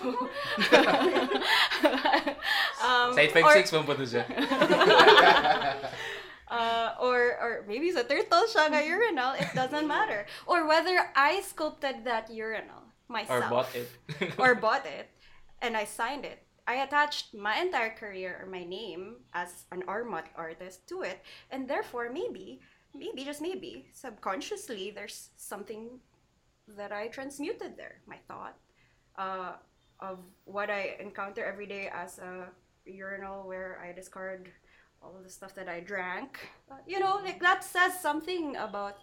um, 2.84 3.14
Side 3.14 3.30
or- 3.36 3.54
5-6 3.56 3.72
mo 3.72 3.82
po 3.82 3.94
to 3.94 4.06
siya. 4.06 4.24
uh, 6.50 6.94
or 7.00 7.18
or 7.40 7.52
maybe 7.66 7.90
sa 7.90 8.02
turtle 8.02 8.46
siya 8.46 8.70
nga 8.70 8.82
urinal, 8.84 9.34
it 9.34 9.48
doesn't 9.54 9.86
matter. 9.88 10.26
Or 10.46 10.66
whether 10.68 11.10
I 11.16 11.40
sculpted 11.40 12.04
that 12.04 12.30
urinal 12.30 12.92
myself. 13.08 13.44
Or 13.44 13.50
bought 13.50 13.70
it. 13.74 13.88
or 14.38 14.54
bought 14.54 14.86
it, 14.86 15.10
and 15.62 15.76
I 15.76 15.84
signed 15.84 16.24
it. 16.24 16.40
I 16.66 16.80
attached 16.80 17.34
my 17.36 17.60
entire 17.60 17.92
career 17.92 18.40
or 18.40 18.48
my 18.48 18.64
name 18.64 19.20
as 19.34 19.68
an 19.70 19.82
Armat 19.84 20.32
artist 20.34 20.88
to 20.88 21.02
it, 21.02 21.20
and 21.52 21.68
therefore 21.68 22.08
maybe, 22.08 22.60
maybe 22.94 23.24
just 23.24 23.42
maybe, 23.42 23.86
subconsciously 23.92 24.92
there's 24.94 25.30
something 25.36 26.00
that 26.68 26.92
I 26.92 27.08
transmuted 27.08 27.76
there. 27.76 28.00
My 28.06 28.18
thought 28.28 28.56
uh, 29.18 29.52
of 30.00 30.18
what 30.44 30.70
I 30.70 30.96
encounter 31.00 31.44
every 31.44 31.66
day 31.66 31.90
as 31.92 32.18
a 32.18 32.48
urinal 32.86 33.46
where 33.46 33.80
I 33.82 33.92
discard 33.92 34.50
all 35.02 35.20
the 35.22 35.30
stuff 35.30 35.54
that 35.54 35.68
I 35.68 35.80
drank. 35.80 36.38
Uh, 36.70 36.76
you 36.86 36.98
know, 36.98 37.20
like 37.22 37.40
that 37.40 37.62
says 37.62 38.00
something 38.00 38.56
about 38.56 38.98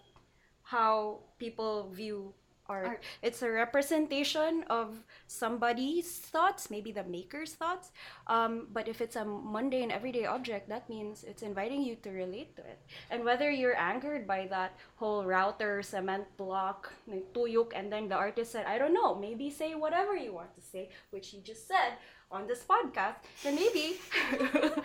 how 0.63 1.19
people 1.37 1.91
view 1.91 2.33
art. 2.71 2.87
Art. 2.87 3.03
It's 3.21 3.41
a 3.43 3.51
representation 3.51 4.63
of 4.71 5.03
somebody's 5.27 6.07
thoughts, 6.07 6.71
maybe 6.71 6.91
the 6.95 7.03
maker's 7.03 7.53
thoughts. 7.53 7.91
Um, 8.27 8.67
but 8.71 8.87
if 8.87 9.01
it's 9.03 9.15
a 9.19 9.25
mundane, 9.25 9.91
everyday 9.91 10.25
object, 10.25 10.69
that 10.69 10.87
means 10.87 11.23
it's 11.27 11.43
inviting 11.43 11.81
you 11.83 11.95
to 12.03 12.09
relate 12.09 12.55
to 12.55 12.63
it. 12.63 12.79
And 13.11 13.23
whether 13.27 13.51
you're 13.51 13.77
angered 13.77 14.23
by 14.25 14.47
that 14.49 14.79
whole 14.95 15.25
router, 15.25 15.83
cement 15.83 16.25
block, 16.37 16.93
ng 17.11 17.23
tuyok, 17.35 17.75
and 17.75 17.91
then 17.91 18.07
the 18.07 18.15
artist 18.15 18.51
said, 18.55 18.65
I 18.65 18.77
don't 18.79 18.93
know, 18.95 19.15
maybe 19.15 19.49
say 19.51 19.75
whatever 19.75 20.15
you 20.15 20.33
want 20.33 20.55
to 20.55 20.61
say, 20.61 20.89
which 21.11 21.29
he 21.35 21.41
just 21.43 21.67
said 21.67 21.99
on 22.31 22.47
this 22.47 22.63
podcast, 22.63 23.19
then 23.43 23.55
maybe, 23.55 23.99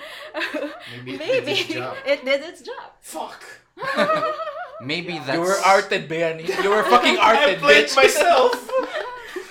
Maybe 1.05 1.15
it 1.15 1.45
did 1.45 1.49
its 1.49 1.69
job. 1.71 1.97
it 2.05 2.25
did 2.25 2.43
its 2.43 2.63
job. 2.63 2.91
Fuck. 3.01 3.45
Maybe 4.81 5.19
that's 5.19 5.33
You 5.35 5.41
were 5.41 5.57
arted, 5.65 6.09
Bayani. 6.09 6.45
You 6.63 6.71
were 6.71 6.85
fucking 6.85 7.17
I 7.23 7.35
arted, 7.37 7.59
played 7.65 7.87
bitch. 7.89 7.97
myself. 7.97 8.53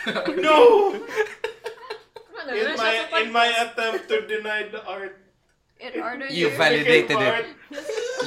no. 0.37 0.93
In 2.45 2.77
my 2.77 2.93
in 3.25 3.31
my 3.33 3.47
attempt 3.49 4.05
to 4.09 4.21
deny 4.29 4.69
the 4.69 4.85
art, 4.85 5.17
It 5.81 5.97
ordered 5.97 6.29
You 6.31 6.49
validated 6.55 7.17
it. 7.19 7.45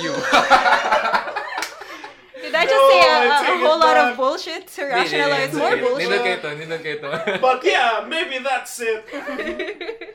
you. 0.02 0.12
Did 2.38 2.54
I 2.54 2.64
just 2.66 2.74
No, 2.74 2.90
say 2.90 3.00
a, 3.02 3.10
take 3.42 3.58
it 3.58 3.66
whole 3.66 3.78
lot 3.82 3.94
back. 3.98 4.10
of 4.12 4.16
bullshit 4.16 4.66
to 4.78 4.84
rationalize 4.86 5.50
hindi, 5.50 5.58
more 5.58 5.76
bullshit? 5.76 6.06
Nindot 6.06 6.22
kayo 6.22 6.38
to, 6.42 6.50
nindot. 6.54 7.40
But 7.42 7.60
yeah, 7.66 8.06
maybe 8.06 8.38
that's 8.38 8.78
it. 8.78 9.02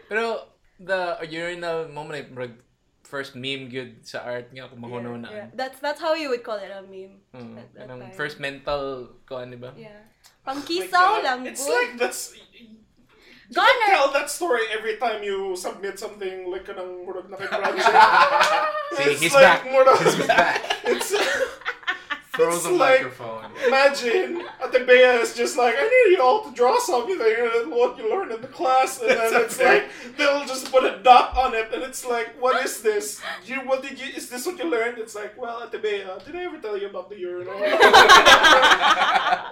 Pero 0.07 0.47
the 0.79 1.19
urinal 1.27 1.87
mo 1.91 2.03
man 2.07 2.23
like 2.23 2.31
first 3.13 3.37
meme 3.37 3.69
good 3.69 4.01
sa 4.01 4.25
art 4.25 4.49
nga 4.49 4.65
kung 4.65 4.81
mahunaw 4.81 5.13
na. 5.21 5.29
Yeah, 5.29 5.47
That's 5.53 5.77
that's 5.77 6.01
how 6.01 6.17
you 6.17 6.33
would 6.33 6.41
call 6.41 6.57
it 6.57 6.73
a 6.73 6.81
meme. 6.81 7.21
Mm, 7.29 7.61
At 7.61 7.69
that 7.77 7.85
time. 7.93 8.09
first 8.17 8.41
mental 8.41 9.13
ko 9.29 9.37
ano 9.37 9.53
ba? 9.61 9.69
Yeah. 9.77 10.01
Pangkisaw 10.41 11.21
God. 11.21 11.21
lang 11.21 11.39
It's 11.45 11.61
good. 11.61 11.77
like 11.77 11.93
that's. 12.01 12.33
You 13.53 13.61
tell 13.85 14.09
that 14.17 14.33
story 14.33 14.65
every 14.73 14.97
time 14.97 15.21
you 15.21 15.53
submit 15.53 16.01
something 16.01 16.49
like 16.49 16.65
kanang 16.65 17.05
murag 17.05 17.29
na 17.29 17.37
kay 17.37 17.45
project. 17.45 17.85
See, 18.97 19.03
It's 19.13 19.21
he's 19.21 19.35
like 19.37 19.45
back. 19.45 19.61
murag- 19.69 20.01
He's 20.01 20.17
back. 20.25 20.57
It's 20.89 21.09
Throw 22.35 22.49
It's 22.55 22.63
the 22.63 22.71
like- 22.71 23.01
microphone. 23.03 23.45
imagine 23.67 24.41
Ate 24.63 24.87
Bea 24.87 25.21
is 25.21 25.35
just 25.35 25.55
like 25.55 25.75
I 25.77 25.83
need 25.83 26.15
you 26.17 26.21
all 26.23 26.41
to 26.45 26.51
draw 26.55 26.79
something 26.79 27.19
and 27.21 27.69
what 27.71 27.95
you 27.95 28.09
learned 28.09 28.31
in 28.31 28.41
the 28.41 28.47
class, 28.47 28.99
and 28.99 29.09
then 29.11 29.41
it's 29.43 29.59
like 29.59 29.83
they'll 30.17 30.43
just 30.43 30.71
put 30.71 30.83
a 30.83 30.97
dot 31.03 31.37
on 31.37 31.53
it, 31.53 31.69
and 31.71 31.83
it's 31.83 32.03
like, 32.03 32.29
what 32.41 32.65
is 32.65 32.81
this? 32.81 33.21
You 33.45 33.57
what 33.57 33.83
did 33.83 33.99
you? 33.99 34.07
Is 34.15 34.29
this 34.29 34.47
what 34.47 34.57
you 34.57 34.65
learned? 34.65 34.97
It's 34.97 35.13
like, 35.13 35.37
well, 35.39 35.61
Ate 35.71 35.79
Bea, 35.79 36.03
did 36.25 36.35
I 36.35 36.45
ever 36.45 36.57
tell 36.57 36.75
you 36.75 36.87
about 36.87 37.09
the 37.11 37.19
urinal? 37.19 37.53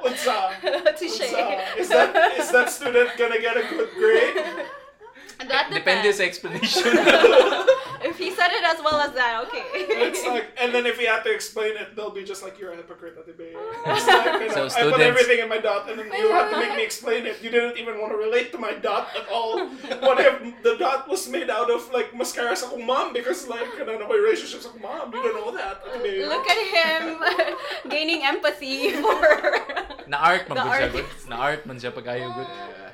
What's 0.02 0.26
up? 0.26 0.52
What's 0.64 1.04
up? 1.34 1.78
Is 1.78 1.90
that 1.90 2.40
is 2.40 2.52
that 2.52 2.70
student 2.72 3.12
gonna 3.16 3.40
get 3.40 3.58
a 3.58 3.62
good 3.62 3.90
grade? 3.94 4.44
That 5.50 5.70
Depende 5.70 6.04
depends. 6.04 6.06
his 6.06 6.20
explanation. 6.20 6.84
If 8.04 8.18
he 8.18 8.34
said 8.34 8.50
it 8.50 8.66
as 8.66 8.82
well 8.84 9.00
as 9.00 9.14
that, 9.14 9.46
okay. 9.46 9.62
It's 10.10 10.26
like, 10.26 10.50
and 10.62 10.74
then 10.74 10.86
if 10.90 11.00
you 11.00 11.06
have 11.06 11.24
to 11.24 11.32
explain 11.32 11.78
it, 11.78 11.96
they'll 11.96 12.10
be 12.10 12.24
just 12.24 12.42
like, 12.42 12.58
"You're 12.58 12.74
a 12.74 12.76
hypocrite, 12.76 13.14
that 13.14 13.30
Bea." 13.38 13.54
It's 13.86 14.08
like, 14.08 14.42
you 14.42 14.50
know, 14.50 14.68
So 14.68 14.90
I 14.90 14.90
put 14.90 15.02
everything 15.02 15.40
in 15.40 15.48
my 15.48 15.60
dot, 15.60 15.86
and 15.90 16.00
then 16.00 16.10
you 16.10 16.34
have 16.34 16.50
to 16.50 16.58
make 16.58 16.76
me 16.76 16.84
explain 16.84 17.30
it. 17.30 17.38
You 17.46 17.54
didn't 17.54 17.78
even 17.78 18.02
want 18.02 18.12
to 18.12 18.18
relate 18.18 18.52
to 18.54 18.58
my 18.58 18.74
dot 18.74 19.14
at 19.14 19.30
all. 19.30 19.70
What 20.02 20.18
if 20.20 20.42
the 20.66 20.78
dot 20.82 21.08
was 21.08 21.30
made 21.30 21.50
out 21.54 21.70
of 21.70 21.94
like 21.94 22.10
mascara 22.18 22.58
sa 22.58 22.74
akong 22.74 22.86
mom? 22.90 23.14
Because 23.14 23.46
like, 23.46 23.70
I 23.78 23.86
don't 23.86 24.02
know 24.02 24.10
my 24.10 24.18
relationship 24.18 24.66
sa 24.66 24.74
mom. 24.82 25.14
You 25.14 25.22
don't 25.22 25.38
know 25.38 25.54
that, 25.54 25.86
Ate 25.86 26.02
Bea. 26.02 26.26
Look 26.26 26.50
at 26.50 26.58
him 26.58 27.22
gaining 27.86 28.26
empathy 28.26 28.98
for. 28.98 29.22
na 30.10 30.18
art 30.26 30.50
man 30.50 30.58
The 30.58 30.66
gud 30.66 30.74
siya 30.74 30.90
art. 30.90 30.92
good. 30.98 31.08
Na 31.30 31.36
art 31.38 31.62
man 31.70 31.78
siya 31.78 31.94
pag 31.94 32.06
ayo 32.18 32.34
good. 32.34 32.50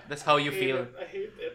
That's 0.07 0.23
how 0.23 0.37
you 0.37 0.51
I 0.51 0.53
hate 0.53 0.59
feel. 0.59 0.77
it. 0.77 0.95
I 0.99 1.05
hate 1.05 1.33
it. 1.39 1.53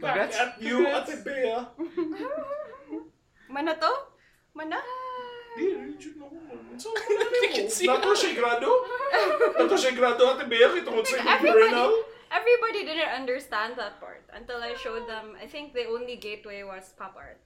Back 0.00 0.14
Congrats. 0.16 0.36
at 0.38 0.62
you, 0.62 0.86
Ate 0.86 1.24
Bea. 1.24 1.56
Mana 3.48 3.76
to? 3.76 3.92
Mana? 4.54 4.80
Di, 5.56 5.74
region 5.76 6.14
mo. 6.18 6.30
So, 6.80 6.88
Nato 7.90 8.14
siya 8.16 8.32
grado? 8.32 8.70
Nato 9.60 9.76
siya 9.76 9.92
grado, 9.92 10.24
Ate 10.32 10.48
Bea, 10.48 10.72
kitungod 10.72 11.04
sa 11.04 11.20
Everybody- 11.20 11.68
Renal? 11.68 11.92
Everybody 12.30 12.86
didn't 12.86 13.10
understand 13.10 13.74
that 13.74 13.98
part 13.98 14.22
until 14.30 14.62
I 14.62 14.78
showed 14.78 15.10
them. 15.10 15.34
I 15.34 15.50
think 15.50 15.74
the 15.74 15.90
only 15.90 16.14
gateway 16.14 16.62
was 16.62 16.94
pop 16.94 17.18
art. 17.18 17.42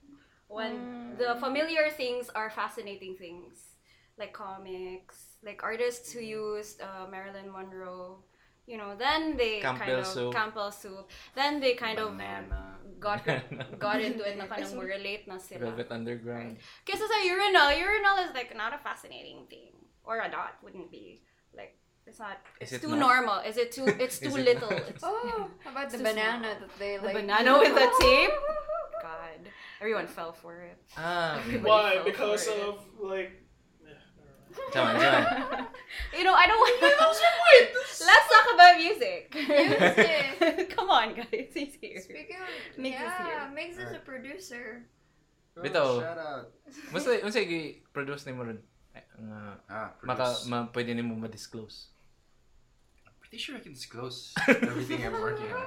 When 0.46 0.76
mm. 0.76 1.18
the 1.18 1.40
familiar 1.40 1.88
things 1.88 2.28
are 2.36 2.52
fascinating 2.52 3.16
things, 3.16 3.80
like 4.20 4.36
comics, 4.36 5.33
like 5.44 5.62
artists 5.62 6.12
who 6.12 6.20
used 6.20 6.80
uh, 6.80 7.06
Marilyn 7.10 7.52
Monroe. 7.52 8.24
You 8.66 8.78
know, 8.80 8.96
then 8.96 9.36
they 9.36 9.60
kind 9.60 9.92
of 9.92 10.06
soup. 10.06 10.32
Campbell 10.32 10.72
soup. 10.72 11.10
Then 11.36 11.60
they 11.60 11.74
kind 11.74 11.98
Banana. 12.00 12.80
of 12.80 13.00
got 13.00 13.20
got 13.78 14.00
into 14.00 14.24
it 14.24 14.40
na 14.40 14.48
kanang 14.48 14.72
mo 14.74 14.82
relate 14.82 15.28
na 15.28 15.36
sila. 15.36 15.68
Velvet 15.68 15.92
Underground. 15.92 16.56
Kasi 16.88 17.04
sa 17.04 17.18
urinal, 17.28 17.68
urinal 17.76 18.24
is 18.24 18.32
like 18.32 18.56
not 18.56 18.72
a 18.72 18.80
fascinating 18.80 19.44
thing. 19.52 19.76
Or 20.04 20.20
a 20.24 20.28
dot 20.32 20.56
wouldn't 20.64 20.88
be. 20.88 21.20
Like, 21.56 21.76
it's 22.08 22.18
not, 22.20 22.40
Is 22.60 22.72
it's 22.72 22.84
it 22.84 22.88
too 22.88 22.96
not? 22.96 23.04
normal. 23.04 23.38
Is 23.44 23.56
it 23.56 23.72
too, 23.72 23.84
it's 24.00 24.16
too 24.24 24.32
it 24.36 24.44
little. 24.48 24.72
It's, 24.72 25.04
Oh, 25.04 25.48
how 25.64 25.70
about 25.72 25.88
the 25.92 25.98
banana 26.00 26.56
small. 26.56 26.68
that 26.68 26.78
they 26.80 26.96
like. 26.96 27.12
the 27.16 27.20
banana 27.20 27.58
with 27.60 27.72
the 27.76 27.88
tape? 28.00 28.32
God. 29.00 29.40
Everyone 29.80 30.06
fell 30.08 30.32
for 30.32 30.60
it. 30.64 30.80
Ah, 30.96 31.36
Everybody 31.40 31.68
Why? 31.68 32.00
Because 32.04 32.48
for 32.48 32.52
it. 32.56 32.64
of, 32.68 32.76
like... 32.96 33.43
never 34.74 34.92
mind. 34.92 35.02
Come 35.02 35.14
on, 35.14 35.24
come 35.40 35.58
on. 35.58 35.66
You 36.16 36.24
know, 36.24 36.34
I 36.34 36.46
don't 36.46 36.58
want 36.58 36.74
Let's 38.04 38.26
talk 38.28 38.46
about 38.54 38.76
music. 38.78 39.30
Music. 39.34 40.70
Come 40.76 40.90
on, 40.90 41.14
guys. 41.14 41.50
He's 41.54 41.74
here. 41.80 42.00
Speaking 42.00 42.36
of, 42.36 42.48
Migs 42.78 42.98
is 42.98 43.00
yeah, 43.00 43.24
here. 43.24 43.42
Migs 43.54 43.72
is 43.72 43.78
a 43.78 43.86
Alright. 43.86 44.04
producer. 44.04 44.82
Bitaw. 45.56 46.02
Shout 46.02 46.18
out. 46.18 46.50
Musta, 46.92 47.10
musta 47.22 47.40
i-produce 47.40 48.26
ni 48.26 48.32
mo 48.34 48.42
rin? 48.44 48.58
Ay, 48.94 49.02
Nga, 49.22 49.40
Ah, 49.70 49.90
maka, 50.02 50.24
produce. 50.34 50.46
ma, 50.50 50.66
pwede 50.74 50.90
ni 50.94 51.02
mo 51.02 51.14
ma-disclose. 51.14 51.94
Pretty 53.22 53.38
sure 53.38 53.56
I 53.56 53.62
can 53.62 53.72
disclose 53.72 54.34
everything 54.48 55.06
I'm 55.06 55.14
working 55.18 55.50
on. 55.54 55.66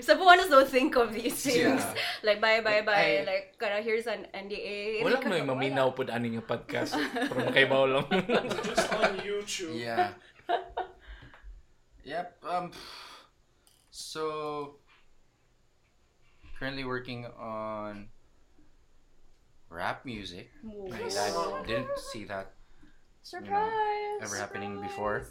Some 0.00 0.20
one 0.24 0.40
us 0.40 0.48
don't 0.48 0.68
think 0.68 0.96
of 0.96 1.12
these 1.12 1.34
things. 1.42 1.80
Yeah. 1.80 1.94
Like, 2.26 2.40
bye, 2.40 2.60
bye, 2.60 2.82
bye. 2.82 3.22
I- 3.22 3.24
like, 3.24 3.56
kana, 3.58 3.80
here's 3.80 4.06
an 4.06 4.26
NDA. 4.34 5.04
Wala 5.06 5.22
mo 5.22 5.34
yung 5.36 5.50
maminaw 5.50 5.94
po 5.94 6.02
aning 6.08 6.34
yung 6.36 6.48
podcast. 6.48 6.98
Pero 7.14 7.46
makaibaw 7.46 7.82
lang. 7.86 8.06
Just 8.66 8.90
on 8.92 9.22
YouTube. 9.22 9.78
Yeah. 9.78 10.12
yep. 12.04 12.36
Um. 12.42 12.74
So 13.90 14.82
currently 16.58 16.84
working 16.84 17.26
on 17.38 18.10
rap 19.70 20.04
music. 20.04 20.50
Nice. 20.64 21.16
I 21.16 21.62
didn't 21.66 21.98
see 21.98 22.24
that 22.26 22.52
Surprise! 23.22 24.22
ever 24.22 24.36
happening 24.36 24.80
before. 24.80 25.22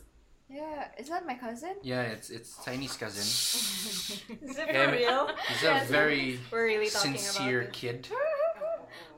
Yeah, 0.50 0.88
is 0.98 1.10
that 1.10 1.28
my 1.28 1.36
cousin? 1.36 1.76
Yeah, 1.84 2.04
it's 2.08 2.30
it's 2.32 2.56
Tiny's 2.64 2.96
cousin. 2.96 3.20
Is 4.48 4.56
it 4.56 4.68
Yeah, 4.72 4.88
for 4.88 4.92
real? 4.96 5.28
He's 5.52 5.64
a 5.64 5.84
very 5.92 6.40
We're 6.52 6.64
really 6.72 6.88
talking 6.90 7.18
sincere 7.20 7.62
about 7.68 7.74
kid. 7.74 8.08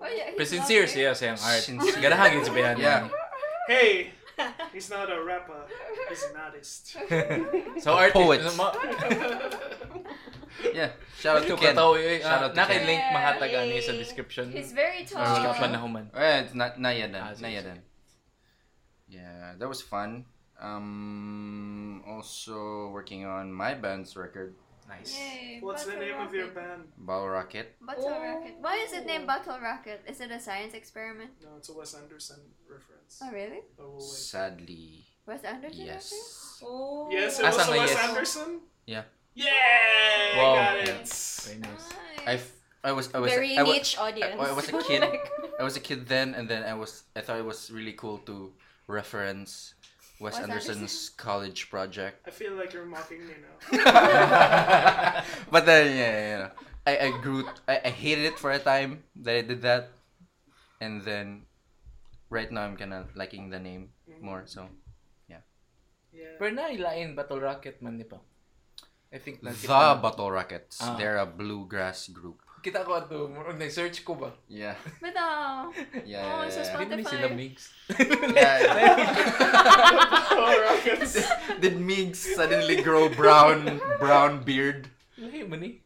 Oh 0.02 0.08
yeah, 0.08 0.32
Pero 0.34 0.40
he's 0.42 0.50
sincere 0.50 0.88
lovely. 0.88 1.02
siya 1.06 1.12
siyang 1.14 1.38
art. 1.44 1.62
Sincere. 1.62 2.00
Garahagin 2.02 2.42
sa 2.48 2.52
bihan 2.56 2.76
Yeah. 2.82 3.12
Hey, 3.70 4.16
he's 4.74 4.90
not 4.90 5.12
a 5.12 5.20
rapper. 5.22 5.68
He's 6.10 6.24
an 6.32 6.36
artist. 6.40 6.96
So 7.84 7.94
art 7.94 8.16
Poet. 8.16 8.40
is, 8.42 8.56
ma, 8.58 8.72
Yeah. 10.74 10.96
Shout 11.20 11.44
out 11.44 11.46
to 11.46 11.56
Ken. 11.60 11.76
kataw 11.76 11.94
eh. 12.00 12.24
Shout 12.24 12.42
out 12.48 12.56
to 12.56 12.58
Ken. 12.58 12.64
Naka-link 12.64 13.02
Ken. 13.06 13.14
mahatag 13.14 13.52
ani 13.54 13.76
Yay. 13.78 13.86
sa 13.86 13.94
description. 13.94 14.50
He's 14.56 14.72
very 14.74 15.04
Or 15.14 15.20
tall. 15.20 15.54
sa 15.54 15.60
panahuman. 15.62 16.10
Eh, 16.16 16.48
it's 16.48 16.56
not 16.58 16.80
not 16.82 16.96
yet 16.98 17.12
done. 17.14 17.22
Ah, 17.22 17.36
not 17.36 17.44
sige, 17.44 17.54
yet 17.60 17.66
done. 17.70 17.82
Yeah, 19.12 19.60
that 19.60 19.68
was 19.70 19.84
fun. 19.84 20.24
Um, 20.62 22.04
also 22.08 22.90
working 22.90 23.26
on 23.26 23.52
my 23.54 23.74
band's 23.74 24.16
record, 24.16 24.56
Nice. 24.90 25.14
Yay, 25.14 25.60
What's 25.62 25.86
the 25.86 25.92
Battle 25.94 26.08
name 26.08 26.18
of 26.18 26.34
your 26.34 26.50
Rocket. 26.50 26.56
band? 26.56 26.82
Bottle 26.98 27.30
Rocket. 27.30 27.78
Battle 27.78 28.10
Oh. 28.10 28.22
Rocket. 28.26 28.56
Why 28.60 28.76
is 28.82 28.92
it 28.92 29.06
named 29.06 29.28
Battle 29.30 29.60
Rocket? 29.62 30.02
Is 30.10 30.18
it 30.20 30.32
a 30.32 30.40
science 30.42 30.74
experiment? 30.74 31.30
No, 31.46 31.58
it's 31.62 31.70
a 31.70 31.74
Wes 31.78 31.94
Anderson 31.94 32.42
reference. 32.66 33.22
Oh 33.22 33.30
really? 33.30 33.62
Oh, 33.78 34.02
wait. 34.02 34.02
Sadly, 34.02 35.06
Wes 35.30 35.44
Anderson? 35.46 35.82
I 35.82 35.86
yes. 35.94 36.10
Oh. 36.66 37.06
Yes, 37.12 37.38
it 37.40 37.46
Asa 37.46 37.58
was 37.58 37.68
a 37.68 37.72
nga 37.72 37.80
Wes 37.86 37.92
yes? 37.94 38.10
Anderson? 38.10 38.50
Yeah. 38.90 39.04
Yeah! 39.38 40.38
Wow. 40.42 40.56
Got 40.58 40.78
it. 40.90 41.06
Very 41.46 41.60
nice. 41.62 41.86
I, 42.26 42.34
f- 42.42 42.58
I 42.84 42.92
was 42.92 43.14
I 43.14 43.20
was 43.22 43.30
Very 43.32 43.58
I, 43.58 43.64
wa- 43.64 43.74
niche 43.78 43.94
audience. 44.02 44.42
I 44.42 44.52
was 44.58 44.68
a 44.74 44.82
kid. 44.82 45.02
Like- 45.06 45.30
I 45.60 45.64
was 45.64 45.78
a 45.78 45.84
kid 45.86 46.08
then, 46.10 46.34
and 46.34 46.50
then 46.50 46.64
I 46.66 46.74
was 46.74 47.04
I 47.16 47.22
thought 47.22 47.38
it 47.38 47.46
was 47.46 47.70
really 47.70 47.94
cool 47.94 48.18
to 48.26 48.52
reference 48.90 49.76
Wes 50.20 50.36
Wes 50.36 50.44
Anderson's 50.44 51.10
college 51.16 51.70
project. 51.70 52.28
I 52.28 52.32
feel 52.32 52.54
like 52.54 52.74
you're 52.74 52.86
mocking 52.86 53.26
me 53.26 53.34
now. 53.40 53.56
but 55.52 55.66
then 55.66 55.96
yeah, 55.96 56.12
yeah, 56.12 56.38
yeah. 56.38 56.52
I, 56.86 56.94
I 57.08 57.10
grew 57.22 57.48
I, 57.68 57.82
I 57.86 57.90
hated 57.90 58.26
it 58.26 58.40
for 58.40 58.52
a 58.52 58.60
time 58.60 59.04
that 59.24 59.36
I 59.36 59.42
did 59.42 59.62
that. 59.64 59.92
And 60.82 61.04
then 61.04 61.44
right 62.30 62.52
now 62.52 62.64
I'm 62.64 62.76
kinda 62.76 63.08
liking 63.16 63.50
the 63.50 63.60
name 63.60 63.90
more, 64.22 64.44
so 64.46 64.68
Yeah. 66.12 66.42
Pero 66.42 66.50
nailain 66.50 67.16
Battle 67.16 67.40
Rocket 67.40 67.82
man 67.82 67.98
ni 67.98 68.04
pa. 68.04 68.18
I 69.14 69.18
think 69.18 69.42
The 69.42 69.54
Bottle 69.66 70.30
Rockets. 70.30 70.78
Ah. 70.82 70.94
They're 70.98 71.18
a 71.18 71.26
bluegrass 71.26 72.10
group. 72.10 72.42
Kita 72.60 72.84
ko 72.84 72.92
ato, 73.00 73.32
murag 73.32 73.56
nag-search 73.56 74.04
ko 74.04 74.20
ba? 74.20 74.36
Yeah. 74.52 74.76
But 75.00 75.16
uh, 75.16 75.72
Yeah. 76.04 76.28
Oh, 76.28 76.44
yeah, 76.44 76.52
so 76.52 76.60
yeah. 76.60 76.76
Hindi 76.76 77.04
Spotify. 77.04 77.12
sila 77.16 77.28
mix. 77.32 77.56
Oh, 80.40 80.52
Rockets. 80.68 81.14
Did 81.64 81.80
Migs 81.80 82.20
suddenly 82.36 82.82
grow 82.84 83.08
brown 83.08 83.80
brown 84.00 84.44
beard? 84.44 84.88
Lahi 85.20 85.48
mo 85.48 85.56
ni. 85.56 85.80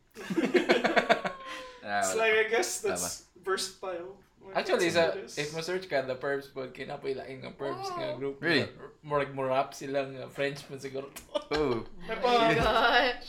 It's 1.83 2.15
like, 2.15 2.33
I 2.33 2.47
guess 2.49 2.81
that's 2.81 3.25
versatile. 3.43 4.17
Actually, 4.53 4.89
sa, 4.89 5.11
if 5.17 5.49
mo 5.49 5.59
search 5.59 5.85
ka, 5.85 6.01
the 6.01 6.13
Perbs 6.13 6.47
po, 6.47 6.69
kinapoy 6.69 7.13
laing 7.13 7.41
ang 7.41 7.53
Perbs 7.53 7.89
Oh. 7.89 7.97
nga 7.97 8.13
group. 8.13 8.37
Really? 8.37 8.69
Murag 9.01 9.33
mo 9.33 9.43
rap 9.43 9.73
silang 9.73 10.13
uh, 10.13 10.29
French 10.29 10.61
mo 10.69 10.77
siguro. 10.77 11.09
Ooh. 11.53 11.81
May 12.07 12.15
Oh 12.15 12.21
pa, 12.21 12.31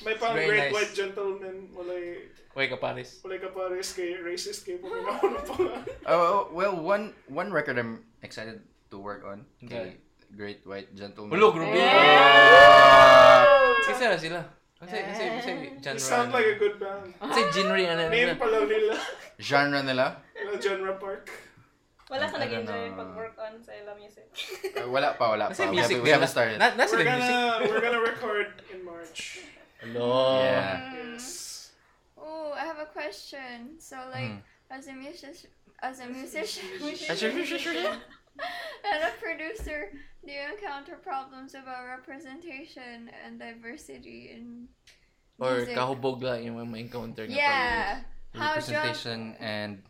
may 0.05 0.15
pa 0.15 0.27
Very 0.33 0.47
great 0.47 0.65
nice. 0.69 0.75
white 0.75 0.93
gentleman. 0.93 1.57
Walay, 1.73 2.29
Uy, 2.55 2.67
kapares. 2.69 3.19
walay 3.21 3.39
ka 3.39 3.51
pares 3.51 3.93
kay 3.93 4.15
racist 4.21 4.63
kay 4.63 4.79
puminaw 4.79 5.19
ng 5.19 5.43
pangalan. 5.43 5.83
Oh, 6.07 6.47
well, 6.53 6.77
one 6.77 7.11
one 7.27 7.51
record 7.51 7.75
I'm 7.77 8.05
excited 8.21 8.63
to 8.89 8.97
work 8.97 9.25
on. 9.25 9.43
Okay. 9.61 9.99
Great 10.35 10.67
White 10.67 10.91
Gentleman. 10.99 11.31
Ulo, 11.31 11.55
grupo. 11.55 11.71
Ah. 12.59 13.71
Isa 13.87 14.11
na 14.11 14.19
sila. 14.19 14.41
Kasi, 14.83 14.97
kasi, 15.01 15.23
kasi, 15.41 15.51
genre. 15.79 16.01
sound 16.03 16.29
like 16.35 16.45
a 16.45 16.57
good 16.59 16.77
band. 16.77 17.07
Kasi 17.17 17.41
genre, 17.55 17.79
ano 17.79 18.03
Name 18.11 18.35
nila. 18.35 18.35
pa 18.35 18.47
lang 18.51 18.67
nila. 18.67 18.95
genre 19.39 19.81
nila? 19.81 20.07
Yung 20.35 20.59
genre 20.61 20.95
park. 20.99 21.31
Wala 22.11 22.29
ka 22.29 22.37
don't 22.37 22.45
nag-enjoy 22.45 22.83
know. 22.93 22.99
pag-work 23.01 23.37
on 23.41 23.55
sa 23.65 23.73
Ella 23.73 23.97
Music. 23.97 24.29
Uh, 24.77 24.91
wala 24.93 25.17
pa, 25.17 25.33
wala 25.33 25.49
pa. 25.49 25.57
Kasi 25.57 25.65
We 25.65 25.81
music 25.81 25.97
haven't, 25.97 26.05
we 26.05 26.11
haven't 26.13 26.29
started. 26.29 26.57
Na, 26.61 26.77
nasa 26.77 26.93
We're 26.93 27.07
din 27.09 27.17
music. 27.17 27.33
gonna, 27.33 27.65
we're 27.65 27.81
gonna 27.81 28.03
record 28.05 28.49
in 28.69 28.81
March. 28.85 29.41
Hello. 29.81 30.37
Yeah. 30.45 30.93
Yes. 31.17 31.73
oh, 32.21 32.53
I 32.53 32.65
have 32.69 32.77
a 32.79 32.91
question. 32.93 33.81
So 33.81 33.97
like, 34.13 34.37
Mm. 34.37 34.41
as 34.69 34.85
a 34.89 34.93
musician, 34.93 35.49
as 35.81 35.97
a 36.01 36.09
musician, 36.09 36.65
As 37.09 37.23
a 37.25 37.31
musician? 37.33 37.77
and 38.85 39.01
a 39.01 39.13
producer, 39.17 39.89
do 40.21 40.31
you 40.33 40.45
encounter 40.53 41.01
problems 41.01 41.55
about 41.57 41.89
representation 41.89 43.09
and 43.25 43.39
diversity 43.41 44.35
in 44.35 44.69
Or 45.41 45.65
music? 45.65 45.73
kahubog 45.73 46.21
lang 46.21 46.45
yung 46.45 46.61
mga 46.61 46.69
ma-encounter 46.69 47.25
nga 47.25 47.33
Yeah. 47.33 47.85
How 48.35 48.59
job 48.61 48.67
Representation 48.67 49.39
and 49.41 49.81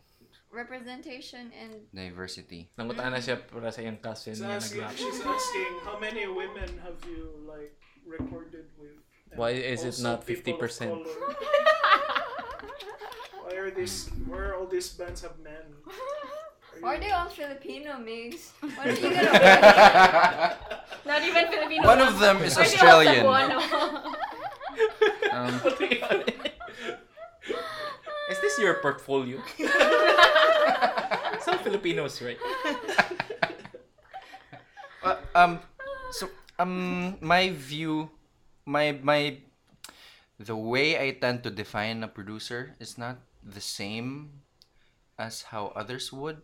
representation 0.55 1.51
and 1.51 1.83
diversity. 1.91 2.71
pala. 2.71 2.87
Nangutaan 2.87 3.11
na 3.11 3.19
siya 3.19 3.35
para 3.43 3.67
sa 3.69 3.83
iyang 3.83 3.99
cousin 3.99 4.33
She's 4.33 4.41
na 4.41 4.55
asking, 4.55 4.81
nag-rap. 4.87 4.95
she's 4.95 5.19
asking, 5.21 5.71
how 5.83 5.99
many 5.99 6.23
women 6.25 6.79
have 6.79 6.95
you 7.05 7.35
like 7.43 7.75
recorded 8.07 8.71
with? 8.79 8.95
And 9.31 9.37
Why 9.37 9.51
is 9.51 9.83
it 9.83 9.99
not 9.99 10.23
50%? 10.23 10.55
Why 13.45 13.53
are 13.59 13.69
these? 13.69 14.09
Why 14.25 14.39
are 14.49 14.55
all 14.55 14.65
these 14.65 14.89
bands 14.95 15.21
have 15.21 15.37
men? 15.43 15.75
Are 15.85 16.79
Why 16.81 16.95
are 16.95 16.99
they 16.99 17.11
all 17.11 17.29
Filipino 17.29 17.99
mix? 17.99 18.51
Why 18.59 18.89
don't 18.89 18.99
you 19.01 19.09
get 19.11 19.23
a 19.27 19.37
Not 21.07 21.21
even 21.21 21.45
Filipino. 21.47 21.83
One 21.85 22.01
of 22.01 22.17
them 22.19 22.41
is 22.41 22.57
Why 22.57 22.65
do 22.65 22.71
you 22.71 22.77
have 22.79 23.05
Australian. 23.05 23.25
Um, 25.31 25.53
Is 28.29 28.41
this 28.41 28.57
your 28.57 28.81
portfolio? 28.81 29.37
Some 31.45 31.61
Filipinos, 31.61 32.21
right? 32.21 32.37
uh, 35.03 35.17
um, 35.35 35.59
so 36.09 36.29
um, 36.57 37.17
my 37.21 37.51
view, 37.53 38.09
my 38.65 38.97
my 38.97 39.37
the 40.41 40.57
way 40.57 40.97
I 40.97 41.21
tend 41.21 41.45
to 41.45 41.53
define 41.53 42.03
a 42.03 42.09
producer 42.09 42.73
is 42.81 42.97
not 42.97 43.21
the 43.45 43.61
same 43.61 44.41
as 45.21 45.53
how 45.53 45.69
others 45.77 46.09
would. 46.11 46.41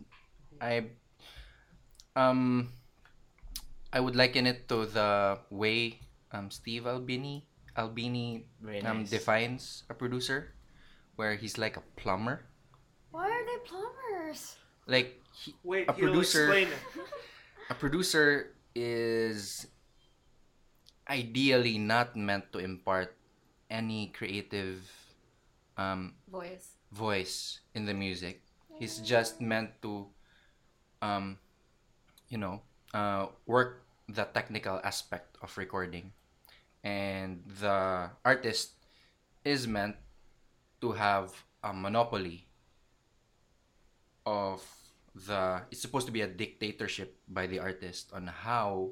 I 0.62 0.94
um 2.16 2.70
I 3.91 3.99
would 3.99 4.16
liken 4.16 4.45
it 4.45 4.70
to 4.70 4.86
the 4.86 5.40
way 5.49 5.99
um 6.32 6.52
Steve 6.52 6.86
Albini 6.86 7.48
Albini 7.76 8.45
um 8.86 9.03
nice. 9.03 9.10
defines 9.10 9.84
a 9.90 9.94
producer, 9.94 10.53
where 11.15 11.35
he's 11.35 11.57
like 11.57 11.77
a 11.77 11.83
plumber. 11.95 12.45
Why 13.11 13.27
are 13.27 13.45
they 13.45 13.59
plumbers? 13.67 14.55
Like 14.88 15.21
he, 15.35 15.55
Wait, 15.63 15.89
a 15.89 15.93
producer 15.93 16.47
explain 16.47 16.67
it. 16.67 16.81
a 17.69 17.75
producer 17.75 18.53
is 18.75 19.67
ideally 21.09 21.77
not 21.77 22.15
meant 22.15 22.51
to 22.53 22.59
impart 22.59 23.15
any 23.69 24.11
creative 24.15 24.79
um, 25.77 26.15
Voice. 26.31 26.75
voice 26.91 27.59
in 27.75 27.85
the 27.85 27.93
music. 27.93 28.43
He's 28.79 28.99
just 28.99 29.39
meant 29.39 29.77
to, 29.83 30.07
um, 31.01 31.38
you 32.29 32.38
know, 32.38 32.61
uh, 32.93 33.27
work 33.45 33.83
the 34.09 34.25
technical 34.25 34.81
aspect 34.83 35.38
of 35.41 35.55
recording, 35.57 36.11
and 36.83 37.43
the 37.59 38.09
artist 38.25 38.73
is 39.45 39.67
meant 39.67 39.95
to 40.82 40.91
have 40.91 41.32
a 41.64 41.74
monopoly 41.74 42.45
of 44.26 44.62
the. 45.16 45.62
It's 45.72 45.82
supposed 45.82 46.06
to 46.08 46.14
be 46.14 46.22
a 46.22 46.28
dictatorship 46.28 47.18
by 47.28 47.48
the 47.48 47.60
artist 47.60 48.12
on 48.14 48.28
how 48.28 48.90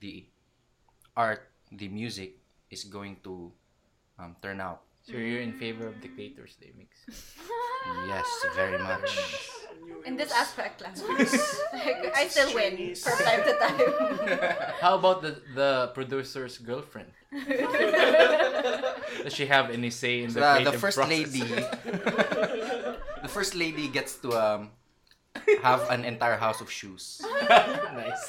the 0.00 0.24
art, 1.16 1.50
the 1.72 1.88
music, 1.88 2.38
is 2.70 2.84
going 2.84 3.16
to 3.24 3.52
um, 4.18 4.36
turn 4.42 4.60
out. 4.60 4.82
So 5.02 5.16
you're 5.16 5.40
in 5.40 5.56
favor 5.56 5.86
of 5.88 6.00
dictators, 6.00 6.56
they 6.60 6.72
mix. 6.76 7.04
Yes, 8.06 8.28
very 8.54 8.78
much. 8.78 9.08
In 10.04 10.14
this 10.14 10.30
aspect 10.32 10.82
lang. 10.84 10.92
Like, 11.72 12.12
I 12.14 12.28
still 12.28 12.52
win 12.54 12.76
Chinese. 12.76 13.02
from 13.02 13.16
time 13.24 13.40
to 13.40 13.56
time. 13.56 13.80
How 14.84 15.00
about 15.00 15.22
the 15.24 15.40
the 15.56 15.88
producer's 15.96 16.58
girlfriend? 16.60 17.08
Does 19.24 19.34
she 19.34 19.46
have 19.46 19.70
any 19.70 19.90
say 19.90 20.22
in 20.22 20.32
the 20.32 20.40
So, 20.40 20.40
creative 20.40 20.72
the 20.72 20.78
first 20.78 20.96
process? 20.96 21.18
lady, 21.18 21.42
the 23.22 23.28
first 23.30 23.54
lady 23.54 23.88
gets 23.88 24.16
to 24.22 24.30
um 24.32 24.70
have 25.62 25.88
an 25.90 26.04
entire 26.04 26.36
house 26.36 26.60
of 26.60 26.70
shoes. 26.70 27.20
nice. 27.50 28.24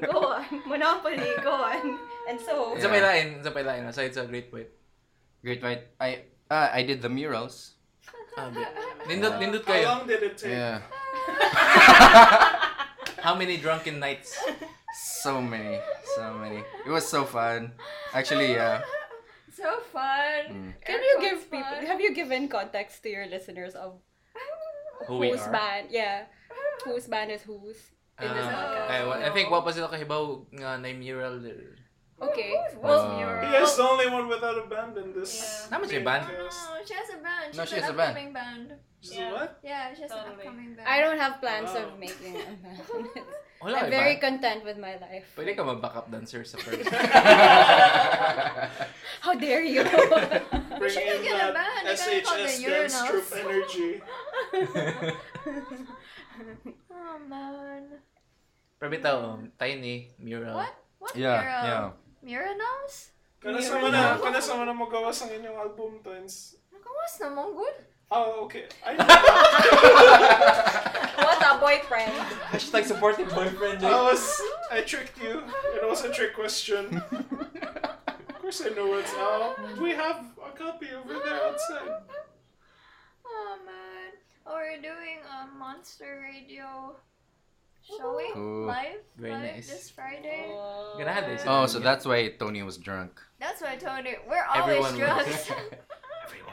go 0.00 0.32
on. 0.34 0.44
Monopoly, 0.66 1.30
go 1.42 1.52
on. 1.52 1.98
And 2.28 2.40
so, 2.40 2.76
Sa 2.78 2.88
may 2.90 3.00
lain, 3.00 3.42
sa 3.44 3.50
may 3.54 3.62
lain, 3.62 3.84
aside 3.86 4.12
sa 4.14 4.24
Great 4.26 4.50
White. 4.52 4.70
Great 5.44 5.62
White. 5.62 5.86
I 6.00 6.24
uh, 6.50 6.68
I 6.72 6.82
did 6.82 7.00
the 7.02 7.08
murals. 7.08 7.74
Ah, 8.36 8.52
di- 8.52 8.68
nindot, 9.08 9.40
nindot 9.40 9.64
How 9.64 9.96
long 9.96 10.04
did 10.04 10.20
it 10.22 10.36
take? 10.36 10.52
Yeah, 10.52 10.84
How 13.24 13.32
many 13.34 13.56
drunken 13.56 13.98
nights? 13.98 14.36
So 14.96 15.40
many, 15.42 15.78
so 16.16 16.34
many. 16.34 16.62
It 16.86 16.90
was 16.90 17.06
so 17.06 17.24
fun. 17.24 17.72
Actually, 18.12 18.56
uh, 18.58 18.80
So 19.56 19.80
fun. 19.88 20.52
Mm. 20.52 20.70
can 20.84 21.00
you 21.00 21.14
give 21.20 21.48
people, 21.48 21.64
fun. 21.64 21.86
have 21.88 22.00
you 22.00 22.12
given 22.12 22.44
context 22.48 23.00
to 23.04 23.08
your 23.08 23.24
listeners 23.26 23.72
of 23.74 23.96
Who 25.08 25.16
we 25.18 25.32
whose 25.32 25.40
are? 25.48 25.52
band, 25.52 25.88
yeah, 25.90 26.28
whose 26.84 27.08
band 27.08 27.32
is 27.32 27.40
whose 27.42 27.80
in 28.20 28.28
this 28.36 28.44
Ah, 28.44 28.52
podcast? 28.52 28.88
I, 28.92 29.28
I 29.28 29.30
think 29.32 29.48
wa 29.48 29.64
pa 29.64 29.72
sila 29.72 29.88
kahibaw 29.88 30.44
nga 30.52 30.76
na 30.76 30.88
mural 30.92 31.40
there. 32.18 32.28
Okay, 32.32 32.52
Who's 32.72 32.80
well, 32.82 33.00
Uh, 33.00 33.16
mural? 33.16 33.44
He 33.44 33.50
is 33.60 33.76
the 33.76 33.82
only 33.84 34.06
one 34.08 34.26
without 34.28 34.56
a 34.56 34.64
band 34.66 34.96
in 34.96 35.12
this. 35.12 35.32
Yeah. 35.36 35.68
Naman 35.76 35.84
siya 35.86 36.02
band? 36.04 36.24
podcast. 36.24 36.60
No, 36.64 36.80
she 36.84 36.94
has 36.96 37.08
a 37.12 37.18
band. 37.20 37.48
No, 37.52 37.62
She's 37.62 37.68
she 37.68 37.76
an 37.76 37.82
has 37.84 37.90
a 37.90 37.92
band. 37.96 38.32
band. 38.32 38.66
She's 39.00 39.16
Yeah. 39.20 39.32
what? 39.36 39.50
Yeah, 39.62 39.92
she 39.94 40.02
has 40.02 40.10
an 40.16 40.24
upcoming 40.32 40.72
band. 40.74 40.88
I 40.88 40.96
don't 41.04 41.18
have 41.20 41.36
plans 41.38 41.70
Wow. 41.76 41.92
of 41.92 41.98
making 42.00 42.36
a 42.40 42.44
band. 42.64 42.80
Wala, 43.56 43.72
I'm 43.72 43.88
iba? 43.88 43.96
very 44.04 44.16
content 44.20 44.60
with 44.68 44.76
my 44.76 45.00
life. 45.00 45.32
Pwede 45.32 45.56
ka 45.56 45.64
mag-backup 45.64 46.12
dancer 46.12 46.44
sa 46.44 46.60
first. 46.60 46.84
How 49.24 49.32
dare 49.32 49.64
you? 49.64 49.80
Bring 50.76 50.92
should 50.92 51.08
in 51.08 51.24
get 51.24 51.40
a 51.40 51.52
that 51.52 51.56
band. 51.56 51.88
You 51.88 51.96
gotta 51.96 52.20
call 52.20 52.36
the 52.36 52.52
SHS 52.52 52.60
dance 52.60 52.92
urinals. 52.92 53.08
troupe 53.08 53.32
energy. 53.40 53.90
Oh 56.92 57.16
man. 57.28 57.82
Pero 58.76 58.88
bitaw, 58.92 59.16
um, 59.24 59.48
tiny 59.56 60.12
mural. 60.20 60.60
What? 60.60 60.72
What 61.00 61.12
yeah, 61.16 61.40
mural? 61.40 61.64
yeah. 61.64 61.86
Murals? 62.26 63.14
Kana 63.38 63.62
sa 63.62 63.78
mana, 63.78 64.18
kana 64.18 64.42
sa 64.42 64.58
mana 64.58 64.74
mo 64.74 64.90
gawas 64.90 65.22
ang 65.22 65.30
inyong 65.30 65.54
album 65.54 66.02
tons. 66.02 66.58
Nakawas 66.74 67.14
naman 67.22 67.54
good. 67.54 67.78
Oh, 68.10 68.18
ah, 68.18 68.30
okay. 68.46 68.66
I 68.82 68.98
know. 68.98 69.06
what 71.22 71.38
a 71.38 71.54
boyfriend. 71.62 72.10
Hashtag 72.50 72.86
supportive 72.86 73.30
boyfriend. 73.30 73.82
Eh. 73.82 73.86
I 73.86 74.02
was, 74.02 74.22
I 74.70 74.82
tricked 74.82 75.18
you. 75.22 75.42
It 75.78 75.86
was 75.86 76.02
a 76.02 76.10
trick 76.10 76.34
question. 76.34 76.98
Of 76.98 78.34
course 78.42 78.62
I 78.66 78.74
know 78.74 78.90
what's 78.90 79.14
out. 79.14 79.54
We 79.78 79.94
have 79.94 80.26
a 80.42 80.50
copy 80.50 80.90
over 80.90 81.22
there 81.22 81.46
outside. 81.46 82.02
Oh 83.22 83.54
man. 83.62 84.18
Oh, 84.46 84.58
we're 84.58 84.82
doing 84.82 85.22
a 85.26 85.46
Monster 85.58 86.26
Radio 86.26 86.94
showing 87.86 88.30
Cool. 88.34 88.66
live, 88.66 88.98
Very 89.16 89.32
live 89.32 89.42
nice. 89.54 89.68
this 89.70 89.90
Friday. 89.90 90.50
Ganahan 90.98 91.24
eh. 91.38 91.44
Oh, 91.46 91.66
so 91.66 91.78
that's 91.78 92.04
why 92.06 92.28
Tony 92.38 92.62
was 92.62 92.76
drunk. 92.78 93.20
That's 93.38 93.62
why 93.62 93.76
Tony. 93.76 94.16
we're 94.28 94.44
always 94.44 94.84
Everyone 94.86 94.94
drunk. 94.98 95.26
was. 95.26 95.50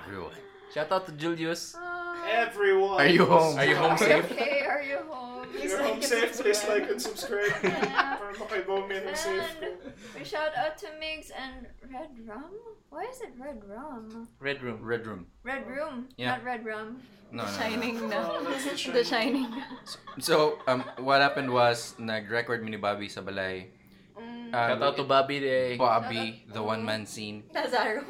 Everyone. 0.05 0.31
Shout 0.73 0.91
out 0.91 1.05
to 1.05 1.11
Julius. 1.13 1.75
Oh, 1.77 2.27
Everyone. 2.29 2.99
Are 2.99 3.07
you 3.07 3.25
home? 3.25 3.57
Are 3.57 3.65
you 3.65 3.75
home 3.75 3.97
safe? 4.01 4.25
okay? 4.31 4.61
Are 4.65 4.81
you 4.81 4.97
home? 5.09 5.47
You're 5.53 5.81
home 5.83 6.01
safe. 6.01 6.33
Please 6.41 6.65
like 6.67 6.89
and 6.89 7.01
subscribe. 7.01 7.53
Yeah. 7.63 8.12
Para 8.33 8.49
makaibaw 8.49 8.81
mo 8.81 8.89
yung 8.89 9.13
safe 9.13 9.45
ko. 9.61 9.69
And 9.69 9.93
we 10.17 10.25
shout 10.25 10.57
out 10.57 10.73
to 10.81 10.89
Migs 10.97 11.29
and 11.29 11.69
Red 11.85 12.09
Rum. 12.25 12.49
Why 12.89 13.05
is 13.05 13.21
it 13.21 13.37
Red 13.37 13.61
Rum? 13.61 14.25
Red 14.41 14.65
Room. 14.65 14.81
Red 14.81 15.05
room. 15.05 15.29
Red 15.45 15.69
Room, 15.69 16.09
Yeah. 16.17 16.33
not 16.37 16.41
Red 16.41 16.65
Rum. 16.65 16.97
No, 17.29 17.45
no, 17.45 17.49
no. 17.49 17.57
Shining 17.57 17.97
na. 18.09 18.17
Oh, 18.25 18.41
that's 18.41 18.65
the 18.65 18.73
The 18.97 19.05
shining. 19.05 19.45
Shining. 19.53 20.17
So, 20.17 20.57
um, 20.65 20.81
what 20.97 21.21
happened 21.21 21.53
was, 21.53 21.93
nag-record 22.01 22.65
mi 22.65 22.73
ni 22.73 22.77
Bobby 22.81 23.05
sa 23.05 23.21
balay. 23.21 23.69
Mm. 24.17 24.49
Uh, 24.49 24.65
Shout 24.73 24.81
out 24.81 24.97
to 24.97 25.05
Bobby 25.05 25.37
de. 25.41 25.77
Bobby, 25.77 26.45
the 26.49 26.61
one-man 26.61 27.05
scene. 27.05 27.45
Lazaro. 27.53 28.01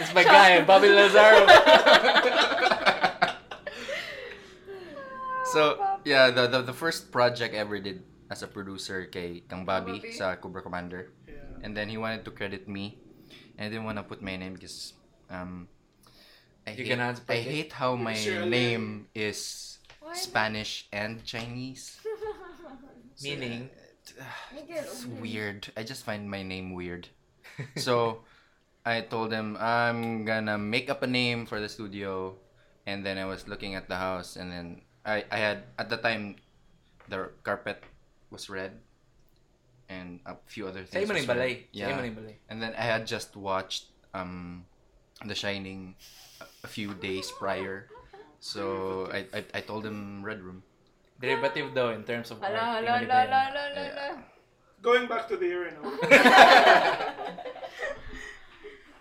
It's 0.00 0.12
my 0.16 0.24
guy, 0.24 0.60
Bobby 0.64 0.88
Lazaro. 0.88 1.44
So, 5.54 5.78
yeah, 6.04 6.30
the, 6.30 6.46
the 6.50 6.60
the 6.62 6.76
first 6.76 7.12
project 7.14 7.54
I 7.54 7.62
ever 7.62 7.78
did 7.78 8.02
as 8.30 8.42
a 8.42 8.48
producer 8.50 9.06
kay 9.06 9.42
Kang 9.46 9.64
Bobby 9.64 10.02
Bobby. 10.02 10.12
sa 10.12 10.34
Cobra 10.36 10.62
Commander. 10.62 11.12
Yeah. 11.28 11.62
And 11.62 11.76
then 11.76 11.88
he 11.88 11.96
wanted 11.96 12.24
to 12.26 12.32
credit 12.34 12.66
me. 12.66 12.98
And 13.56 13.66
I 13.66 13.68
didn't 13.70 13.86
want 13.86 13.98
to 13.98 14.06
put 14.06 14.20
my 14.22 14.34
name 14.36 14.54
because 14.58 14.94
um 15.30 15.68
I 16.66 16.72
You 16.74 16.84
hate, 16.84 16.88
cannot 16.96 17.20
I 17.28 17.38
hate 17.44 17.72
how 17.76 17.94
my 17.94 18.14
Surely. 18.16 18.48
name 18.50 18.84
is 19.14 19.78
Why 20.00 20.14
Spanish 20.16 20.88
and 20.92 21.22
Chinese. 21.24 22.00
Meaning, 23.22 23.70
Miguel, 24.52 24.84
It's 24.84 25.06
weird. 25.06 25.70
I 25.76 25.82
just 25.84 26.04
find 26.04 26.28
my 26.28 26.42
name 26.42 26.72
weird. 26.74 27.08
So 27.76 28.24
I 28.84 29.00
told 29.06 29.32
him 29.32 29.56
I'm 29.60 30.24
gonna 30.28 30.58
make 30.58 30.90
up 30.90 31.02
a 31.02 31.08
name 31.08 31.46
for 31.46 31.60
the 31.60 31.68
studio, 31.70 32.36
and 32.84 33.04
then 33.06 33.16
I 33.16 33.24
was 33.24 33.46
looking 33.48 33.74
at 33.78 33.88
the 33.88 33.96
house, 33.96 34.36
and 34.36 34.50
then 34.52 34.83
I 35.04 35.24
I 35.30 35.36
had 35.38 35.58
at 35.78 35.88
the 35.92 35.96
time 36.00 36.36
the 37.08 37.28
carpet 37.44 37.84
was 38.32 38.48
red, 38.48 38.80
and 39.88 40.20
a 40.24 40.36
few 40.48 40.66
other 40.66 40.84
things. 40.84 41.04
imo 41.04 41.14
was 41.14 41.22
ni 41.22 41.28
balay. 41.28 41.52
red. 41.68 41.76
Sa 41.76 41.88
imo 41.92 42.00
Yeah, 42.00 42.08
ni 42.08 42.12
balay. 42.16 42.34
and 42.48 42.58
then 42.62 42.72
I 42.76 42.84
had 42.88 43.04
just 43.06 43.36
watched 43.36 43.92
um, 44.16 44.64
The 45.24 45.34
Shining 45.36 45.94
a- 46.40 46.48
a 46.64 46.68
few 46.68 46.92
days 46.96 47.28
prior, 47.36 47.88
so 48.40 49.06
I 49.12 49.28
I, 49.32 49.40
I 49.56 49.60
told 49.60 49.84
him 49.84 50.24
Red 50.24 50.40
Room. 50.40 50.64
Derivative 51.20 51.72
though 51.76 51.92
in 51.94 52.02
terms 52.04 52.32
of 52.34 52.42
art. 52.42 52.52
Hala, 52.52 52.80
Imo 52.82 52.88
hala, 52.88 53.00
ni 53.00 53.06
hala, 53.06 53.12
balay. 53.12 53.28
hala, 53.28 53.62
hala, 53.70 53.84
hala. 53.92 54.08
Going 54.84 55.06
back 55.08 55.28
to 55.32 55.36
the 55.40 55.48
urinal. 55.48 55.84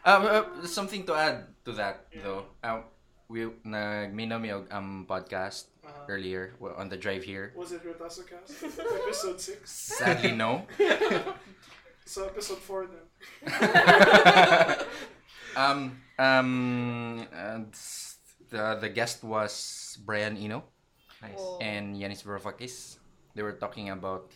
Uh, 0.04 0.44
uh, 0.60 0.68
something 0.68 1.06
to 1.08 1.16
add 1.16 1.48
to 1.64 1.72
that 1.80 2.12
though. 2.24 2.44
Um, 2.60 2.84
we 3.30 3.48
nagminaw 3.64 4.38
mi 4.40 4.50
og 4.52 4.68
um 4.72 5.06
podcast 5.10 5.70
Uh, 5.84 6.08
earlier 6.08 6.56
on 6.80 6.88
the 6.88 6.95
drive 6.95 7.24
here. 7.28 7.52
was 7.60 7.74
it 7.76 7.84
Retasocast? 7.84 8.64
episode 9.04 9.36
6. 9.41 9.68
Sadly, 9.70 10.32
no. 10.32 10.64
So 12.06 12.24
episode 12.28 12.60
4 12.60 12.88
then. 12.88 13.06
um, 15.56 16.00
um, 16.20 17.28
and 17.36 17.68
the 18.50 18.80
the 18.80 18.88
guest 18.90 19.24
was 19.24 19.98
Brian 20.08 20.38
Eno 20.40 20.64
Nice. 21.22 21.36
Oh. 21.40 21.60
and 21.60 21.95
Yanis 22.00 22.24
Varoufakis. 22.24 23.00
They 23.36 23.44
were 23.44 23.60
talking 23.60 23.90
about 23.91 24.32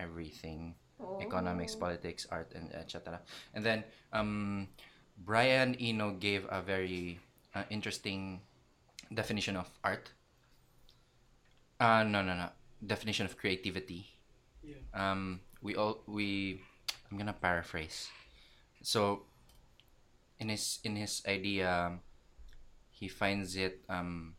everything 0.00 0.74
economics, 1.20 1.74
politics, 1.76 2.26
art, 2.30 2.52
and 2.56 2.72
etc. 2.76 3.20
And 3.56 3.64
then 3.64 3.84
um, 4.12 4.68
Brian 5.16 5.76
Eno 5.80 6.12
gave 6.16 6.44
a 6.48 6.60
very 6.60 7.20
uh, 7.54 7.62
interesting 7.70 8.40
definition 9.12 9.56
of 9.56 9.70
art. 9.82 10.10
Uh, 11.78 12.02
no, 12.04 12.22
no, 12.22 12.34
no. 12.34 12.48
Definition 12.84 13.26
of 13.26 13.36
creativity. 13.36 14.06
Yeah. 14.62 14.82
Um, 14.92 15.40
we 15.62 15.74
all 15.76 16.02
we. 16.06 16.60
I'm 17.10 17.18
gonna 17.18 17.36
paraphrase. 17.36 18.08
So, 18.82 19.24
in 20.38 20.48
his 20.48 20.80
in 20.84 20.96
his 20.96 21.22
idea, 21.26 21.98
he 22.90 23.08
finds 23.08 23.56
it. 23.56 23.84
Um, 23.88 24.36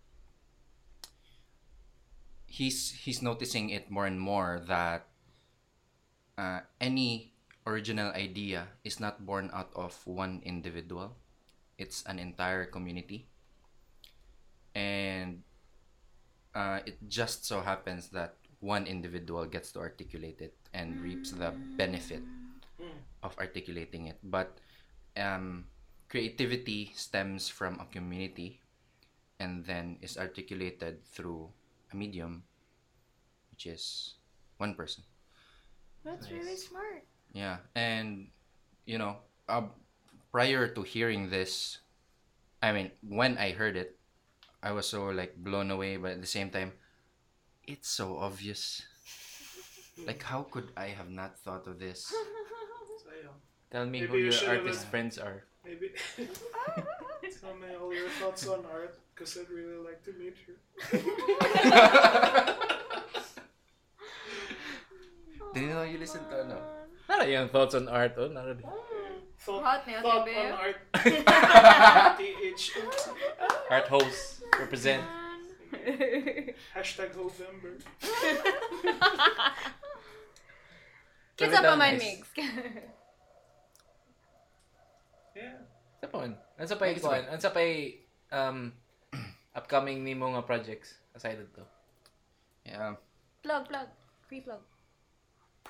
he's 2.46 2.92
he's 2.92 3.22
noticing 3.22 3.70
it 3.70 3.90
more 3.90 4.06
and 4.06 4.20
more 4.20 4.62
that 4.68 5.08
uh, 6.38 6.62
any 6.80 7.34
original 7.66 8.12
idea 8.14 8.68
is 8.84 9.00
not 9.00 9.26
born 9.26 9.50
out 9.54 9.72
of 9.76 9.96
one 10.06 10.42
individual 10.46 11.18
it's 11.78 12.04
an 12.06 12.20
entire 12.20 12.66
community. 12.66 13.28
And 14.76 15.44
uh, 16.54 16.80
it 16.86 16.98
just 17.08 17.46
so 17.46 17.62
happens 17.62 18.10
that 18.10 18.36
one 18.60 18.88
individual 18.88 19.46
gets 19.46 19.72
to 19.74 19.80
articulate 19.80 20.42
it 20.42 20.56
and 20.74 21.00
reaps 21.02 21.32
the 21.32 21.54
benefit 21.78 22.24
of 23.24 23.36
articulating 23.40 24.08
it. 24.08 24.20
But 24.24 24.58
um, 25.18 25.66
creativity 26.10 26.92
stems 26.96 27.50
from 27.50 27.80
a 27.80 27.86
community 27.86 28.62
and 29.40 29.66
then 29.66 29.98
is 30.02 30.18
articulated 30.18 31.04
through 31.06 31.50
a 31.92 31.96
medium 31.96 32.44
which 33.52 33.66
is 33.66 34.16
one 34.58 34.76
person. 34.76 35.04
That's 36.04 36.30
really 36.30 36.56
smart. 36.56 37.04
yeah, 37.34 37.58
and 37.76 38.28
you 38.86 38.98
know, 38.98 39.18
uh, 39.50 39.64
prior 40.36 40.68
to 40.68 40.84
hearing 40.84 41.32
this, 41.32 41.80
I 42.60 42.76
mean, 42.76 42.92
when 43.00 43.40
I 43.40 43.56
heard 43.56 43.80
it, 43.80 43.96
I 44.60 44.76
was 44.76 44.84
so 44.84 45.08
like 45.16 45.40
blown 45.40 45.72
away, 45.72 45.96
but 45.96 46.20
at 46.20 46.22
the 46.22 46.28
same 46.28 46.52
time, 46.52 46.76
it's 47.64 47.88
so 47.88 48.20
obvious. 48.20 48.84
Like, 49.96 50.20
how 50.28 50.44
could 50.44 50.76
I 50.76 50.92
have 50.92 51.08
not 51.08 51.40
thought 51.40 51.72
of 51.72 51.80
this? 51.80 52.12
Sayang. 53.00 53.32
Tell 53.72 53.88
me 53.88 54.04
Maybe 54.04 54.12
who 54.12 54.18
you 54.18 54.24
your 54.28 54.36
should've- 54.36 54.68
artist 54.68 54.92
friends 54.92 55.16
are. 55.16 55.48
Maybe. 55.64 55.96
Tell 57.40 57.56
me 57.56 57.72
all 57.80 57.96
your 57.96 58.12
thoughts 58.20 58.44
on 58.52 58.68
art, 58.68 59.00
because 59.16 59.40
I'd 59.40 59.48
really 59.48 59.80
like 59.80 60.04
to 60.04 60.12
meet 60.20 60.36
you. 60.52 60.60
Didn't 65.56 65.70
know 65.72 65.88
you 65.88 65.96
listen 65.98 66.28
to 66.28 66.44
ano. 66.44 66.60
Nara 67.08 67.24
yung 67.24 67.48
thoughts 67.48 67.80
on 67.80 67.88
art, 67.88 68.20
oh, 68.20 68.28
nara 68.28 68.52
di. 68.52 68.68
Thought, 69.46 69.62
Hot 69.62 69.86
na 69.86 70.02
thought 70.02 70.26
on 70.26 70.52
art. 70.58 70.78
TH. 72.18 72.64
Art 73.70 73.88
host, 73.88 74.42
represent. 74.58 75.06
Hashtag. 76.74 77.14
Kids 81.38 81.54
Sabi 81.54 81.68
up 81.68 81.74
on 81.74 81.78
my 81.78 81.92
nice. 81.94 82.02
mix. 82.02 82.26
Yeah. 85.36 85.60
Sa 86.00 86.08
pa 86.08 86.24
man? 86.24 86.34
Ano 86.56 86.64
sa 86.66 86.80
pa'y, 86.80 86.96
kuhan? 86.96 87.28
Ano 87.28 87.40
sa 87.44 87.52
pa'y, 87.52 88.00
um, 88.32 88.72
upcoming 89.60 90.00
ni 90.02 90.16
mo 90.16 90.32
nga 90.32 90.48
projects 90.48 90.96
aside 91.12 91.44
to? 91.54 91.68
Yeah. 92.64 92.96
plug, 93.44 93.68
plug. 93.68 93.92
Free 94.26 94.42
plug. 94.42 94.64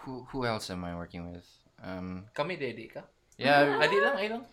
Who 0.05 0.23
who 0.29 0.45
else 0.45 0.69
am 0.69 0.85
I 0.85 0.93
working 0.93 1.33
with? 1.33 1.49
Um. 1.81 2.29
Kami, 2.37 2.55
dedi 2.61 2.87
ka? 2.93 3.03
Yeah. 3.37 3.79
Adi 3.83 3.99
lang, 4.01 4.15
ay 4.17 4.27
lang. 4.29 4.43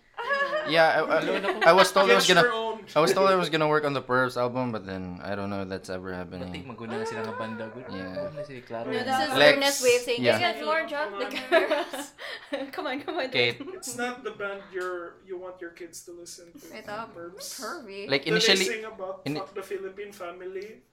Yeah. 0.69 1.03
I, 1.03 1.19
I, 1.19 1.71
I 1.71 1.73
was 1.73 1.91
told 1.91 2.11
I 2.11 2.15
was 2.15 2.27
Get 2.27 2.37
gonna. 2.37 2.79
I 2.95 3.01
was 3.01 3.13
told 3.13 3.31
I 3.31 3.35
was 3.35 3.51
gonna 3.51 3.67
work 3.67 3.85
on 3.85 3.93
the 3.93 4.03
Pervs 4.03 4.37
album, 4.37 4.71
but 4.71 4.87
then 4.87 5.19
I 5.23 5.35
don't 5.35 5.51
know 5.51 5.63
if 5.63 5.69
that's 5.69 5.91
ever 5.91 6.11
Dati 6.11 6.17
happening. 6.19 6.63
maguna 6.67 6.99
na 6.99 7.05
sila 7.05 7.23
nga 7.27 7.35
banda. 7.35 7.67
Good. 7.75 7.87
Yeah. 7.91 8.31
Good 8.31 8.47
sila, 8.47 8.63
klaro. 8.63 8.87
No, 8.91 9.03
this 9.03 9.19
is 9.19 9.31
Lex, 9.35 9.57
Ernest's 9.57 9.83
way 9.83 9.95
of 9.97 10.03
saying 10.03 10.23
yeah. 10.23 10.39
this. 10.39 10.63
Get 10.63 10.65
more 10.67 10.83
job 10.87 11.07
Come 11.11 11.21
like 11.23 11.37
on. 11.51 12.67
come 12.75 12.87
on, 12.87 12.97
come 13.03 13.17
on. 13.19 13.29
Kate. 13.31 13.59
It's 13.75 13.97
not 13.99 14.23
the 14.23 14.35
band 14.35 14.63
you're 14.71 15.19
you 15.27 15.39
want 15.39 15.59
your 15.59 15.75
kids 15.75 16.03
to 16.07 16.13
listen 16.15 16.55
to. 16.55 16.67
Wait 16.71 16.87
um, 16.87 17.11
up. 17.11 17.15
Verbs. 17.15 17.59
Pervy. 17.59 18.07
Like 18.11 18.23
Do 18.23 18.31
they 18.31 18.39
initially, 18.39 18.67
sing 18.67 18.85
about 18.87 19.25
ini- 19.27 19.43
fuck 19.43 19.55
the 19.55 19.63
Philippine 19.67 20.13
family, 20.15 20.87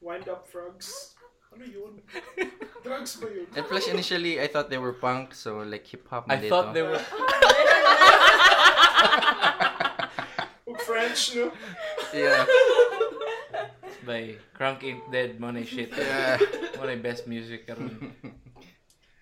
wind 0.00 0.28
up 0.28 0.48
frogs. 0.48 1.16
Ano 1.50 1.64
yun? 1.66 1.98
Drugs 2.86 3.18
ba 3.18 3.26
yun? 3.26 3.46
at 3.52 3.66
first 3.66 3.90
initially 3.90 4.38
I 4.40 4.46
thought 4.46 4.70
they 4.70 4.78
were 4.78 4.94
punk, 4.94 5.34
so 5.34 5.60
like 5.66 5.84
hip 5.86 6.06
hop. 6.08 6.30
I 6.30 6.38
na 6.38 6.48
thought 6.48 6.70
dito. 6.70 6.74
they 6.74 6.84
were... 6.86 7.02
French, 10.90 11.36
no? 11.38 11.52
Yeah. 12.10 12.42
by 14.02 14.34
Crunk 14.56 14.82
Ain't 14.82 15.06
Dead 15.12 15.38
mo 15.38 15.54
na 15.54 15.62
shit. 15.62 15.92
Yeah. 15.94 16.40
Mo 16.78 16.82
na 16.88 16.96
best 16.98 17.30
music 17.30 17.68
karon. 17.68 18.10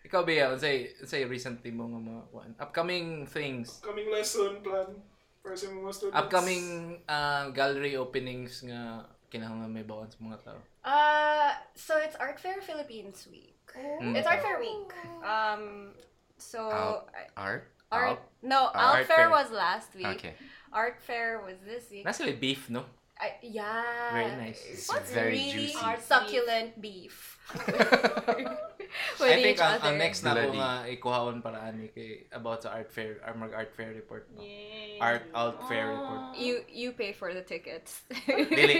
Ikaw 0.08 0.24
ba 0.24 0.56
say 0.56 0.96
say 1.04 1.28
recently 1.28 1.68
mo 1.68 1.84
nga 1.92 2.00
mga 2.00 2.22
kuan. 2.32 2.50
upcoming 2.56 3.28
things, 3.28 3.84
Coming 3.84 4.08
lesson 4.08 4.64
plan 4.64 4.96
para 5.44 5.52
sa 5.52 5.68
mga 5.68 5.90
students. 5.92 6.16
upcoming 6.16 6.64
uh, 7.04 7.52
gallery 7.52 7.92
openings 8.00 8.64
nga 8.64 9.04
kinahanglan 9.28 9.68
may 9.68 9.84
bawon 9.84 10.08
sa 10.08 10.16
mga 10.24 10.38
tao. 10.40 10.60
Uh, 10.88 11.52
so 11.74 11.98
it's 11.98 12.16
Art 12.16 12.40
Fair 12.40 12.60
Philippines 12.62 13.28
week. 13.30 13.54
Mm. 14.00 14.16
It's 14.16 14.26
Art 14.26 14.40
Fair 14.42 14.58
week. 14.58 14.88
Um, 15.22 15.90
so 16.38 16.70
Out. 16.70 17.08
Art. 17.36 17.68
Art. 17.92 18.10
Out? 18.10 18.22
No, 18.42 18.70
Ah, 18.72 18.78
Art 18.88 18.96
Art 18.96 19.06
Fair 19.06 19.16
Fair. 19.16 19.30
was 19.30 19.50
last 19.52 19.94
week. 19.94 20.06
Okay. 20.16 20.32
Art 20.72 20.96
Fair 21.02 21.40
was 21.44 21.56
this 21.64 21.90
week. 21.90 22.06
Nasa 22.06 22.24
like 22.24 22.40
beef, 22.40 22.70
no? 22.70 22.84
I, 23.20 23.34
yeah. 23.42 24.12
Very 24.12 24.32
nice. 24.36 24.64
It's 24.64 24.88
What's 24.88 25.10
very 25.12 25.32
really 25.32 25.52
juicy. 25.68 25.96
succulent 26.00 26.80
beef. 26.80 27.36
With 29.20 29.30
I 29.32 29.42
think 29.42 29.58
each 29.58 29.64
ang, 29.64 29.80
ang 29.82 29.96
next 29.98 30.22
na 30.24 30.34
ko 30.34 30.52
Bloody. 30.52 30.58
nga 30.58 30.72
ikuhaon 30.88 31.36
para 31.42 31.58
ani 31.62 31.88
kay 31.92 32.26
about 32.32 32.62
sa 32.62 32.74
art 32.74 32.90
fair, 32.90 33.20
or 33.22 33.34
mag 33.34 33.52
art 33.52 33.72
fair 33.76 33.92
report. 33.94 34.26
No? 34.34 34.42
Yay. 34.42 34.98
Art 35.00 35.24
alt 35.34 35.62
fair 35.68 35.92
report. 35.94 36.36
You 36.36 36.64
you 36.68 36.92
pay 36.92 37.12
for 37.12 37.32
the 37.32 37.42
tickets. 37.42 38.02
Dili. 38.28 38.78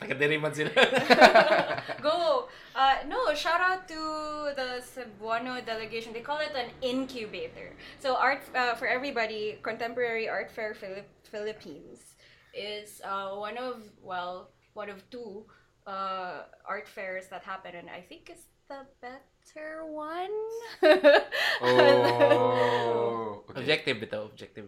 Taga 0.00 0.14
diri 0.16 0.36
man 0.40 0.54
sila. 0.54 0.72
Go. 2.06 2.48
Uh, 2.72 3.04
no, 3.06 3.34
shout 3.36 3.60
out 3.60 3.84
to 3.86 4.00
the 4.56 4.80
Cebuano 4.80 5.60
delegation. 5.64 6.12
They 6.12 6.24
call 6.24 6.40
it 6.40 6.56
an 6.56 6.72
incubator. 6.80 7.76
So 8.00 8.16
art 8.16 8.40
uh, 8.56 8.74
for 8.74 8.88
everybody, 8.88 9.60
contemporary 9.62 10.28
art 10.28 10.50
fair 10.50 10.72
Philip 10.72 11.06
Philippines 11.28 12.16
is 12.56 13.00
uh, 13.04 13.36
one 13.36 13.56
of 13.56 13.82
well 14.00 14.52
one 14.72 14.88
of 14.88 15.04
two 15.10 15.44
uh, 15.86 16.48
art 16.64 16.88
fairs 16.88 17.28
that 17.28 17.42
happen, 17.42 17.74
and 17.74 17.88
I 17.90 18.00
think 18.00 18.30
it's 18.30 18.46
the 18.68 18.86
better 19.42 19.84
one. 19.86 20.30
Oh. 21.64 23.44
okay. 23.50 23.60
objective 23.60 23.96
bitaw, 23.98 24.24
objective. 24.26 24.64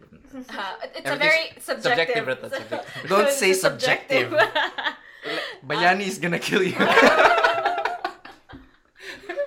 Uh, 0.49 0.77
it's 0.95 1.11
a 1.11 1.17
very 1.17 1.51
subjective. 1.59 1.83
subjective, 1.83 2.27
Rata, 2.27 2.51
subjective. 2.51 3.09
Don't 3.09 3.31
say 3.31 3.53
subjective. 3.53 4.33
Bayani 5.67 6.07
is 6.07 6.19
gonna 6.19 6.39
kill 6.39 6.63
you. 6.63 6.77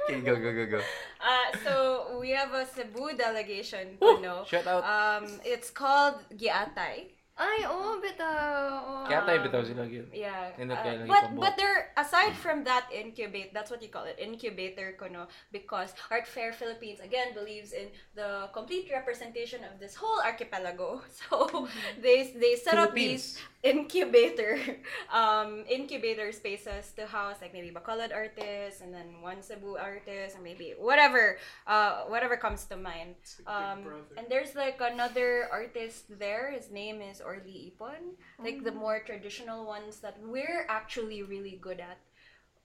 okay, 0.09 0.19
go, 0.21 0.35
go, 0.35 0.53
go, 0.53 0.65
go. 0.65 0.79
uh, 0.79 1.57
so 1.63 2.17
we 2.19 2.31
have 2.31 2.53
a 2.53 2.65
Cebu 2.65 3.15
delegation. 3.17 3.97
Woo! 4.01 4.19
no? 4.19 4.43
Shout 4.45 4.67
out. 4.67 4.83
Um, 4.83 5.29
it's 5.45 5.69
called 5.69 6.15
Giatay. 6.35 7.11
Ay, 7.37 7.69
oo, 7.69 8.01
bitaw. 8.01 9.05
Kaya 9.05 9.21
tayo 9.21 9.39
bitaw 9.45 9.61
sila 9.61 9.85
gyud. 9.85 10.09
Yeah. 10.09 10.57
Nindot 10.57 10.81
uh, 10.81 10.83
kayo 10.83 10.95
lang 10.97 11.07
but 11.07 11.23
ipabot. 11.29 11.41
but 11.45 11.53
there 11.53 11.93
aside 11.93 12.33
from 12.33 12.65
that 12.65 12.89
incubate, 12.89 13.53
that's 13.53 13.69
what 13.69 13.77
you 13.85 13.93
call 13.93 14.09
it, 14.09 14.17
incubator 14.17 14.97
kono 14.97 15.29
because 15.53 15.93
Art 16.09 16.25
Fair 16.25 16.49
Philippines 16.49 16.97
again 16.97 17.37
believes 17.37 17.77
in 17.77 17.93
the 18.17 18.49
complete 18.57 18.89
representation 18.89 19.61
of 19.61 19.77
this 19.77 19.93
whole 19.93 20.17
archipelago. 20.25 21.01
So 21.27 21.67
they 22.01 22.33
they 22.33 22.55
set 22.55 22.77
up 22.77 22.93
these 22.93 23.37
incubator 23.61 24.57
um 25.13 25.65
incubator 25.67 26.31
spaces 26.31 26.93
to 26.95 27.05
house 27.05 27.37
like 27.41 27.51
maybe 27.53 27.69
Bacolod 27.69 28.13
artists 28.13 28.81
and 28.81 28.93
then 28.93 29.21
one 29.21 29.41
Cebu 29.41 29.75
artist 29.77 30.37
or 30.37 30.41
maybe 30.41 30.73
whatever 30.77 31.37
uh 31.65 32.05
whatever 32.09 32.37
comes 32.37 32.65
to 32.65 32.77
mind. 32.77 33.15
It's 33.21 33.41
like 33.45 33.47
Big 33.47 33.53
Um, 33.53 33.79
and 34.17 34.25
there's 34.29 34.55
like 34.55 34.79
another 34.81 35.47
artist 35.51 36.05
there. 36.19 36.51
His 36.51 36.69
name 36.71 37.01
is 37.01 37.21
Orly 37.27 37.75
Ipon. 37.75 38.15
Like 38.39 38.63
the 38.63 38.71
more 38.71 39.03
traditional 39.03 39.67
ones 39.67 39.99
that 39.99 40.15
we're 40.23 40.63
actually 40.71 41.27
really 41.27 41.59
good 41.59 41.83
at. 41.83 41.99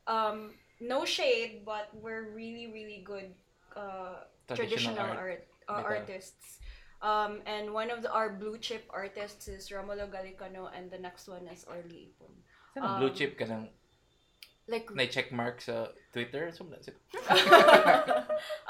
Um, 0.06 0.54
no 0.78 1.02
shade, 1.02 1.66
but 1.66 1.90
we're 1.98 2.30
really 2.30 2.70
really 2.70 3.02
good 3.02 3.34
uh, 3.74 4.22
traditional, 4.46 4.94
Traditional 4.94 5.18
art, 5.18 5.18
art. 5.18 5.42
uh, 5.66 5.82
artists. 5.82 6.62
Um, 7.02 7.42
and 7.50 7.74
one 7.74 7.90
of 7.90 8.06
the, 8.06 8.10
our 8.14 8.30
blue 8.30 8.58
chip 8.62 8.86
artists 8.94 9.50
is 9.50 9.66
Romulo 9.74 10.06
Galicano, 10.06 10.70
and 10.70 10.86
the 10.86 11.02
next 11.02 11.26
one 11.26 11.50
is 11.50 11.66
Orly 11.66 12.14
Ipon. 12.14 12.30
Sana 12.78 12.86
Um, 12.86 12.94
blue 13.02 13.10
chip 13.10 13.34
ka 13.34 13.50
ng 13.50 13.66
like 14.70 14.86
Na 14.94 15.06
check 15.10 15.34
mark 15.34 15.58
sa 15.58 15.90
Twitter. 16.14 16.54
So, 16.54 16.62
that's 16.70 16.86
it. 16.86 16.96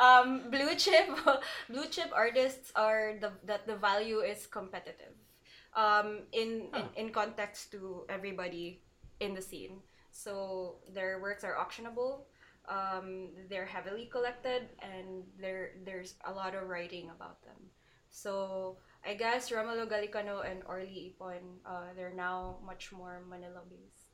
um, 0.00 0.48
blue 0.50 0.74
chip 0.76 1.08
blue 1.70 1.86
chip 1.92 2.08
artists 2.16 2.72
are 2.74 3.14
the 3.20 3.32
that 3.44 3.66
the 3.68 3.76
value 3.76 4.20
is 4.24 4.46
competitive 4.48 5.12
um, 5.74 6.22
in, 6.32 6.68
Huh. 6.72 6.88
in 6.96 7.06
in 7.06 7.12
context 7.12 7.70
to 7.72 8.04
everybody 8.08 8.80
in 9.20 9.34
the 9.34 9.42
scene 9.42 9.80
so 10.10 10.76
their 10.92 11.20
works 11.20 11.44
are 11.44 11.56
auctionable 11.56 12.24
um, 12.68 13.30
they're 13.48 13.66
heavily 13.66 14.06
collected 14.06 14.68
and 14.82 15.24
there 15.40 15.72
there's 15.84 16.14
a 16.24 16.32
lot 16.32 16.54
of 16.54 16.68
writing 16.68 17.10
about 17.10 17.42
them 17.44 17.56
so 18.10 18.76
I 19.04 19.14
guess 19.14 19.50
Romulo 19.50 19.86
Galicano 19.88 20.44
and 20.48 20.62
Orly 20.68 21.10
Ipon 21.18 21.42
uh, 21.66 21.90
they're 21.96 22.14
now 22.14 22.58
much 22.64 22.92
more 22.92 23.22
Manila 23.28 23.62
based 23.68 24.06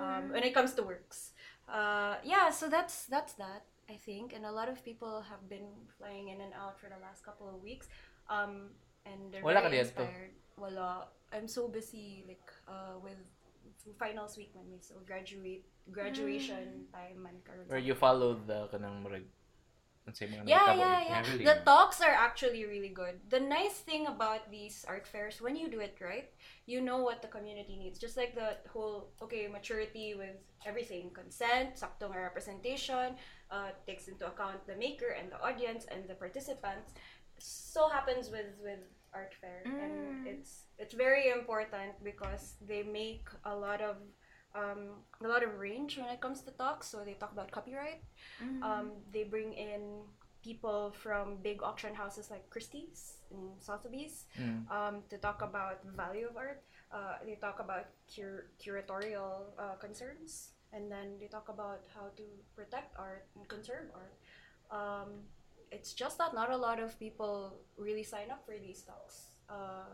um, 0.00 0.32
when 0.32 0.42
it 0.44 0.54
comes 0.54 0.72
to 0.74 0.82
works. 0.82 1.32
Uh, 1.68 2.16
yeah, 2.24 2.48
so 2.50 2.68
that's 2.70 3.04
that's 3.06 3.34
that 3.34 3.64
I 3.90 3.96
think, 3.96 4.32
and 4.32 4.46
a 4.46 4.50
lot 4.52 4.68
of 4.72 4.82
people 4.84 5.20
have 5.28 5.44
been 5.48 5.68
flying 5.98 6.28
in 6.28 6.40
and 6.40 6.52
out 6.54 6.80
for 6.80 6.88
the 6.88 6.96
last 7.02 7.24
couple 7.24 7.48
of 7.52 7.60
weeks, 7.62 7.88
um, 8.30 8.70
and 9.04 9.28
they're 9.30 9.42
Wala 9.44 9.60
very 9.60 9.78
inspired. 9.80 10.32
Wala. 10.62 11.10
I'm 11.34 11.48
so 11.50 11.66
busy 11.66 12.22
like 12.30 12.46
uh, 12.70 12.94
with 13.02 13.18
finals 13.98 14.38
week 14.38 14.54
man 14.54 14.78
so 14.78 14.94
graduate 15.02 15.66
graduation 15.90 16.86
time 16.94 17.18
man 17.18 17.34
karon. 17.42 17.66
Or 17.66 17.82
you 17.82 17.98
follow 17.98 18.38
the 18.46 18.70
kanang 18.70 19.02
murag 19.02 19.26
ano 20.06 20.14
say 20.14 20.26
mga 20.30 20.46
Yeah, 20.46 20.58
nahitabo. 20.70 20.78
yeah, 20.78 20.98
yeah. 21.02 21.14
Heavily. 21.22 21.44
The 21.46 21.56
talks 21.66 21.98
are 22.02 22.14
actually 22.14 22.62
really 22.66 22.90
good. 22.90 23.18
The 23.30 23.38
nice 23.38 23.82
thing 23.86 24.06
about 24.06 24.50
these 24.50 24.82
art 24.86 25.06
fairs, 25.06 25.38
when 25.42 25.54
you 25.54 25.70
do 25.70 25.78
it 25.78 25.94
right, 26.02 26.30
you 26.66 26.82
know 26.82 26.98
what 27.02 27.22
the 27.22 27.30
community 27.30 27.78
needs. 27.78 27.98
Just 28.02 28.18
like 28.18 28.34
the 28.34 28.58
whole, 28.70 29.14
okay, 29.22 29.46
maturity 29.46 30.14
with 30.18 30.38
everything, 30.66 31.10
consent, 31.14 31.78
saktong 31.78 32.14
representation, 32.14 33.14
uh, 33.50 33.70
takes 33.86 34.10
into 34.10 34.26
account 34.26 34.58
the 34.66 34.74
maker 34.74 35.14
and 35.14 35.30
the 35.30 35.38
audience 35.38 35.86
and 35.86 36.06
the 36.10 36.18
participants. 36.18 36.94
So 37.38 37.86
happens 37.86 38.26
with 38.30 38.58
with 38.62 38.82
art 39.14 39.34
fair, 39.40 39.62
and 39.66 40.26
it's 40.26 40.64
it's 40.78 40.94
very 40.94 41.30
important 41.30 41.92
because 42.02 42.54
they 42.66 42.82
make 42.82 43.28
a 43.44 43.54
lot 43.54 43.80
of 43.80 43.96
um, 44.54 45.00
a 45.24 45.28
lot 45.28 45.42
of 45.42 45.58
range 45.58 45.96
when 45.98 46.08
it 46.08 46.20
comes 46.20 46.40
to 46.42 46.50
talks. 46.52 46.88
So 46.88 47.04
they 47.04 47.14
talk 47.14 47.32
about 47.32 47.50
copyright. 47.50 48.02
Um, 48.62 48.92
they 49.12 49.24
bring 49.24 49.52
in 49.54 50.04
people 50.42 50.90
from 50.92 51.36
big 51.42 51.62
auction 51.62 51.94
houses 51.94 52.28
like 52.30 52.50
Christie's 52.50 53.22
and 53.30 53.54
Sotheby's 53.62 54.26
Mm. 54.40 54.66
um, 54.70 54.94
to 55.08 55.16
talk 55.18 55.40
about 55.42 55.80
value 55.96 56.26
of 56.28 56.36
art. 56.36 56.62
Uh, 56.90 57.16
they 57.24 57.36
talk 57.36 57.60
about 57.60 57.86
cur- 58.10 58.50
curatorial 58.60 59.54
uh, 59.58 59.76
concerns, 59.80 60.50
and 60.72 60.90
then 60.90 61.16
they 61.20 61.28
talk 61.28 61.48
about 61.48 61.84
how 61.94 62.10
to 62.16 62.24
protect 62.56 62.92
art 62.98 63.24
and 63.36 63.46
conserve 63.48 63.86
art. 63.94 64.14
Um, 64.70 65.08
it's 65.72 65.92
just 65.92 66.18
that 66.18 66.34
not 66.34 66.50
a 66.50 66.56
lot 66.56 66.78
of 66.78 66.98
people 66.98 67.56
really 67.76 68.02
sign 68.04 68.30
up 68.30 68.44
for 68.44 68.54
these 68.60 68.82
talks. 68.82 69.40
Uh, 69.48 69.88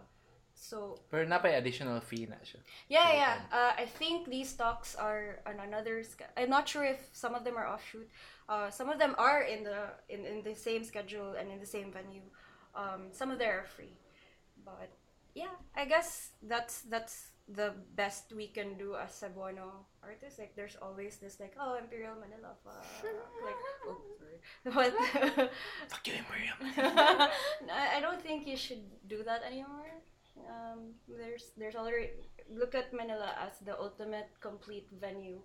so 0.59 0.99
Pero 1.11 1.25
napay 1.25 1.57
additional 1.57 2.01
fee 2.01 2.27
na 2.27 2.37
siya. 2.43 2.59
yeah, 2.91 3.13
yeah. 3.15 3.37
Uh, 3.55 3.73
I 3.79 3.87
think 3.87 4.27
these 4.27 4.53
talks 4.59 4.99
are 4.99 5.39
on 5.47 5.61
another. 5.63 6.03
I'm 6.37 6.51
not 6.51 6.69
sure 6.69 6.83
if 6.83 6.99
some 7.13 7.35
of 7.35 7.45
them 7.45 7.57
are 7.57 7.67
offshoot. 7.67 8.11
Uh, 8.49 8.69
some 8.71 8.91
of 8.91 8.99
them 8.99 9.15
are 9.19 9.43
in 9.43 9.63
the 9.63 9.95
in, 10.11 10.27
in 10.27 10.43
the 10.43 10.55
same 10.59 10.83
schedule 10.83 11.39
and 11.39 11.51
in 11.51 11.61
the 11.63 11.67
same 11.67 11.93
venue. 11.95 12.27
Um, 12.75 13.15
some 13.15 13.31
of 13.31 13.39
them 13.39 13.49
are 13.51 13.65
free, 13.65 13.95
but 14.65 14.91
yeah, 15.35 15.55
I 15.77 15.87
guess 15.87 16.35
that's 16.43 16.83
that's 16.91 17.38
the 17.49 17.73
best 17.97 18.33
we 18.37 18.49
can 18.49 18.77
do 18.77 18.95
as 18.97 19.11
Cebuano 19.13 19.89
artists. 20.03 20.39
Like, 20.39 20.55
there's 20.55 20.77
always 20.81 21.17
this 21.17 21.41
like, 21.41 21.57
oh, 21.59 21.77
Imperial 21.81 22.15
Manila, 22.21 22.53
fuck. 22.65 22.85
like, 23.45 23.57
oh, 23.89 23.97
sorry, 24.21 24.39
but 24.65 25.51
Fuck 25.89 26.07
you, 26.07 26.15
Imperium. 26.21 26.59
I 27.73 27.97
I 27.97 28.01
don't 28.01 28.21
think 28.21 28.47
you 28.47 28.57
should 28.57 28.85
do 29.09 29.23
that 29.25 29.43
anymore. 29.45 29.91
Um, 30.49 30.95
there's 31.09 31.51
there's 31.57 31.75
already 31.75 32.11
look 32.53 32.75
at 32.75 32.93
Manila 32.93 33.35
as 33.43 33.59
the 33.65 33.75
ultimate 33.79 34.29
complete 34.41 34.87
venue, 35.01 35.41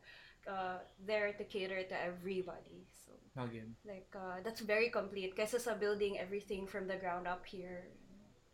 uh, 0.47 0.79
there 1.05 1.33
to 1.33 1.43
cater 1.43 1.81
to 1.83 1.95
everybody. 1.97 2.85
So 2.93 3.11
Again. 3.41 3.75
like 3.87 4.11
uh, 4.15 4.43
that's 4.43 4.61
very 4.61 4.89
complete. 4.89 5.35
Kaysa 5.35 5.59
sa 5.59 5.73
building 5.73 6.19
everything 6.19 6.67
from 6.67 6.87
the 6.87 6.95
ground 6.95 7.27
up 7.27 7.45
here, 7.45 7.89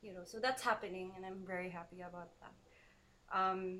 you 0.02 0.14
know. 0.14 0.24
So 0.24 0.40
that's 0.40 0.62
happening, 0.64 1.12
and 1.16 1.26
I'm 1.26 1.44
very 1.46 1.70
happy 1.70 2.02
about 2.02 2.32
that. 2.40 2.56
Um, 3.34 3.80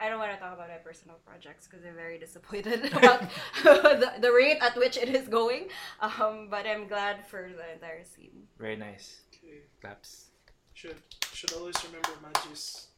I 0.00 0.08
don't 0.08 0.18
want 0.18 0.32
to 0.32 0.38
talk 0.38 0.52
about 0.54 0.68
my 0.68 0.76
personal 0.78 1.16
projects 1.24 1.68
because 1.68 1.84
I'm 1.86 1.94
very 1.94 2.18
disappointed 2.18 2.92
about 2.92 3.20
the, 3.62 4.12
the 4.20 4.32
rate 4.32 4.58
at 4.60 4.76
which 4.76 4.96
it 4.96 5.08
is 5.08 5.28
going. 5.28 5.68
Um, 6.00 6.48
but 6.50 6.66
I'm 6.66 6.88
glad 6.88 7.24
for 7.26 7.50
the 7.56 7.72
entire 7.72 8.04
scene. 8.04 8.48
Very 8.58 8.76
nice. 8.76 9.20
Okay. 9.34 9.60
Claps. 9.80 10.30
Should 10.74 10.96
should 11.32 11.52
always 11.52 11.76
remember 11.84 12.10
Magis 12.22 12.88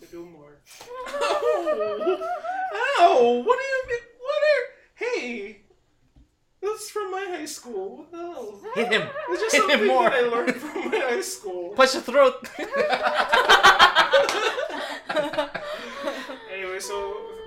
to 0.00 0.06
do 0.06 0.26
more. 0.26 0.58
Ow! 2.98 3.42
What 3.46 3.58
do 3.58 3.64
you 3.64 3.82
mean? 3.88 4.04
What 4.20 4.42
are? 4.50 4.64
Hey, 4.96 5.60
that's 6.60 6.90
from 6.90 7.10
my 7.12 7.26
high 7.30 7.44
school. 7.46 7.98
What 7.98 8.10
the 8.10 8.18
hell? 8.18 8.60
Hit 8.74 8.88
him. 8.92 9.08
It's 9.30 9.40
just 9.42 9.54
Hit 9.54 9.60
something 9.62 9.78
him 9.80 9.86
more. 9.86 10.04
that 10.10 10.14
I 10.14 10.20
learned 10.22 10.56
from 10.56 10.90
my 10.90 10.98
high 10.98 11.20
school. 11.20 11.70
Punch 11.76 11.92
the 11.92 12.00
throat. 12.02 12.46
Anyway, 16.52 16.80
so 16.80 16.96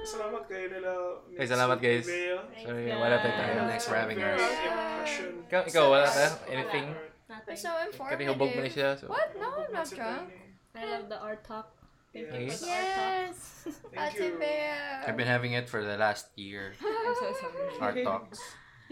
salamat 0.06 0.44
kayo 0.46 0.66
nila. 0.70 0.92
Okay, 1.34 1.48
salamat, 1.48 1.78
guys. 1.78 2.06
Bea. 2.06 2.38
Sorry, 2.62 2.84
guys. 2.88 3.00
wala 3.00 3.16
tayo 3.20 3.34
tayo. 3.36 3.60
Thanks 3.68 3.86
for 3.86 3.98
having 3.98 4.18
Very 4.20 4.38
us. 4.38 4.54
impression. 4.66 5.32
Ikaw, 5.50 5.62
ikaw, 5.66 5.86
wala 5.90 6.06
tayo? 6.08 6.30
Anything? 6.48 6.88
Nothing. 7.30 7.58
So 7.58 7.70
Kati 7.94 8.24
hubog 8.26 8.50
mo 8.54 8.62
ni 8.62 8.70
informative. 8.70 8.74
siya. 8.74 8.90
So. 8.98 9.06
What? 9.10 9.30
No, 9.38 9.48
I'm 9.60 9.70
not 9.70 9.86
drunk. 9.90 10.34
I 10.74 10.82
love 10.86 11.06
the 11.10 11.20
art 11.20 11.42
talk. 11.46 11.68
Thank 12.10 12.26
you 12.26 12.50
Yes. 12.50 12.58
for 12.58 12.66
the 12.66 12.74
art 12.74 12.90
talk. 12.90 13.14
Yes. 13.22 13.38
Thank 13.94 14.14
you. 14.18 14.30
I've 15.06 15.18
been 15.18 15.30
having 15.30 15.54
it 15.54 15.70
for 15.70 15.86
the 15.86 15.94
last 15.94 16.34
year. 16.34 16.74
I'm 16.82 17.14
so 17.14 17.28
sorry. 17.38 17.78
Art 17.78 17.98
talks. 18.02 18.40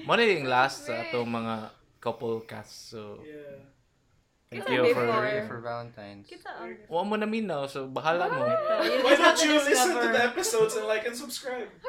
Mo 0.05 0.13
na 0.13 0.21
yung 0.21 0.45
last 0.45 0.85
sa 0.85 1.01
atong 1.01 1.25
mga 1.25 1.73
couple 1.97 2.45
cast. 2.45 2.93
So, 2.93 3.25
Yeah. 3.25 3.65
Thank 4.49 4.63
Kita 4.63 4.71
you 4.71 4.93
for... 4.93 5.05
before. 5.05 5.45
For 5.47 5.59
Valentine's. 5.61 6.27
Kita 6.27 6.49
ang 6.57 6.75
Huwag 6.87 7.05
mo 7.07 7.15
na 7.15 7.27
minaw, 7.27 7.67
so 7.67 7.87
bahala 7.87 8.31
mo. 8.31 8.43
Why 9.05 9.15
don't 9.15 9.41
you 9.43 9.59
listen 9.59 9.95
to 9.95 10.07
the 10.11 10.23
episodes 10.23 10.75
and 10.75 10.87
like 10.87 11.07
and 11.07 11.15
subscribe? 11.15 11.69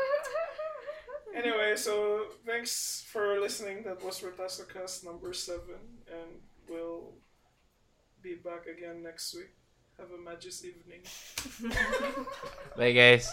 Anyway, 1.38 1.76
so 1.76 2.24
thanks 2.46 3.04
for 3.06 3.38
listening. 3.38 3.84
That 3.84 4.02
was 4.02 4.20
Retasacast 4.20 5.04
number 5.04 5.32
seven, 5.32 6.02
and 6.10 6.42
we'll 6.68 7.14
be 8.22 8.34
back 8.34 8.66
again 8.66 9.02
next 9.02 9.34
week. 9.34 9.54
Have 9.98 10.10
a 10.10 10.18
magic 10.18 10.54
evening. 10.64 11.02
Bye 12.76 12.92
guys. 12.92 13.30